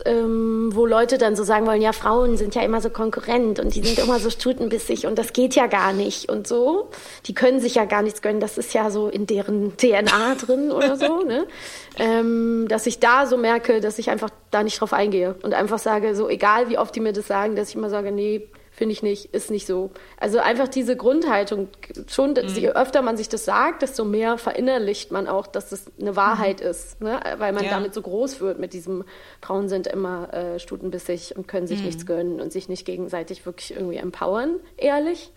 ähm, 0.06 0.70
wo 0.74 0.86
Leute 0.86 1.18
dann 1.18 1.36
so 1.36 1.44
sagen 1.44 1.66
wollen, 1.66 1.82
ja, 1.82 1.94
Frauen 1.94 2.38
sind 2.38 2.56
ja 2.56 2.62
immer 2.62 2.82
so 2.82 2.90
konkurrent 2.90 3.60
und 3.60 3.76
die 3.76 3.84
sind 3.84 4.00
immer 4.00 4.20
so 4.20 4.30
stutenbissig 4.30 5.06
und 5.06 5.18
das 5.18 5.34
geht 5.34 5.56
ja 5.56 5.68
gar 5.68 5.94
nicht 5.94 6.30
und 6.30 6.48
so. 6.48 6.90
Die 7.26 7.34
können 7.34 7.60
sich 7.60 7.76
ja 7.76 7.86
gar 7.86 8.02
nichts 8.02 8.22
gönnen, 8.22 8.40
das 8.40 8.58
ist 8.58 8.74
ja 8.74 8.90
so 8.90 9.08
in 9.08 9.28
deren 9.28 9.78
DNA 9.78 10.36
drin 10.36 10.72
oder 10.72 10.98
so, 10.98 11.24
ne? 11.24 11.48
Ähm, 12.00 12.68
dass 12.70 12.88
ich 12.88 13.00
da 13.00 13.26
so 13.26 13.36
merke, 13.36 13.82
dass 13.82 14.00
ich 14.00 14.10
einfach 14.10 14.30
da 14.50 14.64
nicht 14.64 14.80
drauf 14.80 14.94
eingehe 14.94 15.36
und 15.44 15.54
einfach 15.54 15.78
sage, 15.78 16.16
so 16.16 16.30
egal 16.30 16.70
wie 16.70 16.78
oft 16.78 16.96
die 16.96 17.02
mir 17.02 17.12
das 17.12 17.28
sagen, 17.28 17.58
dass 17.58 17.70
ich 17.70 17.76
immer 17.76 17.90
sage, 17.90 18.14
nee, 18.14 18.48
finde 18.82 18.94
ich 18.94 19.04
nicht, 19.04 19.26
ist 19.32 19.52
nicht 19.52 19.68
so. 19.68 19.92
Also 20.18 20.40
einfach 20.40 20.68
diese 20.68 20.96
Grundhaltung, 20.98 21.68
schon, 22.08 22.32
Mhm. 22.32 22.48
je 22.56 22.70
öfter 22.70 23.04
man 23.04 23.16
sich 23.16 23.30
das 23.30 23.46
sagt, 23.46 23.84
desto 23.84 24.04
mehr 24.06 24.40
verinnerlicht 24.40 25.12
man 25.12 25.28
auch, 25.28 25.46
dass 25.46 25.72
es 25.72 25.86
eine 26.02 26.16
Wahrheit 26.16 26.62
ist, 26.62 27.00
ne? 27.00 27.20
weil 27.38 27.54
man 27.54 27.62
Mhm. 27.64 27.70
Ja. 27.70 27.76
damit 27.76 27.94
so 27.94 28.02
groß 28.02 28.42
wird 28.42 28.58
mit 28.58 28.74
diesem 28.74 29.04
Frauen 29.40 29.70
sind 29.70 29.86
immer 29.86 30.34
äh, 30.34 30.58
stutenbissig 30.58 31.36
und 31.38 31.48
können 31.48 31.68
sich 31.68 31.82
Mhm. 31.82 31.86
nichts 31.86 32.08
gönnen 32.08 32.42
und 32.42 32.52
sich 32.52 32.70
nicht 32.70 32.86
gegenseitig 32.86 33.46
wirklich 33.46 33.76
irgendwie 33.76 33.98
empowern, 33.98 34.56
ehrlich. 34.78 35.32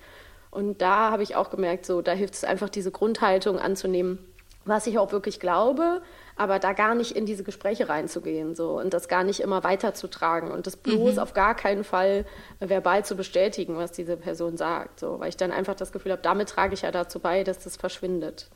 Und 0.51 0.81
da 0.81 1.11
habe 1.11 1.23
ich 1.23 1.37
auch 1.37 1.51
gemerkt, 1.51 1.85
so 1.85 2.01
da 2.01 2.13
hilft 2.13 2.33
es 2.33 2.45
einfach, 2.45 2.71
diese 2.71 2.91
Grundhaltung 2.93 3.59
anzunehmen, 3.59 4.19
was 4.65 4.87
ich 4.87 4.99
auch 4.99 5.13
wirklich 5.13 5.41
glaube, 5.41 6.03
aber 6.37 6.59
da 6.59 6.73
gar 6.73 6.95
nicht 6.95 7.13
in 7.13 7.27
diese 7.27 7.45
Gespräche 7.45 7.89
reinzugehen 7.89 8.55
so 8.55 8.79
und 8.79 8.93
das 8.95 9.09
gar 9.09 9.25
nicht 9.25 9.41
immer 9.41 9.63
weiterzutragen 9.63 10.51
und 10.51 10.67
das 10.67 10.77
bloß 10.77 11.19
auf 11.19 11.35
gar 11.35 11.55
keinen 11.55 11.85
Fall 11.85 12.25
äh, 12.61 12.69
verbal 12.69 13.05
zu 13.05 13.15
bestätigen, 13.15 13.77
was 13.77 13.93
diese 13.93 14.17
Person 14.17 14.57
sagt, 14.57 15.01
so, 15.01 15.21
weil 15.21 15.29
ich 15.29 15.37
dann 15.37 15.53
einfach 15.53 15.75
das 15.75 15.93
Gefühl 15.93 16.13
habe, 16.13 16.23
damit 16.23 16.49
trage 16.49 16.75
ich 16.75 16.83
ja 16.83 16.91
dazu 16.91 17.21
bei, 17.21 17.45
dass 17.45 17.59
das 17.59 17.77
verschwindet. 17.77 18.49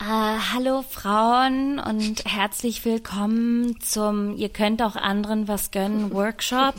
Äh, 0.00 0.38
hallo 0.54 0.82
Frauen 0.82 1.80
und 1.80 2.24
herzlich 2.24 2.84
willkommen 2.84 3.80
zum 3.80 4.36
Ihr 4.36 4.48
könnt 4.48 4.82
auch 4.82 4.96
anderen 4.96 5.48
was 5.48 5.70
gönnen 5.70 6.12
Workshop. 6.14 6.74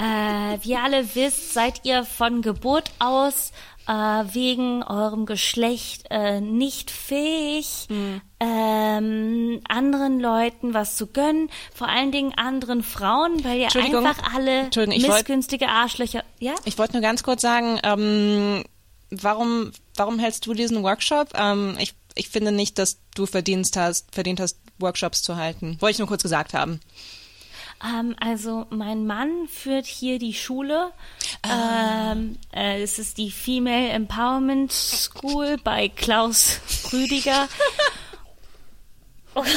Äh, 0.00 0.58
wie 0.62 0.70
ihr 0.70 0.82
alle 0.82 1.14
wisst, 1.14 1.52
seid 1.52 1.84
ihr 1.84 2.04
von 2.04 2.42
Geburt 2.42 2.90
aus 2.98 3.52
äh, 3.86 3.92
wegen 3.92 4.82
eurem 4.82 5.26
Geschlecht 5.26 6.06
äh, 6.10 6.40
nicht 6.40 6.90
fähig, 6.90 7.88
ähm, 8.38 9.60
anderen 9.68 10.20
Leuten 10.20 10.74
was 10.74 10.96
zu 10.96 11.06
gönnen, 11.08 11.50
vor 11.74 11.88
allen 11.88 12.12
Dingen 12.12 12.32
anderen 12.36 12.82
Frauen, 12.82 13.42
weil 13.44 13.58
ihr 13.58 13.68
einfach 13.76 14.34
alle 14.34 14.68
ich 14.68 14.76
wollt- 14.76 15.08
missgünstige 15.08 15.68
Arschlöcher. 15.68 16.24
Ja? 16.38 16.54
Ich 16.64 16.78
wollte 16.78 16.94
nur 16.94 17.02
ganz 17.02 17.22
kurz 17.22 17.42
sagen, 17.42 17.78
ähm, 17.82 18.64
warum, 19.10 19.72
warum 19.96 20.18
hältst 20.18 20.46
du 20.46 20.54
diesen 20.54 20.82
Workshop? 20.82 21.32
Ähm, 21.34 21.76
ich, 21.78 21.94
ich 22.14 22.28
finde 22.28 22.52
nicht, 22.52 22.78
dass 22.78 22.98
du 23.14 23.26
verdient 23.26 23.76
hast, 23.76 24.14
verdient 24.14 24.40
hast, 24.40 24.58
Workshops 24.78 25.22
zu 25.22 25.36
halten. 25.36 25.76
Wollte 25.80 25.92
ich 25.92 25.98
nur 25.98 26.08
kurz 26.08 26.22
gesagt 26.22 26.54
haben. 26.54 26.80
Ähm, 27.82 28.14
also 28.20 28.66
mein 28.70 29.06
Mann 29.06 29.48
führt 29.48 29.86
hier 29.86 30.18
die 30.18 30.34
Schule. 30.34 30.92
Ähm, 31.44 32.38
äh, 32.52 32.82
es 32.82 32.98
ist 32.98 33.18
die 33.18 33.30
Female 33.30 33.88
Empowerment 33.88 34.72
School 34.72 35.56
bei 35.62 35.88
Klaus 35.88 36.60
Rüdiger. 36.92 37.48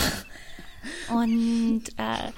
Und 1.10 1.84
äh, 1.98 2.32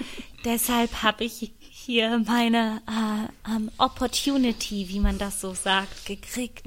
deshalb 0.43 1.03
habe 1.03 1.23
ich 1.25 1.51
hier 1.59 2.19
meine 2.25 2.81
äh, 2.87 3.51
ähm, 3.51 3.71
Opportunity, 3.77 4.87
wie 4.89 4.99
man 4.99 5.17
das 5.17 5.39
so 5.41 5.53
sagt, 5.53 6.05
gekriegt. 6.05 6.65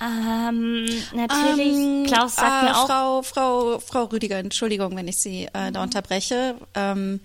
Ähm, 0.00 0.86
natürlich, 1.14 1.76
Ähm, 1.76 2.04
Klaus 2.06 2.36
sagt 2.36 2.62
äh, 2.62 2.64
mir 2.64 2.76
auch, 2.76 2.86
Frau, 2.86 3.22
Frau, 3.22 3.78
Frau 3.78 4.04
Rüdiger, 4.04 4.38
Entschuldigung, 4.38 4.96
wenn 4.96 5.06
ich 5.08 5.18
Sie 5.18 5.44
äh, 5.52 5.70
da 5.70 5.82
unterbreche. 5.82 6.56
Ähm, 6.74 7.20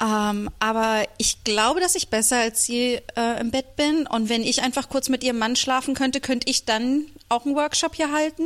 ähm, 0.00 0.48
aber 0.58 1.06
ich 1.18 1.44
glaube, 1.44 1.80
dass 1.80 1.94
ich 1.94 2.08
besser 2.08 2.38
als 2.38 2.64
Sie 2.64 3.00
äh, 3.16 3.40
im 3.40 3.50
Bett 3.50 3.76
bin. 3.76 4.06
Und 4.06 4.28
wenn 4.28 4.42
ich 4.42 4.62
einfach 4.62 4.88
kurz 4.88 5.08
mit 5.08 5.22
Ihrem 5.22 5.38
Mann 5.38 5.56
schlafen 5.56 5.94
könnte, 5.94 6.20
könnte 6.20 6.48
ich 6.48 6.64
dann 6.64 7.06
auch 7.28 7.44
einen 7.44 7.54
Workshop 7.54 7.94
hier 7.94 8.10
halten? 8.10 8.44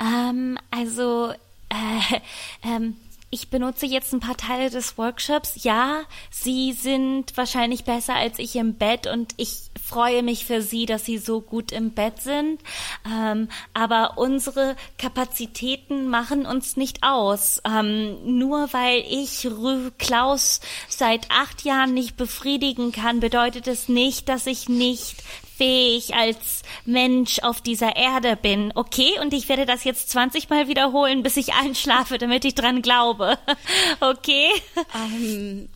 Ähm, 0.00 0.58
also, 0.70 1.32
äh, 1.70 2.20
ähm, 2.68 2.96
ich 3.30 3.50
benutze 3.50 3.86
jetzt 3.86 4.12
ein 4.12 4.20
paar 4.20 4.36
Teile 4.36 4.70
des 4.70 4.96
Workshops. 4.96 5.64
Ja, 5.64 6.02
Sie 6.30 6.72
sind 6.72 7.36
wahrscheinlich 7.36 7.82
besser 7.82 8.14
als 8.14 8.38
ich 8.38 8.54
im 8.54 8.74
Bett 8.74 9.08
und 9.08 9.34
ich 9.36 9.70
freue 9.94 10.24
mich 10.24 10.44
für 10.44 10.60
Sie, 10.60 10.86
dass 10.86 11.04
Sie 11.04 11.18
so 11.18 11.40
gut 11.40 11.70
im 11.70 11.92
Bett 11.92 12.20
sind. 12.20 12.60
Ähm, 13.08 13.48
aber 13.74 14.18
unsere 14.18 14.74
Kapazitäten 14.98 16.08
machen 16.08 16.46
uns 16.46 16.76
nicht 16.76 17.04
aus. 17.04 17.62
Ähm, 17.64 18.18
nur 18.38 18.72
weil 18.72 19.04
ich 19.08 19.46
Rü 19.46 19.92
Klaus 19.96 20.60
seit 20.88 21.30
acht 21.30 21.62
Jahren 21.62 21.94
nicht 21.94 22.16
befriedigen 22.16 22.90
kann, 22.90 23.20
bedeutet 23.20 23.68
es 23.68 23.88
nicht, 23.88 24.28
dass 24.28 24.48
ich 24.48 24.68
nicht 24.68 25.22
fähig 25.56 26.12
als 26.16 26.62
Mensch 26.84 27.38
auf 27.38 27.60
dieser 27.60 27.94
Erde 27.94 28.34
bin. 28.34 28.72
Okay, 28.74 29.20
und 29.20 29.32
ich 29.32 29.48
werde 29.48 29.64
das 29.64 29.84
jetzt 29.84 30.10
20 30.10 30.50
Mal 30.50 30.66
wiederholen, 30.66 31.22
bis 31.22 31.36
ich 31.36 31.54
einschlafe, 31.54 32.18
damit 32.18 32.44
ich 32.44 32.56
dran 32.56 32.82
glaube. 32.82 33.38
Okay? 34.00 34.48
Ähm, 34.92 35.68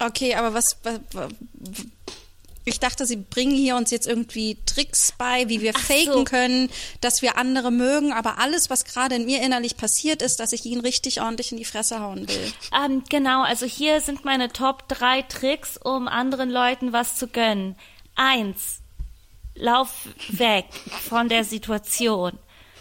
okay, 0.00 0.34
aber 0.34 0.52
was, 0.52 0.78
was, 0.82 1.00
was 1.12 1.28
ich 2.70 2.80
dachte, 2.80 3.06
Sie 3.06 3.16
bringen 3.16 3.54
hier 3.54 3.76
uns 3.76 3.90
jetzt 3.90 4.06
irgendwie 4.06 4.56
Tricks 4.66 5.12
bei, 5.16 5.48
wie 5.48 5.60
wir 5.60 5.72
Ach 5.76 5.80
faken 5.80 6.12
so. 6.12 6.24
können, 6.24 6.70
dass 7.00 7.22
wir 7.22 7.36
andere 7.36 7.70
mögen, 7.70 8.12
aber 8.12 8.38
alles, 8.38 8.70
was 8.70 8.84
gerade 8.84 9.14
in 9.16 9.26
mir 9.26 9.42
innerlich 9.42 9.76
passiert 9.76 10.22
ist, 10.22 10.40
dass 10.40 10.52
ich 10.52 10.64
ihn 10.64 10.80
richtig 10.80 11.20
ordentlich 11.20 11.52
in 11.52 11.58
die 11.58 11.64
Fresse 11.64 12.00
hauen 12.00 12.28
will. 12.28 12.52
Ähm, 12.74 13.02
genau, 13.08 13.42
also 13.42 13.66
hier 13.66 14.00
sind 14.00 14.24
meine 14.24 14.52
Top 14.52 14.88
3 14.88 15.22
Tricks, 15.22 15.76
um 15.76 16.08
anderen 16.08 16.50
Leuten 16.50 16.92
was 16.92 17.16
zu 17.16 17.26
gönnen. 17.28 17.76
Eins, 18.16 18.80
lauf 19.54 19.90
weg 20.28 20.66
von 21.08 21.28
der 21.28 21.44
Situation. 21.44 22.38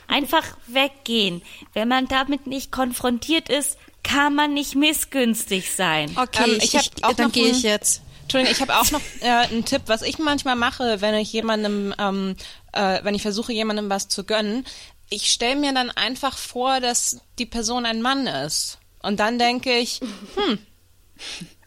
Einfach 0.07 0.44
weggehen. 0.66 1.41
Wenn 1.74 1.88
man 1.88 2.07
damit 2.07 2.48
nicht 2.48 2.72
konfrontiert 2.72 3.48
ist, 3.49 3.78
kann 4.03 4.34
man 4.34 4.53
nicht 4.53 4.76
missgünstig 4.76 5.72
sein. 5.72 6.11
Okay, 6.16 6.44
Ähm, 6.45 6.57
ich, 6.57 6.74
ich 6.74 6.76
hab 6.76 6.84
ich, 6.98 7.03
auch 7.03 7.14
dann 7.14 7.28
noch 7.28 7.34
gehe 7.34 7.49
ich 7.49 7.61
jetzt. 7.64 8.02
Entschuldigung, 8.30 8.53
ich 8.53 8.61
habe 8.61 8.80
auch 8.80 8.91
noch 8.91 9.01
äh, 9.22 9.47
einen 9.47 9.65
Tipp, 9.65 9.81
was 9.88 10.03
ich 10.03 10.19
manchmal 10.19 10.56
mache, 10.56 11.01
wenn 11.01 11.15
ich 11.15 11.34
jemandem, 11.34 11.95
ähm, 11.97 12.35
äh, 12.73 12.99
wenn 13.01 13.15
ich 13.15 13.23
versuche, 13.23 13.51
jemandem 13.51 13.89
was 13.89 14.07
zu 14.07 14.23
gönnen. 14.23 14.68
Ich 15.10 15.31
stelle 15.31 15.56
mir 15.56 15.73
dann 15.73 15.89
einfach 15.89 16.38
vor, 16.38 16.80
dass 16.80 17.22
die 17.39 17.47
Person 17.47 17.88
ein 17.88 18.03
Mann 18.03 18.27
ist. 18.27 18.77
Und 19.01 19.19
dann 19.19 19.39
denke 19.39 19.76
ich, 19.76 19.99
hm, 20.35 20.60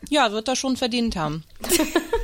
ja, 0.08 0.30
wird 0.30 0.46
er 0.46 0.54
schon 0.54 0.76
verdient 0.76 1.16
haben. 1.16 1.42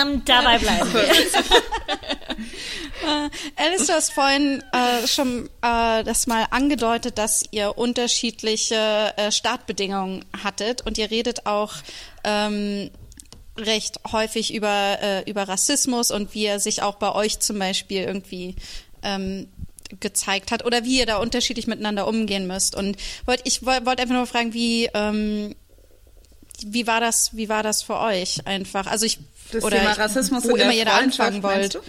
Ähm, 0.00 0.22
dabei 0.24 0.58
bleiben 0.58 0.92
wir. 0.92 1.04
Äh, 3.02 3.30
Alice, 3.56 3.86
du 3.86 3.92
hast 3.92 4.12
vorhin 4.12 4.62
äh, 4.72 5.06
schon 5.06 5.50
äh, 5.62 6.04
das 6.04 6.26
mal 6.26 6.46
angedeutet, 6.50 7.18
dass 7.18 7.44
ihr 7.50 7.76
unterschiedliche 7.76 9.12
äh, 9.16 9.30
Startbedingungen 9.30 10.24
hattet 10.42 10.86
und 10.86 10.96
ihr 10.96 11.10
redet 11.10 11.44
auch 11.46 11.74
ähm, 12.24 12.90
recht 13.58 14.00
häufig 14.10 14.54
über, 14.54 14.98
äh, 15.02 15.30
über 15.30 15.48
Rassismus 15.48 16.10
und 16.10 16.34
wie 16.34 16.46
er 16.46 16.60
sich 16.60 16.82
auch 16.82 16.96
bei 16.96 17.12
euch 17.14 17.40
zum 17.40 17.58
Beispiel 17.58 18.02
irgendwie 18.02 18.56
ähm, 19.02 19.48
gezeigt 20.00 20.50
hat 20.50 20.64
oder 20.64 20.84
wie 20.84 20.98
ihr 20.98 21.06
da 21.06 21.18
unterschiedlich 21.18 21.66
miteinander 21.66 22.06
umgehen 22.08 22.46
müsst. 22.46 22.74
Und 22.74 22.96
wollt, 23.26 23.42
ich 23.44 23.64
wollte 23.64 23.86
wollt 23.86 24.00
einfach 24.00 24.14
nur 24.14 24.26
fragen, 24.26 24.54
wie, 24.54 24.88
ähm, 24.94 25.54
wie 26.66 26.86
war 26.86 27.00
das, 27.00 27.36
wie 27.36 27.48
war 27.48 27.62
das 27.62 27.82
für 27.82 27.98
euch 27.98 28.46
einfach? 28.46 28.86
Also 28.86 29.06
ich 29.06 29.18
Das 29.52 29.64
oder 29.64 29.78
Thema 29.78 29.92
ich, 29.92 29.98
Rassismus 29.98 30.44
wo 30.44 30.50
in 30.50 30.56
der 30.56 30.64
immer 30.66 30.74
ihr 30.74 30.84
da 30.84 30.96
anfangen 30.96 31.42
wollt. 31.42 31.80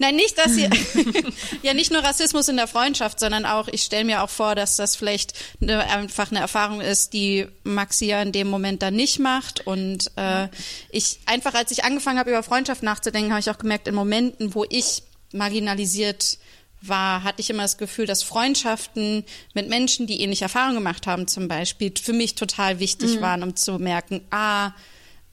Nein, 0.00 0.14
nicht, 0.14 0.38
dass 0.38 0.56
ihr 0.56 0.70
ja 1.62 1.74
nicht 1.74 1.92
nur 1.92 2.02
Rassismus 2.02 2.48
in 2.48 2.56
der 2.56 2.68
Freundschaft, 2.68 3.18
sondern 3.18 3.44
auch, 3.44 3.68
ich 3.68 3.82
stelle 3.82 4.04
mir 4.04 4.22
auch 4.22 4.30
vor, 4.30 4.54
dass 4.54 4.76
das 4.76 4.94
vielleicht 4.94 5.34
eine, 5.60 5.80
einfach 5.90 6.30
eine 6.30 6.40
Erfahrung 6.40 6.80
ist, 6.80 7.12
die 7.12 7.46
Maxi 7.64 8.06
ja 8.06 8.22
in 8.22 8.32
dem 8.32 8.48
Moment 8.48 8.82
dann 8.82 8.94
nicht 8.94 9.18
macht. 9.18 9.66
Und 9.66 10.12
äh, 10.16 10.48
ich 10.90 11.18
einfach, 11.26 11.54
als 11.54 11.72
ich 11.72 11.84
angefangen 11.84 12.18
habe, 12.18 12.30
über 12.30 12.42
Freundschaft 12.44 12.82
nachzudenken, 12.82 13.32
habe 13.32 13.40
ich 13.40 13.50
auch 13.50 13.58
gemerkt, 13.58 13.88
in 13.88 13.94
Momenten, 13.94 14.54
wo 14.54 14.64
ich 14.68 15.02
marginalisiert 15.32 16.38
war, 16.80 17.24
hatte 17.24 17.40
ich 17.40 17.50
immer 17.50 17.62
das 17.62 17.78
Gefühl, 17.78 18.06
dass 18.06 18.22
Freundschaften 18.22 19.24
mit 19.54 19.68
Menschen, 19.68 20.06
die 20.06 20.20
ähnliche 20.20 20.44
Erfahrungen 20.44 20.76
gemacht 20.76 21.06
haben, 21.06 21.26
zum 21.26 21.48
Beispiel, 21.48 21.92
für 22.00 22.12
mich 22.12 22.34
total 22.34 22.78
wichtig 22.78 23.20
waren, 23.20 23.42
um 23.42 23.56
zu 23.56 23.78
merken, 23.78 24.20
ah, 24.30 24.72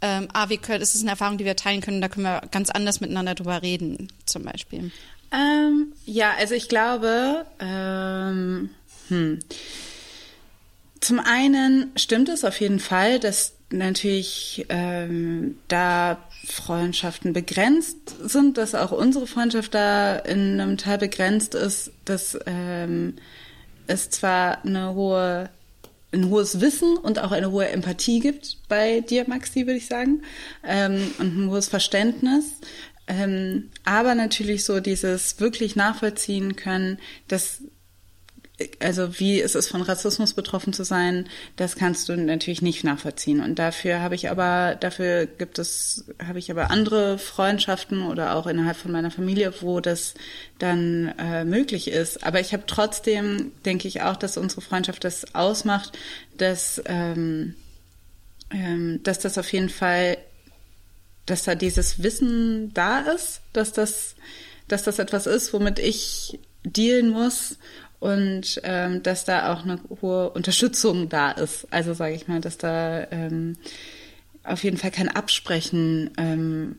ähm, 0.02 0.28
ah, 0.34 0.50
wir 0.50 0.58
können, 0.58 0.82
es 0.82 0.96
ist 0.96 1.02
eine 1.02 1.12
Erfahrung, 1.12 1.38
die 1.38 1.46
wir 1.46 1.56
teilen 1.56 1.82
können, 1.82 2.02
da 2.02 2.10
können 2.10 2.26
wir 2.26 2.42
ganz 2.52 2.70
anders 2.70 3.00
miteinander 3.00 3.36
drüber 3.36 3.62
reden, 3.62 4.12
zum 4.26 4.44
Beispiel. 4.44 4.92
Ähm, 5.32 5.94
ja, 6.06 6.34
also 6.38 6.54
ich 6.54 6.70
glaube, 6.70 7.46
ähm, 7.60 8.70
hm. 9.08 9.40
zum 11.00 11.20
einen 11.20 11.92
stimmt 11.96 12.30
es 12.30 12.44
auf 12.44 12.60
jeden 12.60 12.80
Fall, 12.80 13.20
dass 13.20 13.54
natürlich 13.78 14.66
ähm, 14.70 15.58
da 15.68 16.18
Freundschaften 16.46 17.34
begrenzt 17.34 18.16
sind, 18.24 18.58
dass 18.58 18.76
auch 18.76 18.92
unsere 18.92 19.28
Freundschaft 19.28 19.74
da 19.74 20.18
in 20.18 20.60
einem 20.60 20.78
Teil 20.78 20.98
begrenzt 20.98 21.56
ist, 21.56 21.92
dass 22.06 22.38
ähm, 22.46 23.16
es 23.88 24.10
zwar 24.10 24.64
eine 24.66 24.94
hohe 24.94 25.50
ein 26.12 26.30
hohes 26.30 26.62
Wissen 26.62 26.98
und 26.98 27.20
auch 27.20 27.32
eine 27.32 27.52
hohe 27.52 27.68
Empathie 27.68 28.22
gibt 28.22 28.58
bei 28.70 29.02
dir, 29.02 29.26
Maxi, 29.28 29.68
würde 29.68 29.78
ich 29.78 29.88
sagen, 29.88 30.22
ähm, 30.64 31.14
und 31.20 31.38
ein 31.38 31.50
hohes 31.50 31.68
Verständnis. 31.68 32.46
Ähm, 33.08 33.70
aber 33.84 34.16
natürlich 34.16 34.64
so 34.64 34.80
dieses 34.80 35.40
wirklich 35.40 35.76
nachvollziehen 35.76 36.56
können, 36.56 37.00
dass 37.28 37.62
also 38.80 39.20
wie 39.20 39.40
ist 39.40 39.56
es 39.56 39.68
von 39.68 39.82
Rassismus 39.82 40.34
betroffen 40.34 40.72
zu 40.72 40.84
sein, 40.84 41.28
das 41.58 41.76
kannst 41.76 42.08
du 42.08 42.16
natürlich 42.16 42.62
nicht 42.62 42.84
nachvollziehen. 42.84 43.42
Und 43.42 43.60
dafür 43.60 44.00
habe 44.00 44.16
ich 44.16 44.30
aber, 44.30 44.76
dafür 44.80 45.26
gibt 45.26 45.60
es, 45.60 46.06
habe 46.26 46.40
ich 46.40 46.50
aber 46.50 46.72
andere 46.72 47.18
Freundschaften 47.18 48.04
oder 48.04 48.36
auch 48.36 48.48
innerhalb 48.48 48.78
von 48.78 48.92
meiner 48.92 49.12
Familie, 49.12 49.54
wo 49.62 49.82
das 49.82 50.14
dann 50.58 51.14
äh, 51.20 51.44
möglich 51.44 51.90
ist. 51.90 52.24
Aber 52.24 52.40
ich 52.40 52.54
habe 52.54 52.64
trotzdem, 52.66 53.52
denke 53.66 53.88
ich 53.90 54.02
auch, 54.02 54.16
dass 54.16 54.38
unsere 54.38 54.62
Freundschaft 54.62 55.04
das 55.04 55.36
ausmacht, 55.36 55.98
dass, 56.38 56.82
ähm, 56.86 57.56
ähm, 58.52 59.02
dass 59.04 59.20
das 59.20 59.38
auf 59.38 59.52
jeden 59.52 59.70
Fall, 59.70 60.18
dass 61.26 61.44
da 61.44 61.56
dieses 61.56 62.02
Wissen 62.04 62.74
da 62.74 63.00
ist, 63.00 63.42
dass 63.52 63.74
das, 63.74 64.16
dass 64.70 64.84
das 64.84 65.00
etwas 65.00 65.28
ist, 65.28 65.52
womit 65.52 65.80
ich 65.80 66.40
dealen 66.64 67.10
muss 67.10 67.58
und 68.06 68.62
ähm, 68.64 69.02
dass 69.02 69.26
da 69.26 69.52
auch 69.52 69.64
eine 69.64 69.80
hohe 70.00 70.30
Unterstützung 70.30 71.10
da 71.10 71.32
ist. 71.32 71.66
Also 71.72 71.96
sage 71.96 72.14
ich 72.14 72.28
mal, 72.28 72.40
dass 72.40 72.60
da 72.60 73.08
ähm, 73.10 73.58
auf 74.44 74.64
jeden 74.64 74.78
Fall 74.78 74.92
kein 74.92 75.10
Absprechen 75.10 76.12
ähm, 76.18 76.76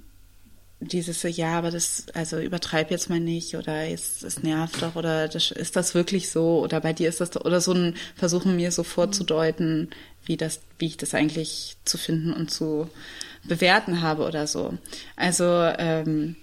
dieses 0.78 1.24
ja, 1.24 1.58
aber 1.58 1.72
das, 1.72 2.06
also 2.14 2.38
übertreib 2.38 2.92
jetzt 2.92 3.10
mal 3.10 3.18
nicht 3.18 3.56
oder 3.56 3.88
es, 3.88 4.22
es 4.22 4.44
nervt 4.44 4.82
doch 4.82 4.94
oder 4.94 5.26
das, 5.26 5.50
ist 5.50 5.74
das 5.74 5.96
wirklich 5.96 6.30
so 6.30 6.60
oder 6.60 6.80
bei 6.80 6.92
dir 6.92 7.08
ist 7.08 7.20
das 7.20 7.34
oder 7.36 7.60
so 7.60 7.72
ein 7.72 7.96
Versuchen 8.14 8.54
mir 8.54 8.70
so 8.70 8.84
vorzudeuten, 8.84 9.90
wie 10.26 10.36
das, 10.36 10.60
wie 10.78 10.86
ich 10.86 10.96
das 10.96 11.12
eigentlich 11.12 11.76
zu 11.84 11.98
finden 11.98 12.32
und 12.32 12.52
zu 12.52 12.88
bewerten 13.42 14.00
habe 14.00 14.24
oder 14.24 14.46
so. 14.46 14.78
Also 15.16 15.44
ähm, 15.44 16.36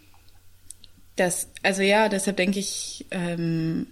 das, 1.15 1.47
also 1.61 1.83
ja, 1.83 2.09
deshalb 2.09 2.35
denke 2.35 2.59
ich, 2.59 3.05
ähm, 3.11 3.87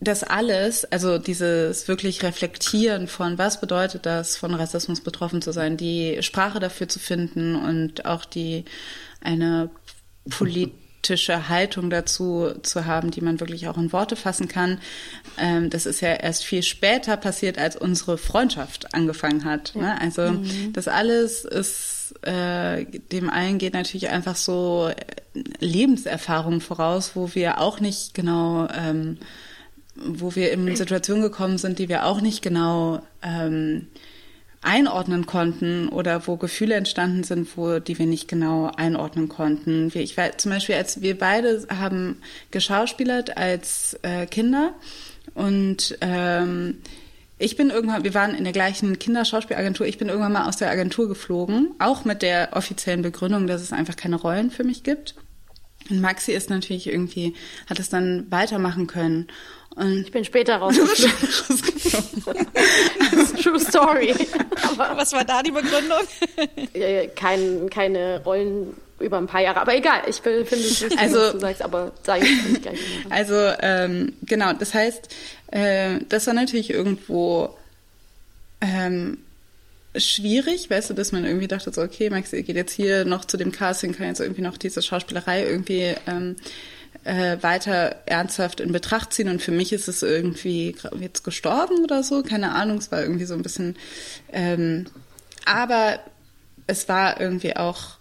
das 0.00 0.22
alles, 0.22 0.84
also 0.84 1.18
dieses 1.18 1.88
wirklich 1.88 2.22
Reflektieren 2.22 3.08
von, 3.08 3.36
was 3.36 3.60
bedeutet 3.60 4.06
das, 4.06 4.36
von 4.36 4.54
Rassismus 4.54 5.00
betroffen 5.00 5.42
zu 5.42 5.52
sein, 5.52 5.76
die 5.76 6.18
Sprache 6.22 6.60
dafür 6.60 6.88
zu 6.88 6.98
finden 6.98 7.56
und 7.56 8.04
auch 8.04 8.24
die 8.24 8.64
eine 9.20 9.70
politische 10.30 11.48
Haltung 11.48 11.90
dazu 11.90 12.52
zu 12.62 12.86
haben, 12.86 13.10
die 13.10 13.20
man 13.20 13.40
wirklich 13.40 13.66
auch 13.66 13.76
in 13.76 13.92
Worte 13.92 14.14
fassen 14.14 14.46
kann. 14.46 14.78
Ähm, 15.36 15.68
das 15.68 15.84
ist 15.84 16.00
ja 16.00 16.14
erst 16.14 16.44
viel 16.44 16.62
später 16.62 17.16
passiert, 17.16 17.58
als 17.58 17.76
unsere 17.76 18.18
Freundschaft 18.18 18.94
angefangen 18.94 19.44
hat. 19.44 19.74
Ja. 19.74 19.80
Ne? 19.80 20.00
Also 20.00 20.22
mhm. 20.30 20.72
das 20.74 20.86
alles 20.86 21.44
ist 21.44 22.14
äh, 22.22 22.84
dem 22.84 23.30
allen 23.30 23.58
geht 23.58 23.74
natürlich 23.74 24.08
einfach 24.08 24.36
so 24.36 24.90
Lebenserfahrung 25.58 26.60
voraus, 26.60 27.12
wo 27.14 27.34
wir 27.34 27.60
auch 27.60 27.80
nicht 27.80 28.14
genau 28.14 28.68
ähm, 28.68 29.18
wo 30.04 30.34
wir 30.34 30.52
in 30.52 30.74
Situationen 30.76 31.22
gekommen 31.22 31.58
sind, 31.58 31.78
die 31.78 31.88
wir 31.88 32.06
auch 32.06 32.20
nicht 32.20 32.42
genau 32.42 33.02
ähm, 33.22 33.86
einordnen 34.60 35.26
konnten 35.26 35.88
oder 35.88 36.26
wo 36.26 36.36
Gefühle 36.36 36.74
entstanden 36.74 37.22
sind, 37.22 37.56
wo 37.56 37.78
die 37.78 37.98
wir 37.98 38.06
nicht 38.06 38.28
genau 38.28 38.70
einordnen 38.76 39.28
konnten. 39.28 39.94
Wir, 39.94 40.02
ich 40.02 40.16
war 40.16 40.36
zum 40.36 40.50
Beispiel, 40.50 40.74
als 40.74 41.00
wir 41.00 41.16
beide 41.16 41.66
haben 41.70 42.16
geschauspielert 42.50 43.36
als 43.36 43.98
äh, 44.02 44.26
Kinder 44.26 44.74
und 45.34 45.96
ähm, 46.00 46.78
ich 47.40 47.56
bin 47.56 47.70
irgendwann, 47.70 48.02
wir 48.02 48.14
waren 48.14 48.34
in 48.34 48.42
der 48.42 48.52
gleichen 48.52 48.98
Kinderschauspielagentur, 48.98 49.86
ich 49.86 49.98
bin 49.98 50.08
irgendwann 50.08 50.32
mal 50.32 50.48
aus 50.48 50.56
der 50.56 50.70
Agentur 50.70 51.08
geflogen, 51.08 51.70
auch 51.78 52.04
mit 52.04 52.22
der 52.22 52.50
offiziellen 52.54 53.02
Begründung, 53.02 53.46
dass 53.46 53.62
es 53.62 53.72
einfach 53.72 53.94
keine 53.94 54.16
Rollen 54.16 54.50
für 54.50 54.64
mich 54.64 54.82
gibt. 54.82 55.14
Und 55.88 56.00
Maxi 56.00 56.32
ist 56.32 56.50
natürlich 56.50 56.88
irgendwie, 56.88 57.34
hat 57.70 57.78
es 57.78 57.88
dann 57.88 58.26
weitermachen 58.30 58.88
können. 58.88 59.28
Und 59.78 60.00
ich 60.00 60.10
bin 60.10 60.24
später 60.24 60.56
rausgeflogen. 60.56 61.12
True 63.42 63.60
Story. 63.60 64.12
Aber 64.72 64.96
was 64.96 65.12
war 65.12 65.24
da 65.24 65.40
die 65.40 65.52
Begründung? 65.52 66.00
Kein, 67.14 67.70
keine 67.70 68.20
Rollen 68.24 68.74
über 68.98 69.18
ein 69.18 69.28
paar 69.28 69.40
Jahre. 69.40 69.60
Aber 69.60 69.76
egal, 69.76 70.02
ich 70.08 70.16
finde 70.16 70.40
es 70.40 70.82
wichtig, 70.82 70.98
also, 70.98 71.18
was 71.18 71.32
du 71.32 71.38
sagst, 71.38 71.62
aber 71.62 71.92
sage 72.02 72.24
ich 72.24 72.48
nicht 72.48 72.62
gleich. 72.62 72.74
Mehr. 72.74 73.16
Also 73.16 73.34
ähm, 73.60 74.14
genau, 74.22 74.52
das 74.52 74.74
heißt, 74.74 75.14
äh, 75.52 76.00
das 76.08 76.26
war 76.26 76.34
natürlich 76.34 76.70
irgendwo 76.70 77.56
ähm, 78.60 79.18
schwierig, 79.96 80.68
weißt 80.70 80.90
du, 80.90 80.94
dass 80.94 81.12
man 81.12 81.24
irgendwie 81.24 81.46
dachte 81.46 81.72
so, 81.72 81.82
okay, 81.82 82.10
Max 82.10 82.32
geht 82.32 82.48
jetzt 82.48 82.72
hier 82.72 83.04
noch 83.04 83.24
zu 83.24 83.36
dem 83.36 83.52
Casting, 83.52 83.94
kann 83.94 84.08
jetzt 84.08 84.20
irgendwie 84.20 84.42
noch 84.42 84.56
diese 84.56 84.82
Schauspielerei 84.82 85.44
irgendwie 85.44 85.94
ähm, 86.08 86.34
äh, 87.04 87.38
weiter 87.42 87.96
ernsthaft 88.06 88.60
in 88.60 88.72
Betracht 88.72 89.12
ziehen. 89.12 89.28
Und 89.28 89.42
für 89.42 89.52
mich 89.52 89.72
ist 89.72 89.88
es 89.88 90.02
irgendwie 90.02 90.76
jetzt 91.00 91.24
gestorben 91.24 91.82
oder 91.82 92.02
so, 92.02 92.22
keine 92.22 92.52
Ahnung. 92.52 92.78
Es 92.78 92.92
war 92.92 93.02
irgendwie 93.02 93.24
so 93.24 93.34
ein 93.34 93.42
bisschen. 93.42 93.76
Ähm, 94.32 94.86
aber 95.44 96.00
es 96.66 96.88
war 96.88 97.20
irgendwie 97.20 97.56
auch, 97.56 97.98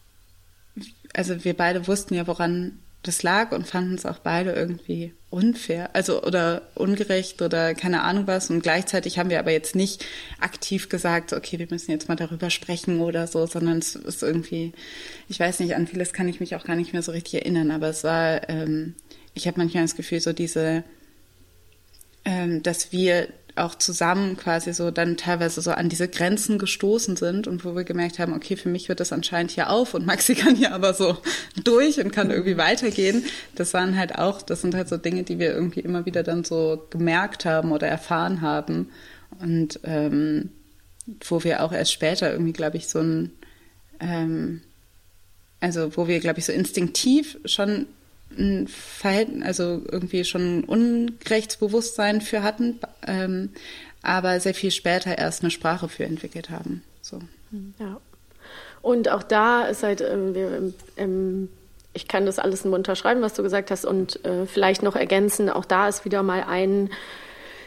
also 1.14 1.44
wir 1.44 1.56
beide 1.56 1.88
wussten 1.88 2.14
ja, 2.14 2.28
woran 2.28 2.80
das 3.08 3.24
lag 3.24 3.52
und 3.52 3.68
fanden 3.68 3.96
es 3.96 4.06
auch 4.06 4.20
beide 4.20 4.52
irgendwie 4.52 5.14
unfair, 5.30 5.90
also 5.94 6.24
oder 6.24 6.62
ungerecht 6.76 7.42
oder 7.42 7.76
keine 7.76 8.02
Ahnung 8.04 8.28
was. 8.28 8.50
Und 8.50 8.62
gleichzeitig 8.62 9.20
haben 9.20 9.30
wir 9.30 9.40
aber 9.40 9.52
jetzt 9.52 9.76
nicht 9.76 10.06
aktiv 10.40 10.90
gesagt, 10.90 11.34
okay, 11.34 11.60
wir 11.60 11.68
müssen 11.70 11.92
jetzt 11.92 12.08
mal 12.08 12.16
darüber 12.16 12.50
sprechen 12.50 13.02
oder 13.02 13.28
so, 13.28 13.46
sondern 13.46 13.80
es 13.80 13.96
ist 13.96 14.24
irgendwie, 14.24 14.74
ich 15.28 15.40
weiß 15.40 15.60
nicht, 15.60 15.76
an 15.76 15.88
vieles 15.88 16.14
kann 16.14 16.28
ich 16.30 16.40
mich 16.40 16.56
auch 16.56 16.64
gar 16.64 16.76
nicht 16.76 16.94
mehr 16.94 17.02
so 17.02 17.12
richtig 17.12 17.36
erinnern, 17.36 17.72
aber 17.72 17.90
es 17.90 18.04
war, 18.04 18.50
ähm, 18.50 18.96
ich 19.34 19.48
habe 19.48 19.60
manchmal 19.60 19.84
das 19.84 19.96
Gefühl, 19.96 20.20
so 20.20 20.34
diese, 20.34 20.84
ähm, 22.26 22.64
dass 22.64 22.92
wir 22.92 23.28
auch 23.58 23.76
zusammen 23.76 24.38
quasi 24.38 24.74
so 24.74 24.92
dann 24.92 25.18
teilweise 25.18 25.62
so 25.62 25.72
an 25.72 25.90
diese 25.90 26.08
Grenzen 26.08 26.58
gestoßen 26.58 27.16
sind 27.16 27.48
und 27.48 27.66
wo 27.66 27.76
wir 27.76 27.84
gemerkt 27.84 28.20
haben, 28.20 28.34
okay, 28.34 28.56
für 28.56 28.70
mich 28.70 28.90
wird 28.90 29.00
das 29.00 29.12
anscheinend 29.12 29.52
hier 29.52 29.70
auf 29.70 29.94
und 29.94 30.06
Maxi 30.06 30.36
kann 30.36 30.56
hier 30.56 30.74
aber 30.74 30.94
so 30.94 31.18
durch 31.64 32.00
und 32.00 32.12
kann 32.12 32.30
irgendwie 32.32 32.58
weitergehen. 32.58 33.24
Das 33.56 33.74
waren 33.74 33.98
halt 33.98 34.18
auch, 34.18 34.42
das 34.42 34.62
sind 34.62 34.76
halt 34.76 34.90
so 34.90 34.98
Dinge, 34.98 35.24
die 35.24 35.40
wir 35.40 35.52
irgendwie 35.52 35.80
immer 35.82 36.06
wieder 36.06 36.24
dann 36.24 36.44
so 36.44 36.88
gemerkt 36.90 37.46
haben 37.46 37.72
oder 37.72 37.88
erfahren 37.88 38.42
haben 38.42 38.90
und 39.40 39.80
ähm, 39.84 40.50
wo 41.28 41.44
wir 41.44 41.64
auch 41.64 41.72
erst 41.72 41.94
später 41.94 42.32
irgendwie, 42.32 42.54
glaube 42.54 42.78
ich, 42.78 42.88
so 42.88 43.00
ein 43.00 43.32
ähm, 44.00 44.62
also 45.60 45.96
wo 45.98 46.08
wir, 46.08 46.20
glaube 46.20 46.40
ich, 46.40 46.46
so 46.46 46.52
instinktiv 46.52 47.38
schon 47.46 47.88
ein 48.38 48.68
Verhältnis, 48.68 49.46
also 49.46 49.82
irgendwie 49.90 50.24
schon 50.24 50.60
ein 50.60 50.64
Unrechtsbewusstsein 50.66 52.22
für 52.22 52.44
hatten, 52.44 52.80
ähm, 53.06 53.50
aber 54.02 54.40
sehr 54.40 54.54
viel 54.54 54.72
später 54.72 55.18
erst 55.18 55.42
eine 55.42 55.52
Sprache 55.52 55.90
für 55.90 56.06
entwickelt 56.06 56.50
haben. 56.50 56.84
So. 57.02 57.20
Ja. 57.80 58.00
Und 58.82 59.10
auch 59.10 59.24
da 59.24 59.64
ist 59.64 59.84
halt, 59.84 60.02
ähm, 60.02 60.36
wir, 60.36 60.74
ähm, 60.98 61.50
ich 61.94 62.08
kann 62.08 62.26
das 62.26 62.40
alles 62.40 62.64
nur 62.64 62.76
unterschreiben, 62.76 63.22
was 63.22 63.34
du 63.34 63.44
gesagt 63.44 63.72
hast, 63.72 63.86
und 63.86 64.24
äh, 64.26 64.46
vielleicht 64.46 64.84
noch 64.84 64.96
ergänzen, 64.96 65.50
auch 65.50 65.66
da 65.66 65.88
ist 65.88 66.06
wieder 66.06 66.24
mal 66.24 66.44
ein 66.48 66.90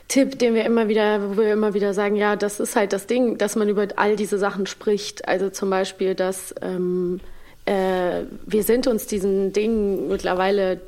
Tipp, 0.09 0.39
den 0.39 0.55
wir 0.55 0.65
immer 0.65 0.89
wieder, 0.89 1.37
wo 1.37 1.43
wir 1.43 1.53
immer 1.53 1.73
wieder 1.73 1.95
sagen, 1.95 2.17
ja, 2.17 2.35
das 2.35 2.59
ist 2.59 2.75
halt 2.75 2.93
das 2.93 3.07
Ding, 3.07 3.39
dass 3.39 3.55
man 3.55 3.69
über 3.69 3.87
all 3.97 4.17
diese 4.17 4.39
Sachen 4.39 4.67
spricht. 4.67 5.29
Also 5.29 5.51
zum 5.51 5.71
Beispiel, 5.71 6.17
dass 6.17 6.53
ähm, 6.63 7.21
äh, 7.65 8.23
wir 8.45 8.65
sind 8.65 8.89
uns 8.89 9.07
diesen 9.07 9.53
Dingen 9.53 10.09
mittlerweile 10.09 10.81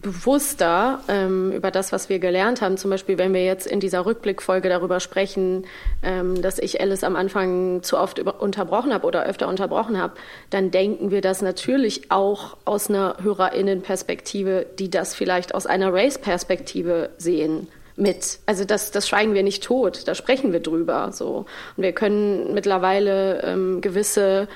bewusster 0.00 1.00
ähm, 1.08 1.52
über 1.52 1.70
das, 1.70 1.92
was 1.92 2.08
wir 2.08 2.18
gelernt 2.18 2.60
haben. 2.60 2.76
Zum 2.76 2.90
Beispiel, 2.90 3.18
wenn 3.18 3.32
wir 3.34 3.44
jetzt 3.44 3.66
in 3.66 3.80
dieser 3.80 4.06
Rückblickfolge 4.06 4.68
darüber 4.68 5.00
sprechen, 5.00 5.66
ähm, 6.02 6.40
dass 6.42 6.58
ich 6.58 6.80
Alice 6.80 7.04
am 7.04 7.16
Anfang 7.16 7.82
zu 7.82 7.98
oft 7.98 8.20
unterbrochen 8.20 8.92
habe 8.92 9.06
oder 9.06 9.24
öfter 9.24 9.48
unterbrochen 9.48 10.00
habe, 10.00 10.14
dann 10.50 10.70
denken 10.70 11.10
wir 11.10 11.20
das 11.20 11.42
natürlich 11.42 12.10
auch 12.10 12.56
aus 12.64 12.88
einer 12.90 13.16
Hörerinnenperspektive, 13.22 14.66
die 14.78 14.90
das 14.90 15.14
vielleicht 15.14 15.54
aus 15.54 15.66
einer 15.66 15.92
Race-Perspektive 15.92 17.10
sehen 17.18 17.68
mit. 17.98 18.38
Also 18.46 18.64
das, 18.64 18.90
das 18.90 19.08
schweigen 19.08 19.34
wir 19.34 19.42
nicht 19.42 19.62
tot, 19.62 20.06
da 20.06 20.14
sprechen 20.14 20.52
wir 20.52 20.60
drüber. 20.60 21.10
So. 21.12 21.46
Und 21.76 21.82
wir 21.82 21.92
können 21.92 22.54
mittlerweile 22.54 23.42
ähm, 23.42 23.80
gewisse, 23.80 24.48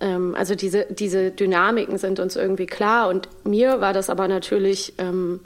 ähm, 0.00 0.34
also 0.34 0.54
diese, 0.54 0.86
diese 0.90 1.30
Dynamiken 1.30 1.98
sind 1.98 2.20
uns 2.20 2.36
irgendwie 2.36 2.66
klar. 2.66 3.08
Und 3.08 3.28
mir 3.44 3.80
war 3.80 3.92
das 3.92 4.10
aber 4.10 4.28
natürlich 4.28 4.94
ähm, 4.98 5.40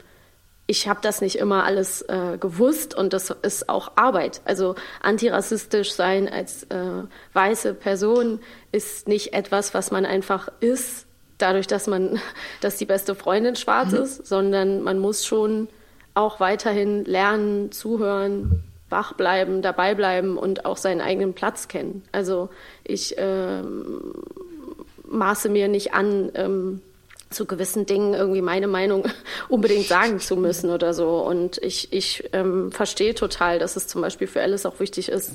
ich 0.67 0.87
habe 0.87 0.99
das 1.01 1.21
nicht 1.21 1.37
immer 1.37 1.63
alles 1.63 2.01
äh, 2.03 2.37
gewusst 2.39 2.95
und 2.95 3.13
das 3.13 3.29
ist 3.29 3.69
auch 3.69 3.91
Arbeit. 3.97 4.41
Also 4.45 4.75
antirassistisch 5.01 5.93
sein 5.93 6.27
als 6.27 6.63
äh, 6.63 7.03
weiße 7.33 7.75
Person 7.75 8.39
ist 8.71 9.07
nicht 9.07 9.33
etwas, 9.33 9.73
was 9.75 9.91
man 9.91 10.05
einfach 10.05 10.49
ist, 10.61 11.05
dadurch, 11.37 11.67
dass 11.67 11.85
man, 11.87 12.19
dass 12.61 12.77
die 12.77 12.85
beste 12.85 13.13
Freundin 13.13 13.55
schwarz 13.55 13.91
mhm. 13.91 13.99
ist, 13.99 14.25
sondern 14.25 14.81
man 14.81 14.97
muss 14.97 15.25
schon 15.25 15.67
auch 16.15 16.39
weiterhin 16.39 17.05
lernen, 17.05 17.71
zuhören, 17.71 18.63
wach 18.89 19.13
bleiben, 19.13 19.61
dabei 19.61 19.93
bleiben 19.93 20.37
und 20.37 20.65
auch 20.65 20.77
seinen 20.77 21.01
eigenen 21.01 21.33
Platz 21.33 21.67
kennen. 21.67 22.03
Also 22.11 22.49
ich 22.83 23.15
ähm, 23.17 24.13
maße 25.07 25.49
mir 25.49 25.67
nicht 25.67 25.93
an, 25.93 26.31
ähm, 26.35 26.81
zu 27.29 27.45
gewissen 27.45 27.85
Dingen 27.85 28.13
irgendwie 28.13 28.41
meine 28.41 28.67
Meinung 28.67 29.03
unbedingt 29.49 29.87
sagen 29.87 30.19
zu 30.19 30.37
müssen 30.37 30.69
oder 30.69 30.93
so. 30.93 31.17
Und 31.19 31.57
ich, 31.57 31.91
ich 31.91 32.29
ähm, 32.33 32.71
verstehe 32.71 33.13
total, 33.13 33.59
dass 33.59 33.75
es 33.75 33.87
zum 33.87 34.01
Beispiel 34.01 34.27
für 34.27 34.41
Alice 34.41 34.65
auch 34.65 34.79
wichtig 34.79 35.09
ist, 35.09 35.33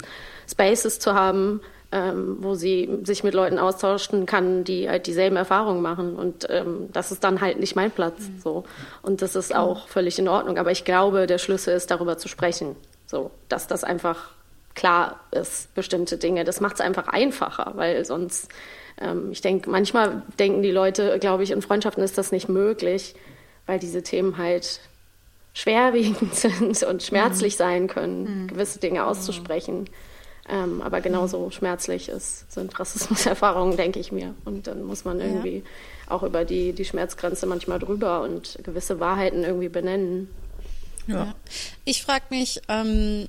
Spaces 0.49 0.99
zu 0.99 1.15
haben, 1.15 1.61
ähm, 1.93 2.37
wo 2.41 2.55
sie 2.55 2.89
sich 3.03 3.25
mit 3.25 3.35
Leuten 3.35 3.59
austauschen 3.59 4.27
kann, 4.27 4.65
die 4.65 4.89
halt 4.89 5.07
dieselben 5.07 5.37
Erfahrungen 5.37 5.83
machen. 5.83 6.17
Und 6.17 6.47
ähm, 6.49 6.89
das 6.93 7.11
ist 7.11 7.25
dann 7.25 7.41
halt 7.41 7.59
nicht 7.59 7.75
mein 7.77 7.91
Platz. 7.91 8.21
Mhm. 8.21 8.41
So. 8.41 8.65
Und 9.03 9.23
das 9.23 9.35
ist 9.35 9.55
auch 9.55 9.89
völlig 9.89 10.19
in 10.19 10.29
Ordnung. 10.29 10.59
Aber 10.59 10.71
ich 10.71 10.85
glaube, 10.85 11.27
der 11.27 11.39
Schlüssel 11.39 11.75
ist, 11.75 11.91
darüber 11.91 12.17
zu 12.19 12.29
sprechen. 12.29 12.77
So, 13.07 13.31
dass 13.49 13.67
das 13.67 13.83
einfach 13.83 14.31
klar 14.75 15.19
ist, 15.33 15.75
bestimmte 15.75 16.17
Dinge. 16.17 16.45
Das 16.45 16.61
macht 16.61 16.75
es 16.75 16.81
einfach 16.81 17.09
einfacher, 17.09 17.73
weil 17.75 18.05
sonst 18.05 18.51
ähm, 19.01 19.33
ich 19.33 19.41
denke, 19.41 19.71
manchmal 19.71 20.23
denken 20.39 20.63
die 20.63 20.71
Leute, 20.71 21.19
glaube 21.19 21.43
ich, 21.43 21.51
in 21.51 21.63
Freundschaften 21.63 22.03
ist 22.03 22.19
das 22.19 22.33
nicht 22.33 22.49
möglich, 22.49 23.15
weil 23.67 23.79
diese 23.79 24.03
Themen 24.03 24.39
halt 24.39 24.81
schwerwiegend 25.55 26.35
sind 26.35 26.83
und 26.83 27.03
schmerzlich 27.03 27.55
mhm. 27.55 27.59
sein 27.59 27.89
können, 27.89 28.43
mhm. 28.43 28.47
gewisse 28.49 28.79
Dinge 28.79 29.05
auszusprechen. 29.05 29.89
Ähm, 30.51 30.83
aber 30.83 31.01
genauso 31.01 31.47
mhm. 31.47 31.53
schmerzlich 31.53 32.09
ist, 32.09 32.51
sind 32.53 32.79
Rassismuserfahrungen, 32.79 33.77
denke 33.77 34.01
ich 34.01 34.11
mir. 34.11 34.35
Und 34.45 34.67
dann 34.67 34.83
muss 34.83 35.05
man 35.05 35.21
irgendwie 35.21 35.59
ja. 35.59 35.63
auch 36.09 36.23
über 36.23 36.45
die, 36.45 36.73
die 36.73 36.85
Schmerzgrenze 36.85 37.47
manchmal 37.47 37.79
drüber 37.79 38.23
und 38.23 38.59
gewisse 38.65 38.99
Wahrheiten 38.99 39.45
irgendwie 39.45 39.69
benennen. 39.69 40.29
Ja. 41.07 41.17
ja. 41.17 41.35
Ich 41.85 42.03
frage 42.03 42.25
mich, 42.31 42.61
ähm, 42.69 43.29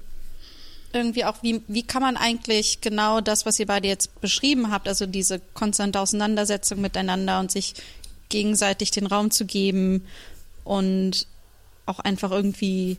irgendwie 0.93 1.25
auch, 1.25 1.35
wie, 1.41 1.61
wie 1.67 1.83
kann 1.83 2.01
man 2.01 2.17
eigentlich 2.17 2.81
genau 2.81 3.21
das, 3.21 3.45
was 3.45 3.59
ihr 3.59 3.67
beide 3.67 3.87
jetzt 3.87 4.19
beschrieben 4.19 4.71
habt, 4.71 4.87
also 4.87 5.05
diese 5.05 5.39
konstante 5.53 5.99
Auseinandersetzung 5.99 6.81
miteinander 6.81 7.39
und 7.39 7.51
sich 7.51 7.75
gegenseitig 8.29 8.91
den 8.91 9.05
Raum 9.07 9.31
zu 9.31 9.45
geben 9.45 10.05
und 10.63 11.27
auch 11.85 11.99
einfach 11.99 12.31
irgendwie, 12.31 12.97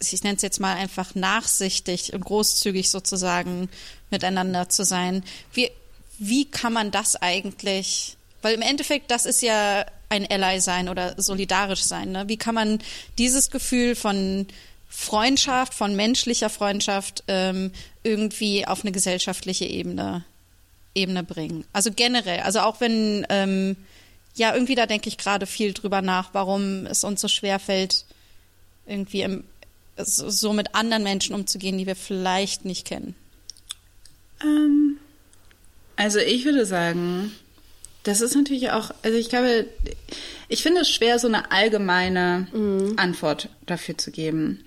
ich 0.00 0.22
nenne 0.22 0.36
es 0.36 0.42
jetzt 0.42 0.60
mal 0.60 0.74
einfach 0.74 1.14
nachsichtig 1.14 2.12
und 2.12 2.24
großzügig 2.24 2.90
sozusagen 2.90 3.68
miteinander 4.10 4.68
zu 4.68 4.84
sein. 4.84 5.24
Wie, 5.52 5.70
wie 6.18 6.44
kann 6.44 6.72
man 6.72 6.90
das 6.90 7.16
eigentlich, 7.16 8.16
weil 8.42 8.54
im 8.54 8.62
Endeffekt, 8.62 9.10
das 9.10 9.26
ist 9.26 9.42
ja 9.42 9.86
ein 10.08 10.30
Ally 10.30 10.60
sein 10.60 10.88
oder 10.88 11.20
solidarisch 11.20 11.82
sein. 11.82 12.12
Ne? 12.12 12.28
Wie 12.28 12.36
kann 12.36 12.54
man 12.54 12.78
dieses 13.18 13.50
Gefühl 13.50 13.96
von 13.96 14.46
Freundschaft, 14.88 15.74
von 15.74 15.96
menschlicher 15.96 16.48
Freundschaft 16.48 17.24
ähm, 17.28 17.72
irgendwie 18.02 18.66
auf 18.66 18.82
eine 18.82 18.92
gesellschaftliche 18.92 19.66
Ebene, 19.66 20.24
Ebene 20.94 21.22
bringen. 21.22 21.64
Also 21.72 21.90
generell, 21.92 22.40
also 22.40 22.60
auch 22.60 22.80
wenn, 22.80 23.26
ähm, 23.28 23.76
ja, 24.36 24.54
irgendwie 24.54 24.74
da 24.74 24.86
denke 24.86 25.08
ich 25.08 25.18
gerade 25.18 25.46
viel 25.46 25.74
drüber 25.74 26.02
nach, 26.02 26.30
warum 26.32 26.86
es 26.86 27.04
uns 27.04 27.20
so 27.20 27.28
schwer 27.28 27.58
fällt, 27.58 28.06
irgendwie 28.86 29.22
im, 29.22 29.44
so 29.96 30.52
mit 30.52 30.74
anderen 30.74 31.02
Menschen 31.02 31.34
umzugehen, 31.34 31.78
die 31.78 31.86
wir 31.86 31.96
vielleicht 31.96 32.64
nicht 32.64 32.86
kennen. 32.86 33.14
Ähm, 34.42 34.98
also 35.96 36.18
ich 36.18 36.44
würde 36.44 36.66
sagen, 36.66 37.32
das 38.02 38.20
ist 38.20 38.36
natürlich 38.36 38.70
auch, 38.70 38.92
also 39.02 39.18
ich 39.18 39.28
glaube, 39.28 39.66
ich 40.48 40.62
finde 40.62 40.82
es 40.82 40.90
schwer, 40.90 41.18
so 41.18 41.26
eine 41.26 41.50
allgemeine 41.50 42.46
mhm. 42.52 42.94
Antwort 42.96 43.48
dafür 43.66 43.98
zu 43.98 44.10
geben. 44.10 44.64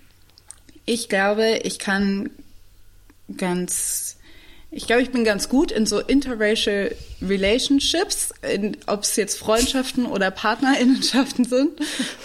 Ich 0.86 1.08
glaube, 1.08 1.60
ich 1.64 1.80
kann 1.80 2.32
ganz, 3.38 4.18
ich 4.72 4.86
glaube, 4.86 5.02
ich 5.02 5.12
bin 5.12 5.24
ganz 5.24 5.50
gut 5.50 5.72
in 5.72 5.86
so 5.86 6.00
interracial 6.00 6.96
Relationships, 7.22 8.32
ob 8.86 9.04
es 9.04 9.16
jetzt 9.16 9.40
Freundschaften 9.40 10.06
oder 10.06 10.30
Partnerinnenschaften 10.30 11.46
sind. 11.46 11.72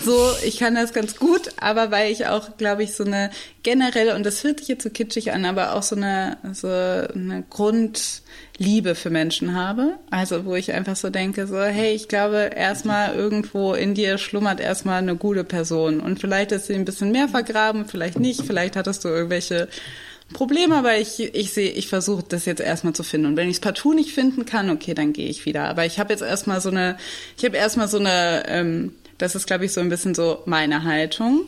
So, 0.04 0.30
ich 0.44 0.58
kann 0.58 0.74
das 0.74 0.92
ganz 0.92 1.16
gut, 1.16 1.48
aber 1.58 1.90
weil 1.90 2.12
ich 2.12 2.26
auch, 2.26 2.56
glaube 2.58 2.82
ich, 2.82 2.92
so 2.92 3.04
eine 3.04 3.30
generelle, 3.62 4.14
und 4.14 4.24
das 4.24 4.44
hört 4.44 4.60
sich 4.60 4.68
jetzt 4.68 4.84
so 4.84 4.90
kitschig 4.90 5.32
an, 5.32 5.46
aber 5.46 5.74
auch 5.74 5.82
so 5.82 5.96
eine, 5.96 6.36
so 6.52 6.68
eine 6.68 7.44
Grund, 7.48 8.22
Liebe 8.58 8.94
für 8.94 9.10
Menschen 9.10 9.54
habe. 9.54 9.98
Also 10.10 10.44
wo 10.44 10.54
ich 10.54 10.72
einfach 10.72 10.96
so 10.96 11.10
denke, 11.10 11.46
so, 11.46 11.60
hey, 11.60 11.94
ich 11.94 12.08
glaube, 12.08 12.50
erstmal 12.54 13.14
irgendwo 13.14 13.74
in 13.74 13.94
dir 13.94 14.18
schlummert 14.18 14.60
erstmal 14.60 14.98
eine 14.98 15.16
gute 15.16 15.44
Person. 15.44 16.00
Und 16.00 16.20
vielleicht 16.20 16.52
ist 16.52 16.66
sie 16.66 16.74
ein 16.74 16.84
bisschen 16.84 17.10
mehr 17.10 17.28
vergraben, 17.28 17.86
vielleicht 17.86 18.18
nicht, 18.18 18.42
vielleicht 18.42 18.76
hattest 18.76 19.04
du 19.04 19.08
irgendwelche 19.08 19.68
Probleme, 20.32 20.76
aber 20.76 20.98
ich, 20.98 21.20
ich 21.20 21.52
sehe, 21.52 21.70
ich 21.70 21.88
versuche 21.88 22.24
das 22.26 22.44
jetzt 22.46 22.60
erstmal 22.60 22.94
zu 22.94 23.02
finden. 23.02 23.26
Und 23.26 23.36
wenn 23.36 23.48
ich 23.48 23.56
es 23.56 23.60
partout 23.60 23.94
nicht 23.94 24.12
finden 24.12 24.44
kann, 24.44 24.70
okay, 24.70 24.94
dann 24.94 25.12
gehe 25.12 25.28
ich 25.28 25.44
wieder. 25.46 25.68
Aber 25.68 25.84
ich 25.84 25.98
habe 25.98 26.12
jetzt 26.12 26.22
erstmal 26.22 26.60
so 26.60 26.70
eine, 26.70 26.96
ich 27.36 27.44
habe 27.44 27.56
erstmal 27.56 27.88
so 27.88 27.98
eine, 27.98 28.44
ähm, 28.48 28.94
das 29.18 29.34
ist, 29.34 29.46
glaube 29.46 29.66
ich, 29.66 29.72
so 29.72 29.80
ein 29.80 29.88
bisschen 29.88 30.14
so 30.14 30.42
meine 30.46 30.84
Haltung 30.84 31.46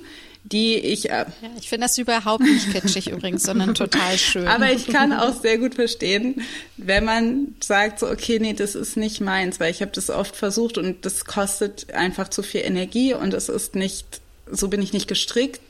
die 0.53 0.77
ich. 0.77 1.11
Äh, 1.11 1.27
ja, 1.43 1.51
ich 1.59 1.69
finde 1.69 1.87
das 1.87 1.99
überhaupt 1.99 2.43
nicht 2.43 2.73
kitschig 2.73 3.11
übrigens, 3.11 3.43
sondern 3.43 3.75
total 3.75 4.17
schön. 4.17 4.47
Aber 4.47 4.71
ich 4.73 4.87
kann 4.87 5.13
auch 5.13 5.35
sehr 5.35 5.59
gut 5.59 5.75
verstehen, 5.75 6.43
wenn 6.77 7.05
man 7.05 7.55
sagt 7.61 7.99
so, 8.01 8.09
okay, 8.09 8.39
nee, 8.39 8.53
das 8.53 8.75
ist 8.75 8.97
nicht 8.97 9.21
meins, 9.21 9.61
weil 9.61 9.71
ich 9.71 9.83
habe 9.83 9.93
das 9.93 10.11
oft 10.11 10.37
versucht 10.37 10.79
und 10.79 11.05
das 11.05 11.25
kostet 11.25 11.93
einfach 11.93 12.29
zu 12.29 12.43
viel 12.43 12.63
Energie 12.63 13.15
und 13.15 13.35
es 13.35 13.49
ist 13.49 13.75
nicht, 13.75 14.21
so 14.51 14.69
bin 14.69 14.83
ich 14.83 14.93
nicht 14.93 15.09
gestrickt 15.09 15.61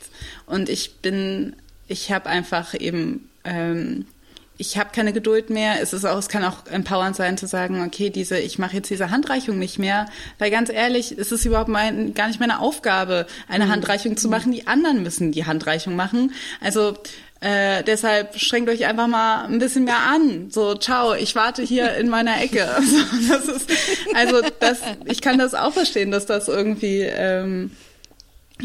und 0.46 0.68
ich 0.68 0.96
bin, 0.96 1.56
ich 1.88 2.12
habe 2.12 2.28
einfach 2.28 2.74
eben 2.74 3.28
ähm, 3.44 4.06
ich 4.58 4.78
habe 4.78 4.90
keine 4.92 5.12
Geduld 5.12 5.50
mehr. 5.50 5.80
Es 5.82 5.92
ist 5.92 6.04
auch, 6.04 6.18
es 6.18 6.28
kann 6.28 6.44
auch 6.44 6.66
empowernd 6.66 7.16
sein 7.16 7.36
zu 7.36 7.46
sagen, 7.46 7.84
okay, 7.84 8.10
diese, 8.10 8.38
ich 8.38 8.58
mache 8.58 8.76
jetzt 8.76 8.90
diese 8.90 9.10
Handreichung 9.10 9.58
nicht 9.58 9.78
mehr, 9.78 10.06
weil 10.38 10.50
ganz 10.50 10.70
ehrlich, 10.70 11.12
es 11.12 11.32
ist 11.32 11.44
überhaupt 11.44 11.68
mein, 11.68 12.14
gar 12.14 12.28
nicht 12.28 12.40
meine 12.40 12.60
Aufgabe, 12.60 13.26
eine 13.48 13.66
mhm. 13.66 13.70
Handreichung 13.72 14.16
zu 14.16 14.28
machen. 14.28 14.52
Die 14.52 14.66
anderen 14.66 15.02
müssen 15.02 15.32
die 15.32 15.44
Handreichung 15.44 15.94
machen. 15.94 16.32
Also 16.60 16.96
äh, 17.40 17.84
deshalb 17.84 18.38
schränkt 18.38 18.70
euch 18.70 18.86
einfach 18.86 19.08
mal 19.08 19.44
ein 19.44 19.58
bisschen 19.58 19.84
mehr 19.84 20.00
an. 20.08 20.50
So, 20.50 20.74
ciao, 20.74 21.14
ich 21.14 21.34
warte 21.34 21.62
hier 21.62 21.94
in 21.96 22.08
meiner 22.08 22.40
Ecke. 22.40 22.66
So, 22.80 23.34
das 23.34 23.48
ist, 23.48 23.70
also 24.14 24.40
das, 24.60 24.80
ich 25.04 25.20
kann 25.20 25.38
das 25.38 25.54
auch 25.54 25.72
verstehen, 25.72 26.10
dass 26.10 26.24
das 26.24 26.48
irgendwie, 26.48 27.00
ähm, 27.00 27.72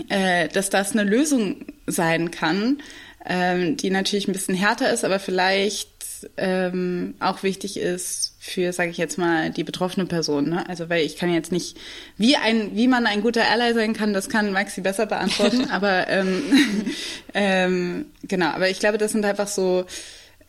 äh, 0.08 0.48
dass 0.48 0.70
das 0.70 0.94
eine 0.94 1.04
Lösung 1.04 1.66
sein 1.86 2.32
kann 2.32 2.78
ähm, 3.26 3.78
die 3.78 3.90
natürlich 3.90 4.28
ein 4.28 4.34
bisschen 4.34 4.56
härter 4.56 4.92
ist, 4.92 5.04
aber 5.04 5.20
vielleicht 5.20 5.90
ähm, 6.38 7.16
auch 7.20 7.44
wichtig 7.44 7.78
ist 7.78 8.36
für, 8.40 8.74
sage 8.74 8.92
ich 8.92 8.98
jetzt 8.98 9.18
mal, 9.18 9.50
die 9.50 9.64
betroffene 9.64 10.06
Person. 10.06 10.50
Ne? 10.50 10.68
Also 10.68 10.90
weil 10.90 11.06
ich 11.06 11.18
kann 11.18 11.34
jetzt 11.34 11.52
nicht, 11.52 11.78
wie 12.18 12.36
ein, 12.36 12.76
wie 12.76 12.88
man 12.88 13.06
ein 13.06 13.22
guter 13.22 13.48
Ally 13.50 13.74
sein 13.74 13.94
kann, 13.94 14.14
das 14.14 14.30
kann 14.30 14.52
Maxi 14.52 14.82
besser 14.82 15.06
beantworten. 15.06 15.70
aber 15.72 16.08
ähm, 16.08 16.44
ähm, 17.34 18.06
genau, 18.24 18.48
aber 18.48 18.70
ich 18.70 18.80
glaube, 18.80 18.98
das 18.98 19.12
sind 19.12 19.26
einfach 19.26 19.48
so 19.48 19.86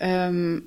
ähm, 0.01 0.65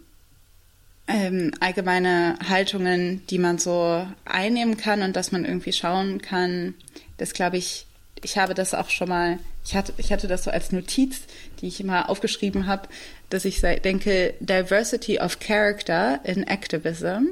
ähm, 1.08 1.52
allgemeine 1.60 2.38
Haltungen, 2.48 3.26
die 3.28 3.38
man 3.38 3.58
so 3.58 4.06
einnehmen 4.26 4.78
kann 4.78 5.02
und 5.02 5.16
dass 5.16 5.32
man 5.32 5.46
irgendwie 5.46 5.74
schauen 5.74 6.22
kann. 6.22 6.74
Das 7.18 7.34
glaube 7.34 7.58
ich, 7.58 7.85
ich 8.24 8.38
habe 8.38 8.54
das 8.54 8.74
auch 8.74 8.90
schon 8.90 9.10
mal, 9.10 9.40
ich 9.66 9.76
hatte, 9.76 9.94
ich 9.98 10.12
hatte 10.12 10.28
das 10.28 10.46
so 10.46 10.52
als 10.52 10.72
Notiz, 10.72 11.22
die 11.62 11.68
ich 11.68 11.80
immer 11.80 12.10
aufgeschrieben 12.10 12.68
habe, 12.68 12.88
dass 13.30 13.46
ich 13.46 13.62
denke, 13.62 14.34
Diversity 14.40 15.20
of 15.20 15.40
Character 15.40 16.20
in 16.24 16.44
Activism. 16.44 17.30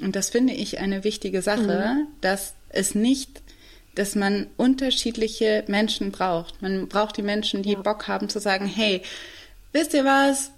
Und 0.00 0.16
das 0.16 0.30
finde 0.30 0.52
ich 0.52 0.80
eine 0.80 1.04
wichtige 1.04 1.42
Sache, 1.42 1.94
mhm. 1.94 2.06
dass 2.20 2.54
es 2.70 2.94
nicht, 2.94 3.42
dass 3.94 4.16
man 4.16 4.48
unterschiedliche 4.56 5.64
Menschen 5.68 6.10
braucht. 6.10 6.62
Man 6.62 6.88
braucht 6.88 7.16
die 7.16 7.22
Menschen, 7.22 7.62
die 7.62 7.72
ja. 7.72 7.80
Bock 7.80 8.08
haben 8.08 8.28
zu 8.28 8.40
sagen, 8.40 8.66
hey, 8.66 9.02
wisst 9.72 9.94
ihr 9.94 10.04
was? 10.04 10.50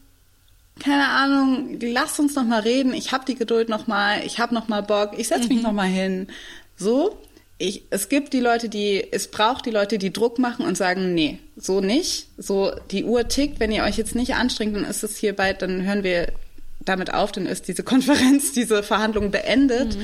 Keine 0.80 1.08
Ahnung, 1.08 1.78
lasst 1.80 2.18
uns 2.18 2.34
noch 2.34 2.44
mal 2.44 2.60
reden. 2.60 2.94
Ich 2.94 3.12
habe 3.12 3.24
die 3.24 3.34
Geduld 3.34 3.68
noch 3.68 3.86
mal. 3.86 4.24
Ich 4.24 4.38
habe 4.38 4.54
noch 4.54 4.68
mal 4.68 4.82
Bock. 4.82 5.12
Ich 5.18 5.28
setze 5.28 5.48
mich 5.48 5.58
mhm. 5.58 5.64
noch 5.64 5.72
mal 5.72 5.86
hin. 5.86 6.28
So 6.76 7.18
ich, 7.58 7.84
es 7.90 8.08
gibt 8.08 8.32
die 8.32 8.40
Leute, 8.40 8.68
die, 8.68 9.06
es 9.12 9.28
braucht 9.28 9.64
die 9.64 9.70
Leute, 9.70 9.98
die 9.98 10.12
Druck 10.12 10.38
machen 10.38 10.66
und 10.66 10.76
sagen, 10.76 11.14
nee, 11.14 11.38
so 11.56 11.80
nicht. 11.80 12.28
So, 12.36 12.72
die 12.90 13.04
Uhr 13.04 13.28
tickt, 13.28 13.60
wenn 13.60 13.72
ihr 13.72 13.84
euch 13.84 13.96
jetzt 13.96 14.14
nicht 14.14 14.34
anstrengt, 14.34 14.76
dann 14.76 14.84
ist 14.84 15.02
es 15.02 15.16
hier 15.16 15.34
bald, 15.34 15.62
dann 15.62 15.84
hören 15.84 16.02
wir 16.02 16.32
damit 16.80 17.14
auf, 17.14 17.32
dann 17.32 17.46
ist 17.46 17.66
diese 17.68 17.82
Konferenz, 17.84 18.52
diese 18.52 18.82
Verhandlung 18.82 19.30
beendet. 19.30 19.96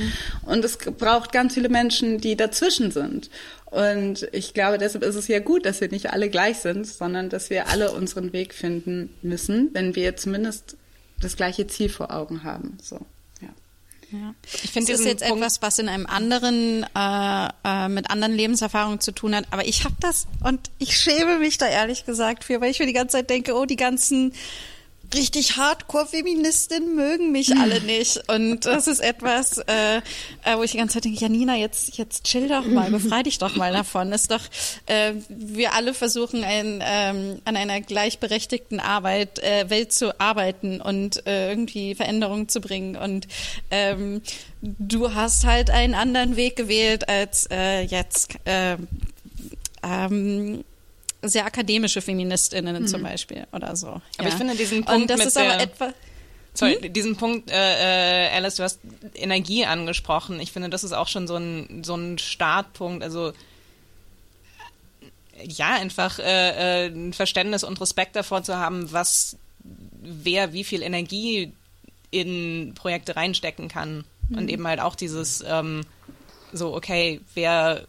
Und 0.47 0.65
es 0.65 0.79
braucht 0.79 1.33
ganz 1.33 1.55
viele 1.55 1.69
Menschen, 1.69 2.19
die 2.19 2.37
dazwischen 2.37 2.91
sind. 2.91 3.29
Und 3.67 4.29
ich 4.33 4.55
glaube, 4.55 4.79
deshalb 4.79 5.05
ist 5.05 5.15
es 5.15 5.29
ja 5.29 5.39
gut, 5.39 5.67
dass 5.67 5.81
wir 5.81 5.89
nicht 5.89 6.11
alle 6.11 6.31
gleich 6.31 6.59
sind, 6.59 6.87
sondern 6.87 7.29
dass 7.29 7.51
wir 7.51 7.69
alle 7.69 7.93
unseren 7.93 8.33
Weg 8.33 8.55
finden 8.55 9.11
müssen, 9.23 9.71
wenn 9.73 9.95
wir 9.95 10.17
zumindest 10.17 10.77
das 11.21 11.37
gleiche 11.37 11.67
Ziel 11.67 11.89
vor 11.89 12.13
Augen 12.13 12.45
haben. 12.45 12.77
So, 12.83 13.01
ja. 14.13 14.35
Ich 14.63 14.71
finde 14.71 14.93
das 14.93 15.01
ist 15.01 15.07
jetzt 15.07 15.25
Punkt- 15.25 15.39
etwas, 15.39 15.63
was 15.63 15.79
in 15.79 15.89
einem 15.89 16.07
anderen, 16.07 16.87
äh, 16.95 17.49
äh, 17.65 17.89
mit 17.89 18.11
anderen 18.11 18.35
Lebenserfahrungen 18.35 19.01
zu 19.01 19.13
tun 19.13 19.35
hat. 19.35 19.47
Aber 19.51 19.67
ich 19.67 19.85
habe 19.85 19.95
das 20.01 20.27
und 20.45 20.71
ich 20.79 20.97
schäme 20.97 21.39
mich 21.39 21.59
da 21.59 21.67
ehrlich 21.67 22.05
gesagt 22.05 22.45
für, 22.45 22.61
weil 22.61 22.71
ich 22.71 22.79
mir 22.79 22.87
die 22.87 22.93
ganze 22.93 23.19
Zeit 23.19 23.31
denke, 23.31 23.55
oh, 23.55 23.65
die 23.65 23.77
ganzen 23.77 24.33
richtig 25.15 25.57
Hardcore-Feministinnen 25.57 26.95
mögen 26.95 27.33
mich 27.33 27.57
alle 27.61 27.81
nicht. 27.81 28.29
Und 28.29 28.67
das 28.67 28.87
ist 28.87 29.01
etwas, 29.01 29.59
äh, 29.59 29.99
äh, 29.99 30.57
wo 30.57 30.63
ich 30.63 30.73
die 30.73 30.79
ganze 30.79 30.95
Zeit 30.95 31.05
denke, 31.05 31.21
Janina, 31.21 31.57
jetzt, 31.57 31.97
jetzt 31.99 32.25
chill 32.25 32.49
doch 32.49 32.67
mal, 32.67 32.91
befrei 32.91 33.23
dich 33.23 33.39
doch 33.39 33.57
mal 33.57 33.73
davon. 33.73 34.13
Ist 34.13 34.31
doch, 34.31 34.43
äh, 34.87 35.13
wir 35.29 35.75
alle 35.75 35.95
versuchen 35.95 36.45
ein, 36.45 36.83
ähm, 36.85 37.41
an 37.45 37.57
einer 37.57 37.81
gleichberechtigten 37.81 38.81
Arbeit, 38.81 39.39
äh, 39.39 39.69
Welt 39.71 39.93
zu 39.93 40.19
arbeiten 40.21 40.81
und 40.81 41.27
äh, 41.27 41.51
irgendwie 41.51 41.95
Veränderungen 41.95 42.49
zu 42.49 42.61
bringen. 42.61 42.97
Und 42.97 43.29
ähm, 43.71 44.23
du 44.61 45.15
hast 45.15 45.45
halt 45.45 45.71
einen 45.71 45.95
anderen 45.95 46.37
Weg 46.37 46.57
gewählt 46.57 47.09
als 47.09 47.49
äh, 47.51 47.83
jetzt 47.83 48.37
äh, 48.45 48.77
ähm, 49.83 50.65
sehr 51.23 51.47
akademische 51.47 52.01
Feministinnen 52.03 52.87
zum 52.89 53.03
Beispiel 53.03 53.47
oder 53.53 53.77
so. 53.77 53.87
Mhm. 53.93 54.01
Aber 54.19 54.29
ich 54.29 54.35
finde 54.35 54.57
diesen 54.57 54.79
Und 54.81 54.87
Punkt 54.87 55.11
das 55.11 55.19
mit 55.19 55.27
ist 55.29 55.37
aber 55.39 55.49
der- 55.49 55.61
etwa 55.63 55.95
Sorry, 56.55 56.75
Hm? 56.83 56.93
diesen 56.93 57.17
Punkt, 57.17 57.51
äh, 57.51 58.27
äh, 58.27 58.37
Alice, 58.37 58.57
du 58.57 58.63
hast 58.63 58.81
Energie 59.15 59.65
angesprochen. 59.65 60.39
Ich 60.39 60.53
finde, 60.53 60.69
das 60.69 60.85
ist 60.85 60.93
auch 60.93 61.09
schon 61.09 61.27
so 61.27 61.37
ein, 61.37 61.83
so 61.83 61.95
ein 61.95 62.19
Startpunkt. 62.19 63.03
Also 63.03 63.33
ja, 65.45 65.71
einfach 65.75 66.19
äh, 66.19 66.85
äh, 66.85 66.89
ein 66.89 67.13
Verständnis 67.15 67.65
und 67.65 67.81
Respekt 67.81 68.17
davor 68.17 68.43
zu 68.43 68.57
haben, 68.59 68.93
was 68.93 69.37
wer 70.03 70.53
wie 70.53 70.65
viel 70.65 70.83
Energie 70.83 71.53
in 72.11 72.75
Projekte 72.75 73.17
reinstecken 73.17 73.69
kann. 73.69 74.05
Und 74.35 74.51
eben 74.51 74.67
halt 74.67 74.81
auch 74.81 74.95
dieses 74.95 75.43
ähm, 75.47 75.83
so, 76.53 76.75
okay, 76.75 77.21
wer 77.35 77.87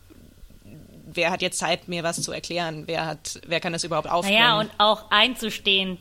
wer 1.15 1.31
hat 1.31 1.41
jetzt 1.41 1.60
Zeit, 1.60 1.88
mir 1.88 2.03
was 2.03 2.22
zu 2.22 2.31
erklären? 2.31 2.84
Wer 2.88 3.06
hat, 3.06 3.40
wer 3.48 3.60
kann 3.60 3.73
das 3.73 3.84
überhaupt 3.84 4.10
aufbringen? 4.10 4.40
Naja, 4.40 4.60
und 4.60 4.72
auch 4.77 5.10
einzustehen, 5.11 5.98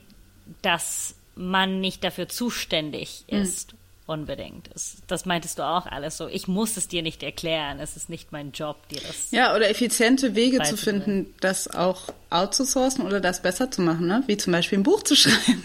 dass 0.63 1.15
man 1.35 1.81
nicht 1.81 2.05
dafür 2.05 2.29
zuständig 2.29 3.25
Mhm. 3.31 3.39
ist. 3.43 3.75
Unbedingt. 4.05 4.69
Das, 4.75 4.97
das 5.07 5.27
meintest 5.27 5.61
du 5.61 5.63
auch 5.63 5.87
alles 5.87 6.17
so. 6.17 6.27
Ich 6.27 6.49
muss 6.49 6.77
es 6.77 6.89
dir 6.89 7.03
nicht 7.03 7.23
erklären. 7.23 7.79
Es 7.79 7.97
ist 7.97 8.11
nicht 8.11 8.33
mein 8.33 8.51
Job, 8.51 8.89
dir 8.89 9.01
das. 9.01 9.31
Ja, 9.31 9.55
oder 9.55 9.71
effiziente 9.71 10.35
Wege 10.35 10.61
zu 10.63 10.77
finden, 10.77 11.33
das 11.41 11.69
auch 11.69 12.03
outzusourcen 12.33 13.05
oder 13.05 13.21
das 13.21 13.43
besser 13.43 13.71
zu 13.71 13.83
machen, 13.83 14.07
ne? 14.07 14.23
wie 14.27 14.37
zum 14.37 14.53
Beispiel 14.53 14.79
ein 14.79 14.83
Buch 14.83 15.03
zu 15.03 15.15
schreiben. 15.17 15.65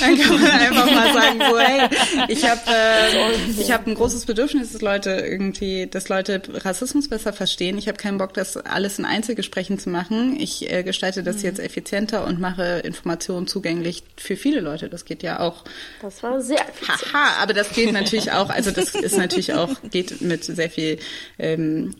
Dann 0.00 0.18
kann 0.18 0.40
man 0.40 0.50
einfach 0.50 0.90
mal 0.90 1.12
sagen, 1.12 1.40
so, 1.48 1.58
hey, 1.58 1.88
ich 2.28 2.48
habe 2.48 2.60
äh, 2.66 3.60
ich 3.60 3.72
hab 3.72 3.86
ein 3.86 3.94
großes 3.94 4.26
Bedürfnis, 4.26 4.72
dass 4.72 4.82
Leute 4.82 5.10
irgendwie, 5.10 5.86
dass 5.86 6.08
Leute 6.08 6.42
Rassismus 6.52 7.08
besser 7.08 7.32
verstehen. 7.32 7.78
Ich 7.78 7.88
habe 7.88 7.98
keinen 7.98 8.18
Bock, 8.18 8.34
das 8.34 8.56
alles 8.56 8.98
in 8.98 9.04
Einzelgesprächen 9.04 9.78
zu 9.78 9.90
machen. 9.90 10.36
Ich 10.38 10.70
äh, 10.70 10.82
gestalte 10.82 11.22
das 11.22 11.42
jetzt 11.42 11.60
effizienter 11.60 12.26
und 12.26 12.40
mache 12.40 12.80
Informationen 12.84 13.46
zugänglich 13.46 14.02
für 14.16 14.36
viele 14.36 14.60
Leute. 14.60 14.88
Das 14.88 15.04
geht 15.04 15.22
ja 15.22 15.40
auch 15.40 15.64
Das 16.02 16.22
war 16.22 16.40
sehr 16.40 16.60
effizient. 16.68 17.12
Haha, 17.12 17.42
aber 17.42 17.52
das 17.52 17.72
geht 17.72 17.92
natürlich 17.92 18.32
auch, 18.32 18.50
also 18.50 18.70
das 18.70 18.94
ist 18.94 19.16
natürlich 19.16 19.54
auch, 19.54 19.70
geht 19.90 20.20
mit 20.20 20.44
sehr 20.44 20.70
viel 20.70 20.98
ähm, 21.38 21.94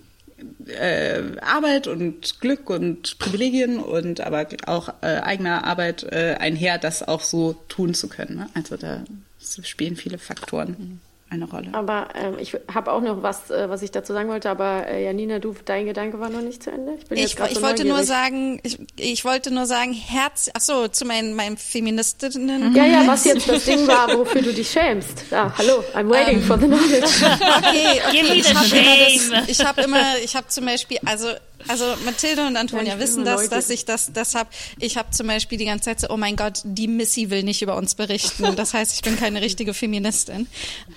äh, 0.67 1.23
Arbeit 1.41 1.87
und 1.87 2.41
Glück 2.41 2.71
und 2.71 3.19
Privilegien 3.19 3.79
und 3.79 4.21
aber 4.21 4.47
auch 4.67 4.89
äh, 5.03 5.07
eigener 5.07 5.65
Arbeit 5.65 6.05
äh, 6.05 6.37
einher, 6.39 6.79
das 6.79 7.07
auch 7.07 7.21
so 7.21 7.55
tun 7.69 7.95
zu 7.95 8.09
können. 8.09 8.37
Ne? 8.37 8.49
Also 8.55 8.77
da 8.77 9.05
spielen 9.39 9.97
viele 9.97 10.19
Faktoren 10.19 11.01
eine 11.31 11.45
Rolle. 11.49 11.69
Aber 11.73 12.09
ähm, 12.15 12.35
ich 12.41 12.57
habe 12.75 12.93
auch 12.93 13.01
noch 13.01 13.23
was, 13.23 13.51
äh, 13.51 13.69
was 13.71 13.83
ich 13.83 13.91
dazu 13.93 14.13
sagen 14.13 14.29
wollte, 14.29 14.51
aber 14.51 14.87
äh, 14.89 15.05
Janina, 15.05 15.39
du, 15.39 15.55
dein 15.65 15.87
Gedanke 15.87 16.19
war 16.19 16.29
noch 16.29 16.41
nicht 16.43 16.63
zu 16.63 16.71
Ende. 16.71 16.95
Ich, 16.99 17.07
bin 17.07 17.19
jetzt 17.19 17.31
Ich, 17.31 17.37
grad 17.37 17.51
ich 17.51 17.57
so 17.59 17.63
wollte 17.63 17.85
nur 17.85 17.99
neugierig. 17.99 18.09
sagen, 18.09 18.61
ich, 18.65 18.79
ich 18.97 19.25
wollte 19.25 19.53
nur 19.53 19.67
sagen, 19.67 19.93
Herz, 19.93 20.51
ach 20.55 20.61
so, 20.61 20.89
zu 20.89 21.05
meinen, 21.05 21.35
meinen 21.35 21.57
Feministinnen. 21.57 22.75
Ja, 22.75 22.85
ja, 22.85 23.07
was 23.07 23.25
jetzt 23.25 23.49
das 23.49 23.65
Ding 23.65 23.87
war, 23.87 24.13
wofür 24.19 24.43
du 24.43 24.53
dich 24.53 24.71
schämst. 24.71 25.25
Ja, 25.31 25.53
hallo, 25.57 25.85
I'm 25.95 26.09
waiting 26.11 26.41
for 26.43 26.59
the 26.59 26.67
knowledge. 26.67 27.07
Okay, 27.61 28.01
Give 28.11 28.27
okay. 28.27 28.29
me 28.29 28.35
Ich 28.37 28.47
the 28.47 28.55
habe 28.55 28.77
immer, 28.77 29.41
das- 29.41 29.49
ich 29.49 29.65
hab 29.65 29.79
immer, 29.79 30.03
ich 30.25 30.37
habe 30.37 30.47
zum 30.49 30.65
Beispiel, 30.67 30.99
also, 31.05 31.29
also 31.69 31.85
Mathilde 32.05 32.47
und 32.47 32.55
Ja, 32.55 32.61
Antonia 32.61 32.95
bin 32.95 33.03
wissen 33.03 33.25
das, 33.25 33.49
dass 33.49 33.71
ich 33.71 33.85
das, 33.85 34.13
das 34.13 34.35
habe. 34.35 34.51
Ich 34.79 34.97
habe 34.97 35.11
zum 35.11 35.27
Beispiel 35.27 35.59
die 35.59 35.67
ganze 35.67 35.85
Zeit 35.85 36.01
so, 36.01 36.09
oh 36.11 36.17
mein 36.17 36.37
Gott, 36.37 36.61
die 36.65 36.89
Missy 36.89 37.31
will 37.31 37.43
nicht 37.43 37.63
über 37.63 37.77
uns 37.77 37.95
berichten. 37.95 38.55
Das 38.61 38.75
heißt, 38.75 38.95
ich 38.95 39.03
bin 39.03 39.17
keine 39.17 39.41
richtige 39.41 39.73
Feministin. 39.73 40.47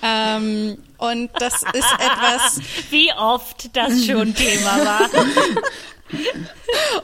Ähm, 0.02 0.78
und 0.98 1.30
das 1.40 1.54
ist 1.54 1.94
etwas, 1.94 2.60
Wie 2.90 3.14
oft 3.14 3.70
das 3.76 4.06
schon 4.06 4.34
Thema 4.36 4.86
war. 4.86 5.10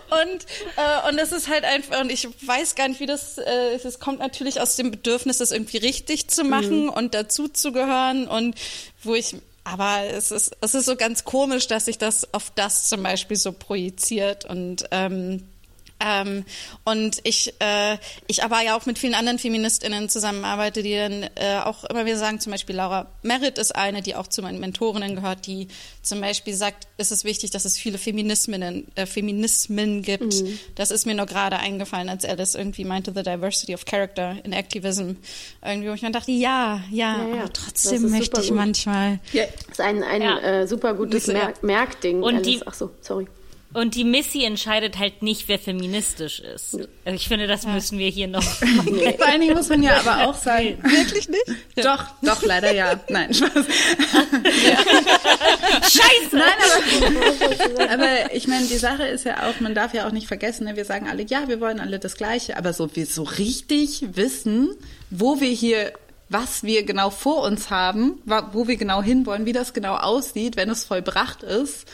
Und, 0.10 0.45
äh, 0.76 1.10
und 1.10 1.18
das 1.18 1.31
ist 1.31 1.48
halt 1.48 1.64
einfach, 1.64 2.02
und 2.02 2.11
ich 2.11 2.27
weiß 2.45 2.76
gar 2.76 2.88
nicht, 2.88 2.99
wie 2.99 3.06
das, 3.06 3.38
äh, 3.38 3.80
es 3.84 3.99
kommt 3.99 4.19
natürlich 4.19 4.60
aus 4.61 4.76
dem 4.76 4.91
Bedürfnis, 4.91 5.38
das 5.38 5.52
irgendwie 5.52 5.77
richtig 5.77 6.27
zu 6.27 6.44
machen 6.44 6.90
und 6.90 7.14
dazu 7.14 7.48
zu 7.48 7.72
gehören 7.72 8.27
und 8.27 8.56
wo 9.03 9.15
ich, 9.15 9.36
aber 9.71 10.03
es 10.05 10.31
ist, 10.31 10.55
es 10.61 10.75
ist 10.75 10.85
so 10.85 10.95
ganz 10.95 11.23
komisch, 11.23 11.67
dass 11.67 11.85
sich 11.85 11.97
das 11.97 12.33
auf 12.33 12.51
das 12.55 12.89
zum 12.89 13.03
Beispiel 13.03 13.37
so 13.37 13.51
projiziert 13.51 14.45
und, 14.45 14.85
ähm, 14.91 15.47
ähm, 15.99 16.45
und 16.85 17.19
ich, 17.23 17.53
äh, 17.59 17.97
ich 18.27 18.43
aber 18.43 18.61
ja 18.61 18.77
auch 18.77 18.85
mit 18.85 18.97
vielen 18.99 19.13
anderen 19.13 19.39
FeministInnen 19.39 20.09
zusammenarbeite, 20.09 20.81
die 20.84 20.95
dann 20.95 21.23
äh, 21.35 21.59
auch 21.63 21.84
immer 21.85 22.05
wieder 22.05 22.17
sagen, 22.17 22.39
zum 22.39 22.51
Beispiel 22.51 22.76
Laura 22.76 23.07
Merritt 23.21 23.57
ist 23.57 23.76
eine, 23.76 24.01
die 24.01 24.15
auch 24.15 24.27
zu 24.27 24.41
meinen 24.41 24.59
Mentorinnen 24.59 25.15
gehört, 25.15 25.45
die 25.45 25.67
zum 26.01 26.21
Beispiel 26.21 26.53
sagt, 26.53 26.88
es 26.97 27.11
ist 27.11 27.23
wichtig, 27.23 27.51
dass 27.51 27.65
es 27.65 27.77
viele 27.77 27.97
Feminismen, 27.97 28.88
äh, 28.95 29.05
Feminismen 29.05 30.01
gibt. 30.01 30.35
Das 30.76 30.91
ist 30.91 31.05
mir 31.05 31.15
nur 31.15 31.26
gerade 31.26 31.57
eingefallen, 31.57 32.09
als 32.09 32.26
Alice 32.26 32.55
irgendwie 32.55 32.85
meinte, 32.85 33.11
the 33.15 33.23
diversity 33.23 33.73
of 33.73 33.85
character 33.85 34.38
in 34.43 34.53
activism. 34.53 35.11
Irgendwie, 35.63 35.89
wo 35.89 35.93
ich 35.93 36.01
mir 36.01 36.11
dachte, 36.11 36.31
ja, 36.31 36.81
ja, 36.91 37.17
Ja, 37.17 37.17
ja, 37.17 37.34
aber 37.41 37.49
das 37.49 37.53
trotzdem 37.53 38.05
ist 38.05 38.11
möchte 38.11 38.26
super 38.26 38.41
ich 38.41 38.47
gut. 38.49 38.57
manchmal. 38.57 39.19
Ja, 39.34 39.43
Das 39.45 39.71
ist 39.71 39.81
ein, 39.81 40.03
ein 40.03 40.21
Ja. 40.21 40.39
äh, 40.39 40.67
super 40.67 40.93
gutes 40.93 41.26
Das- 41.26 41.34
ja. 41.34 41.39
Merk 41.39 41.63
Merkding. 41.63 42.23
Und 42.23 42.35
Alice. 42.35 42.47
die- 42.47 42.61
Ach 42.67 42.73
so, 42.73 42.91
sorry. 43.01 43.27
Und 43.71 43.93
die 43.93 44.03
Missy 44.03 44.43
entscheidet 44.43 44.97
halt 44.97 45.21
nicht, 45.21 45.47
wer 45.47 45.59
feministisch 45.59 46.39
ist. 46.39 46.73
Also 47.05 47.15
ich 47.15 47.27
finde, 47.27 47.45
das 47.45 47.67
müssen 47.67 47.99
wir 47.99 48.09
hier 48.09 48.27
noch. 48.27 48.41
Vor 48.43 49.27
allen 49.27 49.41
Dingen 49.41 49.55
muss 49.55 49.69
man 49.69 49.83
ja 49.83 49.99
aber 49.99 50.27
auch 50.27 50.33
sagen, 50.33 50.79
Wirklich 50.83 51.29
nicht? 51.29 51.45
doch, 51.75 52.03
doch, 52.23 52.41
leider 52.41 52.73
ja. 52.73 52.99
Nein, 53.09 53.31
Spaß. 53.31 53.51
Scheiße! 55.83 56.33
Nein, 56.33 56.57
aber, 57.75 57.91
aber 57.91 58.33
ich 58.33 58.47
meine, 58.47 58.65
die 58.65 58.77
Sache 58.77 59.03
ist 59.03 59.25
ja 59.25 59.47
auch, 59.47 59.59
man 59.59 59.75
darf 59.75 59.93
ja 59.93 60.07
auch 60.07 60.11
nicht 60.11 60.25
vergessen, 60.27 60.65
ne, 60.65 60.75
wir 60.75 60.85
sagen 60.85 61.07
alle, 61.07 61.21
ja, 61.23 61.47
wir 61.47 61.61
wollen 61.61 61.79
alle 61.79 61.99
das 61.99 62.15
Gleiche, 62.15 62.57
aber 62.57 62.73
so 62.73 62.89
wir 62.95 63.05
so 63.05 63.21
richtig 63.21 64.15
wissen, 64.15 64.75
wo 65.11 65.39
wir 65.41 65.49
hier 65.51 65.93
was 66.31 66.63
wir 66.63 66.85
genau 66.85 67.09
vor 67.09 67.41
uns 67.43 67.71
haben, 67.71 68.21
wo 68.51 68.67
wir 68.67 68.77
genau 68.77 69.01
hinwollen, 69.01 69.47
wie 69.47 69.51
das 69.51 69.73
genau 69.73 69.95
aussieht, 69.95 70.57
wenn 70.57 70.69
es 70.69 70.83
vollbracht 70.83 71.41
ist, 71.41 71.87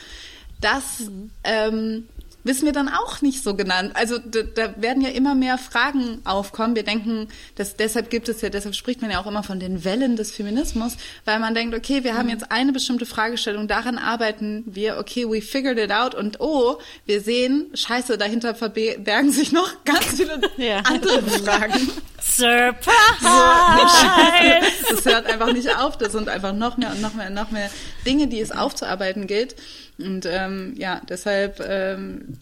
das 0.60 1.10
ähm, 1.44 2.08
wissen 2.46 2.64
wir 2.64 2.72
dann 2.72 2.88
auch 2.88 3.20
nicht 3.22 3.42
so 3.42 3.54
genannt. 3.54 3.90
Also 3.94 4.18
da, 4.18 4.42
da 4.42 4.80
werden 4.80 5.02
ja 5.02 5.10
immer 5.10 5.34
mehr 5.34 5.58
Fragen 5.58 6.20
aufkommen. 6.24 6.76
Wir 6.76 6.84
denken, 6.84 7.28
dass 7.56 7.76
deshalb 7.76 8.08
gibt 8.08 8.28
es 8.28 8.40
ja, 8.40 8.48
deshalb 8.48 8.74
spricht 8.74 9.02
man 9.02 9.10
ja 9.10 9.20
auch 9.20 9.26
immer 9.26 9.42
von 9.42 9.58
den 9.58 9.84
Wellen 9.84 10.16
des 10.16 10.30
Feminismus, 10.30 10.96
weil 11.24 11.40
man 11.40 11.54
denkt, 11.54 11.74
okay, 11.74 12.04
wir 12.04 12.16
haben 12.16 12.28
jetzt 12.28 12.50
eine 12.52 12.72
bestimmte 12.72 13.04
Fragestellung, 13.04 13.66
daran 13.68 13.98
arbeiten 13.98 14.62
wir, 14.66 14.98
okay, 14.98 15.28
we 15.28 15.42
figured 15.42 15.78
it 15.78 15.90
out 15.90 16.14
und 16.14 16.40
oh, 16.40 16.78
wir 17.04 17.20
sehen, 17.20 17.66
scheiße, 17.74 18.16
dahinter 18.16 18.54
verbergen 18.54 19.32
sich 19.32 19.52
noch 19.52 19.84
ganz 19.84 20.04
viele 20.16 20.40
Ja. 20.56 20.78
andere 20.84 21.22
Fragen. 21.22 21.90
Surprise! 22.20 22.86
Das 24.88 25.04
hört 25.04 25.26
einfach 25.26 25.52
nicht 25.52 25.74
auf. 25.76 25.98
Das 25.98 26.12
sind 26.12 26.28
einfach 26.28 26.52
noch 26.52 26.76
mehr 26.76 26.90
und 26.90 27.00
noch 27.00 27.14
mehr 27.14 27.28
und 27.28 27.34
noch 27.34 27.50
mehr 27.50 27.70
Dinge, 28.04 28.26
die 28.28 28.40
es 28.40 28.52
aufzuarbeiten 28.52 29.26
gilt. 29.26 29.56
Und 29.98 30.26
ähm, 30.26 30.74
ja, 30.76 31.00
deshalb 31.08 31.60
ähm, 31.60 32.38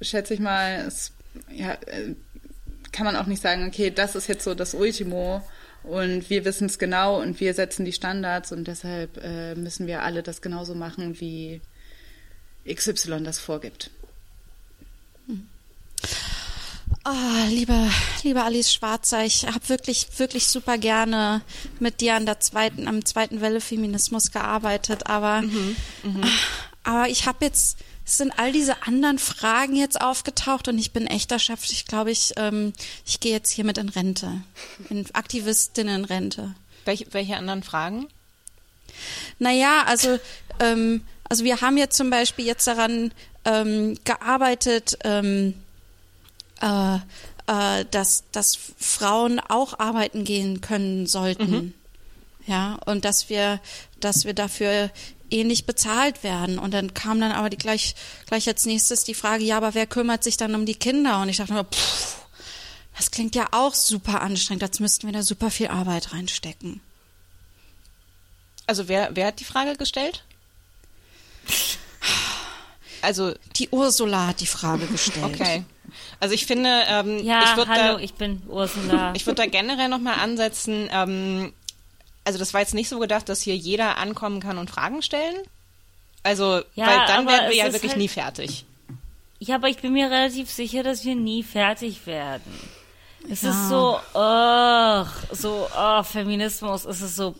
schätze 0.00 0.34
ich 0.34 0.40
mal, 0.40 0.84
es, 0.86 1.12
ja, 1.50 1.72
äh, 1.72 2.14
kann 2.92 3.06
man 3.06 3.16
auch 3.16 3.26
nicht 3.26 3.42
sagen, 3.42 3.66
okay, 3.66 3.90
das 3.90 4.14
ist 4.14 4.28
jetzt 4.28 4.44
so 4.44 4.54
das 4.54 4.74
Ultimo 4.74 5.42
und 5.84 6.28
wir 6.28 6.44
wissen 6.44 6.66
es 6.66 6.78
genau 6.78 7.20
und 7.20 7.40
wir 7.40 7.54
setzen 7.54 7.84
die 7.84 7.92
Standards 7.92 8.52
und 8.52 8.66
deshalb 8.66 9.18
äh, 9.22 9.54
müssen 9.54 9.86
wir 9.86 10.02
alle 10.02 10.22
das 10.22 10.42
genauso 10.42 10.74
machen, 10.74 11.20
wie 11.20 11.60
XY 12.68 13.22
das 13.22 13.38
vorgibt. 13.38 13.90
Oh, 17.04 17.48
liebe, 17.48 17.90
liebe 18.22 18.42
Alice 18.42 18.72
Schwarzer, 18.72 19.24
ich 19.24 19.46
habe 19.46 19.68
wirklich, 19.68 20.08
wirklich 20.18 20.46
super 20.48 20.76
gerne 20.76 21.40
mit 21.80 22.00
dir 22.00 22.14
an 22.14 22.26
der 22.26 22.40
zweiten, 22.40 22.86
am 22.86 23.04
zweiten 23.04 23.40
Welle 23.40 23.60
Feminismus 23.60 24.30
gearbeitet, 24.30 25.06
aber, 25.06 25.42
aber 26.88 27.10
ich 27.10 27.26
habe 27.26 27.44
jetzt, 27.44 27.76
es 28.06 28.16
sind 28.16 28.32
all 28.38 28.50
diese 28.50 28.82
anderen 28.84 29.18
Fragen 29.18 29.76
jetzt 29.76 30.00
aufgetaucht 30.00 30.68
und 30.68 30.78
ich 30.78 30.90
bin 30.90 31.06
echt 31.06 31.30
erschöpft. 31.30 31.70
Ich 31.70 31.84
glaube, 31.84 32.10
ich, 32.10 32.32
ähm, 32.36 32.72
ich 33.04 33.20
gehe 33.20 33.32
jetzt 33.32 33.50
hiermit 33.50 33.76
in 33.76 33.90
Rente, 33.90 34.40
in 34.88 35.04
Aktivistinnenrente. 35.12 36.54
Welche, 36.86 37.12
welche 37.12 37.36
anderen 37.36 37.62
Fragen? 37.62 38.08
Naja, 39.38 39.84
also, 39.84 40.18
ähm, 40.60 41.04
also 41.28 41.44
wir 41.44 41.60
haben 41.60 41.76
jetzt 41.76 41.98
zum 41.98 42.08
Beispiel 42.08 42.46
jetzt 42.46 42.66
daran 42.66 43.12
ähm, 43.44 43.98
gearbeitet, 44.04 44.96
ähm, 45.04 45.52
äh, 46.62 46.94
äh, 46.94 47.84
dass, 47.90 48.24
dass 48.32 48.58
Frauen 48.78 49.40
auch 49.40 49.78
arbeiten 49.78 50.24
gehen 50.24 50.62
können 50.62 51.06
sollten. 51.06 51.74
Ja, 52.48 52.78
und 52.86 53.04
dass 53.04 53.28
wir, 53.28 53.60
dass 54.00 54.24
wir 54.24 54.32
dafür 54.32 54.90
ähnlich 55.30 55.66
bezahlt 55.66 56.22
werden. 56.22 56.58
Und 56.58 56.72
dann 56.72 56.94
kam 56.94 57.20
dann 57.20 57.32
aber 57.32 57.50
die 57.50 57.58
gleich, 57.58 57.94
gleich 58.26 58.48
als 58.48 58.64
nächstes 58.64 59.04
die 59.04 59.14
Frage, 59.14 59.44
ja, 59.44 59.58
aber 59.58 59.74
wer 59.74 59.86
kümmert 59.86 60.24
sich 60.24 60.38
dann 60.38 60.54
um 60.54 60.64
die 60.64 60.74
Kinder? 60.74 61.20
Und 61.20 61.28
ich 61.28 61.36
dachte 61.36 61.52
nur, 61.52 61.64
pff, 61.64 62.16
das 62.96 63.10
klingt 63.10 63.34
ja 63.34 63.48
auch 63.52 63.74
super 63.74 64.22
anstrengend, 64.22 64.62
als 64.62 64.80
müssten 64.80 65.06
wir 65.06 65.12
da 65.12 65.22
super 65.22 65.50
viel 65.50 65.68
Arbeit 65.68 66.12
reinstecken. 66.14 66.80
Also 68.66 68.88
wer, 68.88 69.10
wer 69.12 69.26
hat 69.26 69.40
die 69.40 69.44
Frage 69.44 69.76
gestellt? 69.76 70.24
Also, 73.00 73.34
Die 73.56 73.68
Ursula 73.70 74.28
hat 74.28 74.40
die 74.40 74.46
Frage 74.46 74.86
gestellt. 74.86 75.24
okay. 75.34 75.64
Also 76.20 76.34
ich 76.34 76.46
finde, 76.46 76.82
ähm, 76.88 77.24
Ja, 77.24 77.44
ich 77.44 77.56
würde 77.56 77.70
hallo, 77.70 77.98
da, 77.98 78.02
ich 78.02 78.14
bin 78.14 78.42
Ursula. 78.48 79.12
ich 79.16 79.26
würde 79.26 79.42
da 79.42 79.46
generell 79.46 79.88
nochmal 79.88 80.18
ansetzen, 80.18 80.88
ähm, 80.90 81.52
also 82.28 82.38
das 82.38 82.52
war 82.52 82.60
jetzt 82.60 82.74
nicht 82.74 82.90
so 82.90 82.98
gedacht, 82.98 83.30
dass 83.30 83.40
hier 83.40 83.56
jeder 83.56 83.96
ankommen 83.96 84.38
kann 84.40 84.58
und 84.58 84.68
Fragen 84.70 85.00
stellen. 85.00 85.36
Also, 86.22 86.60
Ja, 86.74 86.86
weil 86.86 87.06
dann 87.06 87.26
werden 87.26 87.48
wir 87.48 87.56
ja 87.56 87.72
wirklich 87.72 87.92
halt- 87.92 87.98
nie 87.98 88.08
fertig. 88.08 88.66
Ja, 89.38 89.54
aber 89.54 89.68
ich 89.68 89.78
bin 89.78 89.94
mir 89.94 90.10
relativ 90.10 90.50
sicher, 90.50 90.82
dass 90.82 91.06
wir 91.06 91.14
nie 91.16 91.42
fertig 91.42 92.06
werden. 92.06 92.42
Es 93.30 93.42
ist 93.44 93.68
so, 93.70 93.98
ach, 94.12 95.10
so, 95.32 95.66
oh, 95.74 96.02
Feminismus, 96.02 96.84
es 96.84 97.00
ist 97.00 97.16
so, 97.16 97.34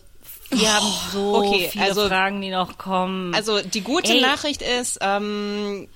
wir 0.49 0.73
haben 0.73 0.87
so 1.13 1.35
okay, 1.37 1.69
viele 1.71 1.85
also- 1.85 2.07
Fragen, 2.07 2.41
die 2.41 2.49
noch 2.49 2.79
kommen. 2.79 3.35
Also 3.35 3.61
die 3.61 3.81
gute 3.81 4.13
Ey. 4.13 4.21
Nachricht 4.21 4.63
ist, 4.63 4.97
ähm, 5.01 5.87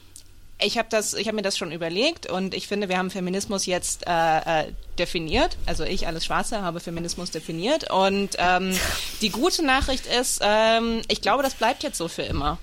ich 0.64 0.78
habe 0.78 0.88
das, 0.90 1.14
ich 1.14 1.28
habe 1.28 1.36
mir 1.36 1.42
das 1.42 1.58
schon 1.58 1.72
überlegt 1.72 2.30
und 2.30 2.54
ich 2.54 2.68
finde, 2.68 2.90
wir 2.90 2.98
haben 2.98 3.12
Feminismus 3.12 3.66
jetzt 3.66 4.08
äh, 4.08 4.62
äh, 4.62 4.72
definiert. 4.98 5.58
Also 5.66 5.84
ich, 5.84 6.08
alles 6.08 6.26
Schwarze, 6.26 6.62
habe 6.62 6.80
Feminismus 6.80 7.32
definiert 7.32 7.92
und 7.92 8.32
ähm, 8.38 8.78
die 9.22 9.30
gute 9.30 9.66
Nachricht 9.66 10.06
ist, 10.06 10.42
ähm, 10.44 11.02
ich 11.08 11.22
glaube, 11.22 11.44
das 11.44 11.56
bleibt 11.56 11.84
jetzt 11.84 11.98
so 11.98 12.08
für 12.08 12.24
immer. 12.24 12.58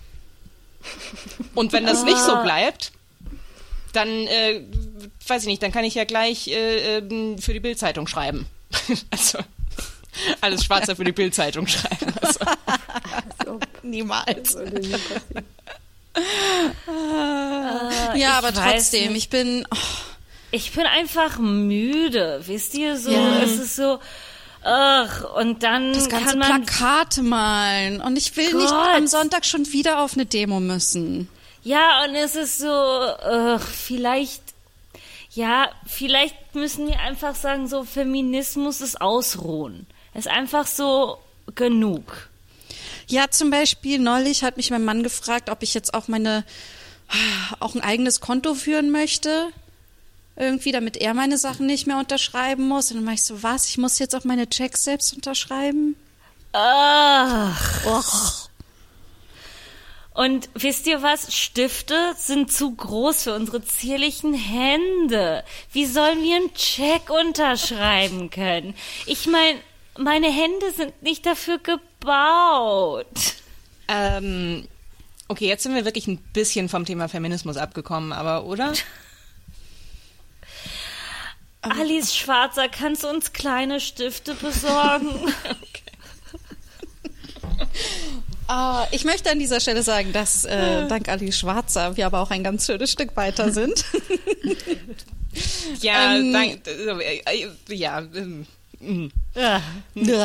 Und 1.55 1.72
wenn 1.72 1.85
das 1.85 2.05
nicht 2.05 2.18
so 2.18 2.43
bleibt, 2.43 2.93
dann 3.93 4.09
äh, 4.09 4.62
weiß 5.27 5.43
ich 5.43 5.48
nicht, 5.48 5.62
dann 5.62 5.72
kann 5.72 5.85
ich 5.85 5.94
ja 5.94 6.05
gleich 6.05 6.48
äh, 6.48 6.98
ähm, 6.98 7.39
für 7.39 7.52
die 7.52 7.60
Bildzeitung 7.60 8.06
schreiben. 8.06 8.47
also 9.10 9.39
alles 10.40 10.64
Schwarzer 10.64 10.97
für 10.97 11.05
die 11.05 11.12
Bildzeitung 11.12 11.66
schreiben. 11.66 12.14
Also. 12.20 12.40
Niemals. 13.82 14.56
Passieren. 16.12 18.16
Ja, 18.16 18.39
aber 18.39 18.53
trotzdem, 18.53 19.12
nicht. 19.12 19.24
ich 19.24 19.31
bin, 19.31 19.66
oh, 19.70 19.77
ich 20.51 20.73
bin 20.73 20.87
einfach 20.87 21.39
müde, 21.39 22.43
wisst 22.47 22.74
ihr 22.74 22.99
so? 22.99 23.11
Ja. 23.11 23.43
Es 23.43 23.59
ist 23.59 23.77
so, 23.77 23.99
ach, 24.62 25.24
und 25.37 25.62
dann 25.62 25.93
das 25.93 26.09
ganze 26.09 26.31
kann 26.31 26.39
man 26.39 26.65
Plakate 26.65 27.23
malen. 27.23 28.01
Und 28.01 28.16
ich 28.16 28.37
will 28.37 28.55
nicht 28.55 28.70
Gott. 28.70 28.97
am 28.97 29.07
Sonntag 29.07 29.47
schon 29.47 29.70
wieder 29.73 30.01
auf 30.01 30.15
eine 30.15 30.27
Demo 30.27 30.61
müssen. 30.61 31.28
Ja, 31.62 32.05
und 32.05 32.15
es 32.15 32.37
ist 32.37 32.59
so, 32.59 32.69
ach, 32.69 33.62
vielleicht, 33.62 34.43
ja, 35.32 35.69
vielleicht 35.87 36.55
müssen 36.55 36.89
wir 36.89 37.01
einfach 37.01 37.35
sagen, 37.35 37.69
so 37.69 37.85
Feminismus 37.85 38.81
ist 38.81 39.01
ausruhen. 39.01 39.87
Ist 40.15 40.28
einfach 40.28 40.66
so 40.66 41.19
genug. 41.55 42.30
Ja, 43.11 43.28
zum 43.28 43.51
Beispiel 43.51 43.99
neulich 43.99 44.45
hat 44.45 44.57
mich 44.57 44.70
mein 44.70 44.85
Mann 44.85 45.03
gefragt, 45.03 45.51
ob 45.51 45.65
ich 45.65 45.74
jetzt 45.74 45.95
auch 45.95 46.07
meine, 46.07 46.45
auch 47.59 47.74
ein 47.74 47.81
eigenes 47.81 48.20
Konto 48.20 48.55
führen 48.55 48.91
möchte. 48.91 49.49
Irgendwie, 50.37 50.70
damit 50.70 50.97
er 50.97 51.12
meine 51.12 51.37
Sachen 51.37 51.66
nicht 51.66 51.89
mehr 51.89 51.99
unterschreiben 51.99 52.69
muss. 52.69 52.91
Und 52.91 52.99
dann 52.99 53.05
mach 53.05 53.15
ich 53.15 53.24
so, 53.24 53.43
was? 53.43 53.69
Ich 53.69 53.78
muss 53.78 53.99
jetzt 53.99 54.15
auch 54.15 54.23
meine 54.23 54.49
Checks 54.49 54.85
selbst 54.85 55.12
unterschreiben? 55.12 55.97
Ach. 56.53 58.49
Und 60.15 60.49
wisst 60.55 60.87
ihr 60.87 61.03
was? 61.03 61.35
Stifte 61.35 62.15
sind 62.16 62.53
zu 62.53 62.73
groß 62.77 63.24
für 63.24 63.35
unsere 63.35 63.65
zierlichen 63.65 64.35
Hände. 64.35 65.43
Wie 65.73 65.87
sollen 65.87 66.23
wir 66.23 66.37
einen 66.37 66.55
Check 66.55 67.11
unterschreiben 67.11 68.31
können? 68.31 68.74
Ich 69.07 69.27
meine, 69.27 69.59
meine 70.01 70.32
Hände 70.32 70.72
sind 70.74 71.02
nicht 71.02 71.27
dafür 71.27 71.59
gebaut. 71.59 73.06
Ähm, 73.89 74.66
okay, 75.28 75.47
jetzt 75.47 75.62
sind 75.62 75.74
wir 75.74 75.85
wirklich 75.85 76.06
ein 76.06 76.18
bisschen 76.32 76.68
vom 76.68 76.85
Thema 76.85 77.09
Feminismus 77.09 77.56
abgekommen, 77.56 78.12
aber 78.12 78.44
oder? 78.44 78.72
Alice 81.62 82.16
Schwarzer, 82.16 82.68
kannst 82.68 83.02
du 83.02 83.09
uns 83.09 83.32
kleine 83.32 83.81
Stifte 83.81 84.35
besorgen? 84.35 85.10
Ah, 88.52 88.89
ich 88.90 89.05
möchte 89.05 89.31
an 89.31 89.39
dieser 89.39 89.60
Stelle 89.60 89.85
sagen, 89.85 90.12
dass 90.12 90.44
äh, 90.44 90.86
dank 90.89 91.09
Ali 91.09 91.31
Schwarzer 91.31 91.97
wir 91.97 92.05
aber 92.06 92.18
auch 92.18 92.32
ein 92.32 92.43
ganz 92.43 92.66
schönes 92.66 92.90
Stück 92.90 93.14
weiter 93.16 93.52
sind. 93.52 93.85
Ja, 95.81 96.16
Ähm, 96.16 96.32
dank, 96.32 96.66
äh, 96.66 97.18
äh, 97.18 97.48
ja, 97.68 98.01
ähm. 98.01 98.47
Ja. 98.48 98.60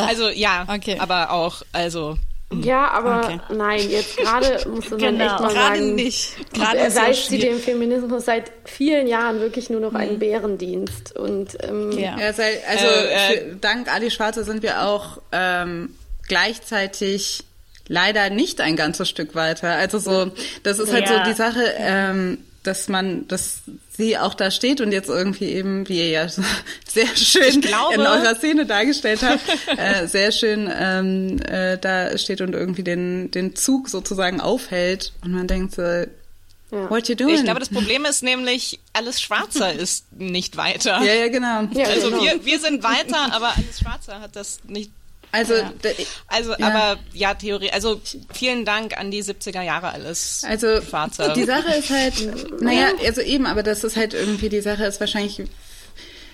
Also 0.07 0.29
ja, 0.29 0.65
Okay. 0.69 0.97
aber 0.99 1.31
auch, 1.31 1.61
also 1.71 2.17
Ja, 2.61 2.89
aber 2.91 3.25
Okay. 3.25 3.39
nein, 3.53 3.89
jetzt 3.89 4.17
gerade 4.17 4.69
musste 4.69 4.91
man 4.91 4.99
Genau. 4.99 5.25
echt 5.25 5.39
mal 5.41 5.53
Gerade 5.53 5.75
sagen, 5.79 5.95
nicht. 5.95 6.53
Gerade 6.53 6.77
ist 6.77 6.95
erweist 6.95 7.23
ja 7.23 7.29
sie 7.31 7.39
dem 7.39 7.59
Feminismus 7.59 8.25
seit 8.25 8.51
vielen 8.65 9.07
Jahren 9.07 9.39
wirklich 9.39 9.69
nur 9.69 9.79
noch 9.81 9.93
einen 9.95 10.19
Bärendienst. 10.19 11.15
Und 11.17 11.57
ähm, 11.63 11.91
Ja. 11.91 12.17
Ja, 12.19 12.31
sei- 12.33 12.61
also 12.69 12.85
Äh, 12.85 13.13
äh, 13.13 13.49
für, 13.49 13.55
dank 13.55 13.91
Ali 13.91 14.11
Schwarze 14.11 14.43
sind 14.43 14.61
wir 14.63 14.83
auch 14.83 15.19
ähm, 15.31 15.95
gleichzeitig 16.27 17.43
leider 17.87 18.29
nicht 18.29 18.61
ein 18.61 18.75
ganzes 18.75 19.09
Stück 19.09 19.35
weiter. 19.35 19.71
Also 19.75 19.97
so, 19.99 20.31
das 20.63 20.79
ist 20.79 20.93
halt 20.93 21.09
Ja. 21.09 21.23
so 21.25 21.29
die 21.31 21.35
Sache, 21.35 21.73
ähm, 21.77 22.37
dass 22.63 22.87
man, 22.87 23.27
dass 23.27 23.61
sie 23.97 24.17
auch 24.17 24.33
da 24.33 24.51
steht 24.51 24.81
und 24.81 24.91
jetzt 24.91 25.09
irgendwie 25.09 25.45
eben, 25.51 25.87
wie 25.89 25.99
ihr 25.99 26.09
ja 26.09 26.27
sehr 26.87 27.07
schön 27.15 27.61
glaube- 27.61 27.95
in 27.95 28.01
eurer 28.01 28.35
Szene 28.35 28.65
dargestellt 28.65 29.21
habt, 29.23 29.41
äh, 29.77 30.07
sehr 30.07 30.31
schön 30.31 30.71
ähm, 30.77 31.39
äh, 31.41 31.77
da 31.77 32.17
steht 32.17 32.41
und 32.41 32.53
irgendwie 32.53 32.83
den, 32.83 33.31
den 33.31 33.55
Zug 33.55 33.89
sozusagen 33.89 34.41
aufhält 34.41 35.13
und 35.23 35.31
man 35.31 35.47
denkt 35.47 35.75
so, 35.75 35.81
what 36.71 37.07
you 37.07 37.15
doing? 37.15 37.35
ich 37.35 37.43
glaube, 37.43 37.59
das 37.59 37.69
Problem 37.69 38.05
ist 38.05 38.23
nämlich, 38.23 38.79
alles 38.93 39.21
Schwarzer 39.21 39.71
ist 39.79 40.11
nicht 40.13 40.57
weiter. 40.57 41.01
ja, 41.03 41.13
ja, 41.13 41.27
genau. 41.29 41.63
Ja, 41.73 41.87
Also 41.87 42.09
genau. 42.09 42.23
wir, 42.23 42.43
wir 42.45 42.59
sind 42.59 42.83
weiter, 42.83 43.33
aber 43.33 43.53
alles 43.55 43.79
Schwarzer 43.79 44.19
hat 44.19 44.35
das 44.35 44.59
nicht. 44.67 44.91
Also, 45.35 45.53
da, 45.81 45.89
Also, 46.27 46.51
Ja. 46.57 46.67
aber 46.67 46.99
ja, 47.13 47.33
Theorie. 47.33 47.71
Also 47.71 48.01
vielen 48.33 48.65
Dank 48.65 48.97
an 48.97 49.11
die 49.11 49.23
70er 49.23 49.61
Jahre 49.61 49.91
alles. 49.91 50.43
Also 50.47 50.81
Schwarzer. 50.81 51.33
die 51.33 51.43
Sache 51.43 51.73
ist 51.75 51.89
halt, 51.89 52.61
naja, 52.61 52.87
also 53.05 53.21
eben, 53.21 53.45
aber 53.45 53.63
das 53.63 53.83
ist 53.83 53.95
halt 53.97 54.13
irgendwie, 54.13 54.49
die 54.49 54.61
Sache 54.61 54.85
ist 54.85 54.99
wahrscheinlich, 54.99 55.41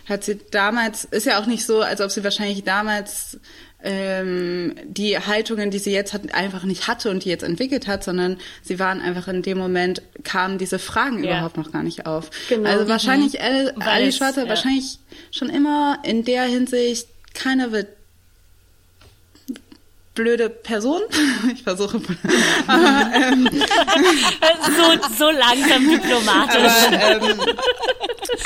hat 0.07 0.23
sie 0.23 0.39
damals, 0.51 1.05
ist 1.05 1.25
ja 1.25 1.39
auch 1.41 1.45
nicht 1.45 1.65
so, 1.65 1.81
als 1.81 2.01
ob 2.01 2.11
sie 2.11 2.23
wahrscheinlich 2.23 2.63
damals 2.63 3.37
ähm, 3.83 4.75
die 4.83 5.17
Haltungen, 5.17 5.71
die 5.71 5.79
sie 5.79 5.91
jetzt 5.91 6.13
hat, 6.13 6.33
einfach 6.35 6.63
nicht 6.63 6.87
hatte 6.87 7.09
und 7.09 7.25
die 7.25 7.29
jetzt 7.29 7.43
entwickelt 7.43 7.87
hat, 7.87 8.03
sondern 8.03 8.37
sie 8.61 8.77
waren 8.79 9.01
einfach 9.01 9.27
in 9.27 9.41
dem 9.41 9.57
Moment, 9.57 10.01
kamen 10.23 10.57
diese 10.59 10.77
Fragen 10.79 11.23
Ja. 11.23 11.31
überhaupt 11.31 11.57
noch 11.57 11.71
gar 11.71 11.81
nicht 11.83 12.05
auf. 12.05 12.29
Genau. 12.49 12.69
Also 12.69 12.87
wahrscheinlich, 12.87 13.41
Ali, 13.41 13.71
Weil 13.75 13.87
Ali 13.87 14.11
Schwarzer, 14.11 14.43
ja. 14.43 14.49
wahrscheinlich 14.49 14.99
schon 15.31 15.49
immer 15.49 15.97
in 16.03 16.23
der 16.25 16.43
Hinsicht 16.43 17.07
keine 17.33 17.71
wird 17.71 17.87
blöde 20.15 20.49
Person. 20.49 21.01
Ich 21.53 21.63
versuche. 21.63 21.99
So, 21.99 22.05
so 25.17 25.31
langsam 25.31 25.89
diplomatisch. 25.89 26.87
Aber, 26.87 27.27
ähm, 27.27 27.39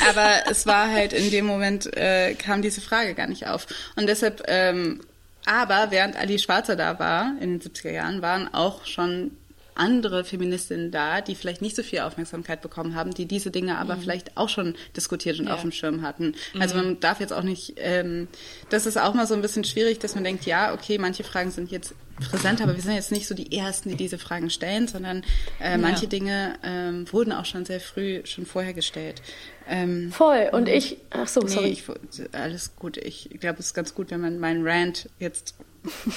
aber 0.08 0.50
es 0.50 0.66
war 0.66 0.90
halt 0.90 1.12
in 1.12 1.30
dem 1.30 1.46
Moment, 1.46 1.94
äh, 1.96 2.34
kam 2.34 2.62
diese 2.62 2.80
Frage 2.80 3.14
gar 3.14 3.26
nicht 3.26 3.46
auf. 3.46 3.66
Und 3.96 4.06
deshalb, 4.08 4.42
ähm, 4.48 5.00
aber 5.44 5.90
während 5.90 6.16
Ali 6.16 6.38
Schwarzer 6.38 6.74
da 6.74 6.98
war, 6.98 7.32
in 7.40 7.58
den 7.58 7.60
70er 7.60 7.92
Jahren, 7.92 8.22
waren 8.22 8.52
auch 8.52 8.84
schon 8.86 9.32
andere 9.76 10.24
Feministinnen 10.24 10.90
da, 10.90 11.20
die 11.20 11.34
vielleicht 11.34 11.62
nicht 11.62 11.76
so 11.76 11.82
viel 11.82 12.00
Aufmerksamkeit 12.00 12.62
bekommen 12.62 12.94
haben, 12.94 13.12
die 13.14 13.26
diese 13.26 13.50
Dinge 13.50 13.78
aber 13.78 13.96
vielleicht 13.96 14.36
auch 14.36 14.48
schon 14.48 14.74
diskutiert 14.96 15.38
und 15.38 15.48
auf 15.48 15.62
dem 15.62 15.72
Schirm 15.72 16.02
hatten. 16.02 16.34
Also 16.58 16.76
man 16.76 17.00
darf 17.00 17.20
jetzt 17.20 17.32
auch 17.32 17.42
nicht, 17.42 17.74
ähm, 17.76 18.28
das 18.70 18.86
ist 18.86 18.98
auch 18.98 19.14
mal 19.14 19.26
so 19.26 19.34
ein 19.34 19.42
bisschen 19.42 19.64
schwierig, 19.64 19.98
dass 19.98 20.14
man 20.14 20.24
denkt, 20.24 20.46
ja, 20.46 20.72
okay, 20.72 20.98
manche 20.98 21.24
Fragen 21.24 21.50
sind 21.50 21.70
jetzt 21.70 21.94
präsent, 22.30 22.62
aber 22.62 22.74
wir 22.74 22.82
sind 22.82 22.94
jetzt 22.94 23.12
nicht 23.12 23.26
so 23.26 23.34
die 23.34 23.56
Ersten, 23.56 23.90
die 23.90 23.96
diese 23.96 24.18
Fragen 24.18 24.50
stellen, 24.50 24.88
sondern 24.88 25.22
äh, 25.60 25.76
manche 25.76 26.06
Dinge 26.06 26.58
ähm, 26.62 27.10
wurden 27.12 27.32
auch 27.32 27.44
schon 27.44 27.64
sehr 27.64 27.80
früh, 27.80 28.24
schon 28.24 28.46
vorher 28.46 28.72
gestellt. 28.72 29.22
Ähm, 29.68 30.12
Voll. 30.12 30.48
Und 30.52 30.68
ich, 30.68 30.98
ach 31.10 31.28
so, 31.28 31.40
nee, 31.40 31.48
sorry. 31.48 31.68
ich, 31.68 31.84
alles 32.32 32.76
gut. 32.76 32.96
Ich 32.96 33.30
glaube, 33.40 33.58
es 33.58 33.66
ist 33.66 33.74
ganz 33.74 33.94
gut, 33.94 34.10
wenn 34.10 34.20
man 34.20 34.38
meinen 34.38 34.66
Rant 34.66 35.08
jetzt 35.18 35.54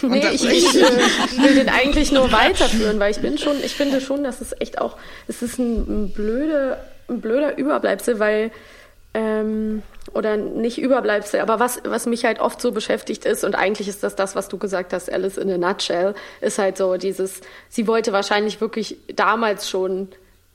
Nee, 0.02 0.28
ich, 0.34 0.46
ich 0.50 0.76
äh, 0.76 1.44
will 1.44 1.56
den 1.56 1.70
eigentlich 1.70 2.12
nur 2.12 2.32
weiterführen, 2.32 3.00
weil 3.00 3.12
ich 3.12 3.20
bin 3.20 3.38
schon, 3.38 3.58
ich 3.64 3.76
finde 3.76 4.02
schon, 4.02 4.24
dass 4.24 4.42
es 4.42 4.54
echt 4.60 4.80
auch, 4.80 4.98
es 5.28 5.42
ist 5.42 5.60
ein, 5.60 6.06
ein, 6.06 6.14
blöde, 6.14 6.78
ein 7.08 7.22
blöder 7.22 7.58
Überbleibsel, 7.58 8.20
weil 8.20 8.52
ähm, 9.14 9.82
oder 10.14 10.38
nicht 10.38 10.80
Überbleibsel, 10.80 11.40
aber 11.40 11.60
was, 11.60 11.82
was 11.84 12.06
mich 12.06 12.26
halt 12.26 12.40
oft 12.40 12.62
so 12.62 12.72
beschäftigt 12.72 13.26
ist, 13.26 13.44
und 13.44 13.56
eigentlich 13.56 13.88
ist 13.88 14.04
das 14.04 14.16
das, 14.16 14.36
was 14.36 14.50
du 14.50 14.58
gesagt 14.58 14.94
hast, 14.94 15.12
Alice 15.12 15.38
in 15.38 15.52
a 15.52 15.58
nutshell, 15.58 16.14
ist 16.42 16.60
halt 16.60 16.78
so 16.78 16.98
dieses, 16.98 17.42
sie 17.70 17.88
wollte 17.88 18.14
wahrscheinlich 18.14 18.62
wirklich 18.62 18.98
damals 19.16 19.70
schon 19.70 20.10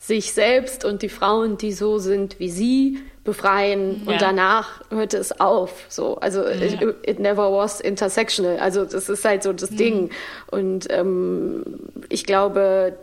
sich 0.06 0.32
selbst 0.34 0.84
und 0.84 1.00
die 1.02 1.08
Frauen, 1.08 1.56
die 1.56 1.72
so 1.72 1.98
sind 1.98 2.38
wie 2.38 2.50
sie, 2.50 2.98
befreien 3.24 4.02
Ja. 4.04 4.12
und 4.12 4.20
danach 4.20 4.82
hörte 4.90 5.16
es 5.16 5.40
auf. 5.40 5.86
So, 5.88 6.16
also 6.16 6.46
it, 6.46 6.78
it 7.06 7.18
never 7.20 7.50
was 7.50 7.80
intersectional. 7.80 8.58
Also 8.58 8.84
das 8.84 9.08
ist 9.08 9.24
halt 9.24 9.42
so 9.42 9.54
das 9.54 9.70
Ding. 9.70 10.10
Und 10.50 10.86
ähm, 10.90 11.64
ich 12.10 12.24
glaube, 12.26 12.98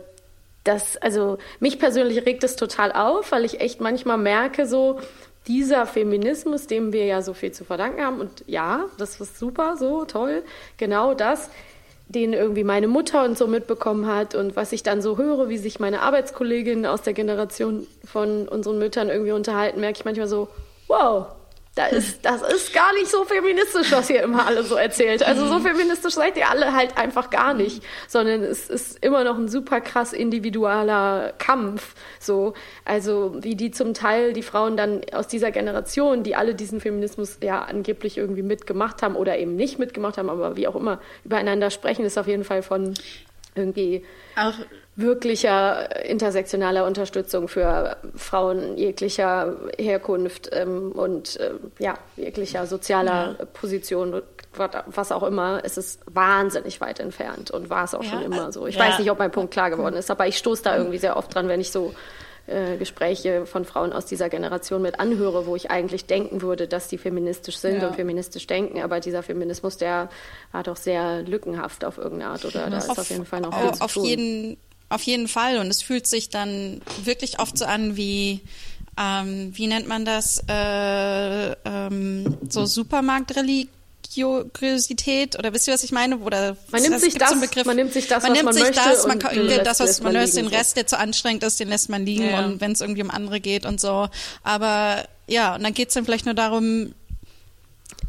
dass, 0.62 0.96
also 0.98 1.38
mich 1.58 1.80
persönlich 1.80 2.24
regt 2.24 2.44
es 2.44 2.54
total 2.54 2.92
auf, 2.92 3.32
weil 3.32 3.44
ich 3.44 3.60
echt 3.60 3.80
manchmal 3.80 4.16
merke, 4.18 4.66
so 4.66 5.00
dieser 5.48 5.86
Feminismus, 5.86 6.68
dem 6.68 6.92
wir 6.92 7.04
ja 7.04 7.20
so 7.20 7.34
viel 7.34 7.50
zu 7.50 7.64
verdanken 7.64 8.00
haben, 8.04 8.20
und 8.20 8.44
ja, 8.46 8.84
das 8.98 9.20
ist 9.20 9.40
super, 9.40 9.76
so 9.76 10.04
toll, 10.04 10.44
genau 10.76 11.14
das, 11.14 11.50
den 12.12 12.32
irgendwie 12.32 12.64
meine 12.64 12.88
Mutter 12.88 13.24
und 13.24 13.36
so 13.36 13.46
mitbekommen 13.46 14.06
hat 14.06 14.34
und 14.34 14.54
was 14.54 14.72
ich 14.72 14.82
dann 14.82 15.02
so 15.02 15.16
höre, 15.18 15.48
wie 15.48 15.58
sich 15.58 15.80
meine 15.80 16.02
Arbeitskolleginnen 16.02 16.86
aus 16.86 17.02
der 17.02 17.14
Generation 17.14 17.86
von 18.04 18.48
unseren 18.48 18.78
Müttern 18.78 19.08
irgendwie 19.08 19.32
unterhalten, 19.32 19.80
merke 19.80 19.98
ich 19.98 20.04
manchmal 20.04 20.28
so, 20.28 20.48
wow, 20.88 21.26
da 21.74 21.86
ist, 21.86 22.24
das 22.26 22.42
ist 22.42 22.74
gar 22.74 22.92
nicht 22.92 23.08
so 23.08 23.24
feministisch, 23.24 23.92
was 23.92 24.10
ihr 24.10 24.22
immer 24.22 24.46
alle 24.46 24.62
so 24.62 24.74
erzählt. 24.74 25.22
Also 25.22 25.46
so 25.46 25.58
feministisch 25.60 26.12
seid 26.14 26.36
ihr 26.36 26.50
alle 26.50 26.74
halt 26.74 26.98
einfach 26.98 27.30
gar 27.30 27.54
nicht, 27.54 27.82
sondern 28.08 28.42
es 28.42 28.68
ist 28.68 29.02
immer 29.02 29.24
noch 29.24 29.38
ein 29.38 29.48
super 29.48 29.80
krass 29.80 30.12
individualer 30.12 31.32
Kampf. 31.38 31.94
So, 32.20 32.52
also 32.84 33.36
wie 33.40 33.56
die 33.56 33.70
zum 33.70 33.94
Teil 33.94 34.34
die 34.34 34.42
Frauen 34.42 34.76
dann 34.76 35.00
aus 35.12 35.28
dieser 35.28 35.50
Generation, 35.50 36.22
die 36.22 36.36
alle 36.36 36.54
diesen 36.54 36.78
Feminismus 36.78 37.38
ja 37.42 37.62
angeblich 37.62 38.18
irgendwie 38.18 38.42
mitgemacht 38.42 39.00
haben 39.02 39.16
oder 39.16 39.38
eben 39.38 39.56
nicht 39.56 39.78
mitgemacht 39.78 40.18
haben, 40.18 40.28
aber 40.28 40.56
wie 40.56 40.68
auch 40.68 40.76
immer 40.76 41.00
übereinander 41.24 41.70
sprechen, 41.70 42.04
ist 42.04 42.18
auf 42.18 42.26
jeden 42.26 42.44
Fall 42.44 42.62
von 42.62 42.92
irgendwie 43.54 44.04
auch 44.36 44.54
wirklicher 44.94 46.04
intersektionaler 46.04 46.84
Unterstützung 46.86 47.48
für 47.48 47.96
Frauen 48.14 48.76
jeglicher 48.76 49.56
Herkunft 49.78 50.50
ähm, 50.52 50.92
und 50.92 51.38
ähm, 51.40 51.70
ja, 51.78 51.94
jeglicher 52.16 52.66
sozialer 52.66 53.34
Position, 53.54 54.22
wat- 54.54 54.84
was 54.86 55.10
auch 55.10 55.22
immer, 55.22 55.60
es 55.64 55.78
ist 55.78 56.00
wahnsinnig 56.06 56.80
weit 56.82 57.00
entfernt 57.00 57.50
und 57.50 57.70
war 57.70 57.84
es 57.84 57.94
auch 57.94 58.02
schon 58.02 58.22
immer 58.22 58.52
so. 58.52 58.66
Ich 58.66 58.74
Ja. 58.76 58.82
weiß 58.82 58.98
nicht, 58.98 59.10
ob 59.10 59.18
mein 59.18 59.30
Punkt 59.32 59.50
klar 59.52 59.70
geworden 59.70 59.94
ist, 59.96 60.10
aber 60.10 60.26
ich 60.26 60.36
stoße 60.36 60.62
da 60.62 60.76
irgendwie 60.76 60.98
sehr 60.98 61.16
oft 61.16 61.34
dran, 61.34 61.48
wenn 61.48 61.60
ich 61.60 61.70
so 61.72 61.94
äh, 62.48 62.76
Gespräche 62.76 63.46
von 63.46 63.64
Frauen 63.64 63.92
aus 63.92 64.04
dieser 64.04 64.28
Generation 64.28 64.82
mit 64.82 64.98
anhöre, 65.00 65.46
wo 65.46 65.54
ich 65.56 65.70
eigentlich 65.70 66.06
denken 66.06 66.42
würde, 66.42 66.66
dass 66.68 66.88
die 66.88 66.98
feministisch 66.98 67.56
sind 67.56 67.80
Ja. 67.80 67.86
und 67.88 67.94
feministisch 67.94 68.46
denken, 68.48 68.82
aber 68.82 68.98
dieser 69.00 69.22
Feminismus, 69.22 69.76
der 69.78 70.10
war 70.50 70.64
doch 70.64 70.76
sehr 70.76 71.22
lückenhaft 71.22 71.84
auf 71.84 71.98
irgendeine 71.98 72.32
Art 72.32 72.44
oder 72.44 72.68
da 72.68 72.78
ist 72.78 72.90
auf 72.90 73.08
jeden 73.10 73.24
Fall 73.24 73.40
noch 73.40 73.56
viel 73.58 73.68
Auf, 73.70 73.78
zu 73.78 73.84
auf 73.84 73.94
tun. 73.94 74.04
jeden, 74.04 74.56
auf 74.92 75.02
jeden 75.02 75.28
Fall. 75.28 75.58
Und 75.58 75.66
es 75.68 75.82
fühlt 75.82 76.06
sich 76.06 76.28
dann 76.30 76.80
wirklich 77.04 77.38
oft 77.40 77.56
so 77.58 77.64
an 77.64 77.96
wie, 77.96 78.40
ähm, 78.98 79.50
wie 79.56 79.66
nennt 79.66 79.88
man 79.88 80.04
das, 80.04 80.42
äh, 80.48 81.52
ähm, 81.64 82.36
so 82.48 82.66
Supermarktreligiosität 82.66 85.38
oder 85.38 85.52
wisst 85.52 85.68
ihr, 85.68 85.74
was 85.74 85.84
ich 85.84 85.92
meine? 85.92 86.18
Oder 86.18 86.56
Man 86.70 86.82
nimmt 86.82 86.96
es 86.96 87.02
sich 87.02 87.14
gibt 87.14 87.28
so 87.28 87.34
das- 87.40 87.64
man 87.64 87.76
nimmt 87.76 87.92
sich 87.92 88.06
das, 88.08 88.22
man 88.22 88.30
was 88.32 88.36
nimmt 88.36 88.44
man 88.44 88.54
sich 88.54 88.62
möchte 88.64 88.82
das, 88.84 89.02
man 89.06 89.16
und 89.16 89.22
kann, 89.22 89.34
den 89.34 89.46
Rest 89.48 89.66
das, 89.66 89.80
was 89.80 89.86
lässt 89.88 90.02
man 90.02 90.12
löst, 90.12 90.36
den. 90.36 90.46
Rest, 90.46 90.76
der 90.76 90.86
zu 90.86 90.98
anstrengend 90.98 91.42
ist, 91.44 91.60
den 91.60 91.68
lässt 91.68 91.88
man 91.88 92.04
liegen 92.04 92.28
Ja. 92.30 92.44
und 92.44 92.60
wenn 92.60 92.72
es 92.72 92.80
irgendwie 92.80 93.02
um 93.02 93.10
andere 93.10 93.40
geht 93.40 93.64
und 93.66 93.80
so. 93.80 94.08
Aber 94.42 95.06
ja, 95.26 95.54
und 95.54 95.62
dann 95.62 95.74
geht's 95.74 95.94
dann 95.94 96.04
vielleicht 96.04 96.26
nur 96.26 96.34
darum, 96.34 96.94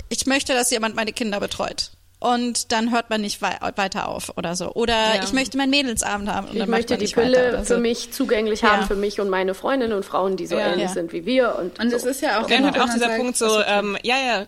ich 0.09 0.25
möchte, 0.25 0.53
dass 0.53 0.71
jemand 0.71 0.95
meine 0.95 1.13
Kinder 1.13 1.39
betreut. 1.39 1.91
Und 2.23 2.71
dann 2.71 2.91
hört 2.91 3.09
man 3.09 3.19
nicht 3.19 3.41
wei 3.41 3.57
weiter 3.75 4.07
auf 4.07 4.37
oder 4.37 4.55
so. 4.55 4.71
Oder 4.75 5.15
Ja. 5.15 5.23
ich 5.25 5.33
möchte 5.33 5.57
meinen 5.57 5.71
Mädelsabend 5.71 6.29
haben. 6.29 6.47
Und 6.47 6.55
Ich 6.55 6.65
möchte 6.67 6.97
die 6.97 7.05
weiter 7.17 7.21
Pille 7.21 7.59
so. 7.65 7.73
für 7.75 7.79
mich 7.81 8.13
zugänglich 8.13 8.61
Ja. 8.61 8.77
haben, 8.77 8.87
für 8.87 8.95
mich 8.95 9.19
und 9.19 9.27
meine 9.29 9.53
Freundinnen 9.53 9.91
und 9.91 10.05
Frauen, 10.05 10.37
die 10.37 10.47
so 10.47 10.55
Ja. 10.55 10.67
ähnlich 10.67 10.87
Ja. 10.87 10.93
sind 10.93 11.11
wie 11.11 11.25
wir. 11.25 11.55
Und, 11.59 11.77
Und 11.79 11.89
so. 11.89 11.97
es 11.97 12.05
ist 12.05 12.21
ja 12.21 12.39
auch, 12.39 12.49
und 12.49 12.61
man 12.61 12.79
auch 12.79 12.85
dieser 12.85 12.99
sagt, 12.99 13.17
Punkt 13.17 13.37
so, 13.37 13.61
ähm, 13.63 13.97
ja, 14.03 14.15
ja. 14.17 14.45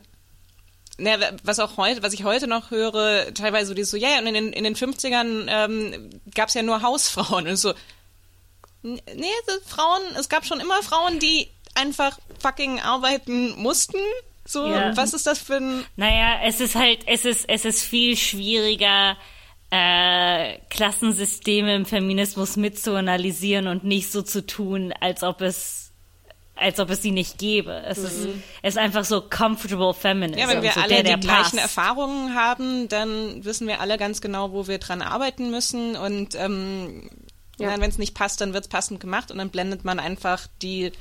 Ne, 0.97 1.17
was 1.43 1.59
auch 1.59 1.75
heute, 1.75 2.01
was 2.01 2.13
ich 2.13 2.23
heute 2.23 2.47
noch 2.47 2.71
höre, 2.71 3.33
teilweise 3.33 3.67
so 3.67 3.73
dieses 3.73 3.91
so, 3.91 3.97
ja, 3.97 4.07
ja, 4.11 4.19
und 4.19 4.27
in 4.27 4.33
den, 4.35 4.53
in 4.53 4.63
den 4.63 4.75
50ern 4.77 5.47
ähm, 5.49 6.09
gab 6.33 6.47
es 6.47 6.53
ja 6.53 6.63
nur 6.63 6.81
Hausfrauen 6.81 7.45
und 7.49 7.57
so. 7.57 7.73
Nee, 8.83 9.01
Frauen, 9.67 10.01
es 10.17 10.29
gab 10.29 10.45
schon 10.45 10.61
immer 10.61 10.81
Frauen, 10.81 11.19
die 11.19 11.49
einfach 11.73 12.17
fucking 12.39 12.79
arbeiten 12.79 13.53
mussten. 13.57 13.97
So, 14.47 14.67
Ja. 14.67 14.95
was 14.95 15.13
ist 15.13 15.25
das 15.27 15.39
für 15.39 15.55
ein 15.55 15.83
Naja, 15.95 16.39
es 16.45 16.61
ist 16.61 16.75
halt, 16.75 16.99
es 17.07 17.25
ist, 17.25 17.45
es 17.49 17.65
ist 17.65 17.83
viel 17.83 18.15
schwieriger, 18.15 19.17
äh, 19.71 20.59
Klassensysteme 20.69 21.75
im 21.75 21.85
Feminismus 21.85 22.55
mitzuanalysieren 22.55 23.67
und 23.67 23.83
nicht 23.83 24.11
so 24.11 24.21
zu 24.21 24.45
tun, 24.45 24.93
als 25.01 25.23
ob 25.23 25.41
es, 25.41 25.91
als 26.55 26.79
ob 26.79 26.89
es 26.91 27.01
sie 27.01 27.11
nicht 27.11 27.37
gäbe. 27.39 27.81
Es 27.85 27.97
ist, 27.97 28.27
es 28.61 28.75
ist 28.75 28.77
einfach 28.77 29.03
so 29.03 29.21
comfortable 29.21 29.93
feminism. 29.93 30.39
Ja, 30.39 30.47
wenn 30.47 30.61
wir 30.61 30.71
so 30.71 30.79
alle 30.79 30.89
der, 30.89 31.03
der 31.03 31.17
die 31.17 31.27
gleichen 31.27 31.57
passt. 31.57 31.77
Erfahrungen 31.77 32.35
haben, 32.35 32.87
dann 32.87 33.43
wissen 33.43 33.67
wir 33.67 33.81
alle 33.81 33.97
ganz 33.97 34.21
genau, 34.21 34.51
wo 34.53 34.67
wir 34.67 34.77
dran 34.77 35.01
arbeiten 35.01 35.49
müssen. 35.51 35.95
Und 35.97 36.35
ähm, 36.35 37.09
Ja. 37.57 37.79
wenn 37.79 37.89
es 37.89 37.97
nicht 37.97 38.13
passt, 38.13 38.41
dann 38.41 38.53
wird 38.53 38.65
es 38.65 38.69
passend 38.69 38.99
gemacht 38.99 39.31
und 39.31 39.37
dann 39.37 39.49
blendet 39.49 39.85
man 39.85 39.99
einfach 39.99 40.47
die 40.61 40.91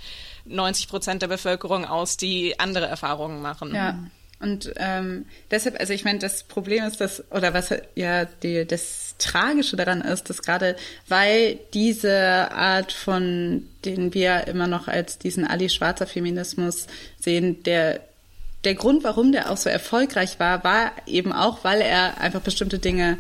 90 0.45 0.89
Prozent 0.89 1.23
der 1.23 1.29
Bevölkerung 1.29 1.85
aus, 1.85 2.17
die 2.17 2.59
andere 2.61 2.87
Erfahrungen 2.87 3.43
machen. 3.43 3.75
Ja. 3.75 3.99
Und 4.41 4.73
ähm, 4.77 5.25
deshalb, 5.51 5.81
also 5.81 5.93
ich 5.93 6.05
meine, 6.05 6.19
das 6.19 6.43
Problem 6.43 6.85
ist, 6.85 7.01
dass, 7.01 7.25
oder 7.31 7.55
was 7.55 7.73
ja 7.95 8.27
die, 8.27 8.67
das 8.67 9.15
Tragische 9.19 9.77
daran 9.77 10.03
ist, 10.03 10.29
dass 10.29 10.43
gerade 10.43 10.77
weil 11.09 11.59
diese 11.73 12.51
Art 12.53 12.93
von, 12.93 13.67
den 13.85 14.13
wir 14.13 14.47
immer 14.47 14.67
noch 14.67 14.87
als 14.87 15.19
diesen 15.19 15.47
Ali-Schwarzer 15.47 16.07
Feminismus 16.07 16.89
sehen, 17.19 17.63
der 17.63 18.01
der 18.65 18.75
Grund, 18.75 19.05
warum 19.05 19.33
der 19.33 19.51
auch 19.51 19.57
so 19.57 19.69
erfolgreich 19.69 20.41
war, 20.41 20.65
war 20.65 20.93
eben 21.07 21.33
auch, 21.33 21.65
weil 21.65 21.81
er 21.81 22.19
einfach 22.19 22.41
bestimmte 22.41 22.79
Dinge 22.79 23.19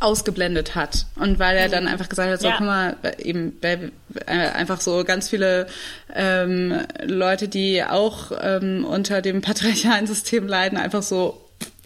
ausgeblendet 0.00 0.74
hat 0.74 1.06
und 1.16 1.38
weil 1.38 1.56
er 1.56 1.68
dann 1.68 1.88
einfach 1.88 2.08
gesagt 2.08 2.30
hat, 2.30 2.40
so 2.40 2.48
Ja. 2.48 2.54
guck 2.58 2.66
mal, 2.66 2.96
eben 3.18 3.58
äh, 3.62 3.88
einfach 4.26 4.80
so 4.80 5.04
ganz 5.04 5.28
viele 5.30 5.66
ähm, 6.14 6.80
Leute, 7.02 7.48
die 7.48 7.82
auch 7.84 8.32
ähm, 8.40 8.84
unter 8.84 9.22
dem 9.22 9.40
patriarchalen 9.42 10.06
System 10.06 10.46
leiden, 10.46 10.76
einfach 10.78 11.02
so 11.02 11.40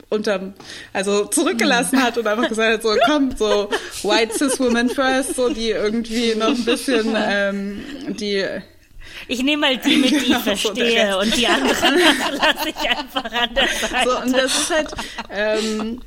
unterm, 0.08 0.54
also 0.92 1.26
zurückgelassen 1.26 2.02
hat 2.02 2.18
und 2.18 2.26
einfach 2.26 2.48
gesagt 2.48 2.72
hat, 2.74 2.82
so 2.82 2.96
komm, 3.06 3.30
so 3.36 3.70
white 4.02 4.34
cis 4.36 4.58
women 4.58 4.90
first, 4.90 5.36
so 5.36 5.48
die 5.52 5.70
irgendwie 5.70 6.34
noch 6.34 6.48
ein 6.48 6.64
bisschen 6.64 7.14
ähm, 7.16 7.84
die 8.18 8.44
Ich 9.28 9.40
nehme 9.44 9.60
mal 9.68 9.76
die 9.76 9.96
mit, 9.98 10.10
die 10.10 10.16
ich 10.16 10.22
Genau, 10.24 10.38
so 10.40 10.44
der 10.44 10.56
verstehe 10.56 11.06
Rest. 11.06 11.18
und 11.18 11.36
die 11.36 11.46
anderen 11.46 11.94
lasse 12.38 12.68
ich 12.70 12.90
einfach 12.90 13.24
an 13.32 13.54
der 13.54 13.68
Seite. 13.68 14.10
So, 14.10 14.18
und 14.18 14.32
das 14.36 14.58
ist 14.58 14.70
halt, 14.70 14.90
ähm, 15.30 16.00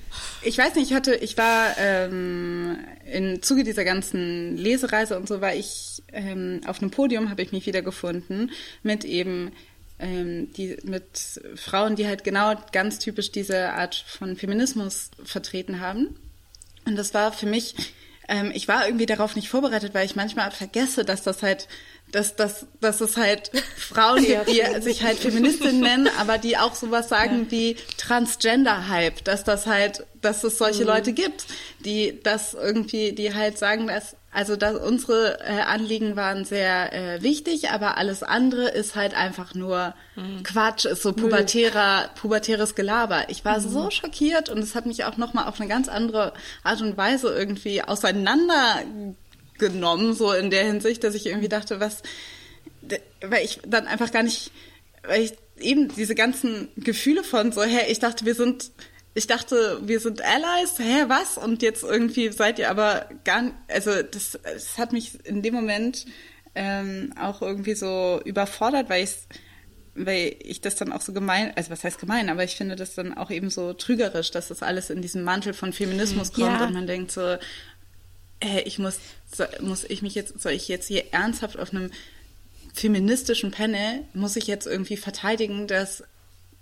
ich 0.44 0.58
weiß 0.58 0.76
nicht, 0.76 0.92
ich 0.92 0.96
hatte, 0.96 1.16
ich 1.16 1.38
war 1.38 1.78
ähm, 1.78 2.78
im 3.12 3.42
Zuge 3.42 3.64
dieser 3.64 3.84
ganzen 3.84 4.58
Lesereise 4.58 5.18
und 5.18 5.28
so 5.28 5.42
war 5.42 5.54
ich 5.54 6.04
ähm, 6.12 6.62
auf 6.66 6.82
einem 6.82 6.92
Podium, 6.92 7.30
habe 7.30 7.42
ich 7.42 7.52
mich 7.52 7.66
wiedergefunden 7.66 8.52
mit 8.84 9.06
eben 9.06 9.52
ähm, 10.00 10.52
die 10.54 10.78
mit 10.84 11.42
Frauen, 11.56 11.96
die 11.96 12.08
halt 12.08 12.24
genau 12.24 12.56
ganz 12.72 13.00
typisch 13.00 13.32
diese 13.32 13.70
Art 13.74 13.96
von 13.96 14.36
Feminismus 14.36 15.12
vertreten 15.24 15.80
haben. 15.80 16.16
Und 16.86 16.98
das 16.98 17.14
war 17.14 17.32
für 17.32 17.46
mich, 17.46 17.76
ähm, 18.28 18.52
ich 18.54 18.68
war 18.68 18.86
irgendwie 18.86 19.06
darauf 19.06 19.36
nicht 19.36 19.50
vorbereitet, 19.50 19.94
weil 19.94 20.06
ich 20.06 20.16
manchmal 20.16 20.52
vergesse, 20.52 21.06
dass 21.06 21.24
das 21.24 21.44
halt, 21.44 21.68
dass, 22.14 22.36
dass, 22.36 22.68
dass 22.80 23.02
es 23.02 23.18
halt 23.18 23.52
Frauen 23.78 24.24
gibt, 24.24 24.48
die 24.48 24.82
sich 24.82 25.04
halt 25.04 25.18
Feministinnen 25.18 25.82
nennen, 25.82 26.10
aber 26.20 26.38
die 26.38 26.58
auch 26.58 26.76
sowas 26.76 27.10
sagen 27.10 27.48
wie 27.50 27.76
Transgender-Hype, 27.98 29.24
dass 29.24 29.44
das 29.44 29.66
halt, 29.66 30.06
dass 30.22 30.44
es 30.44 30.58
solche 30.58 30.84
Leute 30.84 31.12
gibt, 31.14 31.46
die 31.84 32.20
das 32.24 32.54
irgendwie, 32.54 33.12
die 33.14 33.34
halt 33.34 33.58
sagen, 33.58 33.88
dass 33.88 34.16
Also 34.32 34.56
dass 34.56 34.76
unsere 34.78 35.40
äh, 35.42 35.62
Anliegen 35.62 36.16
waren 36.16 36.46
sehr 36.46 36.94
äh, 36.94 37.22
wichtig, 37.22 37.70
aber 37.70 37.98
alles 37.98 38.24
andere 38.24 38.70
ist 38.70 38.96
halt 38.96 39.14
einfach 39.16 39.54
nur 39.54 39.94
Quatsch, 40.44 40.86
ist 40.86 41.02
so 41.02 41.14
pubertärer, 41.14 42.10
pubertäres 42.16 42.76
Gelaber. 42.76 43.30
Ich 43.30 43.44
war 43.46 43.60
so 43.60 43.90
schockiert 43.90 44.50
und 44.50 44.60
es 44.60 44.76
hat 44.76 44.86
mich 44.86 45.06
auch 45.06 45.18
nochmal 45.18 45.48
auf 45.48 45.60
eine 45.60 45.68
ganz 45.70 45.88
andere 45.88 46.34
Art 46.64 46.82
und 46.82 46.98
Weise 46.98 47.30
irgendwie 47.34 47.82
auseinandergenommen, 49.64 50.14
so 50.14 50.32
in 50.34 50.50
der 50.50 50.66
Hinsicht, 50.66 51.04
dass 51.04 51.16
ich 51.16 51.26
irgendwie 51.26 51.50
dachte, 51.50 51.80
was, 51.80 52.04
weil 53.22 53.44
ich 53.46 53.60
dann 53.66 53.88
einfach 53.88 54.12
gar 54.12 54.24
nicht, 54.24 54.52
weil 55.04 55.24
ich 55.24 55.34
eben 55.60 55.94
diese 55.96 56.16
ganzen 56.16 56.70
Gefühle 56.78 57.24
von 57.24 57.52
so, 57.52 57.64
hey, 57.64 57.92
ich 57.92 58.00
dachte, 58.00 58.26
wir 58.26 58.36
sind, 58.36 58.72
ich 59.14 59.28
dachte, 59.28 59.80
wir 59.84 60.00
sind 60.00 60.22
Allies, 60.22 60.80
hä, 60.80 61.06
was? 61.08 61.38
Und 61.38 61.62
jetzt 61.62 61.84
irgendwie 61.84 62.32
seid 62.32 62.60
ihr 62.60 62.70
aber 62.70 63.08
gar 63.24 63.44
nicht, 63.44 63.56
also 63.68 63.92
das, 64.02 64.40
das 64.44 64.78
hat 64.78 64.92
mich 64.92 65.26
in 65.26 65.42
dem 65.42 65.54
Moment 65.54 66.06
ähm, 66.56 67.14
auch 67.20 67.42
irgendwie 67.42 67.76
so 67.76 68.22
überfordert, 68.26 68.90
weil 68.90 69.04
ich 69.04 69.12
weil 69.96 70.36
ich 70.40 70.60
das 70.60 70.76
dann 70.76 70.92
auch 70.92 71.02
so 71.02 71.14
gemein, 71.14 71.54
also 71.56 71.70
was 71.70 71.84
heißt 71.84 72.00
gemein, 72.00 72.30
aber 72.30 72.44
ich 72.44 72.56
finde 72.56 72.76
das 72.76 72.96
dann 72.96 73.16
auch 73.16 73.30
eben 73.30 73.52
so 73.52 73.74
trügerisch, 73.74 74.32
dass 74.32 74.48
das 74.48 74.64
alles 74.64 74.90
in 74.90 75.04
diesen 75.04 75.24
Mantel 75.24 75.54
von 75.54 75.72
Feminismus 75.72 76.34
kommt 76.34 76.48
Ja. 76.48 76.66
und 76.66 76.74
man 76.74 76.88
denkt 76.88 77.12
so, 77.12 77.38
hey, 78.44 78.62
ich 78.64 78.80
muss, 78.80 78.96
so, 79.36 79.44
muss 79.62 79.84
ich 79.84 80.02
mich 80.02 80.16
jetzt, 80.16 80.40
soll 80.42 80.52
ich 80.54 80.68
jetzt 80.68 80.88
hier 80.88 81.06
ernsthaft 81.14 81.58
auf 81.58 81.72
einem 81.72 81.92
feministischen 82.74 83.52
Panel, 83.52 84.04
muss 84.14 84.36
ich 84.36 84.48
jetzt 84.48 84.66
irgendwie 84.68 84.98
verteidigen, 84.98 85.68
dass 85.68 86.04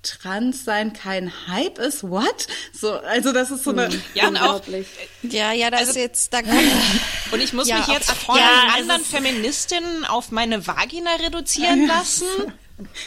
Transsein 0.04 0.94
kein 0.94 1.32
Hype 1.48 1.78
ist? 1.78 2.04
What? 2.04 2.48
So, 2.74 2.94
also 2.94 3.32
das 3.32 3.52
ist 3.52 3.64
so 3.64 3.70
eine, 3.70 3.90
Ja, 4.16 4.28
und 4.28 4.38
auch, 4.38 4.56
Unglaublich. 4.56 4.88
Ja, 5.22 5.52
ja, 5.54 5.70
das 5.70 5.82
Also- 5.82 5.92
ist 5.92 5.98
jetzt, 5.98 6.34
da 6.34 6.42
kann, 6.42 6.58
und 7.32 7.40
ich 7.42 7.54
muss 7.54 7.68
Ja, 7.68 7.78
mich 7.78 7.88
jetzt 7.88 8.12
von 8.12 8.36
Ja, 8.36 8.74
anderen 8.78 9.02
ist- 9.02 9.12
Feministinnen 9.12 10.04
auf 10.06 10.32
meine 10.32 10.66
Vagina 10.66 11.16
reduzieren 11.16 11.88
lassen. 11.88 12.26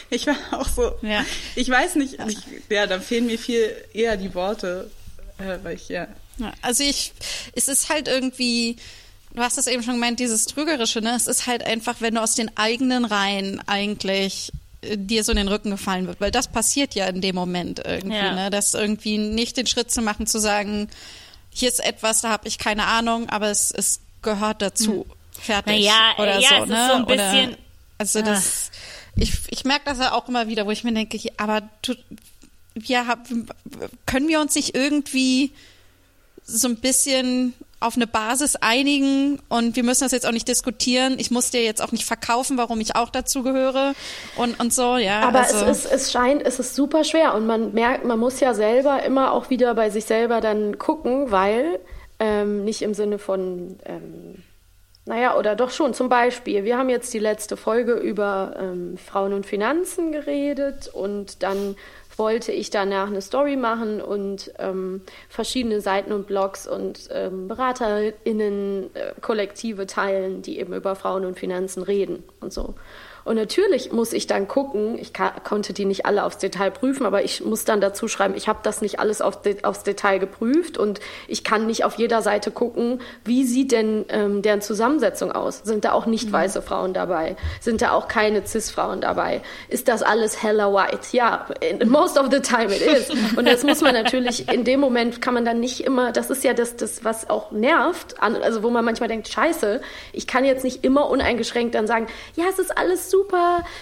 ich 0.09 0.25
war 0.25 0.37
auch 0.51 0.69
so, 0.69 0.95
Ja. 1.01 1.25
ich 1.55 1.69
weiß 1.69 1.95
nicht, 1.95 2.17
ich, 2.27 2.37
ja, 2.69 2.87
da 2.87 2.99
fehlen 3.01 3.25
mir 3.25 3.37
viel 3.37 3.75
eher 3.93 4.15
die 4.15 4.33
Worte, 4.33 4.89
äh, 5.37 5.57
weil 5.63 5.75
ich, 5.75 5.89
ja, 5.89 6.07
Ja, 6.37 6.51
also 6.61 6.83
ich, 6.83 7.13
es 7.53 7.67
ist 7.67 7.89
halt 7.89 8.07
irgendwie, 8.07 8.75
du 9.33 9.41
hast 9.41 9.57
es 9.57 9.67
eben 9.67 9.83
schon 9.83 9.95
gemeint, 9.95 10.19
dieses 10.19 10.45
Trügerische, 10.45 11.01
ne? 11.01 11.15
Es 11.15 11.27
ist 11.27 11.47
halt 11.47 11.63
einfach, 11.65 11.95
wenn 11.99 12.15
du 12.15 12.21
aus 12.21 12.35
den 12.35 12.55
eigenen 12.57 13.05
Reihen 13.05 13.61
eigentlich 13.67 14.51
äh, 14.81 14.97
dir 14.97 15.23
so 15.23 15.31
in 15.31 15.37
den 15.37 15.47
Rücken 15.47 15.71
gefallen 15.71 16.07
wird, 16.07 16.19
weil 16.21 16.31
das 16.31 16.47
passiert 16.49 16.93
ja 16.95 17.07
in 17.07 17.21
dem 17.21 17.35
Moment 17.35 17.81
irgendwie, 17.85 18.15
Ja. 18.17 18.33
ne? 18.35 18.49
Das 18.49 18.73
irgendwie 18.73 19.17
nicht 19.17 19.57
den 19.57 19.67
Schritt 19.67 19.91
zu 19.91 20.01
machen, 20.01 20.27
zu 20.27 20.39
sagen, 20.39 20.89
hier 21.51 21.69
ist 21.69 21.83
etwas, 21.83 22.21
da 22.21 22.29
habe 22.29 22.47
ich 22.47 22.57
keine 22.57 22.85
Ahnung, 22.85 23.29
aber 23.29 23.49
es, 23.49 23.71
es 23.71 24.01
gehört 24.21 24.61
dazu. 24.61 25.05
Fertig. 25.39 25.85
Naja, 25.85 26.13
oder 26.17 26.39
ja, 26.39 26.49
so, 26.49 26.55
es 26.55 26.61
ist 26.63 26.69
ne? 26.69 26.87
so 26.89 26.93
ein 26.95 27.03
Oder- 27.05 27.15
bisschen- 27.31 27.57
also 27.97 28.21
das, 28.21 28.71
ich, 29.15 29.31
ich 29.49 29.63
merke 29.63 29.85
das 29.85 29.99
ja 29.99 30.11
auch 30.11 30.27
immer 30.27 30.49
wieder, 30.49 30.65
wo 30.65 30.71
ich 30.71 30.83
mir 30.83 30.91
denke, 30.93 31.17
aber 31.37 31.61
du, 31.81 31.93
wir 32.73 33.07
haben, 33.07 33.47
können 34.05 34.27
wir 34.27 34.41
uns 34.41 34.53
nicht 34.55 34.75
irgendwie 34.75 35.51
so 36.45 36.67
ein 36.67 36.77
bisschen 36.77 37.53
auf 37.79 37.95
eine 37.95 38.07
Basis 38.07 38.55
einigen 38.55 39.39
und 39.49 39.75
wir 39.75 39.83
müssen 39.83 40.03
das 40.05 40.11
jetzt 40.11 40.25
auch 40.25 40.31
nicht 40.31 40.47
diskutieren. 40.47 41.17
Ich 41.19 41.29
muss 41.29 41.51
dir 41.51 41.63
jetzt 41.63 41.81
auch 41.81 41.91
nicht 41.91 42.05
verkaufen, 42.05 42.57
warum 42.57 42.79
ich 42.79 42.95
auch 42.95 43.09
dazu 43.09 43.43
gehöre 43.43 43.93
und, 44.37 44.59
und 44.59 44.73
so, 44.73 44.97
ja. 44.97 45.21
Aber 45.21 45.39
also, 45.39 45.65
es, 45.65 45.85
ist, 45.85 45.91
es 45.91 46.11
scheint, 46.11 46.41
es 46.43 46.59
ist 46.59 46.75
super 46.75 47.03
schwer 47.03 47.35
und 47.35 47.45
man 47.45 47.73
merkt, 47.73 48.05
man 48.05 48.17
muss 48.17 48.39
ja 48.39 48.53
selber 48.53 49.03
immer 49.03 49.33
auch 49.33 49.49
wieder 49.49 49.73
bei 49.75 49.89
sich 49.89 50.05
selber 50.05 50.41
dann 50.41 50.77
gucken, 50.77 51.31
weil 51.31 51.79
ähm, 52.19 52.63
nicht 52.63 52.81
im 52.81 52.93
Sinne 52.93 53.19
von, 53.19 53.77
ähm, 53.85 54.43
naja, 55.05 55.37
oder 55.37 55.55
doch 55.55 55.69
schon, 55.69 55.93
zum 55.93 56.09
Beispiel, 56.09 56.63
wir 56.63 56.77
haben 56.77 56.89
jetzt 56.89 57.13
die 57.13 57.19
letzte 57.19 57.57
Folge 57.57 57.93
über 57.93 58.55
ähm, 58.57 58.97
Frauen 58.97 59.33
und 59.33 59.45
Finanzen 59.45 60.11
geredet 60.11 60.87
und 60.87 61.43
dann 61.43 61.75
wollte 62.17 62.51
ich 62.51 62.69
danach 62.69 63.07
eine 63.07 63.21
Story 63.21 63.55
machen 63.55 64.01
und 64.01 64.53
ähm, 64.59 65.01
verschiedene 65.29 65.81
Seiten 65.81 66.11
und 66.11 66.27
Blogs 66.27 66.67
und 66.67 67.09
ähm, 67.11 67.47
BeraterInnen, 67.47 68.95
äh, 68.95 69.13
Kollektive 69.21 69.85
teilen, 69.87 70.41
die 70.41 70.59
eben 70.59 70.73
über 70.73 70.95
Frauen 70.95 71.25
und 71.25 71.39
Finanzen 71.39 71.83
reden 71.83 72.23
und 72.39 72.53
so. 72.53 72.75
Und 73.25 73.35
natürlich 73.35 73.91
muss 73.91 74.13
ich 74.13 74.27
dann 74.27 74.47
gucken, 74.47 74.99
ich 74.99 75.11
konnte 75.43 75.73
die 75.73 75.85
nicht 75.85 76.05
alle 76.05 76.23
aufs 76.23 76.37
Detail 76.37 76.69
prüfen, 76.69 77.07
aber 77.07 77.23
ich 77.23 77.43
muss 77.43 77.65
dann 77.65 77.81
dazu 77.81 78.07
schreiben, 78.07 78.35
ich 78.35 78.47
habe 78.47 78.59
das 78.61 78.81
nicht 78.81 78.99
alles 78.99 79.19
auf 79.19 79.41
de 79.41 79.63
aufs 79.63 79.81
Detail 79.81 80.19
geprüft 80.19 80.77
und 80.77 80.99
ich 81.27 81.43
kann 81.43 81.65
nicht 81.65 81.83
auf 81.83 81.95
jeder 81.95 82.21
Seite 82.21 82.51
gucken, 82.51 83.01
wie 83.23 83.43
sieht 83.43 83.71
denn 83.71 84.05
ähm, 84.09 84.43
deren 84.43 84.61
Zusammensetzung 84.61 85.31
aus? 85.31 85.61
Sind 85.63 85.85
da 85.85 85.93
auch 85.93 86.05
nicht 86.05 86.31
weiße 86.31 86.61
Frauen 86.61 86.93
dabei? 86.93 87.35
Sind 87.61 87.81
da 87.81 87.93
auch 87.93 88.07
keine 88.07 88.45
Cis-Frauen 88.45 89.01
dabei? 89.01 89.41
Ist 89.69 89.87
das 89.87 90.03
alles 90.03 90.43
heller 90.43 90.71
white? 90.71 91.07
Ja, 91.11 91.47
most 91.85 92.19
of 92.19 92.27
the 92.29 92.41
time 92.41 92.71
it 92.73 92.81
is. 92.81 93.09
Und 93.35 93.47
das 93.47 93.63
muss 93.63 93.81
man 93.81 93.95
natürlich, 93.95 94.51
in 94.51 94.63
dem 94.63 94.79
Moment 94.79 95.19
kann 95.23 95.33
man 95.33 95.45
dann 95.45 95.59
nicht 95.59 95.83
immer, 95.83 96.11
das 96.11 96.29
ist 96.29 96.43
ja 96.43 96.53
das, 96.53 96.75
das 96.75 97.03
was 97.03 97.27
auch 97.31 97.49
nervt, 97.49 98.21
also 98.21 98.61
wo 98.61 98.69
man 98.69 98.85
manchmal 98.85 99.09
denkt, 99.09 99.27
scheiße, 99.29 99.81
ich 100.13 100.27
kann 100.27 100.45
jetzt 100.45 100.63
nicht 100.63 100.83
immer 100.83 101.09
uneingeschränkt 101.09 101.73
dann 101.73 101.87
sagen, 101.87 102.05
ja, 102.35 102.45
es 102.51 102.59
ist 102.59 102.77
alles 102.77 103.09
super, 103.09 103.14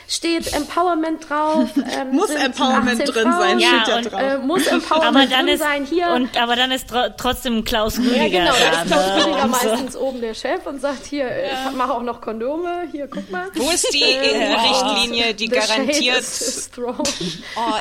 steht 0.08 0.54
Empowerment 0.54 1.30
drauf. 1.30 1.70
Ähm, 1.94 2.12
Muss 2.16 2.30
Empowerment 2.32 3.02
18 3.02 3.06
drin 3.14 3.24
sein, 3.24 3.34
Frauen, 3.34 3.60
Ja, 3.60 3.68
steht 3.68 3.88
ja 3.88 3.98
und, 3.98 4.12
drauf. 4.12 4.22
äh, 4.22 4.38
muss 4.40 4.68
aber 4.68 4.76
Empowerment 4.78 5.32
dann 5.32 5.46
drin 5.46 5.56
ist 5.56 5.60
sein 5.60 5.86
hier. 5.86 6.10
und 6.10 6.38
aber 6.42 6.56
dann 6.56 6.72
ist 6.72 6.90
tro 6.90 7.00
trotzdem 7.18 7.64
Klaus 7.64 7.98
Rüdiger 8.00 8.16
ja, 8.16 8.28
genau, 8.30 8.52
da 8.54 8.82
ist 8.82 8.88
Klaus 8.88 9.06
ne? 9.06 9.16
Rüdiger 9.26 9.44
Und 9.44 9.56
so. 9.56 9.70
meistens 9.70 9.96
oben 9.98 10.22
der 10.22 10.34
Chef 10.34 10.66
und 10.66 10.80
sagt 10.82 11.06
hier, 11.06 11.26
äh, 11.30 11.50
ich 11.70 11.76
mache 11.76 11.94
auch 11.94 12.02
noch 12.02 12.22
Kondome, 12.22 12.88
hier, 12.92 13.08
guck 13.08 13.30
mal. 13.30 13.48
Wo 13.54 13.70
ist 13.70 13.94
die 13.94 14.04
EU-Richtlinie, 14.04 15.34
die 15.34 15.48
garantiert 15.48 16.20
is- 16.20 16.42
is 16.42 16.72
oh, 16.78 16.94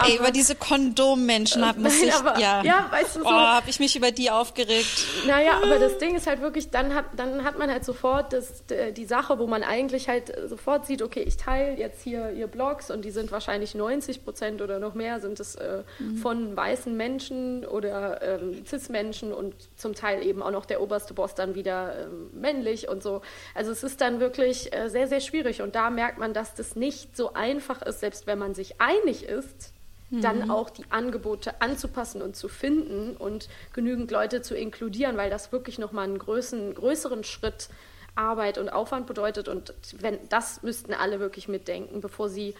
ey, 0.06 0.16
über 0.16 0.30
diese 0.30 0.54
Kondommenschen 0.54 1.66
hab, 1.66 1.78
muss 1.78 1.92
Nein, 1.98 2.08
ich, 2.08 2.14
aber, 2.14 2.38
ja, 2.38 2.62
ja, 2.62 2.86
weißt 2.90 3.16
du, 3.16 3.20
so, 3.20 3.26
oh, 3.26 3.30
habe 3.30 3.70
ich 3.70 3.80
mich 3.80 3.96
über 3.96 4.10
die 4.10 4.30
aufgeregt. 4.30 4.86
Naja, 5.26 5.52
aber 5.62 5.78
das 5.78 5.98
Ding 5.98 6.14
ist 6.16 6.26
halt 6.26 6.40
wirklich, 6.42 6.70
dann 6.70 6.94
hat, 6.94 7.06
dann 7.16 7.44
hat 7.44 7.58
man 7.58 7.70
halt 7.70 7.84
sofort 7.84 8.32
das, 8.32 8.64
die 8.96 9.04
Sache, 9.06 9.38
wo 9.38 9.46
man 9.46 9.62
eigentlich 9.62 10.08
halt 10.08 10.30
äh, 10.36 10.48
sofort 10.48 10.86
sieht, 10.86 11.02
okay, 11.02 11.22
ich 11.26 11.36
teile 11.44 11.77
jetzt 11.78 12.02
hier 12.02 12.31
ihr 12.31 12.47
Blogs 12.47 12.90
und 12.90 13.05
die 13.05 13.10
sind 13.10 13.32
wahrscheinlich 13.32 13.74
90 13.74 14.24
Prozent 14.24 14.62
oder 14.62 14.78
noch 14.78 14.94
mehr 14.94 15.20
sind 15.20 15.40
es 15.40 15.55
äh, 15.56 15.82
von 16.20 16.56
weißen 16.56 16.97
Menschen 16.97 17.64
oder 17.64 18.23
ähm, 18.23 18.64
Cis-Menschen 18.64 19.32
und 19.32 19.55
zum 19.77 19.94
Teil 19.94 20.24
eben 20.24 20.43
auch 20.43 20.51
noch 20.51 20.66
der 20.66 20.81
oberste 20.81 21.14
Boss 21.14 21.35
dann 21.35 21.55
wieder 21.55 22.06
ähm, 22.06 22.31
männlich 22.32 22.89
und 22.89 23.02
so. 23.02 23.23
Also 23.55 23.73
es 23.73 23.82
ist 23.82 24.01
dann 24.01 24.20
wirklich 24.20 24.74
äh, 24.74 24.89
sehr, 24.89 25.09
sehr 25.09 25.20
schwierig 25.20 25.62
und 25.62 25.74
da 25.74 25.90
merkt 25.90 26.19
man, 26.19 26.35
dass 26.35 26.55
das 26.55 26.77
nicht 26.77 27.16
so 27.16 27.35
einfach 27.35 27.82
ist, 27.82 28.01
selbst 28.01 28.27
wenn 28.27 28.39
man 28.39 28.55
sich 28.55 28.81
einig 28.81 29.24
ist, 29.24 29.73
dann 30.20 30.51
auch 30.51 30.69
die 30.69 30.85
Angebote 30.90 31.62
anzupassen 31.62 32.20
und 32.20 32.36
zu 32.36 32.48
finden 32.48 33.16
und 33.16 33.48
genügend 33.73 34.10
Leute 34.10 34.43
zu 34.43 34.55
inkludieren, 34.55 35.16
weil 35.16 35.31
das 35.31 35.52
wirklich 35.52 35.78
nochmal 35.78 36.05
einen 36.05 36.19
größeren, 36.19 36.74
größeren 36.74 37.24
Schritt 37.24 37.70
Arbeit 38.14 38.59
und 38.59 38.68
Aufwand 38.68 39.06
bedeutet. 39.06 39.48
Und 39.48 39.74
wenn 39.98 40.18
das 40.28 40.62
müssten 40.62 40.93
alle 40.94 41.20
wirklich 41.20 41.48
mitdenken, 41.48 42.01
bevor 42.01 42.28
sie 42.28 42.55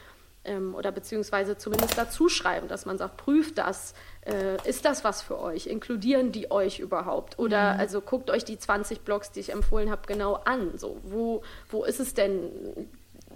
ähm, 0.45 0.75
oder 0.75 0.91
beziehungsweise 0.91 1.57
zumindest 1.57 1.97
dazu 1.97 2.29
schreiben, 2.29 2.67
dass 2.69 2.85
man 2.87 2.99
sagt, 2.99 3.17
prüft 3.17 3.59
das, 3.59 3.95
äh, 4.27 4.57
ist 4.69 4.85
das 4.85 5.05
was 5.05 5.23
für 5.23 5.39
euch? 5.39 5.67
Inkludieren 5.67 6.33
die 6.33 6.51
euch 6.51 6.81
überhaupt? 6.81 7.39
Oder 7.39 7.79
also 7.79 8.01
guckt 8.01 8.29
euch 8.31 8.45
die 8.45 8.59
20 8.59 9.03
Blogs, 9.03 9.31
die 9.31 9.41
ich 9.41 9.51
empfohlen 9.53 9.91
habe, 9.91 10.03
genau 10.07 10.35
an. 10.45 10.79
So, 10.79 10.99
wo, 11.05 11.43
wo 11.71 11.85
ist 11.85 12.01
es 12.01 12.15
denn 12.15 12.51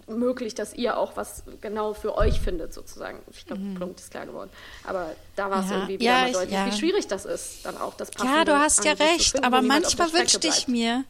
möglich, 0.08 0.54
dass 0.54 0.74
ihr 0.74 0.96
auch 0.98 1.16
was 1.16 1.42
genau 1.60 1.92
für 1.94 2.16
euch 2.16 2.40
findet, 2.40 2.72
sozusagen. 2.74 3.18
Ich 3.30 3.46
glaube, 3.46 3.62
Punkt 3.78 3.98
ist 4.00 4.10
klar 4.10 4.26
geworden. 4.26 4.50
Aber 4.84 5.10
da 5.36 5.50
war 5.50 5.64
es 5.64 5.70
Ja. 5.70 5.76
irgendwie 5.76 6.00
wieder 6.00 6.04
Ja, 6.04 6.18
mal 6.20 6.26
ich- 6.28 6.32
deutlich, 6.32 6.52
ja. 6.54 6.66
wie 6.66 6.72
schwierig 6.72 7.06
das 7.08 7.24
ist, 7.24 7.64
dann 7.66 7.76
auch 7.76 7.94
das 7.94 8.08
Ja, 8.10 8.24
passende 8.24 8.44
du 8.46 8.58
hast 8.58 8.84
ja 8.84 8.92
recht, 8.92 9.32
finden, 9.32 9.46
aber 9.46 9.62
manchmal 9.62 10.12
wünschte 10.12 10.46
ich 10.48 10.68
mir, 10.68 11.04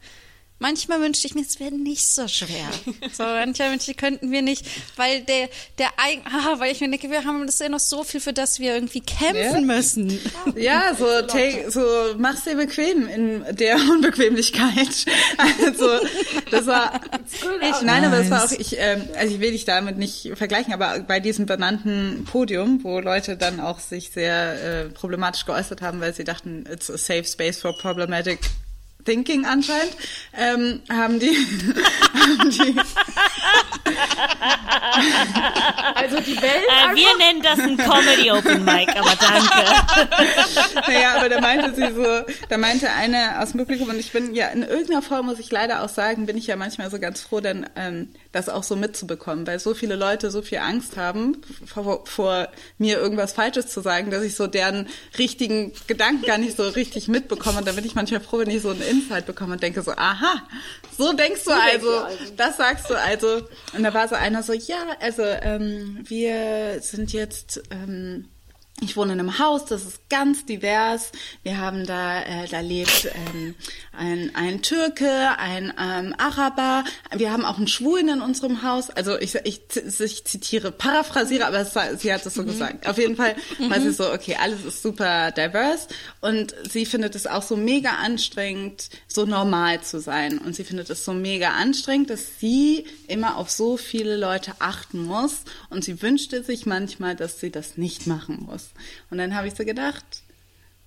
manchmal 0.59 1.01
wünschte 1.01 1.27
ich 1.27 1.35
mir, 1.35 1.41
es 1.41 1.59
wäre 1.59 1.71
nicht 1.71 2.07
so 2.07 2.27
schwer. 2.27 2.67
So, 3.13 3.23
manchmal 3.23 3.71
wünschte 3.71 3.91
ich, 3.91 3.97
könnten 3.97 4.31
wir 4.31 4.41
nicht, 4.41 4.65
weil 4.95 5.21
der, 5.21 5.49
der 5.77 5.89
Eigen, 5.97 6.21
ah, 6.25 6.59
weil 6.59 6.71
ich 6.71 6.81
mir 6.81 6.89
denke, 6.89 7.09
wir 7.11 7.23
haben 7.25 7.45
das 7.45 7.59
ja 7.59 7.69
noch 7.69 7.79
so 7.79 8.03
viel, 8.03 8.19
für 8.19 8.33
das 8.33 8.59
wir 8.59 8.73
irgendwie 8.73 9.01
kämpfen 9.01 9.35
Ja. 9.37 9.75
müssen. 9.75 10.19
Ja, 10.55 10.95
so, 10.97 11.05
take, 11.27 11.69
so 11.71 11.81
mach's 12.17 12.43
dir 12.43 12.55
bequem 12.55 13.07
in 13.07 13.45
der 13.55 13.75
Unbequemlichkeit. 13.91 15.05
Also 15.65 15.99
das 16.51 16.65
war 16.65 16.99
ich, 17.61 17.81
nein, 17.83 18.03
aber 18.05 18.17
es 18.19 18.29
war 18.29 18.43
auch 18.45 18.51
ich, 18.51 18.75
ähm, 18.79 19.03
also 19.17 19.33
ich 19.33 19.39
will 19.39 19.51
dich 19.51 19.65
damit 19.65 19.97
nicht 19.97 20.31
vergleichen, 20.35 20.73
aber 20.73 20.99
bei 20.99 21.19
diesem 21.19 21.45
benannten 21.45 22.25
Podium, 22.25 22.83
wo 22.83 22.99
Leute 22.99 23.37
dann 23.37 23.59
auch 23.59 23.79
sich 23.79 24.11
sehr 24.11 24.85
äh, 24.85 24.89
problematisch 24.89 25.45
geäußert 25.45 25.81
haben, 25.81 25.99
weil 26.01 26.13
sie 26.13 26.23
dachten, 26.23 26.65
it's 26.71 26.89
a 26.89 26.97
safe 26.97 27.25
space 27.25 27.59
for 27.61 27.77
problematic 27.77 28.39
Thinking 29.07 29.45
anscheinend, 29.45 29.95
ähm, 30.37 30.81
haben 30.89 31.17
die, 31.17 31.29
haben 32.13 32.49
die 32.49 32.75
Also 35.95 36.19
die 36.19 36.35
Welt 36.41 36.65
Äh, 36.67 36.95
wir 36.95 37.17
nennen 37.17 37.41
das 37.41 37.59
ein 37.59 37.77
Comedy 37.77 38.31
Open 38.31 38.65
Mic, 38.65 38.89
aber 38.89 39.15
danke. 39.15 39.47
Naja, 40.87 41.15
aber 41.15 41.29
da 41.29 41.39
meinte 41.39 41.73
sie 41.73 41.93
so, 41.93 42.33
da 42.49 42.57
meinte 42.57 42.91
eine 42.91 43.41
aus 43.41 43.51
dem 43.51 43.59
Publikum, 43.59 43.89
und 43.89 43.99
ich 43.99 44.11
bin 44.11 44.35
ja 44.35 44.47
in 44.47 44.63
irgendeiner 44.63 45.01
Form, 45.01 45.27
muss 45.27 45.39
ich 45.39 45.51
leider 45.51 45.83
auch 45.83 45.89
sagen, 45.89 46.25
bin 46.25 46.37
ich 46.37 46.47
ja 46.47 46.55
manchmal 46.55 46.89
so 46.91 46.99
ganz 46.99 47.21
froh, 47.21 47.39
dann 47.39 47.69
ähm, 47.75 48.09
das 48.31 48.49
auch 48.49 48.63
so 48.63 48.75
mitzubekommen, 48.75 49.47
weil 49.47 49.59
so 49.59 49.73
viele 49.73 49.95
Leute 49.95 50.31
so 50.31 50.41
viel 50.41 50.59
Angst 50.59 50.97
haben, 50.97 51.41
vor, 51.65 52.05
vor 52.05 52.49
mir 52.77 52.97
irgendwas 52.97 53.33
Falsches 53.33 53.67
zu 53.67 53.81
sagen, 53.81 54.11
dass 54.11 54.23
ich 54.23 54.35
so 54.35 54.47
deren 54.47 54.87
richtigen 55.17 55.71
Gedanken 55.87 56.25
gar 56.25 56.37
nicht 56.37 56.57
so 56.57 56.67
richtig 56.67 57.07
mitbekomme. 57.07 57.59
Und 57.59 57.67
da 57.67 57.71
bin 57.71 57.85
ich 57.85 57.95
manchmal 57.95 58.21
froh, 58.21 58.39
wenn 58.39 58.49
ich 58.49 58.61
so 58.61 58.69
einen 58.69 58.81
Insight 58.97 59.25
bekomme 59.25 59.53
und 59.53 59.63
denke 59.63 59.81
so, 59.81 59.91
aha, 59.91 60.41
so 60.97 61.13
denkst 61.13 61.43
du 61.45 61.51
also, 61.51 61.89
das 62.35 62.57
sagst 62.57 62.89
du 62.89 62.95
also. 62.95 63.47
Und 63.73 63.83
da 63.83 63.93
war 63.93 64.07
so 64.07 64.15
einer 64.15 64.43
so, 64.43 64.53
ja, 64.53 64.95
also 64.99 65.23
ähm, 65.23 65.99
wir 66.03 66.81
sind 66.81 67.13
jetzt... 67.13 67.61
Ähm, 67.71 68.29
ich 68.79 68.95
wohne 68.95 69.13
in 69.13 69.19
einem 69.19 69.39
Haus, 69.39 69.65
das 69.65 69.85
ist 69.85 70.07
ganz 70.09 70.45
divers. 70.45 71.11
Wir 71.41 71.57
haben 71.57 71.85
da, 71.87 72.21
äh, 72.21 72.47
da 72.47 72.59
lebt 72.59 73.09
ähm, 73.33 73.55
ein, 73.91 74.31
ein 74.35 74.61
Türke, 74.61 75.09
ein 75.39 75.73
ähm, 75.81 76.13
Araber. 76.19 76.83
Wir 77.15 77.31
haben 77.31 77.43
auch 77.43 77.57
einen 77.57 77.67
Schwulen 77.67 78.09
in 78.09 78.21
unserem 78.21 78.61
Haus. 78.61 78.91
Also 78.91 79.17
ich, 79.17 79.33
ich, 79.45 79.61
ich 79.99 80.25
zitiere, 80.25 80.71
paraphrasiere, 80.71 81.47
aber 81.47 81.65
war- 81.73 81.95
sie 81.97 82.13
hat 82.13 82.23
es 82.27 82.35
so 82.35 82.43
gesagt. 82.43 82.87
Auf 82.87 82.99
jeden 82.99 83.15
Fall 83.15 83.35
war 83.67 83.81
sie 83.81 83.91
so, 83.91 84.11
okay, 84.13 84.37
alles 84.39 84.63
ist 84.63 84.83
super 84.83 85.31
diverse. 85.31 85.87
Und 86.21 86.53
sie 86.69 86.85
findet 86.85 87.15
es 87.15 87.25
auch 87.25 87.41
so 87.41 87.57
mega 87.57 87.93
anstrengend, 87.95 88.89
so 89.07 89.25
normal 89.25 89.81
zu 89.81 89.99
sein. 89.99 90.37
Und 90.37 90.55
sie 90.55 90.63
findet 90.63 90.91
es 90.91 91.03
so 91.03 91.13
mega 91.13 91.49
anstrengend, 91.53 92.11
dass 92.11 92.39
sie 92.39 92.85
immer 93.07 93.37
auf 93.37 93.49
so 93.49 93.75
viele 93.75 94.17
Leute 94.17 94.53
achten 94.59 95.03
muss. 95.03 95.37
Und 95.71 95.83
sie 95.83 95.99
wünschte 96.03 96.43
sich 96.43 96.67
manchmal, 96.67 97.15
dass 97.15 97.39
sie 97.39 97.49
das 97.49 97.75
nicht 97.77 98.05
machen 98.05 98.45
muss. 98.47 98.66
Und 99.09 99.17
dann 99.17 99.35
habe 99.35 99.47
ich 99.47 99.55
so 99.55 99.65
gedacht, 99.65 100.05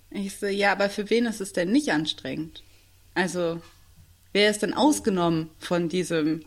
ich 0.09 0.37
so, 0.37 0.45
ja, 0.47 0.71
aber 0.73 0.89
für 0.89 1.09
wen 1.09 1.25
ist 1.25 1.41
es 1.41 1.53
denn 1.53 1.71
nicht 1.71 1.91
anstrengend? 1.91 2.63
Also, 3.13 3.61
wer 4.33 4.49
ist 4.49 4.61
denn 4.61 4.73
ausgenommen 4.73 5.49
von 5.59 5.89
diesem, 5.89 6.45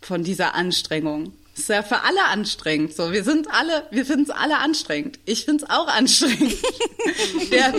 von 0.00 0.24
dieser 0.24 0.54
Anstrengung? 0.54 1.32
Es 1.58 1.62
ist 1.64 1.70
ja 1.70 1.82
für 1.82 2.02
alle 2.02 2.24
anstrengend. 2.26 2.94
So, 2.94 3.10
wir 3.10 3.24
sind 3.24 3.52
alle, 3.52 3.82
wir 3.90 4.06
finden 4.06 4.22
es 4.22 4.30
alle 4.30 4.58
anstrengend. 4.58 5.18
Ich 5.24 5.44
finde 5.44 5.64
es 5.64 5.70
auch 5.70 5.88
anstrengend. 5.88 6.54
Der 7.50 7.72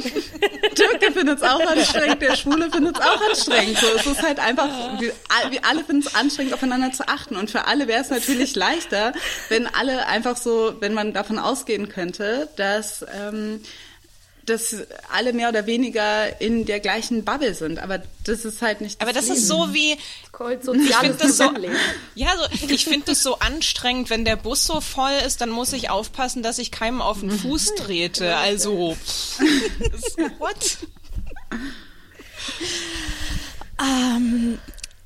Türke 0.76 1.14
findet 1.14 1.38
es 1.38 1.44
auch 1.44 1.62
anstrengend, 1.62 2.22
der 2.22 2.36
Schwule 2.36 2.70
findet 2.70 2.98
es 2.98 3.02
auch 3.06 3.22
anstrengend. 3.30 3.78
So, 3.78 3.88
es 3.96 4.06
ist 4.06 4.22
halt 4.22 4.40
einfach, 4.40 4.68
wir 5.00 5.14
alle 5.64 5.84
finden 5.86 6.06
es 6.06 6.14
anstrengend, 6.14 6.54
aufeinander 6.54 6.92
zu 6.92 7.08
achten. 7.08 7.38
Und 7.38 7.52
für 7.52 7.68
alle 7.68 7.88
wäre 7.88 8.02
es 8.02 8.10
natürlich 8.10 8.56
leichter, 8.56 9.14
wenn 9.48 9.68
alle 9.68 10.08
einfach 10.08 10.36
so, 10.36 10.76
wenn 10.80 10.94
man 10.94 11.14
davon 11.14 11.40
ausgehen 11.40 11.88
könnte, 11.88 12.50
dass 12.58 13.06
ähm, 13.14 13.62
dass 14.50 14.76
alle 15.14 15.34
mehr 15.34 15.50
oder 15.50 15.66
weniger 15.68 16.42
in 16.42 16.66
der 16.66 16.80
gleichen 16.80 17.24
Bubble 17.24 17.54
sind. 17.54 17.80
Aber 17.80 18.02
das 18.30 18.46
ist 18.46 18.62
halt 18.62 18.82
nicht. 18.82 19.02
Aber 19.02 19.12
das 19.14 19.26
Leben. 19.26 19.38
ist 19.38 19.48
so 19.48 19.74
wie, 19.74 19.94
ich 19.94 20.96
finde 20.96 21.18
das 21.18 21.38
so, 21.38 21.52
ja, 22.16 22.30
so, 22.38 22.68
ich 22.70 22.86
finde 22.86 23.06
das 23.08 23.24
so 23.24 23.40
anstrengend, 23.40 24.10
wenn 24.10 24.26
der 24.26 24.36
Bus 24.36 24.66
so 24.66 24.80
voll 24.82 25.12
ist, 25.26 25.42
dann 25.42 25.50
muss 25.50 25.74
ich 25.74 25.90
aufpassen, 25.90 26.44
dass 26.44 26.58
ich 26.60 26.72
keinem 26.72 27.02
auf 27.02 27.20
den 27.20 27.32
Fuß 27.32 27.76
trete. 27.76 28.38
Also, 28.38 28.96
das- 29.92 30.16
what? 30.40 30.78
Ähm, 33.82 34.58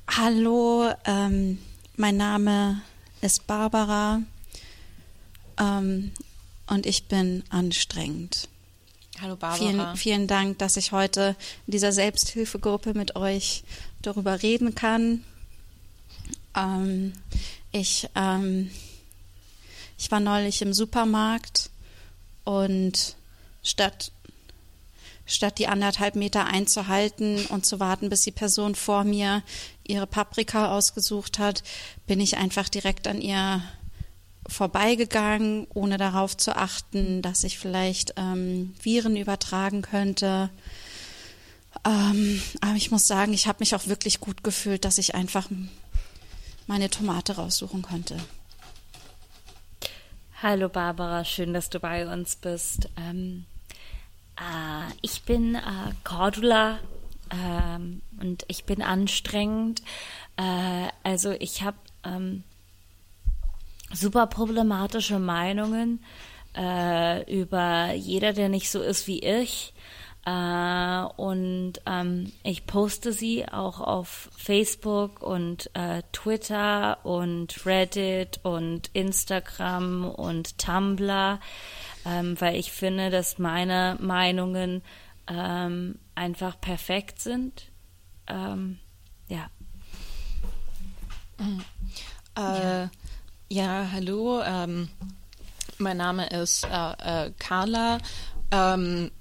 hallo, 0.10 0.92
ähm, 1.06 1.60
mein 1.96 2.18
Name 2.18 2.82
ist 3.22 3.46
Barbara 3.48 4.22
ähm, 5.60 6.12
und 6.68 6.86
ich 6.86 7.06
bin 7.08 7.44
anstrengend. 7.50 8.48
Hallo 9.22 9.36
Barbara. 9.36 9.58
Vielen, 9.58 9.98
vielen 9.98 10.28
Dank, 10.28 10.58
dass 10.60 10.76
ich 10.76 10.92
heute 10.92 11.36
in 11.68 11.72
dieser 11.72 11.92
Selbsthilfegruppe 11.92 12.94
mit 12.94 13.16
euch 13.16 13.64
darüber 14.02 14.42
reden 14.42 14.76
kann. 14.76 15.24
Ähm, 16.56 17.14
ich, 17.72 18.10
ähm, 18.16 18.72
ich 19.98 20.12
war 20.12 20.20
neulich 20.20 20.62
im 20.62 20.74
Supermarkt 20.74 21.70
und 22.44 23.16
statt, 23.62 24.12
statt 25.26 25.60
die 25.60 25.68
anderthalb 25.68 26.16
Meter 26.16 26.46
einzuhalten 26.46 27.46
und 27.48 27.66
zu 27.66 27.80
warten, 27.80 28.10
bis 28.10 28.22
die 28.22 28.32
Person 28.32 28.76
vor 28.76 29.04
mir 29.04 29.44
ihre 29.84 30.08
Paprika 30.08 30.76
ausgesucht 30.76 31.40
hat, 31.40 31.64
bin 32.08 32.20
ich 32.20 32.38
einfach 32.38 32.68
direkt 32.68 33.08
an 33.08 33.22
ihr 33.22 33.62
vorbeigegangen, 34.48 35.68
ohne 35.74 35.98
darauf 35.98 36.36
zu 36.36 36.56
achten, 36.56 37.22
dass 37.22 37.44
ich 37.44 37.58
vielleicht 37.58 38.14
ähm, 38.18 38.74
Viren 38.82 39.16
übertragen 39.16 39.82
könnte. 39.82 40.50
Ähm, 41.86 42.42
aber 42.62 42.76
ich 42.76 42.92
muss 42.92 43.08
sagen, 43.08 43.34
ich 43.34 43.48
habe 43.48 43.60
mich 43.60 43.76
auch 43.76 43.88
wirklich 43.88 44.20
gut 44.20 44.44
gefühlt, 44.44 44.86
dass 44.86 44.98
ich 44.98 45.16
einfach 45.16 45.50
meine 46.68 46.90
Tomate 46.90 47.36
raussuchen 47.36 47.82
konnte. 47.82 48.18
Hallo 50.42 50.70
Barbara, 50.70 51.24
schön, 51.24 51.54
dass 51.54 51.70
du 51.70 51.80
bei 51.80 52.06
uns 52.12 52.36
bist. 52.36 52.90
Ähm, 52.98 53.46
äh, 54.38 54.94
ich 55.02 55.24
bin 55.24 55.56
äh, 55.56 55.62
Cordula 56.04 56.80
ähm, 57.32 58.02
und 58.20 58.44
ich 58.48 58.66
bin 58.66 58.82
anstrengend. 58.82 59.82
Äh, 60.38 60.90
also 61.04 61.32
ich 61.32 61.64
habe 61.64 61.78
ähm, 62.04 62.44
super 63.94 64.28
problematische 64.28 65.20
Meinungen 65.20 66.04
äh, 66.56 67.42
über 67.42 67.94
jeder, 67.94 68.34
der 68.34 68.50
nicht 68.50 68.70
so 68.70 68.82
ist 68.82 69.08
wie 69.08 69.20
ich. 69.20 69.74
Äh, 70.26 71.04
und 71.18 71.74
ähm, 71.86 72.32
ich 72.44 72.66
poste 72.66 73.12
sie 73.12 73.46
auch 73.48 73.82
auf 73.82 74.30
Facebook 74.38 75.22
und 75.22 75.70
äh, 75.74 76.02
Twitter 76.14 77.06
und 77.06 77.66
Reddit 77.66 78.40
und 78.44 78.90
Instagram 78.94 80.06
und 80.06 80.58
Tumblr, 80.58 81.40
ähm, 82.06 82.40
weil 82.40 82.56
ich 82.56 82.72
finde, 82.72 83.10
dass 83.10 83.38
meine 83.38 83.98
Meinungen 84.00 84.82
ähm, 85.28 86.00
einfach 86.16 86.60
perfekt 86.60 87.20
sind. 87.20 87.70
Ähm, 88.28 88.80
ja. 89.28 89.50
Äh, 92.38 92.42
ja, 92.42 92.90
hallo. 93.62 94.42
Ähm, 94.44 94.90
mein 95.78 95.98
Name 95.98 96.28
ist 96.28 96.64
äh, 96.64 97.26
äh, 97.28 97.32
Carla. 97.38 98.00
Ähm, 98.52 99.12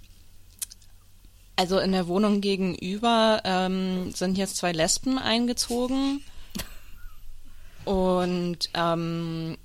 also 1.57 1.79
in 1.79 1.93
der 1.93 2.07
Wohnung 2.07 2.41
gegenüber 2.41 3.43
ähm, 3.45 4.13
sind 4.13 4.39
jetzt 4.39 4.57
zwei 4.57 4.73
Lesben 4.73 5.19
eingezogen. 5.19 6.23
Und 7.85 8.71
ähm, 8.75 9.59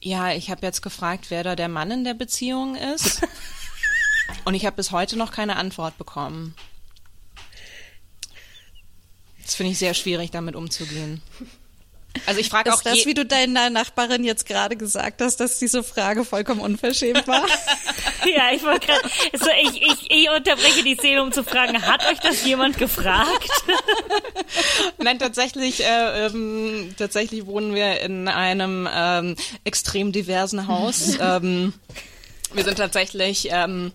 ja, 0.00 0.32
ich 0.32 0.50
habe 0.50 0.64
jetzt 0.64 0.80
gefragt, 0.80 1.26
wer 1.28 1.44
da 1.44 1.54
der 1.54 1.68
Mann 1.68 1.90
in 1.90 2.04
der 2.04 2.14
Beziehung 2.14 2.76
ist. 2.76 3.22
Und 4.44 4.54
ich 4.54 4.64
habe 4.64 4.76
bis 4.76 4.90
heute 4.90 5.18
noch 5.18 5.32
keine 5.32 5.56
Antwort 5.56 5.98
bekommen. 5.98 6.54
Das 9.42 9.54
finde 9.54 9.72
ich 9.72 9.78
sehr 9.78 9.94
schwierig, 9.94 10.30
damit 10.30 10.54
umzugehen. 10.54 11.20
Also 12.26 12.40
ich 12.40 12.48
frage 12.48 12.72
auch 12.72 12.76
Ist 12.76 12.86
das, 12.86 13.06
wie 13.06 13.14
du 13.14 13.24
deiner 13.24 13.70
Nachbarin 13.70 14.24
jetzt 14.24 14.46
gerade 14.46 14.76
gesagt 14.76 15.20
hast, 15.22 15.38
dass 15.38 15.58
diese 15.58 15.82
Frage 15.82 16.24
vollkommen 16.24 16.60
unverschämt 16.60 17.26
war? 17.26 17.46
Ja, 18.26 18.52
ich 18.52 18.62
wollte 18.62 18.86
gerade, 18.86 19.00
so, 19.32 19.48
ich, 19.62 19.80
ich, 19.80 20.10
ich 20.10 20.30
unterbreche 20.30 20.82
die 20.84 20.94
Szene, 20.94 21.22
um 21.22 21.32
zu 21.32 21.42
fragen, 21.42 21.80
hat 21.86 22.06
euch 22.06 22.18
das 22.18 22.44
jemand 22.44 22.76
gefragt? 22.76 23.50
Nein, 24.98 25.18
tatsächlich, 25.18 25.82
äh, 25.82 26.26
ähm, 26.26 26.94
tatsächlich 26.98 27.46
wohnen 27.46 27.74
wir 27.74 28.00
in 28.02 28.28
einem 28.28 28.86
ähm, 28.94 29.36
extrem 29.64 30.12
diversen 30.12 30.68
Haus. 30.68 31.16
ähm, 31.20 31.72
wir 32.52 32.64
sind 32.64 32.76
tatsächlich, 32.76 33.48
ähm, 33.50 33.92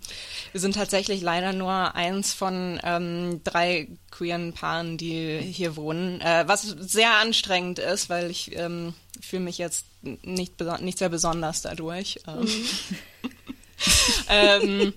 wir 0.56 0.62
sind 0.62 0.76
tatsächlich 0.76 1.22
leider 1.22 1.52
nur 1.52 1.96
eins 1.96 2.32
von 2.32 2.80
ähm, 2.82 3.42
drei 3.44 3.90
queeren 4.10 4.54
Paaren, 4.54 4.96
die 4.96 5.38
hier 5.40 5.76
wohnen, 5.76 6.22
äh, 6.22 6.46
was 6.48 6.62
sehr 6.62 7.18
anstrengend 7.18 7.78
ist, 7.78 8.08
weil 8.10 8.32
ich 8.32 8.56
ähm, 8.56 8.94
fühle 9.20 9.42
mich 9.42 9.58
jetzt 9.58 9.86
nicht, 10.02 10.54
nicht 10.80 10.98
sehr 10.98 11.10
besonders 11.10 11.62
dadurch. 11.62 12.22
Ähm, 12.26 12.48
ähm, 14.30 14.94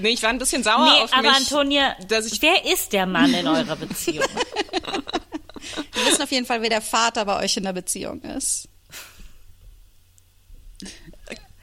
nee, 0.00 0.08
ich 0.08 0.22
war 0.22 0.30
ein 0.30 0.38
bisschen 0.38 0.62
sauer 0.62 0.94
Nee, 0.94 1.02
auf 1.02 1.12
aber 1.12 1.28
mich, 1.28 1.36
Antonia, 1.36 1.94
dass 2.08 2.24
ich 2.24 2.40
wer 2.40 2.64
ist 2.72 2.94
der 2.94 3.04
Mann 3.04 3.34
in 3.34 3.46
eurer 3.46 3.76
Beziehung? 3.76 4.24
Wir 5.92 6.06
wissen 6.06 6.22
auf 6.22 6.30
jeden 6.30 6.46
Fall, 6.46 6.62
wer 6.62 6.70
der 6.70 6.80
Vater 6.80 7.26
bei 7.26 7.44
euch 7.44 7.58
in 7.58 7.64
der 7.64 7.74
Beziehung 7.74 8.22
ist. 8.22 8.66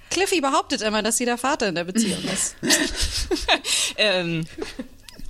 Cliffy 0.10 0.41
behauptet 0.41 0.82
immer, 0.82 1.02
dass 1.03 1.18
sie 1.18 1.26
der 1.26 1.38
Vater 1.38 1.68
in 1.68 1.76
der 1.76 1.84
Beziehung 1.84 2.23
ist. 2.34 2.56
ähm, 3.98 4.45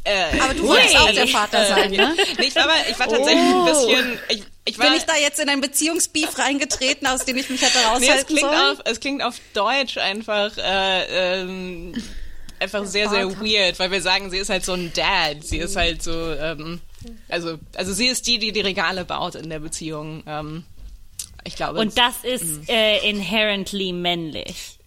Äh, 0.08 0.40
Aber 0.40 0.54
du 0.54 0.68
wolltest 0.68 0.96
auch 0.98 1.12
der 1.12 1.28
Vater 1.28 1.66
sein, 1.66 1.90
ne? 1.90 2.16
nee, 2.38 2.46
ich 2.46 2.56
war, 2.56 2.66
aber, 2.66 2.74
ich 2.88 3.00
war 3.00 3.08
tatsächlich 3.08 3.44
ein 3.44 3.66
bisschen. 3.66 4.20
Ich, 4.30 4.44
ich 4.66 4.78
war, 4.80 4.86
Bin 4.86 4.98
ich 4.98 5.04
da 5.04 5.14
jetzt 5.16 5.40
in 5.40 5.50
ein 5.50 5.62
Beziehungsbeef 5.62 6.38
reingetreten, 6.38 7.08
aus 7.08 7.26
dem 7.26 7.38
ich 7.38 7.50
mich 7.50 7.62
hätte 7.64 7.78
nee, 7.78 7.84
es 7.84 7.90
raushalten 7.90 8.28
klingt 8.28 8.52
sollen? 8.52 8.72
auf, 8.72 8.78
es 8.86 9.00
klingt 9.00 9.24
auf 9.24 9.36
Deutsch 9.54 9.98
einfach. 9.98 10.56
Äh, 10.58 11.40
ähm, 11.42 11.96
einfach 12.60 12.86
sehr, 12.86 13.10
sehr 13.10 13.30
weird, 13.42 13.80
weil 13.80 13.90
wir 13.90 14.02
sagen, 14.02 14.30
sie 14.30 14.38
ist 14.38 14.50
halt 14.50 14.64
so 14.64 14.74
ein 14.74 14.94
Dad. 14.94 15.44
Sie 15.44 15.58
ist 15.58 15.76
halt 15.76 16.04
so, 16.04 16.32
ähm, 16.34 16.82
also, 17.28 17.58
also 17.76 17.92
sie 17.92 18.08
ist 18.08 18.28
die, 18.28 18.38
die 18.38 18.52
die 18.52 18.62
Regale 18.62 19.06
baut 19.06 19.34
in 19.34 19.50
der 19.50 19.60
Beziehung. 19.60 20.24
Ähm, 20.28 20.66
ich 21.46 21.56
glaube. 21.56 21.80
Und 21.80 21.98
das 21.98 22.24
ist 22.24 22.70
äh, 22.70 23.08
inherently 23.10 23.94
männlich. 23.94 24.78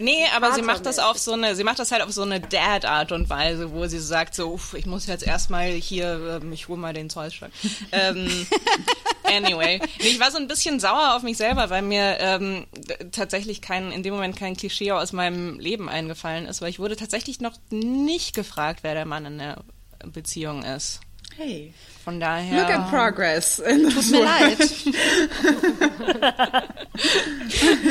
Nee, 0.00 0.24
aber 0.34 0.54
sie 0.54 0.62
macht 0.62 0.86
das 0.86 0.98
auf 0.98 1.18
so 1.18 1.32
eine, 1.32 1.54
sie 1.54 1.62
macht 1.62 1.78
das 1.78 1.92
halt 1.92 2.02
auf 2.02 2.10
so 2.10 2.22
eine 2.22 2.40
Dad-Art 2.40 3.12
und 3.12 3.28
Weise, 3.28 3.72
wo 3.72 3.86
sie 3.86 3.98
sagt 3.98 4.34
so, 4.34 4.50
uff, 4.52 4.72
ich 4.72 4.86
muss 4.86 5.06
jetzt 5.06 5.26
erstmal 5.26 5.68
hier, 5.72 6.40
ähm, 6.42 6.52
ich 6.52 6.68
hol 6.68 6.78
mal 6.78 6.94
den 6.94 7.10
Zollstock. 7.10 7.50
ähm, 7.92 8.46
anyway, 9.24 9.78
ich 9.98 10.18
war 10.18 10.30
so 10.30 10.38
ein 10.38 10.48
bisschen 10.48 10.80
sauer 10.80 11.16
auf 11.16 11.22
mich 11.22 11.36
selber, 11.36 11.68
weil 11.68 11.82
mir 11.82 12.16
ähm, 12.18 12.66
tatsächlich 13.12 13.60
kein, 13.60 13.92
in 13.92 14.02
dem 14.02 14.14
Moment 14.14 14.36
kein 14.36 14.56
Klischee 14.56 14.92
aus 14.92 15.12
meinem 15.12 15.58
Leben 15.58 15.90
eingefallen 15.90 16.46
ist, 16.46 16.62
weil 16.62 16.70
ich 16.70 16.78
wurde 16.78 16.96
tatsächlich 16.96 17.40
noch 17.40 17.58
nicht 17.70 18.34
gefragt, 18.34 18.80
wer 18.82 18.94
der 18.94 19.04
Mann 19.04 19.26
in 19.26 19.38
der 19.38 19.62
Beziehung 20.06 20.64
ist. 20.64 21.00
Hey, 21.36 21.72
Von 22.04 22.20
daher. 22.20 22.60
look 22.60 22.70
at 22.70 22.90
progress. 22.90 23.58
In 23.60 23.88
the 23.88 23.94
Tut 23.94 24.10
mir 24.10 24.24
leid. 24.24 24.58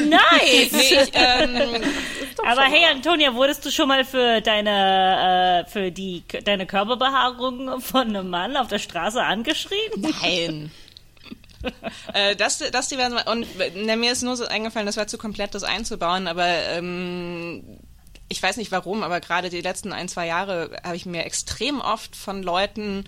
Nice! 0.09 0.71
Nee, 0.71 1.01
ich, 1.01 1.11
ähm, 1.13 1.81
Aber 2.45 2.63
hey, 2.63 2.85
Antonia, 2.91 3.33
wurdest 3.33 3.65
du 3.65 3.71
schon 3.71 3.87
mal 3.87 4.05
für 4.05 4.41
deine, 4.41 5.63
äh, 5.65 5.69
für 5.69 5.91
die, 5.91 6.23
deine 6.43 6.65
Körperbehaarung 6.65 7.81
von 7.81 8.07
einem 8.09 8.29
Mann 8.29 8.57
auf 8.57 8.67
der 8.67 8.79
Straße 8.79 9.21
angeschrien? 9.21 9.91
Nein. 10.21 10.71
äh, 12.13 12.35
das, 12.35 12.59
das 12.71 12.87
die 12.87 12.97
werden 12.97 13.17
und 13.25 13.45
na, 13.75 13.95
mir 13.95 14.11
ist 14.11 14.23
nur 14.23 14.37
so 14.37 14.45
eingefallen, 14.45 14.85
das 14.85 14.97
war 14.97 15.07
zu 15.07 15.17
komplett, 15.17 15.53
das 15.55 15.63
einzubauen, 15.63 16.27
aber 16.27 16.45
ähm, 16.47 17.63
ich 18.29 18.41
weiß 18.41 18.57
nicht 18.57 18.71
warum, 18.71 19.03
aber 19.03 19.19
gerade 19.19 19.49
die 19.49 19.61
letzten 19.61 19.91
ein, 19.91 20.07
zwei 20.07 20.27
Jahre 20.27 20.71
habe 20.83 20.95
ich 20.95 21.05
mir 21.05 21.25
extrem 21.25 21.81
oft 21.81 22.15
von 22.15 22.43
Leuten 22.43 23.05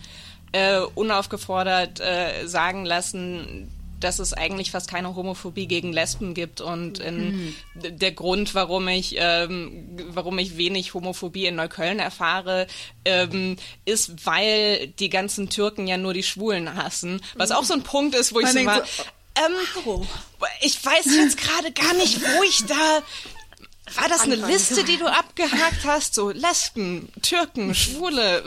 äh, 0.52 0.80
unaufgefordert 0.96 2.00
äh, 2.00 2.46
sagen 2.48 2.86
lassen, 2.86 3.72
dass 4.00 4.18
es 4.18 4.34
eigentlich 4.34 4.72
fast 4.72 4.90
keine 4.90 5.16
Homophobie 5.16 5.68
gegen 5.68 5.94
Lesben 5.94 6.34
gibt 6.34 6.60
und 6.60 6.98
in, 6.98 7.56
d- 7.76 7.92
der 7.92 8.12
Grund, 8.12 8.56
warum 8.56 8.88
ich, 8.88 9.16
ähm, 9.20 9.88
warum 10.08 10.40
ich 10.40 10.58
wenig 10.58 10.96
Homophobie 10.96 11.46
in 11.46 11.56
Neukölln 11.56 12.00
erfahre, 12.00 12.66
ähm, 13.06 13.58
ist, 13.86 14.26
weil 14.26 14.88
die 15.00 15.10
ganzen 15.10 15.50
Türken 15.52 15.86
ja 15.86 15.98
nur 15.98 16.16
die 16.16 16.24
Schwulen 16.24 16.76
hassen. 16.76 17.22
Was 17.36 17.52
auch 17.52 17.64
so 17.64 17.76
ein 17.76 17.84
Punkt 17.84 18.16
ist, 18.16 18.34
wo 18.34 18.40
ich 18.40 18.48
so 18.48 18.54
mal, 18.66 18.84
ähm, 19.36 19.54
ich 20.62 20.84
weiß 20.84 21.06
jetzt 21.06 21.38
gerade 21.38 21.72
gar 21.72 21.94
nicht, 21.94 22.20
wo 22.22 22.44
ich 22.44 22.66
da 22.66 23.04
war 23.96 24.08
das 24.08 24.22
eine 24.22 24.36
Liste, 24.36 24.84
die 24.84 24.98
du 24.98 25.08
abgehakt 25.08 25.86
hast? 25.86 26.14
So 26.14 26.30
Lesben, 26.30 27.10
Türken, 27.22 27.74
Schwule. 27.74 28.44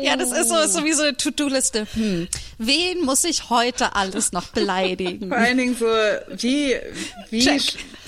Ja, 0.00 0.16
das 0.16 0.32
ist 0.32 0.48
so, 0.48 0.58
ist 0.58 0.74
so 0.74 0.84
wie 0.84 0.92
so 0.92 1.02
eine 1.02 1.16
To-Do-Liste. 1.16 1.86
Hm. 1.94 2.28
Wen 2.58 3.04
muss 3.04 3.24
ich 3.24 3.50
heute 3.50 3.96
alles 3.96 4.32
noch 4.32 4.48
beleidigen? 4.48 5.28
Vor 5.28 5.38
allen 5.38 5.56
Dingen 5.56 5.76
so, 5.76 5.86
wie, 6.36 6.76
wie, 7.30 7.40
Check. 7.40 7.62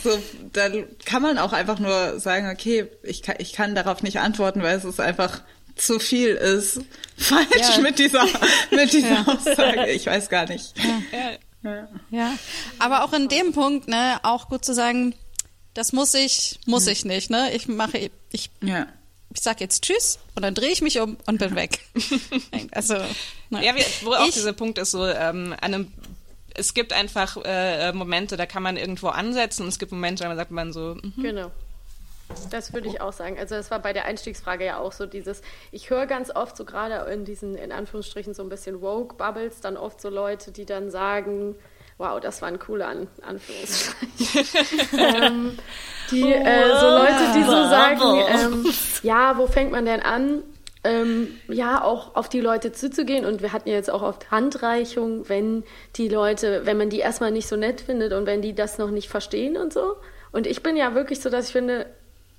so, 0.04 0.22
da 0.52 0.68
kann 1.04 1.22
man 1.22 1.38
auch 1.38 1.52
einfach 1.52 1.78
nur 1.78 2.20
sagen, 2.20 2.50
okay, 2.50 2.86
ich 3.02 3.22
kann, 3.22 3.36
ich 3.38 3.52
kann 3.52 3.74
darauf 3.74 4.02
nicht 4.02 4.20
antworten, 4.20 4.62
weil 4.62 4.76
es 4.76 4.84
ist 4.84 5.00
einfach 5.00 5.40
zu 5.74 5.98
viel 5.98 6.30
ist. 6.30 6.80
Falsch 7.16 7.78
mit 7.82 7.98
dieser, 7.98 8.26
mit 8.70 8.92
dieser 8.92 9.26
Aussage. 9.26 9.90
Ich 9.90 10.06
weiß 10.06 10.28
gar 10.28 10.46
nicht. 10.46 10.74
Ja, 12.10 12.34
aber 12.78 13.04
auch 13.04 13.12
in 13.12 13.28
dem 13.28 13.52
Punkt, 13.52 13.88
ne, 13.88 14.20
auch 14.22 14.48
gut 14.48 14.64
zu 14.64 14.74
sagen, 14.74 15.14
das 15.78 15.92
muss 15.92 16.12
ich, 16.14 16.58
muss 16.66 16.86
ich 16.88 17.04
nicht, 17.04 17.30
ne? 17.30 17.52
Ich 17.54 17.68
mache, 17.68 18.10
ich, 18.32 18.50
Ja. 18.60 18.86
ich 19.32 19.40
sag 19.40 19.60
jetzt 19.60 19.84
Tschüss 19.84 20.18
und 20.34 20.42
dann 20.42 20.54
drehe 20.54 20.70
ich 20.70 20.82
mich 20.82 20.98
um 21.00 21.16
und 21.26 21.38
bin 21.38 21.54
weg. 21.54 21.78
also, 22.72 22.94
ne. 23.50 23.64
Ja, 23.64 23.72
wo 24.02 24.12
auch 24.12 24.26
Ich- 24.26 24.34
dieser 24.34 24.52
Punkt 24.52 24.78
ist 24.78 24.90
so, 24.90 25.06
ähm, 25.06 25.52
an 25.60 25.74
einem, 25.74 25.92
es 26.54 26.74
gibt 26.74 26.92
einfach 26.92 27.36
äh, 27.44 27.92
Momente, 27.92 28.36
da 28.36 28.46
kann 28.46 28.62
man 28.64 28.76
irgendwo 28.76 29.08
ansetzen 29.08 29.62
und 29.62 29.68
es 29.68 29.78
gibt 29.78 29.92
Momente, 29.92 30.24
da 30.24 30.34
sagt 30.34 30.50
man 30.50 30.72
so, 30.72 30.96
mhm. 31.00 31.14
Genau. 31.22 31.50
Das 32.50 32.74
würde 32.74 32.88
ich 32.88 33.00
auch 33.00 33.12
sagen. 33.14 33.38
Also 33.38 33.54
das 33.54 33.70
war 33.70 33.78
bei 33.78 33.92
der 33.94 34.04
Einstiegsfrage 34.04 34.66
ja 34.66 34.78
auch 34.78 34.92
so 34.92 35.06
dieses, 35.06 35.40
ich 35.72 35.88
höre 35.88 36.06
ganz 36.06 36.30
oft 36.34 36.56
so 36.58 36.64
gerade 36.66 37.10
in 37.10 37.24
diesen, 37.24 37.54
in 37.56 37.72
Anführungsstrichen, 37.72 38.34
so 38.34 38.42
ein 38.42 38.50
bisschen 38.50 38.82
Woke-Bubbles, 38.82 39.60
dann 39.62 39.76
oft 39.78 39.98
so 40.00 40.10
Leute, 40.10 40.50
die 40.52 40.66
dann 40.66 40.90
sagen, 40.90 41.54
wow, 41.98 42.20
das 42.20 42.40
war 42.40 42.48
ein 42.48 42.58
cooler 42.58 42.88
An 42.88 43.08
Anführungsstrichen. 43.22 44.98
ähm, 44.98 45.58
die, 46.10 46.32
äh, 46.32 46.78
so 46.78 46.86
Leute, 46.86 47.32
die 47.36 47.42
so 47.42 47.50
sagen, 47.50 48.00
ähm, 48.28 48.66
ja, 49.02 49.36
wo 49.36 49.46
fängt 49.46 49.72
man 49.72 49.84
denn 49.84 50.00
an? 50.00 50.42
Ähm, 50.84 51.34
ja, 51.48 51.82
auch 51.82 52.14
auf 52.14 52.28
die 52.28 52.40
Leute 52.40 52.72
zuzugehen 52.72 53.26
und 53.26 53.42
wir 53.42 53.52
hatten 53.52 53.68
ja 53.68 53.74
jetzt 53.74 53.90
auch 53.90 54.02
oft 54.02 54.30
Handreichung, 54.30 55.28
wenn 55.28 55.64
die 55.96 56.08
Leute, 56.08 56.62
wenn 56.64 56.78
man 56.78 56.88
die 56.88 57.00
erstmal 57.00 57.32
nicht 57.32 57.48
so 57.48 57.56
nett 57.56 57.80
findet 57.80 58.12
und 58.12 58.26
wenn 58.26 58.42
die 58.42 58.54
das 58.54 58.78
noch 58.78 58.90
nicht 58.90 59.08
verstehen 59.08 59.56
und 59.56 59.72
so. 59.72 59.96
Und 60.30 60.46
ich 60.46 60.62
bin 60.62 60.76
ja 60.76 60.94
wirklich 60.94 61.20
so, 61.20 61.30
dass 61.30 61.46
ich 61.46 61.52
finde, 61.52 61.86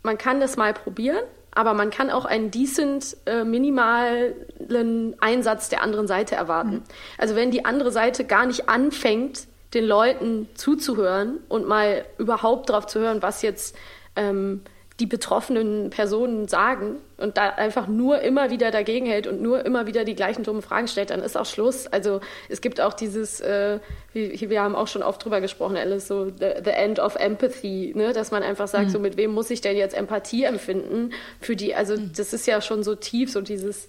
man 0.03 0.17
kann 0.17 0.39
das 0.39 0.55
mal 0.55 0.73
probieren, 0.73 1.23
aber 1.51 1.73
man 1.73 1.89
kann 1.89 2.09
auch 2.09 2.25
einen 2.25 2.51
decent, 2.51 3.17
äh, 3.25 3.43
minimalen 3.43 5.15
Einsatz 5.19 5.69
der 5.69 5.81
anderen 5.81 6.07
Seite 6.07 6.35
erwarten. 6.35 6.83
Also 7.17 7.35
wenn 7.35 7.51
die 7.51 7.65
andere 7.65 7.91
Seite 7.91 8.25
gar 8.25 8.45
nicht 8.45 8.69
anfängt, 8.69 9.47
den 9.73 9.85
Leuten 9.85 10.49
zuzuhören 10.55 11.39
und 11.47 11.67
mal 11.67 12.05
überhaupt 12.17 12.69
darauf 12.69 12.87
zu 12.87 12.99
hören, 12.99 13.21
was 13.21 13.41
jetzt 13.41 13.75
ähm, 14.15 14.61
die 14.99 15.05
betroffenen 15.05 15.89
Personen 15.89 16.47
sagen 16.47 16.97
und 17.17 17.37
da 17.37 17.49
einfach 17.49 17.87
nur 17.87 18.19
immer 18.21 18.49
wieder 18.49 18.69
dagegen 18.69 19.05
hält 19.05 19.27
und 19.27 19.41
nur 19.41 19.65
immer 19.65 19.87
wieder 19.87 20.03
die 20.03 20.15
gleichen 20.15 20.43
dummen 20.43 20.61
Fragen 20.61 20.87
stellt, 20.87 21.09
dann 21.09 21.21
ist 21.21 21.37
auch 21.37 21.45
Schluss. 21.45 21.87
Also 21.87 22.19
es 22.49 22.59
gibt 22.59 22.81
auch 22.81 22.93
dieses, 22.93 23.39
äh, 23.39 23.79
wir 24.13 24.61
haben 24.61 24.75
auch 24.75 24.87
schon 24.87 25.01
oft 25.01 25.23
drüber 25.23 25.39
gesprochen, 25.39 25.77
Alice, 25.77 26.07
so 26.07 26.25
the, 26.25 26.51
the 26.63 26.71
end 26.71 26.99
of 26.99 27.15
empathy, 27.15 27.93
ne? 27.95 28.11
dass 28.11 28.31
man 28.31 28.43
einfach 28.43 28.67
sagt, 28.67 28.91
so 28.91 28.99
mit 28.99 29.15
wem 29.15 29.31
muss 29.31 29.49
ich 29.49 29.61
denn 29.61 29.77
jetzt 29.77 29.95
Empathie 29.95 30.43
empfinden 30.43 31.11
für 31.39 31.55
die, 31.55 31.75
also 31.75 31.95
das 31.97 32.33
ist 32.33 32.45
ja 32.45 32.61
schon 32.61 32.83
so 32.83 32.95
tief, 32.95 33.31
so 33.31 33.41
dieses 33.41 33.87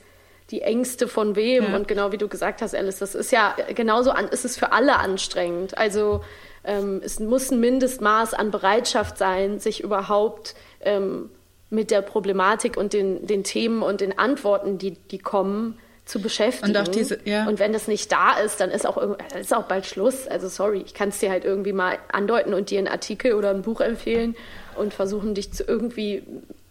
die 0.51 0.62
Ängste 0.62 1.07
von 1.07 1.37
wem 1.37 1.74
und 1.74 1.87
genau 1.87 2.11
wie 2.11 2.19
du 2.19 2.27
gesagt 2.27 2.61
hast, 2.61 2.74
Alice, 2.74 2.99
das 2.99 3.15
ist 3.15 3.31
ja 3.31 3.55
genauso 3.74 4.11
an, 4.11 4.27
ist 4.27 4.45
es 4.45 4.57
für 4.57 4.73
alle 4.73 4.97
anstrengend. 4.97 5.78
Also 5.78 6.23
ähm, 6.65 7.01
es 7.05 7.20
muss 7.20 7.51
ein 7.51 7.61
Mindestmaß 7.61 8.35
an 8.35 8.51
Bereitschaft 8.51 9.16
sein, 9.16 9.61
sich 9.61 9.82
überhaupt 9.82 10.55
ähm, 10.81 11.31
mit 11.70 11.90
der 11.90 12.02
Problematik 12.02 12.77
und 12.77 12.93
den, 12.93 13.27
den 13.27 13.44
Themen 13.44 13.82
und 13.82 14.01
den 14.01 14.19
Antworten, 14.19 14.78
die, 14.78 14.93
die 14.93 15.19
kommen, 15.19 15.78
zu 16.05 16.20
beschäftigen. 16.20 16.66
Und 16.77 16.94
diese- 16.97 17.19
ja. 17.24 17.47
Und 17.47 17.61
wenn 17.61 17.73
das 17.73 17.86
nicht 17.86 18.11
da 18.11 18.32
ist, 18.40 18.59
dann 18.61 18.70
ist 18.70 18.85
auch, 18.86 18.97
dann 18.97 19.40
ist 19.40 19.55
auch 19.55 19.65
bald 19.65 19.86
Schluss. 19.86 20.27
Also 20.27 20.48
sorry, 20.48 20.82
ich 20.85 20.93
kann 20.94 21.11
es 21.11 21.20
dir 21.20 21.31
halt 21.31 21.44
irgendwie 21.44 21.73
mal 21.73 21.98
andeuten 22.11 22.52
und 22.55 22.70
dir 22.70 22.78
einen 22.78 22.89
Artikel 22.89 23.35
oder 23.35 23.51
ein 23.51 23.62
Buch 23.62 23.81
empfehlen 23.81 24.35
und 24.77 24.93
versuchen, 24.93 25.35
dich 25.35 25.52
zu 25.52 25.62
irgendwie 25.62 26.24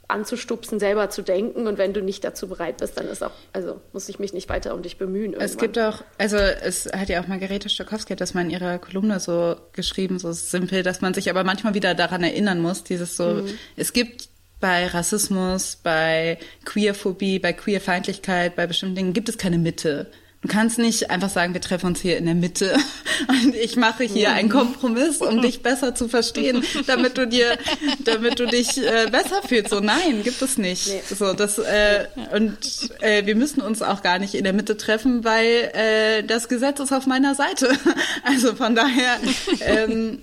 anzustupsen, 0.09 0.79
selber 0.79 1.09
zu 1.09 1.21
denken. 1.21 1.67
Und 1.67 1.77
wenn 1.77 1.93
du 1.93 2.01
nicht 2.01 2.23
dazu 2.23 2.47
bereit 2.47 2.77
bist, 2.77 2.97
dann 2.97 3.07
ist 3.07 3.23
auch, 3.23 3.31
also 3.53 3.79
muss 3.93 4.09
ich 4.09 4.19
mich 4.19 4.33
nicht 4.33 4.49
weiter 4.49 4.73
um 4.73 4.81
dich 4.81 4.97
bemühen. 4.97 5.33
Es 5.33 5.53
irgendwann. 5.53 5.59
gibt 5.59 5.79
auch, 5.79 6.03
also 6.17 6.37
es 6.37 6.85
hat 6.91 7.09
ja 7.09 7.21
auch 7.21 7.27
Margarete 7.27 7.69
Stokowski 7.69 8.13
hat 8.13 8.21
das 8.21 8.33
mal 8.33 8.41
in 8.41 8.49
ihrer 8.49 8.79
Kolumne 8.79 9.19
so 9.19 9.55
geschrieben, 9.73 10.19
so 10.19 10.31
simpel, 10.31 10.83
dass 10.83 11.01
man 11.01 11.13
sich 11.13 11.29
aber 11.29 11.43
manchmal 11.43 11.73
wieder 11.73 11.95
daran 11.95 12.23
erinnern 12.23 12.59
muss, 12.59 12.83
dieses 12.83 13.15
so, 13.15 13.43
es 13.75 13.93
gibt 13.93 14.29
bei 14.59 14.87
Rassismus, 14.87 15.77
bei 15.81 16.37
Queerphobie, 16.65 17.39
bei 17.39 17.53
Queerfeindlichkeit, 17.53 18.55
bei 18.55 18.67
bestimmten 18.67 18.95
Dingen 18.95 19.13
gibt 19.13 19.29
es 19.29 19.37
keine 19.37 19.57
Mitte. 19.57 20.11
Du 20.41 20.47
kannst 20.47 20.77
nicht 20.77 21.09
einfach 21.09 21.29
sagen, 21.29 21.53
wir 21.53 21.59
treffen 21.59 21.87
uns 21.87 21.99
hier 21.99 22.17
in 22.17 22.25
der 22.25 22.35
Mitte 22.35 22.77
und 23.27 23.53
ich 23.55 23.75
mache 23.75 24.05
hier 24.05 24.31
einen 24.31 24.47
Kompromiss, 24.47 25.17
um 25.17 25.41
dich 25.41 25.61
besser 25.61 25.95
zu 25.95 26.07
verstehen, 26.07 26.63
damit 26.87 27.17
du 27.17 27.27
dir, 27.27 27.57
damit 28.05 28.39
du 28.39 28.47
dich 28.47 28.77
äh, 28.77 29.07
besser 29.11 29.41
fühlst. 29.45 29.71
So 29.71 29.81
nein, 29.81 30.23
gibt 30.23 30.41
es 30.41 30.57
nicht. 30.57 30.87
So 31.09 31.33
das 31.33 31.57
äh, 31.57 32.05
und 32.33 32.57
äh, 33.01 33.25
wir 33.25 33.35
müssen 33.35 33.59
uns 33.59 33.81
auch 33.81 34.01
gar 34.01 34.17
nicht 34.17 34.33
in 34.33 34.45
der 34.45 34.53
Mitte 34.53 34.77
treffen, 34.77 35.25
weil 35.25 35.71
äh, 35.73 36.23
das 36.23 36.47
Gesetz 36.47 36.79
ist 36.79 36.93
auf 36.93 37.05
meiner 37.05 37.35
Seite. 37.35 37.69
Also 38.23 38.55
von 38.55 38.75
daher 38.75 39.17
ähm, 39.61 40.19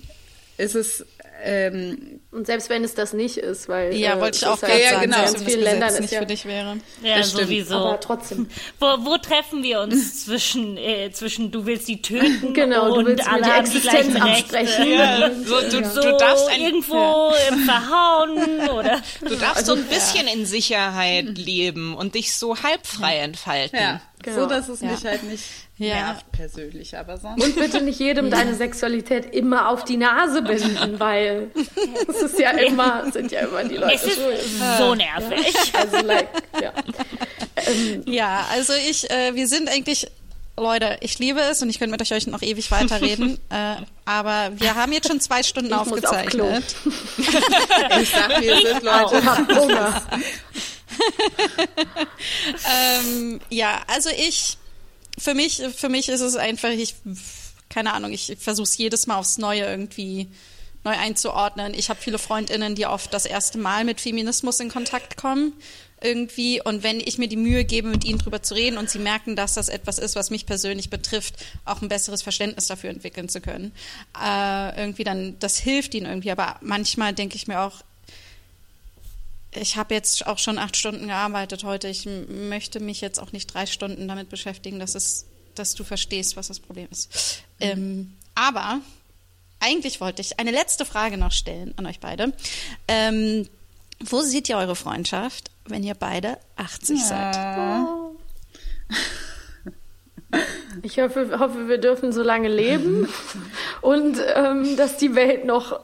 ist 0.57 0.75
es 0.75 1.05
ähm, 1.43 2.16
Und 2.37 2.45
selbst 2.45 2.69
wenn 2.69 2.83
es 2.83 2.93
das 2.93 3.13
nicht 3.13 3.37
ist, 3.37 3.67
weil 3.67 3.95
Ja, 3.95 4.15
äh, 4.15 4.21
wollte 4.21 4.37
ich 4.37 4.43
es 4.43 4.47
auch 4.47 4.61
halt 4.61 4.79
ja, 4.83 4.91
sagen, 4.91 5.01
genau. 5.05 5.17
ganz 5.17 5.33
wenn 5.33 5.39
das 5.43 5.51
vielen 5.51 5.63
Ländern 5.63 5.89
ist 5.89 5.99
nicht 6.01 6.13
ja, 6.13 6.19
für 6.19 6.25
dich 6.27 6.45
wäre. 6.45 6.77
Ja, 7.01 7.17
Das 7.17 7.31
sowieso. 7.31 7.75
aber 7.75 7.99
trotzdem. 7.99 8.47
Wo, 8.79 8.85
wo 8.85 9.17
treffen 9.17 9.63
wir 9.63 9.79
uns 9.81 10.25
zwischen, 10.25 10.77
äh, 10.77 11.09
zwischen 11.11 11.49
du 11.51 11.65
willst 11.65 11.87
die 11.87 11.99
töten 11.99 12.53
Genau, 12.53 12.89
du 12.89 12.99
und 12.99 13.05
willst 13.07 13.25
mir 13.25 13.31
alle 13.33 13.43
die 13.43 13.77
Existenz 13.77 14.15
absprechen. 14.21 14.91
Ja, 14.91 15.31
so, 15.33 15.61
du, 15.61 15.83
So 15.89 16.01
du 16.03 16.17
darfst 16.17 16.47
ein, 16.49 16.61
irgendwo 16.61 17.33
im 17.49 17.59
Verhauen 17.65 18.69
oder 18.77 19.01
du 19.21 19.35
darfst 19.35 19.65
so 19.65 19.73
ein 19.73 19.83
bisschen 19.85 20.27
in 20.27 20.45
Sicherheit 20.45 21.37
leben 21.39 21.95
und 21.95 22.13
dich 22.13 22.35
so 22.35 22.61
halbfrei 22.61 23.17
entfalten. 23.17 23.79
Ja, 23.79 24.01
Genau. 24.21 24.41
so 24.41 24.45
dass 24.47 24.69
es 24.69 24.81
Ja. 24.81 24.91
mich 24.91 25.03
halt 25.05 25.23
nicht 25.23 25.43
Ja. 25.79 25.95
nervt 25.95 26.31
persönlich, 26.31 26.97
aber 26.97 27.17
sonst. 27.17 27.43
Und 27.43 27.55
bitte 27.55 27.81
nicht 27.81 27.99
jedem 27.99 28.31
deine 28.31 28.55
Sexualität 28.55 29.33
immer 29.35 29.69
auf 29.69 29.83
die 29.83 29.97
Nase 29.97 30.41
binden, 30.41 30.99
weil 30.99 31.51
es 32.07 32.15
ist 32.23 32.39
ja 32.39 32.49
immer, 32.51 33.11
sind 33.11 33.31
ja 33.31 33.41
immer 33.41 33.63
die 33.63 33.75
Leute 33.77 33.93
es 33.93 34.03
ist 34.03 34.15
schuld. 34.15 34.39
so 34.77 34.95
nervig. 34.95 35.55
Also 35.73 35.97
like, 36.05 36.29
ja. 36.61 36.73
Ja, 38.05 38.45
also 38.51 38.73
ich, 38.73 39.09
äh, 39.11 39.35
wir 39.35 39.47
sind 39.47 39.69
eigentlich, 39.69 40.07
Leute, 40.57 40.97
ich 41.01 41.19
liebe 41.19 41.39
es 41.41 41.61
und 41.61 41.69
ich 41.69 41.77
könnte 41.77 41.91
mit 41.91 42.11
euch 42.11 42.25
noch 42.27 42.41
ewig 42.41 42.71
weiterreden, 42.71 43.37
äh, 43.49 43.75
aber 44.05 44.51
wir 44.55 44.73
haben 44.73 44.91
jetzt 44.93 45.07
schon 45.07 45.19
zwei 45.19 45.43
Stunden 45.43 45.71
Ich 45.71 45.85
muss 45.85 46.03
auf 46.05 46.25
Klo. 46.25 46.45
aufgezeichnet. 46.45 46.75
Ich 48.01 48.09
sag, 48.09 48.41
wir 48.41 48.55
sind 48.55 48.83
Leute. 48.83 49.61
Hunger. 49.61 50.01
ähm, 52.65 53.39
ja, 53.49 53.81
also 53.87 54.09
ich, 54.09 54.57
für 55.17 55.33
mich, 55.33 55.61
für 55.75 55.89
mich 55.89 56.09
ist 56.09 56.21
es 56.21 56.35
einfach, 56.35 56.69
ich, 56.69 56.95
keine 57.69 57.93
Ahnung, 57.93 58.11
ich 58.11 58.37
versuche 58.39 58.63
es 58.63 58.77
jedes 58.77 59.07
Mal 59.07 59.17
aufs 59.17 59.37
Neue 59.37 59.65
irgendwie 59.65 60.27
neu 60.83 60.95
einzuordnen. 60.95 61.73
Ich 61.73 61.89
habe 61.89 61.99
viele 62.01 62.17
Freundinnen, 62.17 62.75
die 62.75 62.85
oft 62.85 63.13
das 63.13 63.25
erste 63.25 63.57
Mal 63.57 63.83
mit 63.83 63.99
Feminismus 63.99 64.59
in 64.59 64.69
Kontakt 64.69 65.17
kommen 65.17 65.53
irgendwie 66.01 66.61
und 66.61 66.83
wenn 66.83 66.99
ich 66.99 67.17
mir 67.17 67.27
die 67.27 67.37
Mühe 67.37 67.65
gebe, 67.65 67.87
mit 67.87 68.05
ihnen 68.05 68.19
drüber 68.19 68.43
zu 68.43 68.53
reden 68.53 68.77
und 68.77 68.89
sie 68.89 68.99
merken, 68.99 69.35
dass 69.35 69.55
das 69.55 69.67
etwas 69.69 69.97
ist, 69.97 70.15
was 70.15 70.29
mich 70.29 70.45
persönlich 70.45 70.89
betrifft, 70.89 71.35
auch 71.65 71.81
ein 71.81 71.87
besseres 71.87 72.21
Verständnis 72.21 72.67
dafür 72.67 72.91
entwickeln 72.91 73.29
zu 73.29 73.41
können, 73.41 73.71
äh, 74.23 74.79
irgendwie 74.79 75.03
dann, 75.03 75.39
das 75.39 75.57
hilft 75.57 75.95
ihnen 75.95 76.05
irgendwie, 76.05 76.31
aber 76.31 76.57
manchmal 76.61 77.13
denke 77.13 77.35
ich 77.35 77.47
mir 77.47 77.61
auch, 77.61 77.81
ich 79.51 79.77
habe 79.77 79.93
jetzt 79.93 80.27
auch 80.27 80.37
schon 80.37 80.57
acht 80.57 80.75
Stunden 80.75 81.07
gearbeitet 81.07 81.63
heute. 81.63 81.87
Ich 81.87 82.05
möchte 82.05 82.79
mich 82.79 83.01
jetzt 83.01 83.19
auch 83.19 83.31
nicht 83.31 83.53
drei 83.53 83.65
Stunden 83.65 84.07
damit 84.07 84.29
beschäftigen, 84.29 84.79
dass, 84.79 84.95
es, 84.95 85.25
dass 85.55 85.73
du 85.73 85.83
verstehst, 85.83 86.35
was 86.35 86.47
das 86.47 86.59
Problem 86.59 86.87
ist. 86.91 87.43
Ähm, 87.59 88.13
aber 88.35 88.81
eigentlich 89.59 90.01
wollte 90.01 90.21
ich 90.21 90.39
eine 90.39 90.51
letzte 90.51 90.85
Frage 90.85 91.17
noch 91.17 91.31
stellen 91.31 91.73
an 91.77 91.85
euch 91.85 91.99
beide. 91.99 92.33
Ähm, 92.87 93.47
wo 93.99 94.21
seht 94.21 94.47
ihr 94.49 94.57
eure 94.57 94.75
Freundschaft, 94.75 95.49
wenn 95.65 95.83
ihr 95.83 95.95
beide 95.95 96.37
80 96.55 97.03
seid? 97.03 97.35
Ich 100.83 100.99
hoffe, 100.99 101.39
hoffe, 101.39 101.67
wir 101.67 101.77
dürfen 101.77 102.11
so 102.11 102.21
lange 102.21 102.49
leben 102.49 103.07
und 103.81 104.17
ähm, 104.35 104.75
dass 104.75 104.97
die 104.97 105.15
Welt 105.15 105.45
noch 105.45 105.79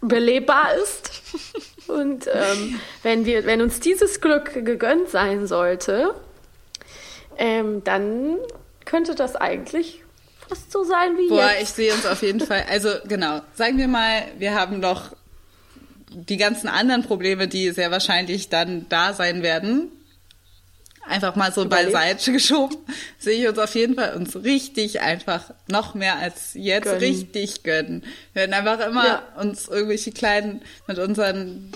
belebbar 0.00 0.74
ist. 0.74 1.10
Und 1.88 2.26
ähm, 2.32 2.80
wenn, 3.02 3.24
wir, 3.24 3.46
wenn 3.46 3.62
uns 3.62 3.80
dieses 3.80 4.20
Glück 4.20 4.52
gegönnt 4.52 5.08
sein 5.08 5.46
sollte, 5.46 6.14
ähm, 7.38 7.82
dann 7.84 8.36
könnte 8.84 9.14
das 9.14 9.36
eigentlich 9.36 10.02
fast 10.48 10.72
so 10.72 10.84
sein 10.84 11.16
wie 11.16 11.28
Boah, 11.28 11.50
jetzt. 11.50 11.62
ich 11.62 11.68
sehe 11.70 11.94
uns 11.94 12.06
auf 12.06 12.22
jeden 12.22 12.40
Fall. 12.40 12.64
Also 12.70 12.90
genau, 13.06 13.40
sagen 13.54 13.78
wir 13.78 13.88
mal, 13.88 14.22
wir 14.38 14.54
haben 14.54 14.80
noch 14.80 15.12
die 16.10 16.36
ganzen 16.36 16.68
anderen 16.68 17.04
Probleme, 17.04 17.48
die 17.48 17.70
sehr 17.70 17.90
wahrscheinlich 17.90 18.48
dann 18.48 18.86
da 18.88 19.12
sein 19.12 19.42
werden. 19.42 19.90
Einfach 21.08 21.34
mal 21.36 21.52
so 21.52 21.64
Überlebt. 21.64 21.92
beiseite 21.92 22.32
geschoben, 22.32 22.76
sehe 23.18 23.40
ich 23.42 23.48
uns 23.48 23.58
auf 23.58 23.74
jeden 23.74 23.94
Fall 23.94 24.14
uns 24.14 24.36
richtig 24.36 25.00
einfach 25.00 25.50
noch 25.68 25.94
mehr 25.94 26.16
als 26.18 26.50
jetzt 26.54 26.84
Gönnen. 26.84 26.98
richtig 27.00 27.62
gönnen. 27.62 28.02
Wir 28.34 28.42
werden 28.42 28.54
einfach 28.54 28.86
immer 28.86 29.06
Ja. 29.06 29.22
uns 29.40 29.68
irgendwelche 29.68 30.12
kleinen 30.12 30.62
mit 30.86 30.98
unseren 30.98 31.72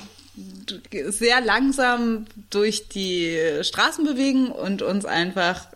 sehr 1.08 1.40
langsam 1.42 2.26
durch 2.50 2.88
die 2.88 3.38
Straßen 3.62 4.04
bewegen 4.04 4.50
und 4.50 4.80
uns 4.82 5.04
einfach 5.04 5.66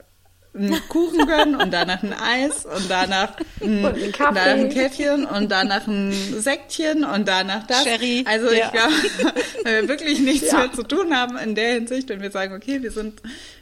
einen 0.57 0.81
Kuchen 0.89 1.27
gönnen 1.27 1.55
und 1.57 1.71
danach 1.73 2.03
ein 2.03 2.13
Eis 2.13 2.65
und 2.65 2.89
danach 2.91 3.37
ein, 3.61 3.85
Und 3.85 4.13
Kaffee. 4.13 4.35
danach 4.35 4.47
ein 4.47 4.69
Käffchen 4.71 5.27
und 5.27 5.51
danach 5.51 5.87
ein 5.87 6.13
Sektchen 6.13 7.05
und 7.05 7.29
danach 7.29 7.67
das. 7.67 7.85
Sherry, 7.85 8.25
Also 8.27 8.51
ja. 8.53 8.67
ich 8.67 8.73
glaube, 8.73 9.35
wenn 9.65 9.75
wir 9.83 9.89
wirklich 9.89 10.21
nichts 10.21 10.51
Ja. 10.53 10.59
mehr 10.59 10.73
zu 10.73 10.83
tun 10.83 11.15
haben 11.17 11.37
in 11.39 11.55
der 11.55 11.75
Hinsicht, 11.75 12.09
wenn 12.09 12.23
wir 12.23 12.31
sagen, 12.31 12.55
okay, 12.55 12.83
wir 12.83 12.91
sind 12.91 13.21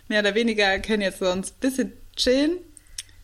mehr 0.08 0.20
oder 0.20 0.34
weniger, 0.34 0.78
können 0.78 1.02
jetzt 1.02 1.18
so 1.18 1.30
uns 1.30 1.50
ein 1.52 1.60
bisschen 1.60 1.92
chillen, 2.16 2.58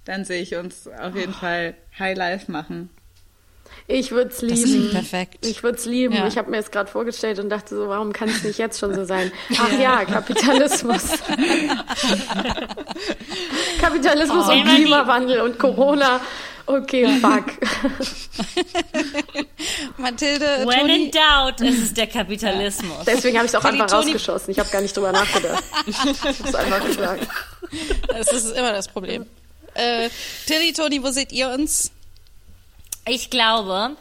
dann 0.04 0.24
sehe 0.24 0.42
ich 0.42 0.56
uns 0.56 0.88
auf 0.88 1.14
jeden 1.14 1.34
Fall 1.34 1.74
High 1.98 2.16
Life 2.16 2.50
machen. 2.50 2.90
Ich 3.92 4.10
würde 4.12 4.30
es 4.30 4.40
lieben. 4.42 4.90
perfekt. 4.92 5.44
Ich 5.46 5.62
würde 5.62 5.76
es 5.78 5.84
lieben. 5.84 6.14
Ja. 6.14 6.26
Ich 6.28 6.38
habe 6.38 6.50
mir 6.50 6.58
es 6.58 6.70
gerade 6.70 6.90
vorgestellt 6.90 7.38
und 7.40 7.48
dachte 7.50 7.74
so, 7.76 7.88
warum 7.88 8.12
kann 8.12 8.28
es 8.28 8.44
nicht 8.44 8.58
jetzt 8.58 8.78
schon 8.78 8.94
so 8.94 9.04
sein? 9.04 9.32
Ach 9.58 9.78
ja, 9.80 10.04
Kapitalismus. 10.04 11.02
Kapitalismus 13.80 14.46
Oh. 14.48 14.50
und 14.52 14.58
Immer 14.58 14.70
die- 14.76 14.82
Klimawandel 14.82 15.40
und 15.40 15.58
Corona. 15.58 16.20
Okay, 16.66 17.08
fuck. 17.20 17.46
Mathilde, 19.96 20.64
When 20.66 20.80
Toni, 20.80 21.04
in 21.06 21.10
doubt, 21.10 21.60
es 21.62 21.78
ist 21.82 21.96
der 21.96 22.06
Kapitalismus. 22.06 23.04
Deswegen 23.06 23.36
habe 23.38 23.46
ich 23.46 23.50
es 23.52 23.54
auch 23.56 23.62
Toni, 23.62 23.80
einfach 23.80 23.88
Toni- 23.98 24.12
rausgeschossen. 24.12 24.52
Ich 24.52 24.58
habe 24.60 24.70
gar 24.70 24.80
nicht 24.80 24.96
drüber 24.96 25.10
nachgedacht. 25.10 25.64
Ich 25.86 25.98
habe 25.98 26.10
es 26.44 26.54
einfach 26.54 26.84
gesagt. 26.86 27.26
das 28.08 28.32
ist 28.32 28.56
immer 28.56 28.72
das 28.72 28.86
Problem. 28.88 29.26
Äh, 29.74 30.08
Tilly, 30.46 30.72
Toni, 30.72 31.02
wo 31.02 31.10
seht 31.10 31.32
ihr 31.32 31.48
uns? 31.50 31.90
Ich 33.06 33.30
glaube, 33.30 33.96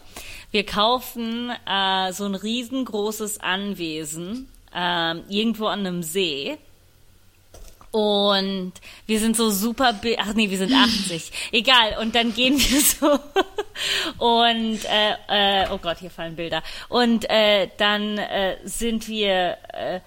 wir 0.51 0.65
kaufen 0.65 1.51
äh, 1.67 2.11
so 2.11 2.26
ein 2.26 2.35
riesengroßes 2.35 3.39
Anwesen 3.39 4.49
ähm, 4.76 5.23
irgendwo 5.30 5.67
an 5.67 5.80
einem 5.80 6.03
See. 6.03 6.57
Und 7.91 8.73
wir 9.07 9.19
sind 9.19 9.35
so 9.35 9.49
super, 9.49 9.99
ach 10.17 10.34
nee, 10.35 10.49
wir 10.49 10.57
sind 10.57 10.73
80. 10.73 11.31
Egal, 11.51 11.97
und 12.01 12.13
dann 12.13 12.34
gehen 12.34 12.57
wir 12.59 12.81
so 12.81 13.19
und, 14.17 14.80
äh, 14.85 15.63
äh, 15.63 15.67
oh 15.71 15.77
Gott, 15.77 15.99
hier 15.99 16.11
fallen 16.11 16.35
Bilder. 16.35 16.61
Und 16.89 17.30
äh, 17.30 17.69
dann 17.77 18.17
äh, 18.17 18.57
sind 18.63 19.07
wir 19.07 19.57
äh, 19.73 19.95
äh, 19.95 20.01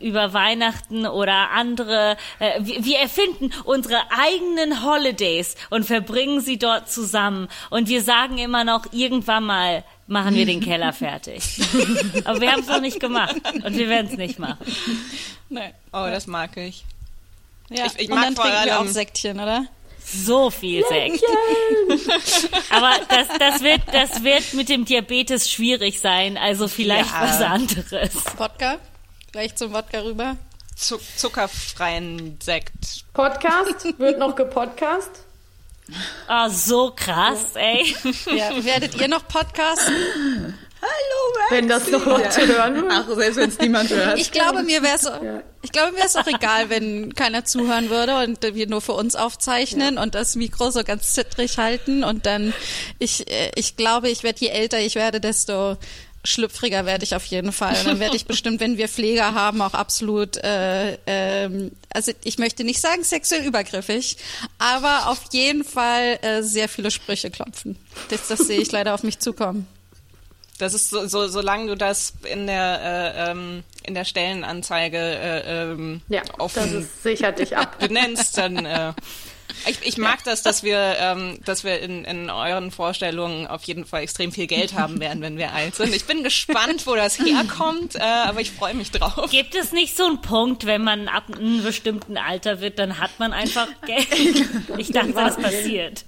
über 0.00 0.32
Weihnachten 0.32 1.06
oder 1.06 1.50
andere, 1.50 2.16
äh, 2.38 2.60
wir, 2.60 2.98
erfinden 2.98 3.50
unsere 3.64 3.98
eigenen 4.10 4.84
Holidays 4.84 5.54
und 5.70 5.84
verbringen 5.84 6.40
sie 6.40 6.58
dort 6.58 6.90
zusammen. 6.90 7.48
Und 7.70 7.88
wir 7.88 8.02
sagen 8.02 8.38
immer 8.38 8.64
noch, 8.64 8.86
irgendwann 8.92 9.44
mal 9.44 9.84
machen 10.06 10.34
wir 10.34 10.46
den 10.46 10.60
Keller 10.60 10.92
fertig. 10.94 11.42
Aber 12.24 12.40
wir 12.40 12.50
haben 12.52 12.60
es 12.60 12.68
noch 12.68 12.80
nicht 12.80 13.00
gemacht 13.00 13.36
und 13.64 13.76
wir 13.76 13.88
werden 13.88 14.08
es 14.10 14.16
nicht 14.16 14.38
machen. 14.38 14.58
Nee. 15.48 15.72
Oh, 15.92 16.06
das 16.10 16.26
mag 16.26 16.56
ich. 16.56 16.84
Ja. 17.70 17.86
Ich- 17.86 17.98
ich 17.98 18.10
und 18.10 18.16
dann 18.16 18.34
trinken 18.34 18.64
wir 18.64 18.80
auch 18.80 18.86
Sektchen, 18.86 19.38
oder? 19.40 19.64
So 20.10 20.48
viel 20.50 20.82
Sekt. 20.88 21.22
Aber 22.70 22.92
das, 23.10 23.28
das, 23.38 23.62
wird, 23.62 23.82
das 23.92 24.22
wird 24.24 24.54
mit 24.54 24.70
dem 24.70 24.86
Diabetes 24.86 25.50
schwierig 25.50 26.00
sein, 26.00 26.38
also 26.38 26.66
vielleicht 26.68 27.10
Ja. 27.10 27.22
was 27.22 27.40
anderes. 27.42 28.10
Wodka? 28.38 28.78
Gleich 29.32 29.54
zum 29.56 29.72
Wodka 29.72 30.00
rüber. 30.00 30.36
Zu 30.76 30.98
zuckerfreien 31.16 32.38
Sekt. 32.42 33.04
Podcast? 33.12 33.98
Wird 33.98 34.18
noch 34.18 34.34
gepodcast? 34.36 35.10
Oh, 36.28 36.48
so 36.50 36.92
krass, 36.94 37.54
ey. 37.54 37.94
Ja, 38.26 38.64
werdet 38.64 38.94
ihr 39.00 39.08
noch 39.08 39.26
podcasten? 39.26 39.94
Hallo, 40.80 41.46
Wenn 41.50 41.66
das 41.68 41.88
noch 41.90 42.04
Leute 42.06 42.46
hören. 42.46 42.84
Ach, 42.88 43.06
selbst 43.08 43.36
wenn 43.36 43.48
es 43.48 43.58
niemand 43.58 43.90
hört. 43.90 44.18
Ich 44.18 44.30
glaube, 44.30 44.62
mir 44.62 44.80
wäre 44.82 44.94
es 44.94 45.02
Ja. 45.04 45.42
ich 45.62 45.72
glaube, 45.72 45.92
mir 45.92 46.04
ist 46.04 46.16
auch 46.16 46.26
egal, 46.28 46.70
wenn 46.70 47.14
keiner 47.16 47.44
zuhören 47.44 47.90
würde 47.90 48.22
und 48.22 48.42
wir 48.54 48.68
nur 48.68 48.80
für 48.80 48.92
uns 48.92 49.16
aufzeichnen 49.16 49.98
und 49.98 50.14
das 50.14 50.36
Mikro 50.36 50.70
so 50.70 50.84
ganz 50.84 51.14
zittrig 51.14 51.58
halten 51.58 52.04
und 52.04 52.26
dann 52.26 52.52
ich 53.00 53.28
äh, 53.28 53.50
ich 53.56 53.76
glaube, 53.76 54.08
ich 54.08 54.22
werde 54.22 54.38
je 54.40 54.48
älter 54.48 54.78
ich 54.78 54.94
werde, 54.94 55.20
desto 55.20 55.76
schlüpfriger 56.28 56.86
werde 56.86 57.04
ich 57.04 57.14
auf 57.14 57.24
jeden 57.26 57.52
Fall. 57.52 57.76
Und 57.78 57.86
dann 57.86 58.00
werde 58.00 58.16
ich 58.16 58.26
bestimmt, 58.26 58.60
wenn 58.60 58.76
wir 58.76 58.88
Pfleger 58.88 59.34
haben, 59.34 59.60
auch 59.62 59.74
absolut, 59.74 60.36
äh, 60.38 60.98
ähm, 61.06 61.72
also 61.90 62.12
ich 62.24 62.38
möchte 62.38 62.64
nicht 62.64 62.80
sagen 62.80 63.02
sexuell 63.04 63.44
übergriffig, 63.44 64.16
aber 64.58 65.08
auf 65.08 65.20
jeden 65.32 65.64
Fall 65.64 66.18
äh, 66.22 66.42
sehr 66.42 66.68
viele 66.68 66.90
Sprüche 66.90 67.30
klopfen. 67.30 67.76
Das, 68.10 68.28
das 68.28 68.40
sehe 68.40 68.60
ich 68.60 68.70
leider 68.72 68.94
auf 68.94 69.02
mich 69.02 69.18
zukommen. 69.18 69.66
Das 70.58 70.74
ist 70.74 70.90
so, 70.90 71.06
so 71.06 71.28
solange 71.28 71.68
du 71.68 71.76
das 71.76 72.14
in 72.24 72.48
der 72.48 72.80
äh, 72.82 73.30
ähm, 73.30 73.62
in 73.84 73.94
der 73.94 74.04
Stellenanzeige 74.04 74.98
äh, 74.98 75.62
ähm, 75.70 76.02
Ja, 76.08 76.22
das 76.22 76.40
offen 76.40 76.80
ist, 76.82 77.02
sichert 77.04 77.38
dich 77.38 77.56
ab. 77.56 77.78
benennst, 77.78 78.36
dann 78.36 78.66
äh, 78.66 78.92
Ich, 79.66 79.78
ich 79.82 79.98
mag 79.98 80.22
das, 80.24 80.42
dass 80.42 80.62
wir, 80.62 80.96
ähm, 80.98 81.38
dass 81.44 81.64
wir 81.64 81.80
in, 81.80 82.04
in 82.04 82.30
euren 82.30 82.70
Vorstellungen 82.70 83.46
auf 83.46 83.64
jeden 83.64 83.84
Fall 83.84 84.02
extrem 84.02 84.32
viel 84.32 84.46
Geld 84.46 84.74
haben 84.74 85.00
werden, 85.00 85.22
wenn 85.22 85.36
wir 85.38 85.52
alt 85.52 85.74
sind. 85.74 85.94
Ich 85.94 86.04
bin 86.04 86.22
gespannt, 86.22 86.86
wo 86.86 86.94
das 86.94 87.18
herkommt, 87.18 87.96
äh, 87.96 88.00
aber 88.00 88.40
ich 88.40 88.50
freue 88.50 88.74
mich 88.74 88.90
drauf. 88.90 89.30
Gibt 89.30 89.54
es 89.54 89.72
nicht 89.72 89.96
so 89.96 90.06
einen 90.06 90.20
Punkt, 90.20 90.66
wenn 90.66 90.82
man 90.82 91.08
ab 91.08 91.24
einem 91.34 91.62
bestimmten 91.62 92.16
Alter 92.16 92.60
wird, 92.60 92.78
dann 92.78 92.98
hat 92.98 93.18
man 93.18 93.32
einfach 93.32 93.68
Geld? 93.86 94.48
Ich 94.76 94.90
dachte, 94.90 95.12
das 95.12 95.36
passiert. 95.36 96.04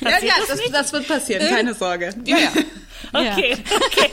Ja, 0.00 0.10
ja, 0.10 0.34
das, 0.48 0.60
das 0.70 0.92
wird 0.92 1.06
passieren, 1.06 1.46
keine 1.48 1.74
Sorge. 1.74 2.14
Ja, 2.24 2.38
ja. 2.38 2.52
Okay, 3.12 3.52
okay, 3.52 4.10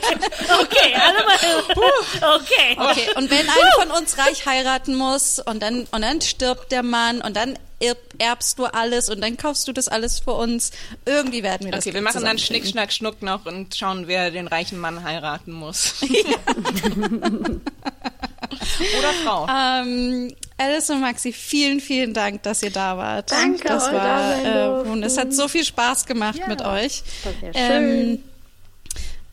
okay, 0.60 0.94
alle 0.94 1.24
mal, 1.24 2.36
okay. 2.36 2.76
Okay, 2.76 3.08
und 3.16 3.30
wenn 3.30 3.48
einer 3.48 3.72
von 3.78 3.90
uns 3.92 4.18
reich 4.18 4.44
heiraten 4.44 4.94
muss 4.94 5.38
und 5.38 5.62
dann, 5.62 5.86
und 5.90 6.02
dann 6.02 6.20
stirbt 6.20 6.72
der 6.72 6.82
Mann 6.82 7.22
und 7.22 7.36
dann 7.36 7.56
erbst 8.18 8.58
du 8.58 8.66
alles 8.66 9.08
und 9.08 9.20
dann 9.20 9.36
kaufst 9.36 9.66
du 9.66 9.72
das 9.72 9.88
alles 9.88 10.20
für 10.20 10.32
uns, 10.32 10.70
irgendwie 11.06 11.42
werden 11.42 11.64
wir 11.64 11.72
das 11.72 11.86
Okay, 11.86 11.94
wir 11.94 12.02
machen 12.02 12.22
dann. 12.22 12.38
Schnick, 12.38 12.66
Schnack, 12.66 12.92
Schnuck 12.92 13.22
noch 13.22 13.46
und 13.46 13.74
schauen, 13.74 14.06
wer 14.06 14.30
den 14.30 14.46
reichen 14.46 14.78
Mann 14.78 15.02
heiraten 15.02 15.52
muss. 15.52 15.94
Oder 18.98 19.12
Frau. 19.24 19.46
Ähm, 19.48 20.34
Alice 20.58 20.90
und 20.90 21.00
Maxi, 21.00 21.32
vielen, 21.32 21.80
vielen 21.80 22.12
Dank, 22.12 22.42
dass 22.42 22.62
ihr 22.62 22.70
da 22.70 22.96
wart. 22.98 23.30
Danke, 23.32 23.66
das 23.66 23.86
euch 23.86 23.92
war, 23.94 24.84
äh, 24.84 25.04
es 25.04 25.16
hat 25.16 25.32
so 25.32 25.48
viel 25.48 25.64
Spaß 25.64 26.04
gemacht 26.06 26.40
mit 26.48 26.60
euch. 26.62 27.02
Das 27.24 27.34
war 27.42 27.50
Ähm, 27.54 28.22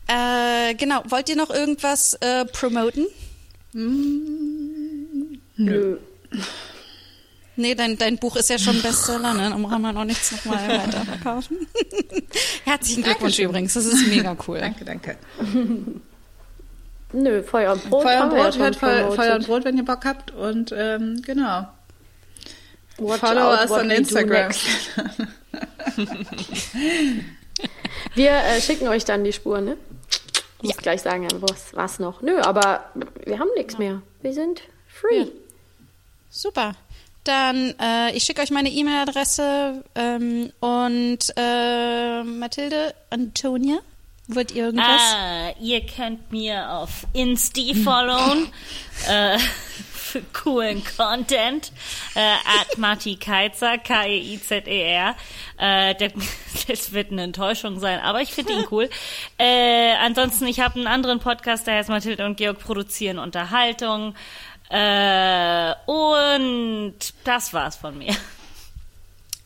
äh, 0.06 0.74
genau, 0.74 1.02
wollt 1.08 1.28
ihr 1.28 1.36
noch 1.36 1.50
irgendwas 1.50 2.14
äh, 2.14 2.46
promoten? 2.46 3.06
Nö. 5.56 5.98
Nee, 7.58 7.74
dein, 7.74 7.98
dein 7.98 8.18
Buch 8.18 8.36
ist 8.36 8.50
ja 8.50 8.58
schon 8.58 8.80
Bestseller, 8.80 9.34
ne? 9.34 9.50
Dann 9.50 9.60
brauchen 9.60 9.82
wir 9.82 9.92
noch 9.92 10.04
nichts 10.04 10.30
nochmal 10.30 10.68
weiterverkaufen. 10.68 11.66
Herzlichen 12.64 13.02
Glückwunsch 13.02 13.36
Dankeschön. 13.36 13.44
übrigens, 13.46 13.74
das 13.74 13.84
ist 13.86 14.06
mega 14.06 14.36
cool. 14.46 14.60
Danke, 14.60 14.84
danke. 14.84 15.16
Nö, 17.12 17.42
Feuer 17.42 17.72
und 17.72 17.90
Brot. 17.90 18.04
Feuer 18.04 18.22
und 18.22 18.32
ja 18.32 18.42
Brot, 18.44 18.58
hört 18.58 18.76
Feuer, 18.76 19.34
und 19.34 19.46
Brot, 19.46 19.64
wenn 19.64 19.76
ihr 19.76 19.84
Bock 19.84 20.04
habt. 20.04 20.30
Und 20.30 20.72
ähm, 20.76 21.20
genau. 21.22 21.66
Watch 22.98 23.18
Follow 23.18 23.40
out 23.40 23.58
us 23.62 23.70
on 23.72 23.90
Instagram. 23.90 24.52
Wir 28.14 28.30
äh, 28.30 28.60
schicken 28.60 28.86
euch 28.86 29.04
dann 29.04 29.24
die 29.24 29.32
Spur, 29.32 29.60
ne? 29.60 29.76
Ich 30.62 30.68
muss 30.68 30.76
gleich 30.76 31.02
sagen, 31.02 31.24
ja, 31.24 31.30
was, 31.40 31.74
was 31.74 31.98
noch. 31.98 32.22
Nö, 32.22 32.40
aber 32.40 32.84
wir 33.24 33.40
haben 33.40 33.50
nichts 33.56 33.78
mehr. 33.78 34.02
Wir 34.22 34.32
sind 34.32 34.62
free. 34.86 35.26
Super. 36.30 36.76
Dann, 37.24 37.74
äh, 37.80 38.16
ich 38.16 38.24
schicke 38.24 38.40
euch 38.42 38.50
meine 38.50 38.70
E-Mail-Adresse 38.70 39.84
ähm, 39.94 40.52
und 40.60 41.18
äh, 41.36 42.22
Mathilde, 42.22 42.94
Antonia, 43.10 43.78
wollt 44.28 44.52
ihr 44.52 44.66
irgendwas? 44.66 45.14
Ah, 45.14 45.50
ihr 45.60 45.84
könnt 45.86 46.30
mir 46.32 46.70
auf 46.70 47.06
Insti 47.12 47.74
followen 47.74 48.48
äh, 49.08 49.38
für 50.08 50.22
coolen 50.32 50.82
Content 50.96 51.70
äh, 52.14 52.20
at 52.60 52.78
Marti 52.78 53.16
Keizer, 53.16 53.78
K-E-I-Z-E-R. 53.78 55.14
Äh, 55.58 55.94
der, 55.94 56.12
das 56.68 56.92
wird 56.92 57.12
eine 57.12 57.22
Enttäuschung 57.22 57.78
sein, 57.78 58.00
aber 58.00 58.22
ich 58.22 58.32
finde 58.32 58.54
ihn 58.54 58.64
cool. 58.70 58.88
Äh, 59.38 59.92
ansonsten, 60.02 60.46
ich 60.46 60.60
habe 60.60 60.76
einen 60.76 60.86
anderen 60.86 61.20
Podcast, 61.20 61.66
der 61.66 61.76
heißt 61.76 61.88
Mathilde 61.88 62.24
und 62.24 62.36
Georg 62.36 62.58
produzieren 62.58 63.18
Unterhaltung. 63.18 64.14
Äh, 64.70 65.74
und 65.86 66.98
das 67.24 67.52
war's 67.52 67.76
von 67.76 67.96
mir. 67.96 68.14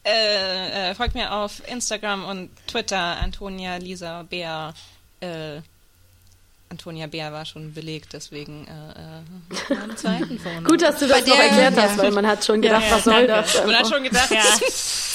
Äh, 0.04 0.90
äh, 0.90 0.94
folgt 0.96 1.14
mir 1.14 1.32
auf 1.32 1.62
Instagram 1.68 2.24
und 2.24 2.50
Twitter, 2.66 2.98
Antonia 3.20 3.76
Lisa 3.76 4.24
Bär. 4.24 4.74
Äh, 5.20 5.60
Antonia 6.72 7.06
Bär 7.06 7.32
war 7.32 7.44
schon 7.44 7.74
belegt, 7.74 8.14
deswegen 8.14 8.66
äh, 8.66 9.72
äh, 9.92 9.94
zweiten 9.96 10.38
Vornamen. 10.38 10.64
Gut, 10.66 10.80
dass 10.80 10.98
du 10.98 11.06
das 11.06 11.20
noch 11.26 11.36
der- 11.36 11.44
erklärt 11.44 11.76
hast, 11.76 11.96
ja. 11.98 12.02
weil 12.02 12.12
man 12.12 12.26
hat 12.26 12.44
schon 12.44 12.62
gedacht, 12.62 12.82
Ja, 12.88 12.96
was 12.96 13.04
soll 13.04 13.26
danke. 13.26 13.46
das? 13.52 13.66
Man 13.66 13.76
hat 13.76 13.88
schon 13.88 14.02
gedacht, 14.02 14.30
Ja. 14.30 14.40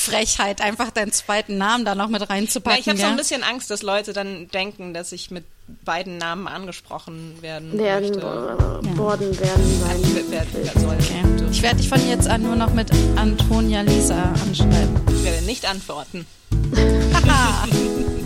Frechheit, 0.07 0.61
einfach 0.61 0.91
deinen 0.91 1.11
zweiten 1.11 1.57
Namen 1.57 1.83
da 1.83 1.95
noch 1.95 2.07
mit 2.09 2.29
reinzupacken. 2.29 2.79
ich 2.79 2.87
habe 2.87 2.97
so 2.97 3.03
ja? 3.03 3.09
ein 3.09 3.17
bisschen 3.17 3.43
Angst, 3.43 3.69
dass 3.71 3.81
Leute 3.81 4.13
dann 4.13 4.47
denken, 4.49 4.93
dass 4.93 5.11
ich 5.11 5.31
mit 5.31 5.43
beiden 5.83 6.17
Namen 6.17 6.47
angesprochen 6.47 7.35
werden 7.41 7.77
werden, 7.77 8.09
möchte. 8.11 8.19
äh, 8.19 8.97
worden 8.97 9.37
werden 9.39 9.79
sein. 9.81 10.81
Soll? 10.81 10.95
Okay. 10.95 11.23
Ich 11.51 11.61
werde 11.61 11.77
dich 11.77 11.89
von 11.89 12.07
jetzt 12.07 12.27
an 12.29 12.43
nur 12.43 12.55
noch 12.55 12.71
mit 12.73 12.89
Antonia 13.17 13.81
Lisa 13.81 14.31
anschreiben. 14.47 14.95
Ich 15.09 15.23
werde 15.25 15.43
nicht 15.45 15.67
antworten. 15.67 16.25
Haha. 17.13 17.65